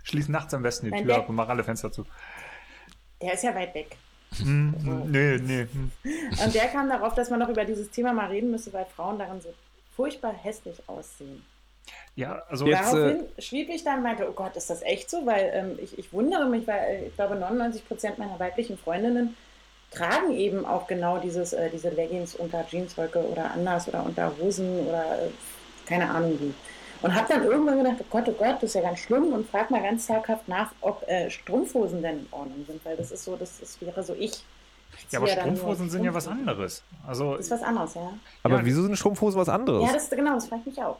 Schließ 0.03 0.29
nachts 0.29 0.53
am 0.53 0.63
besten 0.63 0.91
die 0.91 1.03
Tür 1.03 1.17
ab 1.17 1.29
und 1.29 1.35
mach 1.35 1.49
alle 1.49 1.63
Fenster 1.63 1.91
zu. 1.91 2.05
Der 3.21 3.33
ist 3.33 3.43
ja 3.43 3.53
weit 3.53 3.73
weg. 3.75 3.97
Hm, 4.37 4.75
so. 4.83 4.91
Nee, 4.91 5.37
nee. 5.37 5.67
Hm. 5.71 5.91
Und 6.43 6.55
der 6.55 6.67
kam 6.67 6.89
darauf, 6.89 7.13
dass 7.13 7.29
man 7.29 7.39
noch 7.39 7.49
über 7.49 7.65
dieses 7.65 7.89
Thema 7.91 8.13
mal 8.13 8.27
reden 8.27 8.49
müsste, 8.49 8.71
weil 8.73 8.85
Frauen 8.85 9.19
darin 9.19 9.41
so 9.41 9.53
furchtbar 9.95 10.33
hässlich 10.33 10.81
aussehen. 10.87 11.45
Ja, 12.15 12.43
also 12.49 12.65
jetzt, 12.65 12.93
Daraufhin 12.93 13.25
äh, 13.37 13.41
schrieb 13.41 13.69
ich 13.69 13.83
dann, 13.83 14.03
meinte, 14.03 14.29
oh 14.29 14.33
Gott, 14.33 14.55
ist 14.55 14.69
das 14.69 14.81
echt 14.81 15.09
so? 15.09 15.25
Weil 15.25 15.51
ähm, 15.53 15.79
ich, 15.81 15.97
ich 15.97 16.11
wundere 16.11 16.47
mich, 16.47 16.67
weil 16.67 16.79
äh, 16.79 17.07
ich 17.07 17.15
glaube, 17.15 17.35
99 17.35 17.87
Prozent 17.87 18.17
meiner 18.17 18.39
weiblichen 18.39 18.77
Freundinnen 18.77 19.35
tragen 19.91 20.31
eben 20.33 20.65
auch 20.65 20.87
genau 20.87 21.17
dieses, 21.17 21.53
äh, 21.53 21.69
diese 21.69 21.89
Leggings 21.89 22.35
unter 22.35 22.65
Jeansröcke 22.67 23.19
oder 23.19 23.51
anders 23.51 23.87
oder 23.87 24.03
unter 24.03 24.31
Hosen 24.37 24.87
oder 24.87 25.23
äh, 25.23 25.29
keine 25.85 26.09
Ahnung 26.09 26.37
wie. 26.39 26.53
Und 27.01 27.15
habe 27.15 27.27
dann 27.27 27.43
irgendwann 27.43 27.77
gedacht, 27.77 27.97
oh 27.99 28.05
Gott, 28.09 28.23
oh 28.27 28.33
Gott, 28.33 28.55
das 28.57 28.63
ist 28.63 28.73
ja 28.75 28.81
ganz 28.81 28.99
schlimm 28.99 29.33
und 29.33 29.49
frag 29.49 29.71
mal 29.71 29.81
ganz 29.81 30.05
zaghaft 30.05 30.47
nach, 30.47 30.71
ob 30.81 31.07
äh, 31.07 31.29
Strumpfhosen 31.29 32.01
denn 32.01 32.19
in 32.19 32.27
Ordnung 32.31 32.63
sind, 32.65 32.83
weil 32.85 32.95
das 32.95 33.11
ist 33.11 33.23
so, 33.23 33.35
das, 33.35 33.59
das 33.59 33.81
wäre 33.81 34.03
so 34.03 34.13
ich. 34.13 34.43
Ja, 35.09 35.19
aber 35.19 35.27
Strumpfhosen 35.27 35.89
sind 35.89 36.03
ja 36.03 36.13
was 36.13 36.27
anderes. 36.27 36.83
Also, 37.07 37.37
das 37.37 37.45
ist 37.45 37.51
was 37.51 37.63
anderes, 37.63 37.93
ja. 37.95 38.13
Aber 38.43 38.57
ja. 38.57 38.65
wieso 38.65 38.83
sind 38.83 38.95
Strumpfhosen 38.97 39.39
was 39.39 39.49
anderes? 39.49 39.85
Ja, 39.85 39.93
das, 39.93 40.09
genau, 40.09 40.33
das 40.33 40.47
frage 40.47 40.61
ich 40.65 40.77
mich 40.77 40.83
auch. 40.83 40.97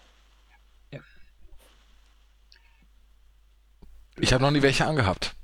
Ich 4.22 4.34
habe 4.34 4.44
noch 4.44 4.52
nie 4.52 4.62
welche 4.62 4.86
angehabt. 4.86 5.36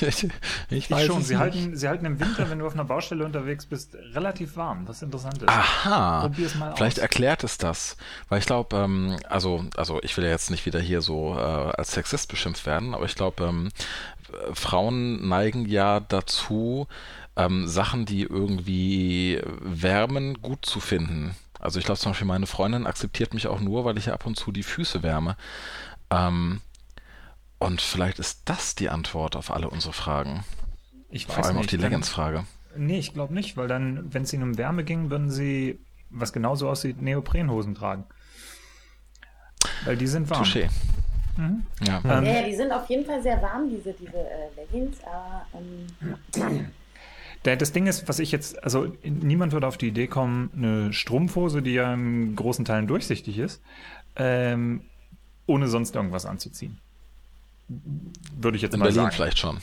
ich, 0.00 0.28
ich 0.70 0.90
weiß 0.90 1.06
schon. 1.06 1.22
Sie 1.22 1.36
halten, 1.36 1.76
sie 1.76 1.88
halten 1.88 2.04
im 2.04 2.20
Winter, 2.20 2.48
wenn 2.50 2.58
du 2.58 2.66
auf 2.66 2.74
einer 2.74 2.84
Baustelle 2.84 3.24
unterwegs 3.24 3.66
bist, 3.66 3.94
relativ 4.14 4.56
warm, 4.56 4.86
was 4.88 5.02
interessant 5.02 5.42
ist. 5.42 5.48
Aha. 5.48 6.22
Probier's 6.22 6.54
mal 6.54 6.74
Vielleicht 6.76 6.98
aus. 6.98 7.02
erklärt 7.02 7.44
es 7.44 7.58
das. 7.58 7.96
Weil 8.28 8.38
ich 8.38 8.46
glaube, 8.46 8.76
ähm, 8.76 9.16
also, 9.28 9.64
also 9.76 10.00
ich 10.02 10.16
will 10.16 10.24
ja 10.24 10.30
jetzt 10.30 10.50
nicht 10.50 10.66
wieder 10.66 10.80
hier 10.80 11.00
so 11.02 11.34
äh, 11.36 11.40
als 11.40 11.92
Sexist 11.92 12.28
beschimpft 12.28 12.66
werden, 12.66 12.94
aber 12.94 13.04
ich 13.04 13.14
glaube, 13.14 13.44
ähm, 13.44 13.68
Frauen 14.52 15.28
neigen 15.28 15.66
ja 15.66 16.00
dazu, 16.00 16.86
ähm, 17.36 17.66
Sachen, 17.66 18.04
die 18.04 18.22
irgendwie 18.22 19.40
wärmen, 19.60 20.40
gut 20.42 20.64
zu 20.66 20.80
finden. 20.80 21.34
Also 21.58 21.78
ich 21.78 21.84
glaube 21.84 22.00
zum 22.00 22.12
Beispiel, 22.12 22.26
meine 22.26 22.46
Freundin 22.46 22.86
akzeptiert 22.86 23.34
mich 23.34 23.46
auch 23.46 23.60
nur, 23.60 23.84
weil 23.84 23.96
ich 23.96 24.10
ab 24.10 24.26
und 24.26 24.36
zu 24.36 24.52
die 24.52 24.64
Füße 24.64 25.02
wärme. 25.02 25.36
Ähm, 26.10 26.60
und 27.62 27.80
vielleicht 27.80 28.18
ist 28.18 28.42
das 28.46 28.74
die 28.74 28.88
Antwort 28.88 29.36
auf 29.36 29.50
alle 29.50 29.70
unsere 29.70 29.92
Fragen. 29.92 30.44
Ich 31.10 31.26
Vor 31.26 31.44
allem 31.44 31.56
nicht. 31.56 31.64
auf 31.64 31.66
die 31.66 31.76
Leggings-Frage. 31.76 32.44
Nee, 32.76 32.98
ich 32.98 33.12
glaube 33.12 33.34
nicht, 33.34 33.56
weil 33.56 33.68
dann, 33.68 34.12
wenn 34.12 34.22
es 34.22 34.32
ihnen 34.32 34.42
um 34.42 34.58
Wärme 34.58 34.82
ging, 34.82 35.10
würden 35.10 35.30
sie, 35.30 35.78
was 36.10 36.32
genauso 36.32 36.68
aussieht, 36.68 37.02
Neoprenhosen 37.02 37.74
tragen. 37.74 38.04
Weil 39.84 39.96
die 39.96 40.06
sind 40.06 40.30
warm. 40.30 40.42
Touché. 40.42 40.68
Mhm. 41.36 41.66
Ja. 41.86 42.00
Ähm, 42.04 42.24
ja, 42.24 42.42
die 42.42 42.54
sind 42.54 42.72
auf 42.72 42.88
jeden 42.88 43.04
Fall 43.04 43.22
sehr 43.22 43.40
warm, 43.42 43.68
diese, 43.68 43.92
diese 43.92 44.16
äh, 44.16 44.48
Leggings. 44.56 44.98
Aber, 45.04 45.46
ähm, 45.54 46.66
das 47.42 47.72
Ding 47.72 47.86
ist, 47.86 48.08
was 48.08 48.18
ich 48.18 48.32
jetzt, 48.32 48.62
also 48.62 48.92
niemand 49.02 49.52
würde 49.52 49.66
auf 49.66 49.76
die 49.76 49.88
Idee 49.88 50.06
kommen, 50.06 50.50
eine 50.56 50.92
Strumpfhose, 50.92 51.62
die 51.62 51.74
ja 51.74 51.92
in 51.92 52.36
großen 52.36 52.64
Teilen 52.64 52.86
durchsichtig 52.86 53.38
ist, 53.38 53.62
ähm, 54.16 54.82
ohne 55.46 55.68
sonst 55.68 55.94
irgendwas 55.94 56.24
anzuziehen 56.24 56.80
würde 57.68 58.56
ich 58.56 58.62
jetzt 58.62 58.74
In 58.74 58.80
mal 58.80 58.86
Berlin 58.86 59.02
sagen. 59.02 59.12
vielleicht 59.14 59.38
schon. 59.38 59.58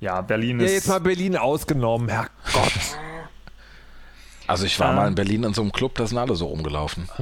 Ja, 0.00 0.20
Berlin 0.20 0.60
ist. 0.60 0.68
Ja, 0.68 0.74
jetzt 0.74 0.88
mal 0.88 1.00
Berlin 1.00 1.36
ausgenommen, 1.36 2.08
Herrgott. 2.08 2.32
Also 4.48 4.64
ich 4.64 4.78
war 4.78 4.90
ähm, 4.90 4.94
mal 4.94 5.08
in 5.08 5.14
Berlin 5.16 5.42
in 5.42 5.54
so 5.54 5.62
einem 5.62 5.72
Club, 5.72 5.96
da 5.96 6.06
sind 6.06 6.18
alle 6.18 6.36
so 6.36 6.46
rumgelaufen. 6.46 7.08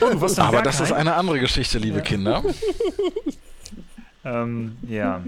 Oh, 0.00 0.40
Aber 0.40 0.62
das 0.62 0.80
ist 0.80 0.92
eine 0.92 1.14
andere 1.14 1.40
Geschichte, 1.40 1.78
liebe 1.78 1.98
ja. 1.98 2.02
Kinder. 2.04 2.42
ähm, 4.24 4.76
ja. 4.86 5.22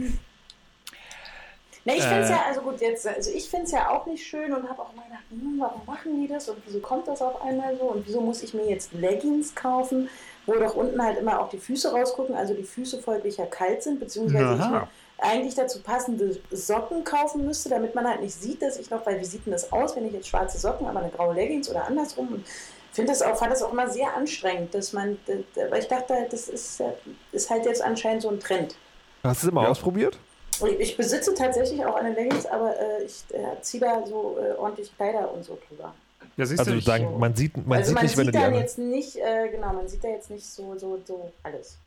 Ne, 1.84 1.97
ich 1.97 2.02
finde 2.02 2.20
es 2.20 2.28
äh, 2.28 2.32
ja, 2.32 2.42
also 2.47 2.60
gut, 2.60 2.80
jetzt, 2.80 3.06
also 3.06 3.30
ich 3.30 3.48
finde 3.48 3.64
es 3.64 3.72
ja 3.72 3.88
auch 3.88 4.06
nicht 4.06 4.24
schön 4.24 4.52
und 4.52 4.68
habe 4.68 4.80
auch 4.82 4.92
immer 4.92 5.02
gedacht, 5.02 5.24
hm, 5.30 5.56
warum 5.59 5.80
machen 5.86 6.20
die 6.20 6.28
das 6.28 6.48
und 6.48 6.59
wieso 6.66 6.78
kommt 6.80 7.09
das 7.09 7.20
auf 7.22 7.42
einmal 7.42 7.76
so 7.76 7.84
und 7.84 8.06
wieso 8.06 8.20
muss 8.20 8.42
ich 8.42 8.55
mir 8.55 8.68
jetzt 8.68 8.92
Leggings 8.92 9.55
kaufen? 9.55 10.09
Wo 10.51 10.59
doch 10.59 10.74
unten 10.74 11.02
halt 11.02 11.18
immer 11.18 11.40
auch 11.40 11.48
die 11.48 11.59
Füße 11.59 11.93
rausgucken, 11.93 12.35
also 12.35 12.55
die 12.55 12.64
Füße 12.64 13.01
folglich 13.01 13.36
ja 13.36 13.47
kalt 13.47 13.82
sind, 13.82 14.01
beziehungsweise 14.01 14.44
Aha. 14.47 14.64
ich 14.64 14.70
mir 14.70 14.89
eigentlich 15.18 15.55
dazu 15.55 15.81
passende 15.81 16.36
Socken 16.51 17.05
kaufen 17.05 17.44
müsste, 17.44 17.68
damit 17.68 17.94
man 17.94 18.09
halt 18.09 18.20
nicht 18.20 18.35
sieht, 18.35 18.62
dass 18.62 18.78
ich 18.78 18.90
noch, 18.90 19.05
weil 19.06 19.20
wie 19.20 19.24
sieht 19.24 19.47
denn 19.47 19.52
das 19.52 19.70
aus, 19.70 19.94
wenn 19.94 20.06
ich 20.06 20.12
jetzt 20.12 20.28
schwarze 20.28 20.59
Socken, 20.59 20.86
aber 20.86 21.01
eine 21.01 21.10
graue 21.10 21.35
Leggings 21.35 21.70
oder 21.70 21.86
andersrum 21.86 22.28
und 22.28 22.47
finde 22.93 23.12
das 23.12 23.22
auch, 23.22 23.36
fand 23.36 23.52
das 23.52 23.62
auch 23.62 23.72
immer 23.72 23.89
sehr 23.89 24.16
anstrengend, 24.16 24.74
dass 24.74 24.93
man, 24.93 25.18
weil 25.70 25.81
ich 25.81 25.89
dachte 25.89 26.14
halt, 26.14 26.32
das 26.32 26.48
ist, 26.48 26.82
ist 27.32 27.51
halt 27.51 27.66
jetzt 27.66 27.82
anscheinend 27.82 28.22
so 28.22 28.31
ein 28.31 28.40
Trend. 28.40 28.74
Hast 29.22 29.43
du 29.43 29.47
es 29.47 29.52
immer 29.52 29.62
ja. 29.62 29.68
ausprobiert? 29.68 30.18
Ich 30.78 30.97
besitze 30.97 31.32
tatsächlich 31.35 31.85
auch 31.85 31.94
eine 31.94 32.12
Leggings, 32.12 32.44
aber 32.47 32.78
äh, 32.78 33.05
ich 33.05 33.24
äh, 33.32 33.60
ziehe 33.62 33.81
da 33.81 34.05
so 34.06 34.39
äh, 34.39 34.59
ordentlich 34.59 34.94
Kleider 34.97 35.32
und 35.32 35.44
so 35.44 35.59
drüber. 35.68 35.94
Ja, 36.36 36.47
siehst 36.47 36.60
also 36.60 36.72
du, 36.72 36.80
sagen, 36.80 37.09
so. 37.10 37.18
man 37.18 37.34
sieht, 37.34 37.56
man 37.56 37.78
also 37.78 37.88
sieht 37.88 37.94
man 37.94 38.05
nicht, 38.05 38.16
sieht 38.16 38.26
wenn 38.26 38.32
du 38.32 38.51
die 38.51 38.56
jetzt 38.59 38.78
nicht, 38.78 39.16
äh, 39.16 39.48
genau, 39.51 39.72
man 39.72 39.88
sieht 39.88 40.02
da 40.02 40.09
jetzt 40.09 40.30
nicht 40.30 40.47
so, 40.47 40.78
so, 40.78 40.98
so 41.05 41.32
alles. 41.42 41.78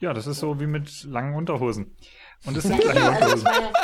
Ja, 0.00 0.12
das 0.12 0.26
ist 0.26 0.40
so 0.40 0.58
wie 0.60 0.66
mit 0.66 1.04
langen 1.04 1.34
Unterhosen. 1.34 1.96
Und 2.44 2.56
es 2.56 2.62
sind 2.68 2.82
lange 2.84 3.08
Unterhosen. 3.08 3.46
Also 3.46 3.62
ich, 3.62 3.76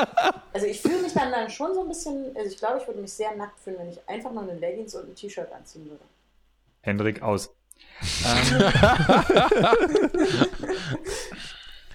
also 0.53 0.67
ich 0.67 0.81
fühle 0.81 1.03
mich 1.03 1.13
dann, 1.15 1.31
dann 1.31 1.49
schon 1.49 1.75
so 1.75 1.83
ein 1.83 1.89
bisschen, 1.89 2.37
also 2.37 2.51
ich 2.51 2.59
glaube, 2.59 2.79
ich 2.81 2.87
würde 2.87 3.01
mich 3.01 3.13
sehr 3.13 3.35
nackt 3.37 3.61
fühlen, 3.61 3.79
wenn 3.79 3.89
ich 3.89 4.01
einfach 4.09 4.33
nur 4.33 4.43
eine 4.43 4.55
Leggings 4.55 4.95
und 4.95 5.09
ein 5.09 5.15
T-Shirt 5.15 5.53
anziehen 5.53 5.89
würde. 5.89 6.05
Hendrik 6.83 7.23
aus. 7.23 7.51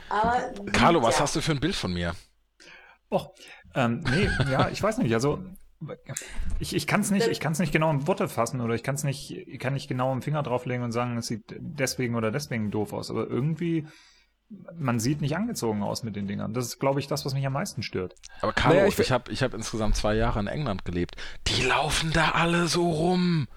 Aber, 0.10 0.54
Carlo, 0.72 1.00
ja. 1.00 1.06
was 1.06 1.20
hast 1.20 1.36
du 1.36 1.42
für 1.42 1.52
ein 1.52 1.60
Bild 1.60 1.76
von 1.76 1.94
mir? 1.94 2.16
Och, 3.12 3.34
ähm, 3.76 4.04
nee, 4.10 4.30
ja, 4.52 4.70
ich 4.70 4.82
weiß 4.82 5.00
nicht. 5.00 5.14
Also 5.14 5.44
ich, 6.60 6.76
ich 6.76 6.88
kann 6.88 7.02
es 7.02 7.12
nicht, 7.12 7.28
ich 7.28 7.40
kann 7.40 7.54
es 7.54 7.60
nicht 7.60 7.72
genau 7.72 7.90
in 7.92 8.08
Worte 8.08 8.28
fassen 8.28 8.62
oder 8.62 8.76
ich 8.76 8.84
kann 8.84 8.96
es 8.96 9.04
nicht, 9.04 9.32
ich 9.32 9.60
kann 9.60 9.74
nicht 9.74 9.88
genau 9.88 10.12
im 10.14 10.22
Finger 10.22 10.44
drauflegen 10.44 10.84
und 10.84 10.92
sagen, 10.92 11.18
es 11.18 11.28
sieht 11.28 11.44
deswegen 11.60 12.16
oder 12.16 12.32
deswegen 12.32 12.72
doof 12.72 12.94
aus. 12.94 13.10
Aber 13.10 13.28
irgendwie, 13.28 13.88
man 14.76 15.00
sieht 15.00 15.22
nicht 15.22 15.36
angezogen 15.36 15.84
aus 15.84 16.04
mit 16.04 16.16
den 16.16 16.28
Dingern. 16.28 16.54
Das 16.54 16.66
ist, 16.66 16.80
glaube 16.80 17.00
ich, 17.00 17.08
das, 17.08 17.26
was 17.26 17.34
mich 17.34 17.46
am 17.46 17.54
meisten 17.54 17.84
stört. 17.84 18.16
Aber 18.42 18.54
Carlo, 18.54 18.76
naja, 18.76 18.88
ich, 18.88 19.00
ich 19.00 19.12
habe 19.12 19.32
ich 19.32 19.44
hab 19.44 19.54
insgesamt 19.54 19.96
zwei 19.96 20.16
Jahre 20.16 20.40
in 20.40 20.48
England 20.48 20.86
gelebt. 20.86 21.16
Die 21.48 21.64
laufen 21.64 22.12
da 22.14 22.32
alle 22.32 22.68
so 22.68 22.90
rum. 22.90 23.48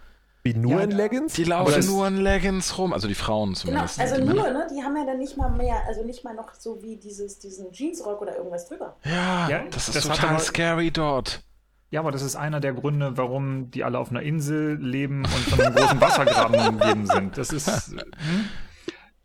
Wie 0.46 0.54
nur 0.54 0.74
ja, 0.74 0.82
in 0.82 0.92
Leggings? 0.92 1.32
Die 1.32 1.42
laufen 1.42 1.84
nur 1.86 2.06
in 2.06 2.18
Leggings 2.18 2.78
rum, 2.78 2.92
also 2.92 3.08
die 3.08 3.16
Frauen 3.16 3.48
genau, 3.48 3.58
zumindest. 3.58 3.98
Genau, 3.98 4.10
also 4.12 4.24
nur, 4.24 4.50
ne? 4.52 4.66
Die 4.72 4.80
haben 4.80 4.96
ja 4.96 5.04
dann 5.04 5.18
nicht 5.18 5.36
mal 5.36 5.50
mehr, 5.50 5.82
also 5.88 6.04
nicht 6.04 6.22
mal 6.22 6.34
noch 6.34 6.54
so 6.54 6.80
wie 6.82 6.96
dieses, 6.96 7.40
diesen 7.40 7.72
Jeansrock 7.72 8.22
oder 8.22 8.36
irgendwas 8.36 8.68
drüber. 8.68 8.96
Ja, 9.04 9.48
ja 9.48 9.64
das 9.68 9.88
ist 9.88 9.96
das 9.96 10.04
total 10.04 10.38
scary 10.38 10.92
dort. 10.92 11.42
Ja, 11.90 12.00
aber 12.00 12.10
das 12.10 12.22
ist 12.22 12.36
einer 12.36 12.60
der 12.60 12.72
Gründe, 12.72 13.16
warum 13.16 13.70
die 13.70 13.84
alle 13.84 13.98
auf 13.98 14.10
einer 14.10 14.22
Insel 14.22 14.76
leben 14.76 15.24
und 15.24 15.28
von 15.28 15.60
einem 15.60 15.74
großen 15.74 16.00
Wassergraben 16.00 16.68
umgeben 16.68 17.06
sind. 17.06 17.38
Das 17.38 17.50
ist. 17.50 17.92
Hm? 17.92 18.00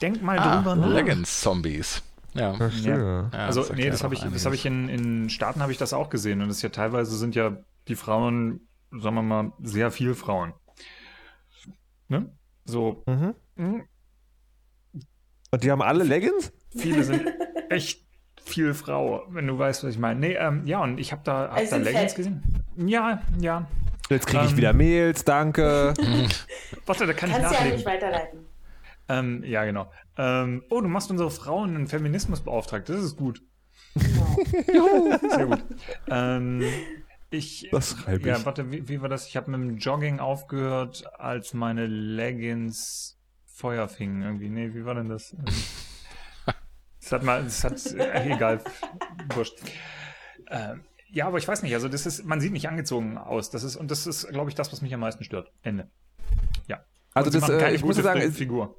Denk 0.02 0.22
mal 0.22 0.38
ah, 0.38 0.58
drüber 0.58 0.76
nach. 0.76 0.90
Leggings-Zombies. 0.90 2.04
Ja. 2.34 2.54
ja. 2.54 2.98
ja. 2.98 3.30
Also, 3.32 3.62
das 3.62 3.74
nee, 3.74 3.90
das 3.90 4.04
habe 4.04 4.14
ich, 4.14 4.22
das 4.22 4.46
hab 4.46 4.54
ich 4.54 4.66
in, 4.66 4.90
in 4.90 5.30
Staaten 5.30 5.62
habe 5.62 5.72
ich 5.72 5.78
das 5.78 5.94
auch 5.94 6.10
gesehen. 6.10 6.42
Und 6.42 6.48
das 6.48 6.58
ist 6.58 6.64
ja 6.64 6.70
teilweise 6.70 7.18
sind 7.18 7.36
ja 7.36 7.58
die 7.88 7.96
Frauen, 7.96 8.68
sagen 8.92 9.16
wir 9.16 9.22
mal, 9.22 9.52
sehr 9.62 9.92
viel 9.92 10.14
Frauen. 10.14 10.54
Ne? 12.08 12.32
So. 12.66 13.04
Mhm. 13.08 13.36
Hm? 13.58 13.84
Und 15.52 15.64
die 15.64 15.72
haben 15.72 15.82
alle 15.82 16.04
Leggings? 16.04 16.54
Viele 16.70 17.04
sind 17.04 17.26
echt 17.70 18.06
viel 18.46 18.74
Frau, 18.74 19.24
wenn 19.30 19.48
du 19.48 19.58
weißt, 19.58 19.84
was 19.84 19.92
ich 19.92 20.00
meine. 20.00 20.20
Nee, 20.20 20.34
ähm, 20.34 20.66
ja, 20.66 20.82
und 20.82 21.00
ich 21.00 21.12
habe 21.12 21.22
da, 21.24 21.50
hab 21.50 21.58
also 21.58 21.78
da 21.78 21.84
Leggings 21.84 22.16
gesehen. 22.16 22.44
Ja, 22.78 23.22
ja. 23.40 23.68
Jetzt 24.10 24.28
kriege 24.28 24.44
ich 24.44 24.52
ähm, 24.52 24.58
wieder 24.58 24.74
Mails, 24.74 25.24
danke. 25.24 25.94
Warte, 26.86 27.06
da 27.06 27.14
kann 27.14 27.30
Kannst 27.30 27.46
ich 27.46 27.52
nachlegen. 27.52 27.68
ja 27.68 27.76
nicht 27.76 27.86
weiterleiten. 27.86 28.40
Ähm, 29.08 29.44
ja, 29.46 29.66
genau. 29.66 29.92
Ähm, 30.18 30.64
oh, 30.70 30.82
du 30.82 30.88
machst 30.88 31.10
unsere 31.12 31.32
Frauen 31.32 31.76
einen 31.76 31.88
Feminismus 31.88 32.42
beauftragt. 32.42 32.90
Das 32.90 33.02
ist 33.02 33.16
gut. 33.16 33.42
Juhu. 34.74 35.18
Sehr 35.30 35.46
gut. 35.48 35.64
Ähm, 36.10 36.64
ich, 37.30 37.70
das 37.72 37.92
schreibe 37.92 38.20
ich. 38.20 38.26
Ja, 38.26 38.46
warte, 38.46 38.72
wie, 38.72 38.88
wie 38.88 39.02
war 39.02 39.10
das? 39.10 39.28
Ich 39.28 39.38
habe 39.38 39.52
mit 39.52 39.62
dem 39.62 39.78
Jogging 39.78 40.20
aufgehört, 40.20 41.04
als 41.18 41.54
meine 41.54 41.88
Leggings 41.88 43.18
Feuer 43.46 43.88
fingen 43.88 44.22
irgendwie. 44.22 44.50
Nee, 44.50 44.74
wie 44.74 44.86
war 44.86 44.96
denn 44.96 45.10
das? 45.10 45.36
Das 47.02 47.12
hat 47.12 47.24
mal, 47.24 47.44
das 47.44 47.64
hat, 47.64 47.86
äh, 47.94 48.34
egal, 48.34 48.62
wurscht. 49.34 49.60
Äh, 50.48 50.76
ja, 51.10 51.28
aber 51.28 51.38
ich 51.40 51.48
weiß 51.48 51.64
nicht, 51.64 51.74
also 51.74 51.90
das 51.90 52.06
ist, 52.06 52.26
man 52.26 52.40
sieht 52.40 52.54
nicht 52.54 52.70
angezogen 52.70 53.18
aus. 53.18 53.50
Das 53.50 53.64
ist, 53.64 53.76
und 53.76 53.92
das 53.92 54.08
ist, 54.08 54.30
glaube 54.30 54.50
ich, 54.50 54.56
das, 54.56 54.72
was 54.72 54.82
mich 54.82 54.94
am 54.94 55.02
meisten 55.02 55.24
stört. 55.24 55.52
Ende. 55.62 55.90
Ja. 56.68 56.82
Also 57.14 57.30
das, 57.30 57.50
äh, 57.50 57.74
ich 57.74 57.84
muss 57.84 57.98
sagen, 57.98 58.32
Figur. 58.32 58.76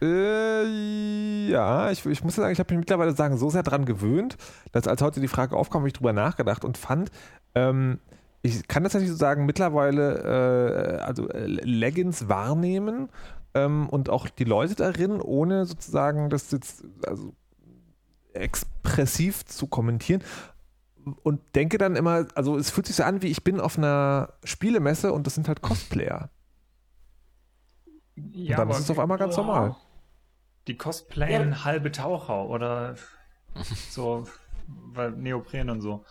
Äh, 0.00 1.48
ja, 1.48 1.90
ich, 1.90 2.04
ich 2.06 2.24
muss 2.24 2.34
sagen, 2.34 2.52
ich 2.52 2.58
habe 2.58 2.74
mich 2.74 2.80
mittlerweile 2.80 3.12
sagen, 3.12 3.36
so 3.36 3.50
sehr 3.50 3.62
daran 3.62 3.84
gewöhnt, 3.84 4.36
dass 4.72 4.86
als 4.86 5.00
heute 5.00 5.20
die 5.20 5.28
Frage 5.28 5.56
aufkam, 5.56 5.80
habe 5.80 5.88
ich 5.88 5.94
drüber 5.94 6.12
nachgedacht 6.12 6.64
und 6.64 6.76
fand, 6.76 7.10
ähm, 7.54 7.98
ich 8.42 8.66
kann 8.66 8.82
tatsächlich 8.82 9.10
so 9.10 9.16
sagen, 9.16 9.46
mittlerweile 9.46 10.98
äh, 10.98 11.02
also 11.02 11.28
äh, 11.28 11.46
Leggings 11.46 12.28
wahrnehmen 12.28 13.08
ähm, 13.54 13.88
und 13.88 14.10
auch 14.10 14.28
die 14.28 14.44
Leute 14.44 14.74
darin, 14.74 15.20
ohne 15.20 15.66
sozusagen 15.66 16.30
das 16.30 16.50
jetzt 16.50 16.84
also 17.06 17.34
expressiv 18.32 19.44
zu 19.44 19.66
kommentieren. 19.66 20.22
Und 21.22 21.40
denke 21.54 21.78
dann 21.78 21.96
immer, 21.96 22.26
also 22.36 22.56
es 22.56 22.70
fühlt 22.70 22.86
sich 22.86 22.96
so 22.96 23.02
an, 23.02 23.22
wie 23.22 23.26
ich 23.26 23.42
bin 23.42 23.60
auf 23.60 23.76
einer 23.76 24.34
Spielemesse 24.44 25.12
und 25.12 25.26
das 25.26 25.34
sind 25.34 25.48
halt 25.48 25.60
Cosplayer. 25.60 26.30
Ja, 28.14 28.60
und 28.60 28.68
dann 28.68 28.70
ist 28.70 28.84
es 28.84 28.90
auf 28.90 28.98
einmal 28.98 29.18
ganz 29.18 29.36
wow. 29.36 29.46
normal. 29.46 29.76
Die 30.68 30.76
cosplayen 30.76 31.50
ja. 31.50 31.64
halbe 31.64 31.90
Taucher 31.90 32.48
oder 32.48 32.94
so, 33.90 34.28
weil 34.66 35.10
Neopren 35.12 35.70
und 35.70 35.80
so. 35.80 36.04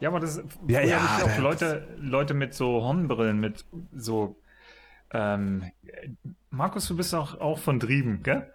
Ja, 0.00 0.08
aber 0.08 0.20
das 0.20 0.42
ja, 0.66 0.80
ja, 0.80 1.20
auch 1.24 1.38
Leute, 1.38 1.88
Leute 1.98 2.32
mit 2.32 2.54
so 2.54 2.82
Hornbrillen, 2.82 3.38
mit 3.38 3.64
so 3.92 4.36
ähm, 5.12 5.64
Markus, 6.50 6.88
du 6.88 6.96
bist 6.96 7.14
auch, 7.14 7.40
auch 7.40 7.58
von 7.58 7.78
Drieben, 7.78 8.22
gell? 8.22 8.52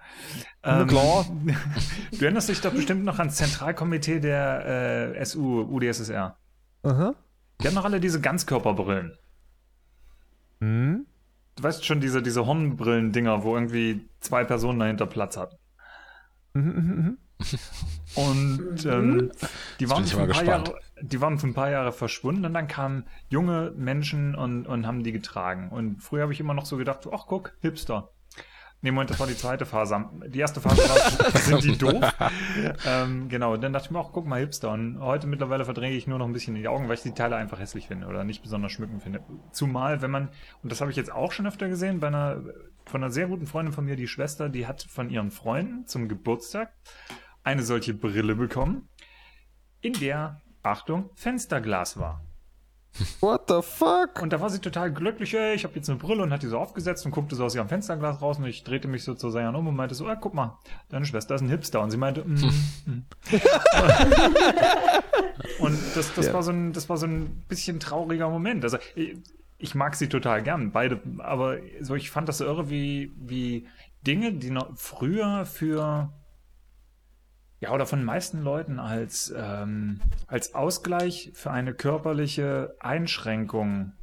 Ähm, 0.64 0.88
klar. 0.88 1.26
Du 2.12 2.26
erinnerst 2.26 2.50
dich 2.50 2.62
doch 2.62 2.74
bestimmt 2.74 3.04
noch 3.04 3.20
ans 3.20 3.36
Zentralkomitee 3.36 4.20
der 4.20 5.16
äh, 5.16 5.26
SU, 5.26 5.62
UdSSR. 5.62 6.38
Aha. 6.84 7.16
Die 7.62 7.68
haben 7.68 7.76
noch 7.76 7.86
alle 7.86 8.00
diese 8.00 8.20
Ganzkörperbrillen. 8.20 9.18
Hm? 10.60 11.06
Du 11.56 11.64
weißt 11.64 11.86
schon, 11.86 12.02
diese, 12.02 12.22
diese 12.22 12.46
Hornbrillen-Dinger, 12.46 13.44
wo 13.44 13.56
irgendwie 13.56 14.08
zwei 14.20 14.44
Personen 14.44 14.80
dahinter 14.80 15.06
Platz 15.06 15.38
hatten. 15.38 15.56
Mhm, 16.54 16.64
mhm, 16.64 16.96
mhm. 16.96 17.18
Und 18.16 18.86
ähm, 18.86 19.32
die, 19.80 19.90
waren 19.90 20.06
für 20.06 20.22
ein 20.22 20.30
paar 20.30 20.44
Jahre, 20.44 20.80
die 21.04 21.20
waren 21.20 21.38
für 21.38 21.48
ein 21.48 21.54
paar 21.54 21.70
Jahre 21.70 21.92
verschwunden 21.92 22.46
und 22.46 22.54
dann 22.54 22.68
kamen 22.68 23.06
junge 23.28 23.74
Menschen 23.76 24.36
und, 24.36 24.66
und 24.66 24.88
haben 24.88 25.04
die 25.04 25.12
getragen. 25.12 25.70
Und 25.70 26.02
früher 26.02 26.24
habe 26.24 26.34
ich 26.34 26.40
immer 26.40 26.54
noch 26.54 26.66
so 26.66 26.78
gedacht, 26.78 27.08
ach 27.12 27.26
guck, 27.28 27.58
Hipster. 27.60 28.10
Nee, 28.82 28.92
Moment, 28.92 29.10
das 29.10 29.20
war 29.20 29.28
die 29.28 29.36
zweite 29.36 29.66
Phase. 29.66 30.06
Die 30.28 30.40
erste 30.40 30.62
Phase 30.62 30.78
war, 30.78 31.32
sind 31.42 31.64
die 31.64 31.78
doof? 31.78 32.04
ähm, 32.86 33.28
genau, 33.28 33.58
dann 33.58 33.74
dachte 33.74 33.88
ich 33.88 33.92
mir 33.92 34.00
auch, 34.00 34.14
guck 34.14 34.26
mal, 34.26 34.40
Hipster. 34.40 34.72
Und 34.72 35.00
heute 35.00 35.28
mittlerweile 35.28 35.66
verdränge 35.66 35.96
ich 35.96 36.08
nur 36.08 36.20
noch 36.20 36.26
ein 36.26 36.34
bisschen 36.34 36.56
die 36.56 36.68
Augen, 36.70 36.88
weil 36.88 36.96
ich 36.96 37.02
die 37.04 37.14
Teile 37.14 37.36
einfach 37.36 37.60
hässlich 37.60 37.88
finde 37.88 38.08
oder 38.08 38.24
nicht 38.24 38.42
besonders 38.42 38.72
schmückend 38.72 39.04
finde. 39.04 39.22
Zumal, 39.52 40.02
wenn 40.02 40.12
man, 40.12 40.30
und 40.64 40.72
das 40.72 40.80
habe 40.80 40.92
ich 40.92 40.98
jetzt 40.98 41.12
auch 41.12 41.34
schon 41.34 41.48
öfter 41.48 41.68
gesehen, 41.68 42.00
bei 42.00 42.08
einer, 42.08 42.44
von 42.86 43.04
einer 43.04 43.12
sehr 43.12 43.28
guten 43.28 43.46
Freundin 43.46 43.74
von 43.74 43.84
mir, 43.84 43.98
die 43.98 44.08
Schwester, 44.08 44.48
die 44.48 44.68
hat 44.68 44.84
von 44.84 45.10
ihren 45.10 45.32
Freunden 45.32 45.86
zum 45.86 46.08
Geburtstag 46.08 46.74
eine 47.44 47.64
solche 47.64 47.94
Brille 47.94 48.36
bekommen, 48.36 48.90
in 49.84 49.94
der, 49.94 50.42
Achtung, 50.64 51.10
Fensterglas 51.16 52.00
war. 52.00 52.22
What 53.22 53.46
the 53.48 53.62
fuck? 53.64 54.22
Und 54.22 54.32
da 54.34 54.40
war 54.40 54.52
sie 54.52 54.60
total 54.60 54.92
glücklich, 54.94 55.34
ey, 55.34 55.56
ich 55.56 55.64
habe 55.64 55.76
jetzt 55.76 55.90
eine 55.90 55.98
Brille 55.98 56.22
und 56.22 56.32
hat 56.32 56.44
die 56.44 56.48
so 56.48 56.60
aufgesetzt 56.60 57.06
und 57.06 57.12
guckte 57.12 57.36
so 57.36 57.44
aus 57.44 57.56
ihrem 57.56 57.68
Fensterglas 57.68 58.22
raus 58.22 58.38
und 58.38 58.46
ich 58.46 58.64
drehte 58.64 58.88
mich 58.88 59.04
so 59.04 59.16
zu 59.16 59.32
Sayan 59.32 59.56
um 59.56 59.68
und 59.68 59.76
meinte 59.76 59.96
so, 59.96 60.08
ah, 60.08 60.16
guck 60.16 60.36
mal, 60.36 60.60
deine 60.90 61.06
Schwester 61.06 61.34
ist 61.36 61.42
ein 61.42 61.50
Hipster. 61.50 61.82
Und 61.82 61.90
sie 61.90 61.98
meinte, 61.98 62.24
mm, 62.24 62.36
mm. 62.86 63.06
und 65.60 65.80
das, 65.96 66.14
das, 66.14 66.28
ja. 66.28 66.34
war 66.34 66.44
so 66.44 66.52
ein, 66.52 66.72
das 66.74 66.88
war 66.88 66.98
so 66.98 67.08
ein 67.08 67.44
bisschen 67.50 67.80
trauriger 67.80 68.30
Moment. 68.30 68.64
Also 68.64 68.78
ich, 68.96 69.18
ich 69.58 69.74
mag 69.74 69.96
sie 69.96 70.08
total 70.08 70.44
gern, 70.44 70.72
beide, 70.72 71.02
aber 71.18 71.58
so 71.82 71.96
ich 71.96 72.12
fand 72.12 72.30
das 72.30 72.38
so 72.38 72.46
irre, 72.46 72.70
wie, 72.70 73.12
wie 73.18 73.68
Dinge, 74.06 74.34
die 74.34 74.52
noch 74.52 74.70
früher 74.76 75.46
für 75.48 76.14
ja, 77.64 77.72
oder 77.72 77.86
von 77.86 78.00
den 78.00 78.06
meisten 78.06 78.44
Leuten 78.44 78.78
als, 78.78 79.34
ähm, 79.36 80.02
als 80.28 80.54
Ausgleich 80.54 81.32
für 81.34 81.50
eine 81.50 81.74
körperliche 81.74 82.76
Einschränkung 82.82 83.94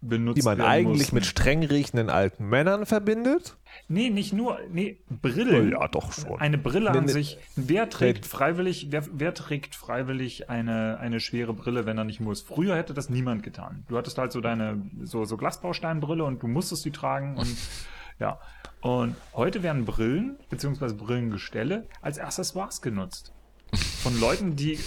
benutzt 0.00 0.38
Die 0.38 0.42
man 0.42 0.62
eigentlich 0.62 0.98
mussten. 1.00 1.16
mit 1.16 1.26
streng 1.26 1.62
riechenden 1.64 2.08
alten 2.08 2.48
Männern 2.48 2.86
verbindet? 2.86 3.58
Nee, 3.88 4.08
nicht 4.08 4.32
nur, 4.32 4.58
nee, 4.70 5.00
Brillen. 5.20 5.72
Ja, 5.72 5.86
doch 5.88 6.14
schon. 6.14 6.40
Eine 6.40 6.56
Brille 6.56 6.92
nee, 6.92 6.98
an 6.98 7.04
nee, 7.04 7.12
sich. 7.12 7.36
Wer 7.56 7.90
trägt 7.90 8.22
nee. 8.22 8.28
freiwillig, 8.28 8.86
wer, 8.88 9.02
wer 9.12 9.34
trägt 9.34 9.74
freiwillig 9.74 10.48
eine, 10.48 10.98
eine 10.98 11.20
schwere 11.20 11.52
Brille, 11.52 11.84
wenn 11.84 11.98
er 11.98 12.04
nicht 12.04 12.20
muss? 12.20 12.40
Früher 12.40 12.74
hätte 12.74 12.94
das 12.94 13.10
niemand 13.10 13.42
getan. 13.42 13.84
Du 13.88 13.98
hattest 13.98 14.16
halt 14.16 14.32
so 14.32 14.40
deine, 14.40 14.80
so, 15.02 15.26
so 15.26 15.36
Glasbausteinbrille 15.36 16.24
und 16.24 16.42
du 16.42 16.48
musstest 16.48 16.86
die 16.86 16.92
tragen 16.92 17.36
und, 17.36 17.54
ja. 18.18 18.38
Und 18.80 19.16
heute 19.34 19.62
werden 19.62 19.84
Brillen 19.84 20.38
bzw. 20.50 20.92
Brillengestelle 20.92 21.86
als 22.02 22.18
Accessoires 22.18 22.80
genutzt. 22.82 23.32
Von 24.02 24.18
Leuten, 24.20 24.54
die 24.54 24.78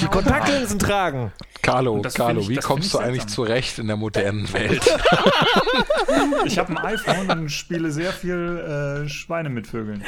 die 0.00 0.06
Kontaktlinsen 0.06 0.78
tragen. 0.78 1.32
Carlo, 1.62 2.00
Carlo, 2.14 2.40
ich, 2.40 2.48
wie 2.48 2.56
kommst 2.56 2.94
du 2.94 2.98
eigentlich 2.98 3.26
zurecht 3.26 3.78
in 3.78 3.88
der 3.88 3.96
modernen 3.96 4.52
Welt? 4.52 4.82
ich 6.44 6.58
habe 6.58 6.70
ein 6.70 6.78
iPhone 6.78 7.30
und 7.30 7.48
spiele 7.48 7.90
sehr 7.90 8.12
viel 8.12 9.04
äh, 9.04 9.08
Schweine 9.08 9.48
mit 9.48 9.66
Vögeln. 9.66 10.04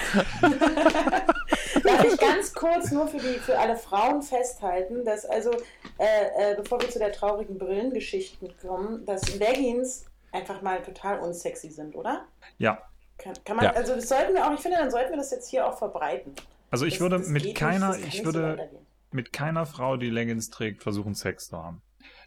Darf 1.82 2.04
ich 2.04 2.18
ganz 2.18 2.52
kurz 2.54 2.92
nur 2.92 3.08
für, 3.08 3.18
die, 3.18 3.38
für 3.38 3.58
alle 3.58 3.76
Frauen 3.76 4.22
festhalten, 4.22 5.04
dass 5.04 5.24
also, 5.24 5.50
äh, 5.98 6.52
äh, 6.52 6.56
bevor 6.56 6.80
wir 6.80 6.90
zu 6.90 6.98
der 6.98 7.12
traurigen 7.12 7.58
Brillengeschichten 7.58 8.50
kommen, 8.60 9.04
dass 9.06 9.36
Leggings 9.36 10.04
einfach 10.32 10.62
mal 10.62 10.82
total 10.82 11.20
unsexy 11.20 11.70
sind, 11.70 11.94
oder? 11.94 12.26
Ja. 12.58 12.82
Kann, 13.18 13.34
kann 13.44 13.56
man, 13.56 13.66
ja. 13.66 13.72
also 13.72 13.94
das 13.94 14.08
sollten 14.08 14.34
wir 14.34 14.46
auch, 14.46 14.52
ich 14.52 14.60
finde, 14.60 14.78
dann 14.78 14.90
sollten 14.90 15.10
wir 15.10 15.18
das 15.18 15.30
jetzt 15.30 15.48
hier 15.48 15.66
auch 15.66 15.76
verbreiten. 15.76 16.34
Also 16.70 16.86
ich 16.86 16.94
das, 16.94 17.00
würde 17.00 17.18
das 17.18 17.28
mit 17.28 17.54
keiner, 17.54 17.96
nicht, 17.96 18.14
ich 18.14 18.24
würde 18.24 18.68
so 18.70 18.78
mit 19.12 19.32
keiner 19.32 19.66
Frau, 19.66 19.96
die 19.96 20.08
Leggings 20.08 20.50
trägt, 20.50 20.82
versuchen, 20.82 21.14
Sex 21.14 21.48
zu 21.48 21.62
haben. 21.62 21.82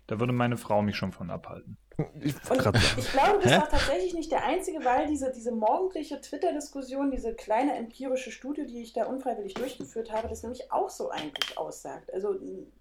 Da 0.07 0.19
würde 0.19 0.33
meine 0.33 0.57
Frau 0.57 0.81
mich 0.81 0.97
schon 0.97 1.11
von 1.11 1.29
abhalten. 1.29 1.77
Ich, 2.19 2.33
und 2.49 2.57
ich 2.57 2.57
glaube, 2.57 2.79
das 2.79 3.15
war 3.15 3.69
tatsächlich 3.69 4.15
nicht 4.15 4.31
der 4.31 4.43
einzige, 4.43 4.83
weil 4.83 5.05
diese, 5.07 5.31
diese 5.31 5.51
morgendliche 5.51 6.19
Twitter-Diskussion, 6.19 7.11
diese 7.11 7.35
kleine 7.35 7.75
empirische 7.75 8.31
Studie, 8.31 8.65
die 8.65 8.81
ich 8.81 8.93
da 8.93 9.05
unfreiwillig 9.05 9.53
durchgeführt 9.53 10.11
habe, 10.11 10.27
das 10.27 10.41
nämlich 10.41 10.71
auch 10.71 10.89
so 10.89 11.11
eigentlich 11.11 11.55
aussagt. 11.55 12.11
Also, 12.11 12.35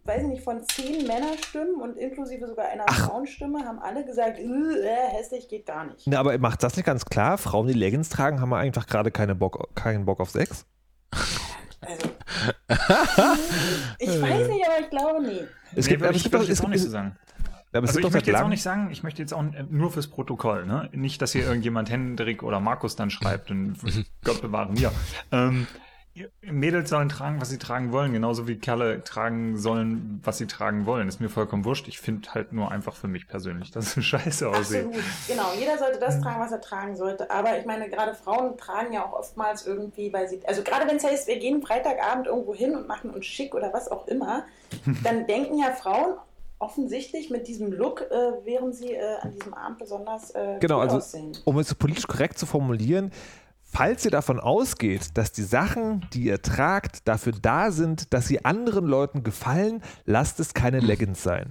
weiß 0.05 0.23
ich 0.23 0.29
nicht, 0.29 0.43
von 0.43 0.65
zehn 0.67 1.07
Männerstimmen 1.07 1.83
und 1.83 1.99
inklusive 1.99 2.47
sogar 2.47 2.69
einer 2.69 2.87
Ach. 2.87 3.11
Frauenstimme 3.11 3.67
haben 3.67 3.81
alle 3.81 4.05
gesagt, 4.07 4.39
äh, 4.39 4.43
äh, 4.43 5.09
hässlich 5.11 5.49
geht 5.49 5.67
gar 5.67 5.85
nicht. 5.85 6.07
Na, 6.07 6.19
aber 6.19 6.37
macht 6.39 6.63
das 6.63 6.77
nicht 6.77 6.87
ganz 6.87 7.05
klar? 7.05 7.37
Frauen, 7.37 7.67
die 7.67 7.75
Leggings 7.75 8.09
tragen, 8.09 8.41
haben 8.41 8.55
einfach 8.55 8.87
gerade 8.87 9.11
keine 9.11 9.35
Bock, 9.35 9.69
keinen 9.75 10.07
Bock 10.07 10.21
auf 10.21 10.31
Sex? 10.31 10.65
Also, 11.83 12.09
ich 13.99 14.09
weiß 14.09 14.49
nicht, 14.49 14.67
aber 14.67 14.81
ich 14.81 14.91
glaube 14.91 15.23
nie. 15.23 15.41
Es 15.75 15.87
nee, 15.87 15.93
gibt, 15.93 16.03
aber 16.03 16.15
ich 16.15 16.31
würde 16.31 16.45
jetzt 16.45 16.65
auch 16.65 16.69
nicht 16.69 16.83
so 16.83 16.91
sagen. 16.91 17.17
Aber 17.73 17.87
also 17.87 18.01
ich 18.01 18.11
möchte 18.11 18.31
jetzt 18.31 18.43
auch 18.43 18.49
nicht 18.49 18.63
sagen, 18.63 18.91
ich 18.91 19.03
möchte 19.03 19.23
jetzt 19.23 19.33
auch 19.33 19.43
nur 19.71 19.91
fürs 19.91 20.07
Protokoll, 20.09 20.67
ne? 20.67 20.91
Nicht, 20.93 21.23
dass 21.23 21.33
hier 21.33 21.45
irgendjemand 21.45 21.91
Hendrik 21.91 22.43
oder 22.43 22.61
Markus 22.61 22.97
dann 22.97 23.11
schreibt 23.11 23.51
und 23.51 23.77
Gott 24.25 24.43
bewahre 24.43 24.73
mir. 24.73 24.93
Ähm, 25.31 25.67
Mädels 26.43 26.91
sollen 26.91 27.09
tragen, 27.09 27.41
was 27.41 27.49
sie 27.49 27.59
tragen 27.59 27.91
wollen, 27.91 28.13
genauso 28.13 28.47
wie 28.47 28.57
Kerle 28.57 29.03
tragen 29.03 29.57
sollen, 29.57 30.21
was 30.23 30.37
sie 30.37 30.47
tragen 30.47 30.85
wollen. 30.85 31.09
Ist 31.09 31.21
mir 31.21 31.31
vollkommen 31.31 31.65
wurscht. 31.65 31.89
Ich 31.89 32.01
finde 32.01 32.35
halt 32.35 32.53
nur 32.53 32.71
einfach 32.71 32.95
für 32.95 33.09
mich 33.09 33.27
persönlich, 33.27 33.71
dass 33.71 33.97
es 33.97 34.05
scheiße 34.05 34.49
aussieht. 34.49 34.85
Absolut, 34.85 35.05
genau. 35.27 35.53
Jeder 35.59 35.79
sollte 35.79 35.99
das 35.99 36.21
tragen, 36.21 36.41
was 36.41 36.53
er 36.53 36.61
tragen 36.61 36.97
sollte. 36.97 37.31
Aber 37.31 37.59
ich 37.59 37.65
meine, 37.65 37.89
gerade 37.89 38.15
Frauen 38.15 38.59
tragen 38.59 38.93
ja 38.93 39.07
auch 39.07 39.15
oftmals 39.15 39.67
irgendwie, 39.67 40.13
weil 40.13 40.29
sie, 40.29 40.41
also 40.47 40.63
gerade 40.63 40.87
wenn 40.87 40.97
es 40.97 41.05
heißt, 41.05 41.29
wir 41.29 41.39
gehen 41.39 41.63
Freitagabend 41.63 42.27
irgendwo 42.27 42.55
hin 42.55 42.77
und 42.77 42.87
machen 42.87 43.11
uns 43.11 43.25
schick 43.25 43.55
oder 43.55 43.73
was 43.73 43.91
auch 43.91 44.07
immer, 44.07 44.45
dann 45.05 45.27
denken 45.27 45.59
ja 45.59 45.71
Frauen, 45.73 46.17
offensichtlich 46.63 47.29
mit 47.29 47.49
diesem 47.49 47.73
Look 47.73 48.03
äh, 48.03 48.45
wären 48.45 48.73
sie 48.73 48.93
äh, 48.93 49.17
an 49.21 49.33
diesem 49.33 49.53
Abend 49.53 49.79
besonders 49.79 50.31
äh, 50.31 50.59
genau, 50.61 50.79
also, 50.79 50.99
aussehen. 50.99 51.37
Um 51.45 51.59
es 51.59 51.75
politisch 51.75 52.07
korrekt 52.07 52.39
zu 52.39 52.47
formulieren, 52.47 53.11
falls 53.73 54.05
ihr 54.05 54.11
davon 54.11 54.39
ausgeht, 54.39 55.17
dass 55.17 55.33
die 55.33 55.43
Sachen, 55.43 56.07
die 56.13 56.25
ihr 56.25 56.43
tragt, 56.43 57.09
dafür 57.09 57.33
da 57.33 57.71
sind, 57.71 58.13
dass 58.13 58.29
sie 58.29 58.45
anderen 58.45 58.87
Leuten 58.87 59.23
gefallen, 59.23 59.83
lasst 60.05 60.41
es 60.41 60.53
keine 60.53 60.81
Leggings 60.81 61.23
sein. 61.23 61.51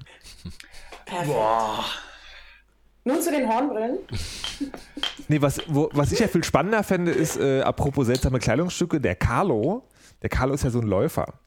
Perfekt. 1.05 1.33
Boah. 1.33 1.83
Nun 3.03 3.19
zu 3.19 3.31
den 3.31 3.49
Hornbrillen. 3.49 3.97
nee, 5.27 5.41
was, 5.41 5.59
wo, 5.67 5.89
was 5.93 6.11
ich 6.11 6.19
ja 6.19 6.27
viel 6.27 6.43
spannender 6.43 6.83
fände, 6.83 7.11
ist, 7.11 7.39
äh, 7.39 7.61
apropos 7.61 8.05
seltsame 8.05 8.37
Kleidungsstücke, 8.37 9.01
der 9.01 9.15
Carlo. 9.15 9.89
Der 10.21 10.29
Carlo 10.29 10.53
ist 10.53 10.63
ja 10.63 10.69
so 10.69 10.79
ein 10.79 10.87
Läufer. 10.87 11.39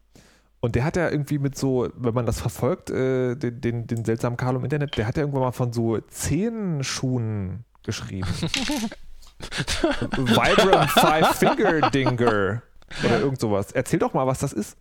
Und 0.59 0.75
der 0.75 0.85
hat 0.85 0.97
ja 0.97 1.09
irgendwie 1.09 1.39
mit 1.39 1.57
so, 1.57 1.89
wenn 1.95 2.15
man 2.15 2.27
das 2.27 2.41
verfolgt, 2.41 2.91
äh, 2.91 3.37
den, 3.37 3.61
den, 3.61 3.87
den 3.87 4.05
seltsamen 4.05 4.37
Carlo 4.37 4.59
im 4.59 4.65
Internet, 4.65 4.97
der 4.97 5.07
hat 5.07 5.17
ja 5.17 5.23
irgendwann 5.23 5.43
mal 5.43 5.53
von 5.53 5.73
so 5.73 6.01
Zehenschuhen 6.01 7.65
geschrieben. 7.85 8.27
Vibram 9.41 10.89
Five 10.89 11.37
Finger 11.37 11.91
Dinger. 11.91 12.63
Oder 13.03 13.21
irgend 13.21 13.41
sowas. 13.41 13.73
Erzähl 13.73 13.99
doch 13.99 14.15
mal, 14.15 14.27
was 14.27 14.39
das 14.39 14.53
ist. 14.53 14.77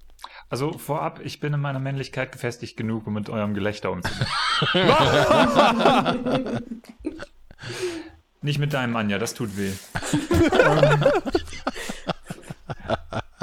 Also 0.50 0.78
vorab, 0.78 1.20
ich 1.24 1.40
bin 1.40 1.54
in 1.54 1.60
meiner 1.60 1.80
Männlichkeit 1.80 2.32
gefestigt 2.32 2.78
genug, 2.78 3.08
um 3.08 3.14
mit 3.14 3.30
eurem 3.30 3.54
Gelächter 3.54 3.92
umzugehen. 3.92 4.28
Nicht 8.42 8.60
mit 8.60 8.74
deinem 8.74 8.96
Anja, 8.96 9.18
das 9.18 9.34
tut 9.34 9.58
weh. 9.58 9.72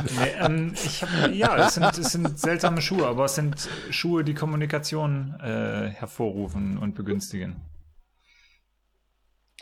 nee, 0.02 0.30
ähm, 0.38 0.72
ich 0.74 1.02
hab, 1.02 1.08
ja, 1.32 1.56
es 1.56 1.74
sind, 1.74 1.98
es 1.98 2.12
sind 2.12 2.38
seltsame 2.38 2.82
Schuhe, 2.82 3.06
aber 3.06 3.24
es 3.24 3.34
sind 3.34 3.68
Schuhe, 3.90 4.24
die 4.24 4.34
Kommunikation 4.34 5.40
äh, 5.40 5.88
hervorrufen 5.88 6.76
und 6.76 6.94
begünstigen. 6.94 7.56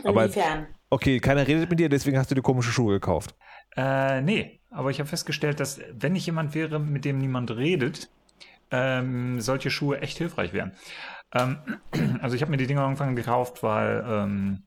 Inwiefern? 0.02 0.66
Okay, 0.90 1.20
keiner 1.20 1.46
redet 1.46 1.68
mit 1.68 1.78
dir, 1.78 1.88
deswegen 1.88 2.18
hast 2.18 2.30
du 2.30 2.34
die 2.34 2.40
komische 2.40 2.70
Schuhe 2.70 2.94
gekauft. 2.94 3.34
Äh, 3.76 4.22
nee, 4.22 4.60
aber 4.70 4.90
ich 4.90 5.00
habe 5.00 5.08
festgestellt, 5.08 5.60
dass 5.60 5.80
wenn 5.92 6.16
ich 6.16 6.26
jemand 6.26 6.54
wäre, 6.54 6.78
mit 6.78 7.04
dem 7.04 7.18
niemand 7.18 7.50
redet, 7.50 8.10
ähm, 8.70 9.40
solche 9.40 9.70
Schuhe 9.70 10.00
echt 10.00 10.18
hilfreich 10.18 10.52
wären. 10.52 10.72
Ähm, 11.34 11.58
also 12.22 12.36
ich 12.36 12.42
habe 12.42 12.50
mir 12.50 12.56
die 12.56 12.66
Dinger 12.66 12.82
irgendwann 12.82 13.16
gekauft, 13.16 13.62
weil 13.62 14.04
ähm, 14.06 14.62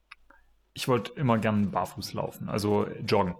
ich 0.73 0.87
wollte 0.87 1.11
immer 1.13 1.37
gern 1.37 1.71
barfuß 1.71 2.13
laufen, 2.13 2.49
also 2.49 2.87
joggen. 3.05 3.35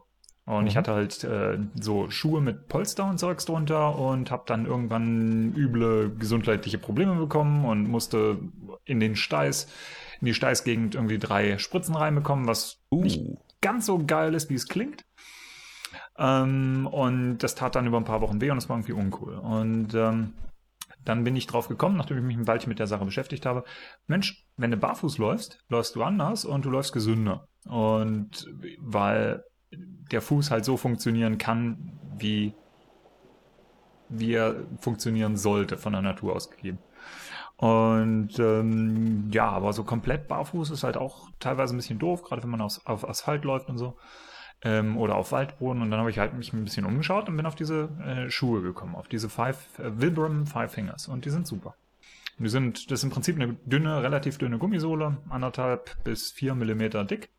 Und 0.45 0.61
mhm. 0.61 0.67
ich 0.67 0.77
hatte 0.77 0.93
halt 0.93 1.23
äh, 1.23 1.59
so 1.75 2.09
Schuhe 2.09 2.41
mit 2.41 2.67
Polster 2.67 3.05
und 3.09 3.19
Zeugs 3.19 3.45
drunter 3.45 3.97
und 3.97 4.31
habe 4.31 4.43
dann 4.47 4.65
irgendwann 4.65 5.53
üble 5.55 6.15
gesundheitliche 6.17 6.79
Probleme 6.79 7.15
bekommen 7.15 7.65
und 7.65 7.87
musste 7.87 8.39
in 8.85 8.99
den 8.99 9.15
Steiß, 9.15 9.67
in 10.21 10.27
die 10.27 10.33
Steißgegend 10.33 10.95
irgendwie 10.95 11.17
drei 11.17 11.57
Spritzen 11.57 11.95
reinbekommen, 11.95 12.47
was 12.47 12.79
uh. 12.91 13.03
nicht 13.03 13.21
ganz 13.61 13.85
so 13.85 14.03
geil 14.05 14.33
ist, 14.33 14.49
wie 14.49 14.55
es 14.55 14.67
klingt. 14.67 15.03
Ähm, 16.17 16.87
und 16.91 17.39
das 17.39 17.55
tat 17.55 17.75
dann 17.75 17.87
über 17.87 17.97
ein 17.97 18.05
paar 18.05 18.21
Wochen 18.21 18.39
weh 18.41 18.51
und 18.51 18.57
es 18.57 18.69
war 18.69 18.77
irgendwie 18.77 18.93
uncool. 18.93 19.35
Und 19.35 19.93
ähm, 19.93 20.33
dann 21.03 21.23
bin 21.23 21.35
ich 21.35 21.47
drauf 21.47 21.67
gekommen, 21.67 21.97
nachdem 21.97 22.17
ich 22.17 22.23
mich 22.23 22.37
ein 22.37 22.47
Weilchen 22.47 22.69
mit 22.69 22.79
der 22.79 22.87
Sache 22.87 23.05
beschäftigt 23.05 23.45
habe. 23.45 23.63
Mensch, 24.07 24.45
wenn 24.57 24.71
du 24.71 24.77
barfuß 24.77 25.17
läufst, 25.17 25.63
läufst 25.69 25.95
du 25.95 26.03
anders 26.03 26.45
und 26.45 26.65
du 26.65 26.69
läufst 26.69 26.93
gesünder. 26.93 27.47
Und 27.65 28.47
weil 28.79 29.43
der 30.11 30.21
Fuß 30.21 30.51
halt 30.51 30.65
so 30.65 30.77
funktionieren 30.77 31.37
kann, 31.37 31.99
wie, 32.17 32.53
wie 34.09 34.33
er 34.33 34.67
funktionieren 34.79 35.37
sollte, 35.37 35.77
von 35.77 35.93
der 35.93 36.01
Natur 36.01 36.35
aus 36.35 36.51
gegeben. 36.51 36.79
Und 37.61 38.39
ähm, 38.39 39.29
ja, 39.31 39.47
aber 39.47 39.71
so 39.71 39.83
komplett 39.83 40.27
barfuß 40.27 40.71
ist 40.71 40.83
halt 40.83 40.97
auch 40.97 41.29
teilweise 41.39 41.75
ein 41.75 41.77
bisschen 41.77 41.99
doof, 41.99 42.23
gerade 42.23 42.41
wenn 42.41 42.49
man 42.49 42.59
auf, 42.59 42.81
auf 42.85 43.07
Asphalt 43.07 43.45
läuft 43.45 43.69
und 43.69 43.77
so. 43.77 43.97
Ähm, 44.63 44.97
oder 44.97 45.15
auf 45.15 45.31
Waldboden. 45.31 45.83
Und 45.83 45.91
dann 45.91 45.99
habe 45.99 46.09
ich 46.09 46.17
halt 46.17 46.33
mich 46.33 46.53
ein 46.53 46.63
bisschen 46.63 46.85
umgeschaut 46.85 47.29
und 47.29 47.37
bin 47.37 47.45
auf 47.45 47.53
diese 47.53 47.89
äh, 48.03 48.31
Schuhe 48.31 48.63
gekommen, 48.63 48.95
auf 48.95 49.07
diese 49.07 49.29
Five, 49.29 49.77
äh, 49.77 50.01
Vibram 50.01 50.47
Five 50.47 50.71
Fingers. 50.71 51.07
Und 51.07 51.25
die 51.25 51.29
sind 51.29 51.45
super. 51.45 51.75
Und 52.39 52.45
die 52.45 52.49
sind, 52.49 52.89
das 52.89 53.01
ist 53.01 53.03
im 53.03 53.11
Prinzip 53.11 53.35
eine 53.35 53.53
dünne, 53.65 54.01
relativ 54.01 54.39
dünne 54.39 54.57
Gummisohle, 54.57 55.17
anderthalb 55.29 56.03
bis 56.03 56.31
vier 56.31 56.55
Millimeter 56.55 57.05
dick 57.05 57.29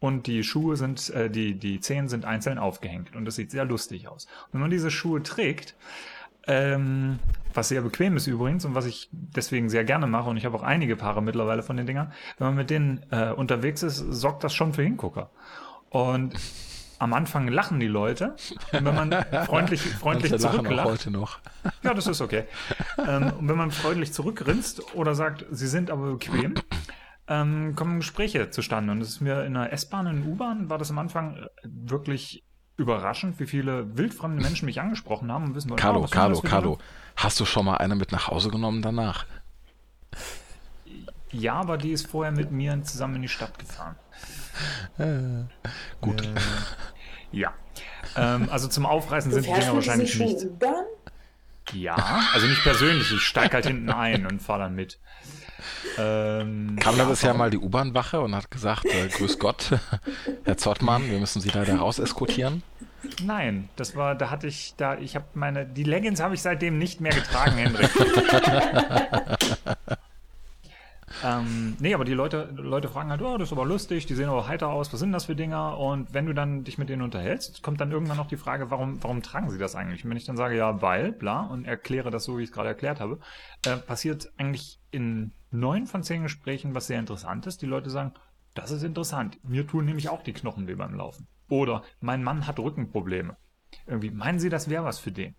und 0.00 0.26
die 0.26 0.42
Schuhe 0.42 0.76
sind, 0.76 1.10
äh, 1.10 1.30
die, 1.30 1.54
die 1.54 1.78
Zehen 1.78 2.08
sind 2.08 2.24
einzeln 2.24 2.58
aufgehängt 2.58 3.14
und 3.14 3.24
das 3.24 3.36
sieht 3.36 3.52
sehr 3.52 3.64
lustig 3.64 4.08
aus. 4.08 4.24
Und 4.46 4.54
wenn 4.54 4.62
man 4.62 4.70
diese 4.70 4.90
Schuhe 4.90 5.22
trägt, 5.22 5.76
ähm, 6.46 7.18
was 7.54 7.68
sehr 7.68 7.82
bequem 7.82 8.16
ist 8.16 8.26
übrigens 8.26 8.64
und 8.64 8.74
was 8.74 8.86
ich 8.86 9.08
deswegen 9.12 9.68
sehr 9.68 9.84
gerne 9.84 10.06
mache 10.06 10.30
und 10.30 10.36
ich 10.36 10.44
habe 10.44 10.56
auch 10.56 10.62
einige 10.62 10.96
Paare 10.96 11.22
mittlerweile 11.22 11.62
von 11.62 11.76
den 11.76 11.86
Dingern, 11.86 12.12
wenn 12.38 12.48
man 12.48 12.56
mit 12.56 12.70
denen 12.70 13.04
äh, 13.10 13.30
unterwegs 13.30 13.82
ist, 13.82 13.98
sorgt 13.98 14.44
das 14.44 14.54
schon 14.54 14.72
für 14.72 14.82
Hingucker. 14.82 15.30
Und 15.90 16.34
am 16.98 17.12
Anfang 17.12 17.48
lachen 17.48 17.80
die 17.80 17.88
Leute 17.88 18.36
und 18.72 18.84
wenn 18.84 18.94
man 18.94 19.12
freundlich, 19.46 19.82
freundlich 19.82 20.36
zurücklacht. 20.38 20.88
heute 20.88 21.10
noch. 21.10 21.40
Ja, 21.82 21.94
das 21.94 22.06
ist 22.06 22.20
okay. 22.20 22.44
Ähm, 22.96 23.32
und 23.38 23.48
wenn 23.48 23.56
man 23.56 23.70
freundlich 23.72 24.12
zurückgrinst 24.12 24.94
oder 24.94 25.14
sagt, 25.14 25.44
sie 25.50 25.66
sind 25.66 25.90
aber 25.90 26.12
bequem, 26.12 26.54
ähm, 27.26 27.74
kommen 27.74 27.98
Gespräche 27.98 28.50
zustande. 28.50 28.92
Und 28.92 29.00
es 29.00 29.08
ist 29.08 29.20
mir 29.20 29.44
in 29.44 29.54
der 29.54 29.72
S-Bahn, 29.72 30.06
in 30.06 30.22
der 30.22 30.32
U-Bahn, 30.32 30.70
war 30.70 30.78
das 30.78 30.90
am 30.90 30.98
Anfang 30.98 31.36
äh, 31.36 31.48
wirklich 31.64 32.44
überraschend, 32.82 33.40
wie 33.40 33.46
viele 33.46 33.96
wildfremde 33.96 34.42
Menschen 34.42 34.66
mich 34.66 34.80
angesprochen 34.80 35.32
haben 35.32 35.44
und 35.44 35.54
wissen 35.54 35.70
wollen, 35.70 35.78
Carlo, 35.78 36.00
oh, 36.00 36.08
Carlo, 36.08 36.40
Carlo, 36.40 36.78
hast 37.16 37.40
du 37.40 37.44
schon 37.44 37.64
mal 37.64 37.76
eine 37.76 37.94
mit 37.94 38.12
nach 38.12 38.28
Hause 38.28 38.50
genommen 38.50 38.82
danach? 38.82 39.24
Ja, 41.30 41.54
aber 41.54 41.78
die 41.78 41.92
ist 41.92 42.06
vorher 42.06 42.32
mit 42.32 42.50
mir 42.50 42.82
zusammen 42.82 43.16
in 43.16 43.22
die 43.22 43.28
Stadt 43.28 43.58
gefahren. 43.58 43.96
Äh, 44.98 45.44
gut. 46.02 46.22
Äh, 46.22 46.34
ja. 47.32 47.54
Ähm, 48.16 48.48
also 48.50 48.68
zum 48.68 48.84
Aufreißen 48.84 49.30
du 49.30 49.36
sind 49.40 49.46
die 49.46 49.58
Dinger 49.58 49.74
wahrscheinlich 49.74 50.18
nicht. 50.18 50.46
Ja, 51.72 51.96
also 52.34 52.46
nicht 52.46 52.62
persönlich. 52.62 53.10
Ich 53.12 53.22
steige 53.22 53.54
halt 53.54 53.66
hinten 53.66 53.90
ein 53.90 54.26
und 54.26 54.42
fahre 54.42 54.60
dann 54.60 54.74
mit. 54.74 54.98
Ähm, 55.98 56.76
Kam 56.80 56.96
da 56.96 57.04
bisher 57.04 57.34
mal 57.34 57.50
die 57.50 57.58
U-Bahn-Wache 57.58 58.20
und 58.20 58.34
hat 58.34 58.50
gesagt, 58.50 58.86
äh, 58.86 59.08
grüß 59.08 59.38
Gott, 59.38 59.78
Herr 60.44 60.56
Zottmann, 60.56 61.10
wir 61.10 61.18
müssen 61.18 61.40
Sie 61.40 61.50
leider 61.50 61.76
raus 61.76 61.98
eskortieren? 61.98 62.62
Nein, 63.24 63.68
das 63.76 63.96
war, 63.96 64.14
da 64.14 64.30
hatte 64.30 64.46
ich, 64.46 64.74
da, 64.76 64.96
ich 64.98 65.16
habe 65.16 65.26
meine, 65.34 65.66
die 65.66 65.82
Leggings 65.84 66.20
habe 66.20 66.34
ich 66.34 66.42
seitdem 66.42 66.78
nicht 66.78 67.00
mehr 67.00 67.12
getragen, 67.12 67.56
Hendrik. 67.56 67.90
ähm, 71.24 71.76
nee, 71.80 71.94
aber 71.94 72.04
die 72.04 72.12
Leute, 72.12 72.50
Leute 72.54 72.88
fragen 72.88 73.10
halt, 73.10 73.20
oh, 73.22 73.36
das 73.36 73.48
ist 73.48 73.52
aber 73.52 73.66
lustig, 73.66 74.06
die 74.06 74.14
sehen 74.14 74.28
aber 74.28 74.46
heiter 74.46 74.68
aus, 74.68 74.92
was 74.92 75.00
sind 75.00 75.10
das 75.12 75.24
für 75.24 75.34
Dinger? 75.34 75.78
Und 75.78 76.14
wenn 76.14 76.26
du 76.26 76.32
dann 76.32 76.62
dich 76.64 76.78
mit 76.78 76.88
denen 76.88 77.02
unterhältst, 77.02 77.62
kommt 77.62 77.80
dann 77.80 77.90
irgendwann 77.90 78.16
noch 78.16 78.28
die 78.28 78.36
Frage, 78.36 78.70
warum, 78.70 79.02
warum 79.02 79.20
tragen 79.22 79.50
sie 79.50 79.58
das 79.58 79.74
eigentlich? 79.74 80.04
Und 80.04 80.10
wenn 80.10 80.16
ich 80.16 80.26
dann 80.26 80.36
sage, 80.36 80.56
ja, 80.56 80.80
weil, 80.80 81.10
bla, 81.12 81.40
und 81.40 81.64
erkläre 81.64 82.10
das 82.10 82.24
so, 82.24 82.38
wie 82.38 82.42
ich 82.42 82.50
es 82.50 82.54
gerade 82.54 82.68
erklärt 82.68 83.00
habe, 83.00 83.18
äh, 83.66 83.76
passiert 83.76 84.32
eigentlich 84.36 84.78
in 84.92 85.32
neun 85.52 85.86
von 85.86 86.02
zehn 86.02 86.22
Gesprächen 86.22 86.74
was 86.74 86.86
sehr 86.86 86.98
interessant 86.98 87.46
ist. 87.46 87.62
Die 87.62 87.66
Leute 87.66 87.90
sagen, 87.90 88.12
das 88.54 88.70
ist 88.70 88.82
interessant. 88.82 89.38
Mir 89.44 89.66
tun 89.66 89.84
nämlich 89.84 90.08
auch 90.08 90.22
die 90.22 90.32
Knochen 90.32 90.66
weh 90.66 90.74
beim 90.74 90.94
Laufen. 90.94 91.26
Oder 91.48 91.82
mein 92.00 92.22
Mann 92.22 92.46
hat 92.46 92.58
Rückenprobleme. 92.58 93.36
Irgendwie, 93.86 94.10
meinen 94.10 94.38
Sie, 94.38 94.48
das 94.48 94.68
wäre 94.68 94.84
was 94.84 94.98
für 94.98 95.12
den? 95.12 95.34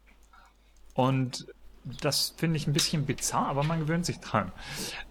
Und 0.94 1.48
das 2.02 2.34
finde 2.38 2.58
ich 2.58 2.68
ein 2.68 2.74
bisschen 2.74 3.06
bizarr, 3.06 3.48
aber 3.48 3.64
man 3.64 3.80
gewöhnt 3.80 4.06
sich 4.06 4.20
dran. 4.20 4.52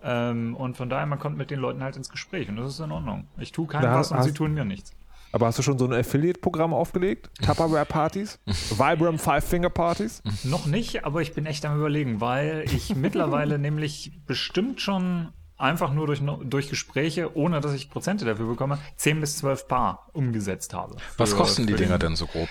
Ähm, 0.03 0.57
und 0.57 0.77
von 0.77 0.89
daher, 0.89 1.07
man 1.07 1.19
kommt 1.19 1.37
mit 1.37 1.51
den 1.51 1.61
Leuten 1.61 1.83
halt 1.83 1.97
ins 1.97 2.09
Gespräch 2.09 2.49
und 2.49 2.57
das 2.57 2.71
ist 2.75 2.81
in 2.81 2.93
Ordnung. 2.93 3.29
Ich 3.37 3.53
tue 3.53 3.67
keinem 3.67 3.93
was 3.93 4.11
und 4.11 4.23
sie 4.23 4.33
tun 4.33 4.55
mir 4.55 4.65
nichts. 4.65 4.95
Aber 5.33 5.47
hast 5.47 5.59
du 5.59 5.63
schon 5.63 5.79
so 5.79 5.87
ein 5.87 5.93
Affiliate-Programm 5.95 6.75
aufgelegt? 6.75 7.31
Tupperware-Partys? 7.45 8.39
Vibram 8.47 9.19
Five-Finger-Partys? 9.19 10.23
Noch 10.45 10.67
nicht, 10.67 11.05
aber 11.05 11.23
ich 11.23 11.33
bin 11.33 11.47
echt 11.47 11.65
am 11.65 11.77
überlegen, 11.79 12.21
weil 12.21 12.65
ich 12.67 12.95
mittlerweile 12.97 13.59
nämlich 13.59 14.13
bestimmt 14.27 14.81
schon 14.81 15.29
einfach 15.57 15.93
nur 15.93 16.07
durch, 16.07 16.21
durch 16.45 16.69
Gespräche, 16.69 17.37
ohne 17.37 17.61
dass 17.61 17.73
ich 17.73 17.89
Prozente 17.89 18.25
dafür 18.25 18.47
bekomme, 18.47 18.79
10 18.97 19.21
bis 19.21 19.39
12 19.39 19.69
Paar 19.69 20.09
umgesetzt 20.13 20.75
habe. 20.75 20.97
Was 21.17 21.31
Für- 21.31 21.37
kosten 21.37 21.67
die 21.67 21.75
Dinger 21.75 21.99
den- 21.99 22.09
denn 22.11 22.17
so 22.17 22.27
grob? 22.27 22.49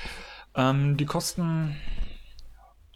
Ähm, 0.55 0.97
die 0.97 1.05
kosten 1.05 1.75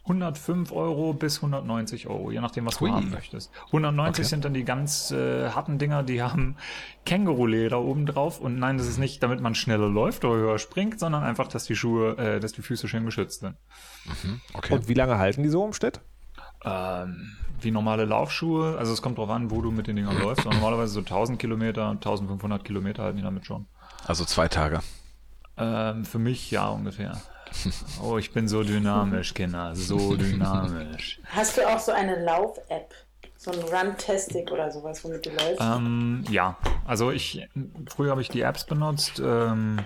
105 0.06 0.70
Euro 0.72 1.12
bis 1.12 1.36
190 1.38 2.06
Euro, 2.06 2.30
je 2.30 2.40
nachdem, 2.40 2.64
was 2.66 2.80
Hui. 2.80 2.88
du 2.90 2.94
haben 2.96 3.10
möchtest. 3.10 3.50
190 3.66 4.20
Okay. 4.22 4.28
sind 4.28 4.44
dann 4.44 4.54
die 4.54 4.64
ganz 4.64 5.10
äh, 5.10 5.50
harten 5.50 5.78
Dinger, 5.78 6.02
die 6.04 6.22
haben 6.22 6.56
Känguruleder 7.04 7.80
oben 7.80 8.06
drauf. 8.06 8.40
Und 8.40 8.58
nein, 8.58 8.78
das 8.78 8.86
ist 8.86 8.98
nicht, 8.98 9.22
damit 9.22 9.40
man 9.40 9.54
schneller 9.54 9.88
läuft 9.88 10.24
oder 10.24 10.36
höher 10.36 10.58
springt, 10.58 11.00
sondern 11.00 11.24
einfach, 11.24 11.48
dass 11.48 11.64
die 11.64 11.74
Schuhe, 11.76 12.16
äh, 12.18 12.40
dass 12.40 12.52
die 12.52 12.62
Füße 12.62 12.86
schön 12.88 13.04
geschützt 13.04 13.40
sind. 13.40 13.56
Okay. 14.54 14.74
Und 14.74 14.88
wie 14.88 14.94
lange 14.94 15.18
halten 15.18 15.42
die 15.42 15.48
so 15.48 15.64
im 15.66 15.72
Schnitt? 15.72 16.00
Ähm, 16.64 17.32
wie 17.60 17.70
normale 17.70 18.04
Laufschuhe, 18.04 18.76
also 18.78 18.92
es 18.92 19.02
kommt 19.02 19.18
drauf 19.18 19.30
an, 19.30 19.50
wo 19.50 19.60
du 19.60 19.70
mit 19.70 19.86
den 19.88 19.96
Dingern 19.96 20.18
läufst. 20.20 20.46
Aber 20.46 20.54
normalerweise 20.54 20.92
so 20.92 21.00
1000 21.00 21.38
Kilometer, 21.38 21.88
1500 21.90 22.64
Kilometer 22.64 23.02
halten 23.02 23.16
die 23.18 23.22
damit 23.24 23.44
schon. 23.46 23.66
Also 24.06 24.24
zwei 24.24 24.46
Tage. 24.48 24.80
Ähm, 25.56 26.04
für 26.04 26.18
mich 26.18 26.50
ja 26.50 26.68
ungefähr. 26.68 27.20
Oh, 28.02 28.18
ich 28.18 28.32
bin 28.32 28.48
so 28.48 28.62
dynamisch, 28.62 29.34
Kinder, 29.34 29.74
so 29.74 30.16
dynamisch. 30.16 31.20
Hast 31.24 31.56
du 31.56 31.68
auch 31.68 31.78
so 31.78 31.92
eine 31.92 32.22
Lauf-App? 32.24 32.94
So 33.36 33.50
ein 33.50 33.60
Runtastic 33.60 34.50
oder 34.50 34.70
sowas, 34.70 35.04
womit 35.04 35.26
du 35.26 35.30
läufst? 35.30 35.60
Ähm, 35.60 36.24
ja, 36.30 36.56
also 36.86 37.10
ich, 37.10 37.46
früher 37.88 38.10
habe 38.10 38.22
ich 38.22 38.28
die 38.28 38.40
Apps 38.40 38.64
benutzt 38.64 39.20
ähm, 39.22 39.80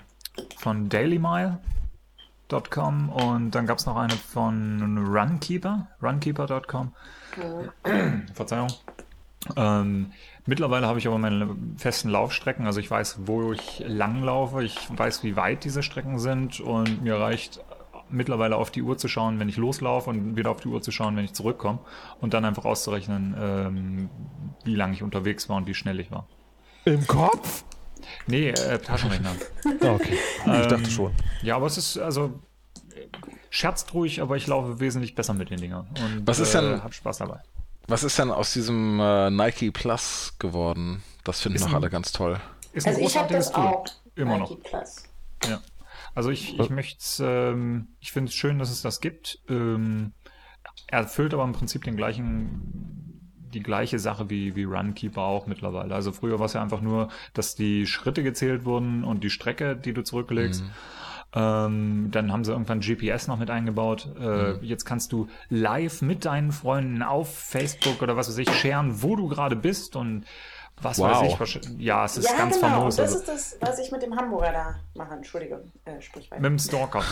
von 0.57 0.89
dailymile.com 0.89 1.59
und 3.11 3.51
dann 3.51 3.67
gab 3.67 3.79
es 3.79 3.87
noch 3.87 3.97
eine 3.97 4.15
von 4.15 4.99
Runkeeper, 4.99 5.89
runkeeper.com. 6.01 6.95
Verzeihung. 8.35 8.69
Ähm, 9.57 10.13
mittlerweile 10.47 10.87
habe 10.87 10.99
ich 10.99 11.07
aber 11.07 11.19
meine 11.19 11.57
festen 11.77 12.11
Laufstrecken, 12.11 12.67
also 12.67 12.79
ich 12.81 12.91
weiß, 12.91 13.21
wo 13.25 13.53
ich 13.53 13.83
lang 13.87 14.23
laufe, 14.23 14.63
ich 14.63 14.77
weiß, 14.95 15.23
wie 15.25 15.35
weit 15.37 15.65
diese 15.65 15.83
Strecken 15.83 16.19
sind 16.19 16.61
und 16.61 17.03
mir 17.03 17.17
reicht 17.19 17.61
mittlerweile 18.11 18.57
auf 18.57 18.71
die 18.71 18.83
Uhr 18.83 18.99
zu 18.99 19.09
schauen, 19.09 19.39
wenn 19.39 19.49
ich 19.49 19.57
loslaufe 19.57 20.11
und 20.11 20.37
wieder 20.37 20.51
auf 20.51 20.61
die 20.61 20.69
Uhr 20.69 20.83
zu 20.83 20.91
schauen, 20.91 21.17
wenn 21.17 21.25
ich 21.25 21.33
zurückkomme 21.33 21.79
und 22.21 22.35
dann 22.35 22.45
einfach 22.45 22.65
auszurechnen, 22.65 23.35
ähm, 23.41 24.11
wie 24.65 24.75
lange 24.75 24.95
ich 24.95 25.03
unterwegs 25.03 25.49
war 25.49 25.57
und 25.57 25.67
wie 25.67 25.75
schnell 25.75 26.01
ich 26.01 26.11
war. 26.11 26.27
Im 26.85 27.07
Kopf? 27.07 27.65
Nee, 28.27 28.49
äh, 28.51 28.79
Taschenrechner. 28.79 29.31
Ah, 29.83 29.93
okay. 29.95 30.17
ich 30.45 30.67
dachte 30.67 30.91
schon. 30.91 31.13
Ja, 31.43 31.57
aber 31.57 31.67
es 31.67 31.79
ist, 31.79 31.99
also, 31.99 32.41
äh, 32.95 33.07
scherzt 33.51 33.95
ruhig, 33.95 34.21
aber 34.21 34.37
ich 34.37 34.47
laufe 34.47 34.81
wesentlich 34.81 35.15
besser 35.15 35.33
mit 35.35 35.51
den 35.51 35.61
Dingern. 35.61 35.87
Und 35.91 36.27
Was 36.27 36.41
ist 36.41 36.55
äh, 36.55 36.61
denn- 36.61 36.83
hab 36.83 36.93
Spaß 36.93 37.19
dabei. 37.19 37.41
Was 37.91 38.03
ist 38.05 38.19
denn 38.19 38.31
aus 38.31 38.53
diesem 38.53 39.01
äh, 39.01 39.31
Nike 39.31 39.71
Plus 39.71 40.35
geworden? 40.39 41.03
Das 41.25 41.41
finden 41.41 41.57
Ist 41.57 41.63
noch 41.63 41.71
ein- 41.71 41.75
alle 41.77 41.91
ganz 41.91 42.13
toll. 42.13 42.41
Ist 42.73 42.87
ein 42.87 42.95
also 42.95 43.01
ich 43.07 43.17
habe 43.17 43.29
großartiges 43.29 43.47
das 43.47 43.53
Tool. 43.55 43.65
auch. 43.65 43.85
Immer 44.15 44.39
Nike 44.39 44.51
noch. 44.55 44.63
Plus. 44.63 45.05
Ja. 45.49 45.61
Also 46.15 46.31
ich, 46.31 46.59
ich 46.59 46.71
möchte 46.71 47.25
ähm, 47.25 47.89
ich 48.01 48.13
finde 48.13 48.29
es 48.31 48.35
schön, 48.35 48.59
dass 48.59 48.71
es 48.71 48.83
das 48.83 49.01
gibt. 49.01 49.39
Ähm, 49.49 50.13
er 50.89 51.01
erfüllt 51.01 51.35
aber 51.35 51.45
im 51.45 51.53
Prinzip 51.53 51.85
den 51.85 51.97
gleichen, 51.97 53.31
die 53.55 53.63
gleiche 53.63 53.99
Sache 53.99 54.29
wie, 54.31 54.57
wie 54.57 54.65
Runkeeper 54.65 55.23
auch 55.23 55.47
mittlerweile. 55.47 55.95
Also 55.95 56.13
früher 56.13 56.39
war 56.39 56.47
es 56.47 56.53
ja 56.55 56.63
einfach 56.63 56.81
nur, 56.81 57.09
dass 57.35 57.55
die 57.55 57.87
Schritte 57.87 58.23
gezählt 58.23 58.65
wurden 58.65 59.05
und 59.05 59.23
die 59.25 59.31
Strecke, 59.31 59.77
die 59.77 59.93
du 59.93 60.03
zurücklegst. 60.03 60.65
Ähm, 61.33 62.09
dann 62.11 62.33
haben 62.33 62.45
sie 62.45 62.51
irgendwann 62.53 62.81
GPS 62.81 63.29
noch 63.29 63.39
mit 63.39 63.51
eingebaut. 63.51 64.09
Äh, 64.21 64.55
Jetzt 64.65 64.85
kannst 64.85 65.13
du 65.13 65.29
live 65.49 66.03
mit 66.03 66.25
deinen 66.25 66.51
Freunden 66.51 67.03
auf 67.03 67.33
Facebook 67.33 68.03
oder 68.03 68.17
was 68.17 68.29
weiß 68.29 68.39
ich 68.39 68.51
scheren, 68.53 69.03
wo 69.03 69.15
du 69.17 69.29
gerade 69.29 69.55
bist 69.55 69.95
und 69.95 70.25
was 70.83 70.99
Wow. 70.99 71.39
weiß 71.41 71.57
ich. 71.57 71.69
Ja, 71.79 72.05
es 72.05 72.17
ist 72.17 72.31
ja, 72.31 72.37
ganz 72.37 72.57
genau. 72.61 72.69
famos. 72.69 72.97
das 72.97 73.13
Also- 73.15 73.33
ist 73.33 73.59
das, 73.61 73.69
was 73.71 73.79
ich 73.79 73.91
mit 73.93 74.03
dem 74.03 74.17
Hamburger 74.17 74.53
da 74.53 74.75
mache. 74.95 75.15
Entschuldige, 75.15 75.63
äh, 75.85 76.01
sprich 76.01 76.31
weiter. 76.31 76.41
Mit 76.43 76.51
dem 76.51 76.59
Stalker. 76.59 77.03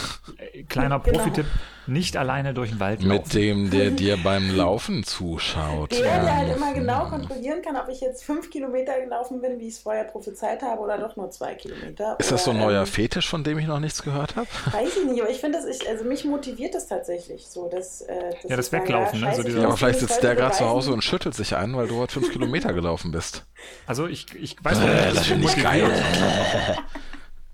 Äh, 0.52 0.62
Kleiner 0.64 0.98
Genau. 1.04 1.18
Profi-Tipp, 1.18 1.46
nicht 1.86 2.16
alleine 2.16 2.54
durch 2.54 2.70
den 2.70 2.80
Wald 2.80 3.00
Mit 3.02 3.08
laufen. 3.18 3.30
dem, 3.32 3.70
der 3.70 3.90
dir 3.90 4.16
beim 4.22 4.54
Laufen 4.54 5.04
zuschaut. 5.04 5.92
Der, 5.92 6.00
der 6.02 6.36
halt 6.36 6.56
immer 6.56 6.72
genau 6.74 7.04
kontrollieren 7.08 7.62
kann, 7.62 7.76
ob 7.76 7.88
ich 7.88 8.00
jetzt 8.00 8.24
fünf 8.24 8.50
Kilometer 8.50 9.00
gelaufen 9.00 9.40
bin, 9.40 9.58
wie 9.58 9.68
ich 9.68 9.74
es 9.74 9.78
vorher 9.80 10.04
prophezeit 10.04 10.62
habe, 10.62 10.80
oder 10.80 10.98
doch 10.98 11.16
nur 11.16 11.30
zwei 11.30 11.54
Kilometer. 11.54 12.16
Ist 12.18 12.32
das 12.32 12.44
so 12.44 12.50
ein 12.50 12.56
Oder, 12.58 12.66
neuer 12.66 12.80
ähm, 12.80 12.86
Fetisch, 12.86 13.28
von 13.28 13.44
dem 13.44 13.58
ich 13.58 13.66
noch 13.66 13.80
nichts 13.80 14.02
gehört 14.02 14.36
habe? 14.36 14.48
Weiß 14.72 14.96
ich 14.96 15.04
nicht, 15.10 15.20
aber 15.20 15.30
ich 15.30 15.38
finde 15.40 15.58
das, 15.58 15.66
ich, 15.66 15.88
also 15.88 16.04
mich 16.04 16.24
motiviert 16.24 16.74
das 16.74 16.86
tatsächlich 16.86 17.46
so, 17.46 17.68
dass, 17.68 18.00
äh, 18.02 18.30
dass 18.32 18.42
Ja, 18.50 18.56
das 18.56 18.66
ich 18.66 18.70
sage, 18.70 18.82
Weglaufen, 18.84 19.20
ne? 19.20 19.34
So 19.34 19.42
Ja, 19.42 19.64
aber 19.66 19.76
vielleicht 19.76 20.00
sitzt 20.00 20.22
der 20.22 20.34
gerade 20.34 20.54
zu. 20.56 20.68
Hause 20.68 20.92
und 20.92 21.02
schüttelt 21.02 21.34
sich 21.34 21.56
ein, 21.56 21.74
weil 21.76 21.88
du 21.88 21.96
heute 21.96 22.12
fünf 22.14 22.30
Kilometer 22.32 22.72
gelaufen 22.72 23.10
bist. 23.10 23.44
Also 23.86 24.06
ich, 24.06 24.26
ich 24.34 24.56
weiß 24.62 24.78
Äh, 24.78 25.06
nicht, 25.06 25.16
das 25.16 25.26
finde 25.26 25.46
ich 25.48 25.62
geil. 25.62 25.90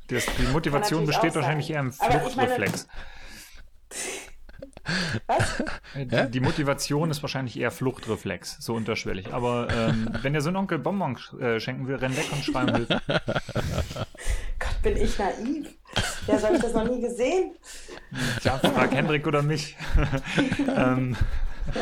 Das, 0.08 0.26
die 0.38 0.46
Motivation 0.52 1.06
besteht 1.06 1.34
wahrscheinlich 1.34 1.70
eher 1.70 1.80
im 1.80 1.92
Fluchtreflex. 1.92 2.86
Was? 5.26 5.60
Äh, 5.94 6.04
Die, 6.06 6.30
die 6.32 6.40
Motivation 6.40 7.10
ist 7.10 7.22
wahrscheinlich 7.22 7.58
eher 7.58 7.70
Fluchtreflex, 7.70 8.58
so 8.60 8.74
unterschwellig. 8.74 9.32
Aber 9.32 9.68
ähm, 9.70 10.10
wenn 10.22 10.34
ihr 10.34 10.42
so 10.42 10.48
einen 10.50 10.56
Onkel 10.58 10.78
Bonbon 10.78 11.16
äh, 11.40 11.58
schenken 11.58 11.86
will, 11.88 11.96
renn 11.96 12.14
weg 12.16 12.26
und 12.32 12.44
schrei 12.44 12.64
um 12.64 12.74
Hilfe. 12.74 13.00
Gott, 14.58 14.82
bin 14.82 14.96
ich 14.98 15.18
naiv. 15.18 15.68
Ja, 16.26 16.38
so 16.38 16.46
habe 16.46 16.56
ich 16.56 16.62
das 16.62 16.74
noch 16.74 16.84
nie 16.86 17.00
gesehen. 17.00 17.54
Ja, 18.42 18.58
frag 18.58 18.92
Hendrik 18.92 19.26
oder 19.26 19.42
mich. 19.42 19.76
ähm, 20.76 21.16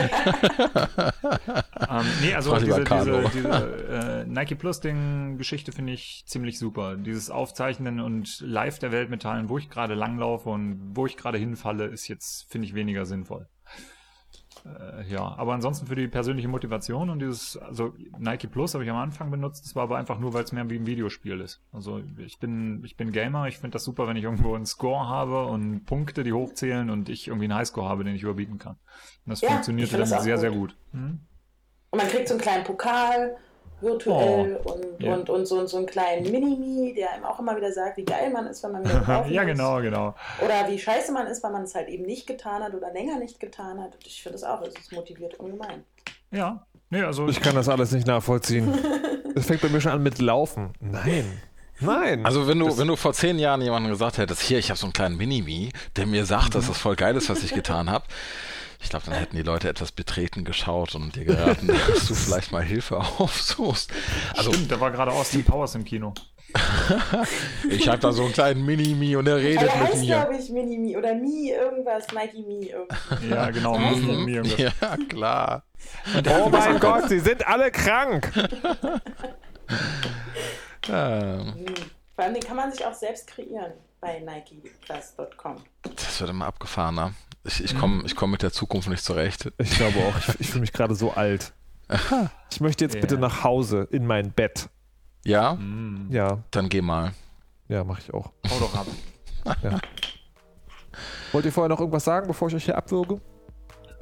ähm, 1.89 2.07
nee, 2.21 2.35
also 2.35 2.57
diese, 2.57 2.85
diese, 2.85 3.31
diese 3.35 4.25
äh, 4.25 4.25
Nike 4.27 4.55
Plus 4.55 4.81
Ding 4.81 5.39
Geschichte 5.39 5.73
finde 5.73 5.93
ich 5.93 6.25
ziemlich 6.27 6.59
super. 6.59 6.97
Dieses 6.97 7.31
Aufzeichnen 7.31 8.01
und 8.01 8.41
live 8.41 8.79
der 8.79 8.93
Welt 8.93 9.11
mitteilen, 9.11 9.49
wo 9.49 9.59
ich 9.59 9.69
gerade 9.71 9.95
langlaufe 9.95 10.49
und 10.49 10.93
wo 10.95 11.07
ich 11.07 11.17
gerade 11.17 11.39
hinfalle, 11.39 11.87
ist 11.87 12.09
jetzt, 12.09 12.51
finde 12.51 12.67
ich, 12.67 12.75
weniger 12.75 13.07
sinnvoll. 13.07 13.49
Äh, 14.65 15.09
ja, 15.09 15.21
aber 15.37 15.55
ansonsten 15.55 15.87
für 15.87 15.97
die 15.97 16.07
persönliche 16.07 16.47
Motivation 16.49 17.11
und 17.11 17.19
dieses, 17.19 17.57
also 17.57 17.95
Nike 18.19 18.47
Plus 18.47 18.75
habe 18.75 18.85
ich 18.85 18.91
am 18.91 18.97
Anfang 18.97 19.31
benutzt, 19.31 19.65
das 19.65 19.75
war 19.75 19.85
aber 19.85 19.97
einfach 19.97 20.19
nur, 20.19 20.35
weil 20.35 20.45
es 20.45 20.53
mehr 20.53 20.69
wie 20.71 20.77
ein 20.77 20.87
Videospiel 20.87 21.41
ist. 21.41 21.61
Also 21.73 22.01
ich 22.19 22.39
bin, 22.39 22.83
ich 22.85 22.97
bin 22.97 23.11
Gamer, 23.11 23.49
ich 23.49 23.59
finde 23.59 23.73
das 23.75 23.85
super, 23.85 24.07
wenn 24.07 24.17
ich 24.17 24.25
irgendwo 24.25 24.55
einen 24.55 24.67
Score 24.67 25.09
habe 25.09 25.47
und 25.47 25.85
Punkte, 25.85 26.23
die 26.23 26.33
hochzählen 26.33 26.91
und 26.91 27.09
ich 27.09 27.27
irgendwie 27.27 27.47
einen 27.47 27.55
Highscore 27.55 27.89
habe, 27.89 28.05
den 28.05 28.15
ich 28.15 28.23
überbieten 28.23 28.59
kann. 28.59 28.77
Und 29.27 29.31
das 29.31 29.41
Ja, 29.41 29.49
funktioniert 29.49 29.87
ich 29.87 29.91
finde 29.91 30.09
dann 30.09 30.23
sehr, 30.23 30.35
gut. 30.35 30.41
sehr 30.41 30.51
gut. 30.53 30.77
Hm? 30.93 31.21
Und 31.91 31.99
man 31.99 32.09
kriegt 32.09 32.29
so 32.29 32.35
einen 32.35 32.41
kleinen 32.41 32.65
Pokal 32.65 33.37
virtuell 33.83 34.57
und, 34.65 34.67
Oh, 34.67 34.81
Ja. 34.99 35.15
und, 35.15 35.29
und 35.31 35.47
so, 35.47 35.67
so 35.67 35.77
einen 35.79 35.87
kleinen 35.87 36.31
Mini-Mi, 36.31 36.95
der 36.95 37.13
einem 37.13 37.25
auch 37.25 37.39
immer 37.41 37.57
wieder 37.57 37.73
sagt, 37.73 37.97
wie 37.97 38.05
geil 38.05 38.31
man 38.31 38.47
ist, 38.47 38.63
wenn 38.63 38.73
man 38.73 38.85
wieder 38.85 39.27
ja, 39.29 39.43
ist. 39.43 39.47
genau, 39.49 39.81
genau. 39.83 40.15
Oder 40.45 40.69
wie 40.71 40.79
scheiße 40.79 41.13
man 41.13 41.27
ist, 41.27 41.43
weil 41.43 41.53
man 41.53 41.63
es 41.65 41.75
halt 41.75 41.89
eben 41.89 42.05
nicht 42.05 42.27
getan 42.27 42.63
hat 42.63 42.75
oder 42.75 42.93
länger 42.93 43.19
nicht 43.19 43.41
getan 43.41 43.81
hat. 43.81 43.95
Und 43.95 44.07
ich 44.07 44.23
finde 44.23 44.39
das 44.39 44.45
auch, 44.45 44.63
es 44.63 44.93
motiviert 44.93 45.35
ungemein. 45.41 45.85
Ja. 46.31 46.65
Nee, 46.91 47.03
also 47.03 47.27
Ich 47.29 47.41
kann 47.41 47.55
das 47.55 47.69
alles 47.69 47.93
nicht 47.93 48.07
nachvollziehen. 48.07 48.73
Es 49.35 49.47
fängt 49.47 49.63
bei 49.63 49.69
mir 49.71 49.81
schon 49.81 49.93
an 49.93 50.03
mit 50.03 50.19
Laufen. 50.21 50.75
Nein. 50.79 51.41
Nein. 51.81 52.27
Also 52.27 52.47
wenn 52.47 52.59
du, 52.59 52.77
wenn 52.77 52.87
du 52.87 52.97
vor 52.97 53.15
zehn 53.15 53.39
Jahren 53.39 53.63
jemandem 53.63 53.91
gesagt 53.91 54.19
hättest, 54.19 54.43
hier, 54.43 54.59
ich 54.59 54.69
habe 54.69 54.79
so 54.79 54.85
einen 54.85 54.93
kleinen 54.93 55.17
Mini-Me, 55.17 55.71
der 55.97 56.07
mir 56.07 56.27
sagt, 56.27 56.55
dass 56.55 56.67
das 56.69 56.77
voll 56.77 56.97
geil 56.97 57.17
ist, 57.17 57.31
was 57.31 57.43
ich 57.43 57.55
getan 57.55 57.91
habe, 57.91 58.05
ich 58.83 58.91
glaube, 58.91 59.05
dann 59.07 59.15
hätten 59.15 59.37
die 59.37 59.43
Leute 59.43 59.69
etwas 59.69 59.93
betreten 59.93 60.45
geschaut 60.45 60.95
und 60.95 61.15
dir 61.17 61.25
geraten, 61.25 61.69
dass 61.89 62.07
du 62.07 62.15
vielleicht 62.15 62.53
mal 62.53 62.63
Hilfe 62.63 62.99
aufsuchst. 63.19 63.91
Also 64.37 64.53
Stimmt, 64.53 64.71
da 64.73 64.81
war 64.81 64.91
gerade 64.91 65.13
Austin 65.13 65.45
Powers 65.45 65.75
im 65.75 65.85
Kino. 65.85 66.13
ich 67.71 67.89
habe 67.89 67.99
da 67.99 68.13
so 68.13 68.25
einen 68.25 68.33
kleinen 68.33 68.67
Mini-Me 68.67 69.19
und 69.19 69.25
der 69.25 69.35
Aber 69.35 69.43
redet 69.43 69.63
der 69.63 69.77
mit 69.77 69.89
heißt, 69.89 70.01
mir. 70.01 70.07
glaube 70.07 70.37
ich, 70.37 70.51
Mini-Mi 70.51 70.97
oder 70.99 71.15
Mi 71.15 71.51
irgendwas, 71.51 72.07
Nike-Mi 72.13 72.67
irgendwie. 72.67 73.29
Ja, 73.31 73.51
genau. 73.51 73.79
Mhm. 73.79 74.25
mir 74.27 74.43
irgendwas. 74.43 74.75
Ja, 74.81 74.97
klar. 75.09 75.63
oh 76.45 76.49
mein 76.51 76.79
Gott, 76.79 77.09
sie 77.09 77.21
sind 77.21 77.47
alle 77.47 77.71
krank. 77.71 78.31
Ähm, 80.89 81.55
Vor 82.15 82.25
allem 82.25 82.35
den 82.35 82.43
kann 82.43 82.57
man 82.57 82.71
sich 82.73 82.85
auch 82.85 82.95
selbst 82.95 83.29
kreieren 83.29 83.73
bei 84.01 84.19
NikePlus.com. 84.21 85.57
das 85.83 86.21
wird 86.21 86.31
immer 86.31 86.47
abgefahrener. 86.47 87.15
Ich, 87.45 87.63
ich 87.65 87.77
komme 87.79 88.03
ich 88.07 88.15
komm 88.15 88.31
mit 88.31 88.43
der 88.43 88.53
Zukunft 88.53 88.89
nicht 88.89 89.03
zurecht. 89.05 89.53
Ich 89.59 89.71
glaube 89.77 89.99
auch, 89.99 90.17
ich, 90.17 90.41
ich 90.41 90.49
fühle 90.49 90.61
mich 90.61 90.73
gerade 90.73 90.95
so 90.95 91.13
alt. 91.13 91.53
Ich 92.51 92.61
möchte 92.61 92.85
jetzt 92.85 92.95
Ja. 92.95 93.01
bitte 93.01 93.17
nach 93.19 93.45
Hause 93.45 93.89
in 93.91 94.07
mein 94.07 94.31
Bett. 94.33 94.69
Ja, 95.25 95.53
Hm. 95.57 96.07
Ja, 96.11 96.43
dann 96.51 96.69
geh 96.69 96.83
mal. 96.83 97.13
ja, 97.69 97.83
mache 97.85 98.01
ich 98.03 98.13
auch. 98.15 98.31
Hau 98.51 98.59
doch 98.61 98.75
ab. 98.75 98.87
Wollt 101.33 101.45
ihr 101.47 101.53
vorher 101.53 101.69
noch 101.69 101.81
irgendwas 101.81 102.05
sagen, 102.05 102.27
bevor 102.27 102.49
ich 102.49 102.55
euch 102.55 102.65
hier 102.67 102.77
abwürge? 102.77 103.21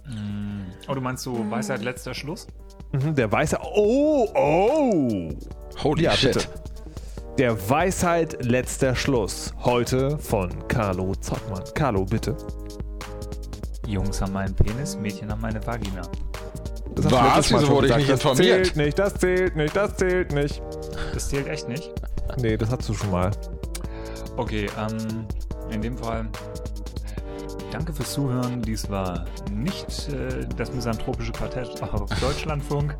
Hm. 0.04 0.66
Oh, 0.88 0.94
du 0.94 1.00
meinst 1.00 1.22
so 1.22 1.48
Weisheit 1.50 1.82
letzter 1.82 2.12
Schluss? 2.14 2.46
Mhm, 2.92 3.14
der 3.14 3.30
Weisheit. 3.30 3.60
Oh, 3.62 4.28
oh! 4.34 5.30
Holy 5.84 6.02
Ja, 6.02 6.12
shit. 6.12 6.32
bitte. 6.34 6.48
Der 7.38 7.70
Weisheit 7.70 8.44
letzter 8.44 8.96
Schluss. 8.96 9.54
Heute 9.60 10.18
von 10.18 10.66
Carlo 10.68 11.14
Zottmann. 11.14 11.62
Carlo, 11.74 12.04
bitte. 12.04 12.36
Jungs 13.90 14.20
haben 14.20 14.32
meinen 14.32 14.54
Penis, 14.54 14.96
Mädchen 14.96 15.30
haben 15.30 15.40
meine 15.40 15.64
Vagina. 15.66 16.02
Das 16.94 17.10
Was? 17.10 17.52
Wieso 17.52 17.68
wurde 17.68 17.86
ich 17.88 17.94
gesagt. 17.94 17.98
nicht 17.98 18.10
das 18.10 18.20
informiert? 18.20 18.66
zählt 18.66 18.76
nicht, 18.76 18.98
das 18.98 19.14
zählt 19.14 19.56
nicht, 19.56 19.76
das 19.76 19.96
zählt 19.96 20.32
nicht. 20.32 20.62
Das 21.14 21.28
zählt 21.28 21.48
echt 21.48 21.68
nicht. 21.68 21.92
Nee, 22.38 22.56
das 22.56 22.70
hast 22.70 22.88
du 22.88 22.94
schon 22.94 23.10
mal. 23.10 23.30
Okay, 24.36 24.66
ähm, 24.78 25.26
in 25.70 25.82
dem 25.82 25.96
Fall 25.96 26.26
danke 27.70 27.92
fürs 27.92 28.12
Zuhören. 28.12 28.62
Dies 28.62 28.88
war 28.90 29.24
nicht 29.52 30.08
äh, 30.08 30.46
das 30.56 30.72
misanthropische 30.72 31.32
Quartett 31.32 31.82
auf 31.92 32.10
Deutschlandfunk. 32.20 32.94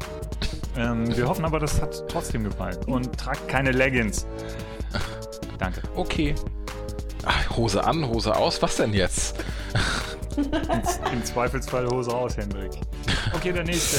ähm, 0.77 1.17
wir 1.17 1.27
hoffen 1.29 1.45
aber, 1.45 1.59
das 1.59 1.81
hat 1.81 2.05
trotzdem 2.09 2.45
gefallen. 2.45 2.77
Und 2.87 3.17
tragt 3.19 3.49
keine 3.49 3.73
Leggings. 3.73 4.27
Danke. 5.59 5.83
Okay. 5.95 6.35
Ach, 7.25 7.57
Hose 7.57 7.85
an, 7.85 8.07
Hose 8.09 8.35
aus, 8.35 8.63
was 8.63 8.77
denn 8.77 8.95
jetzt? 8.95 9.45
Im 11.13 11.25
Zweifelsfall 11.25 11.89
Hose 11.89 12.15
aus, 12.15 12.37
Hendrik. 12.37 12.73
Okay, 13.35 13.53
der 13.53 13.65
nächste. 13.65 13.99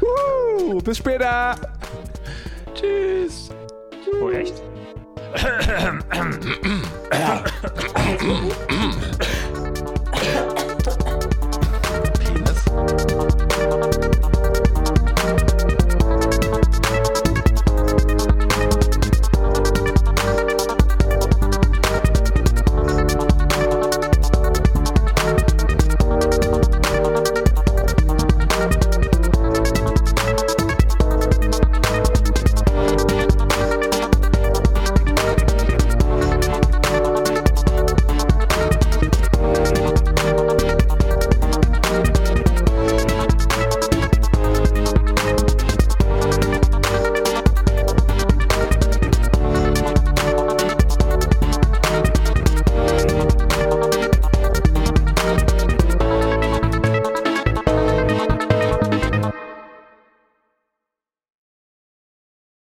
Uh, 0.00 0.78
bis 0.78 0.98
später. 0.98 1.54
Tschüss. 2.74 3.50
Oh, 4.20 4.30
echt? 4.30 4.54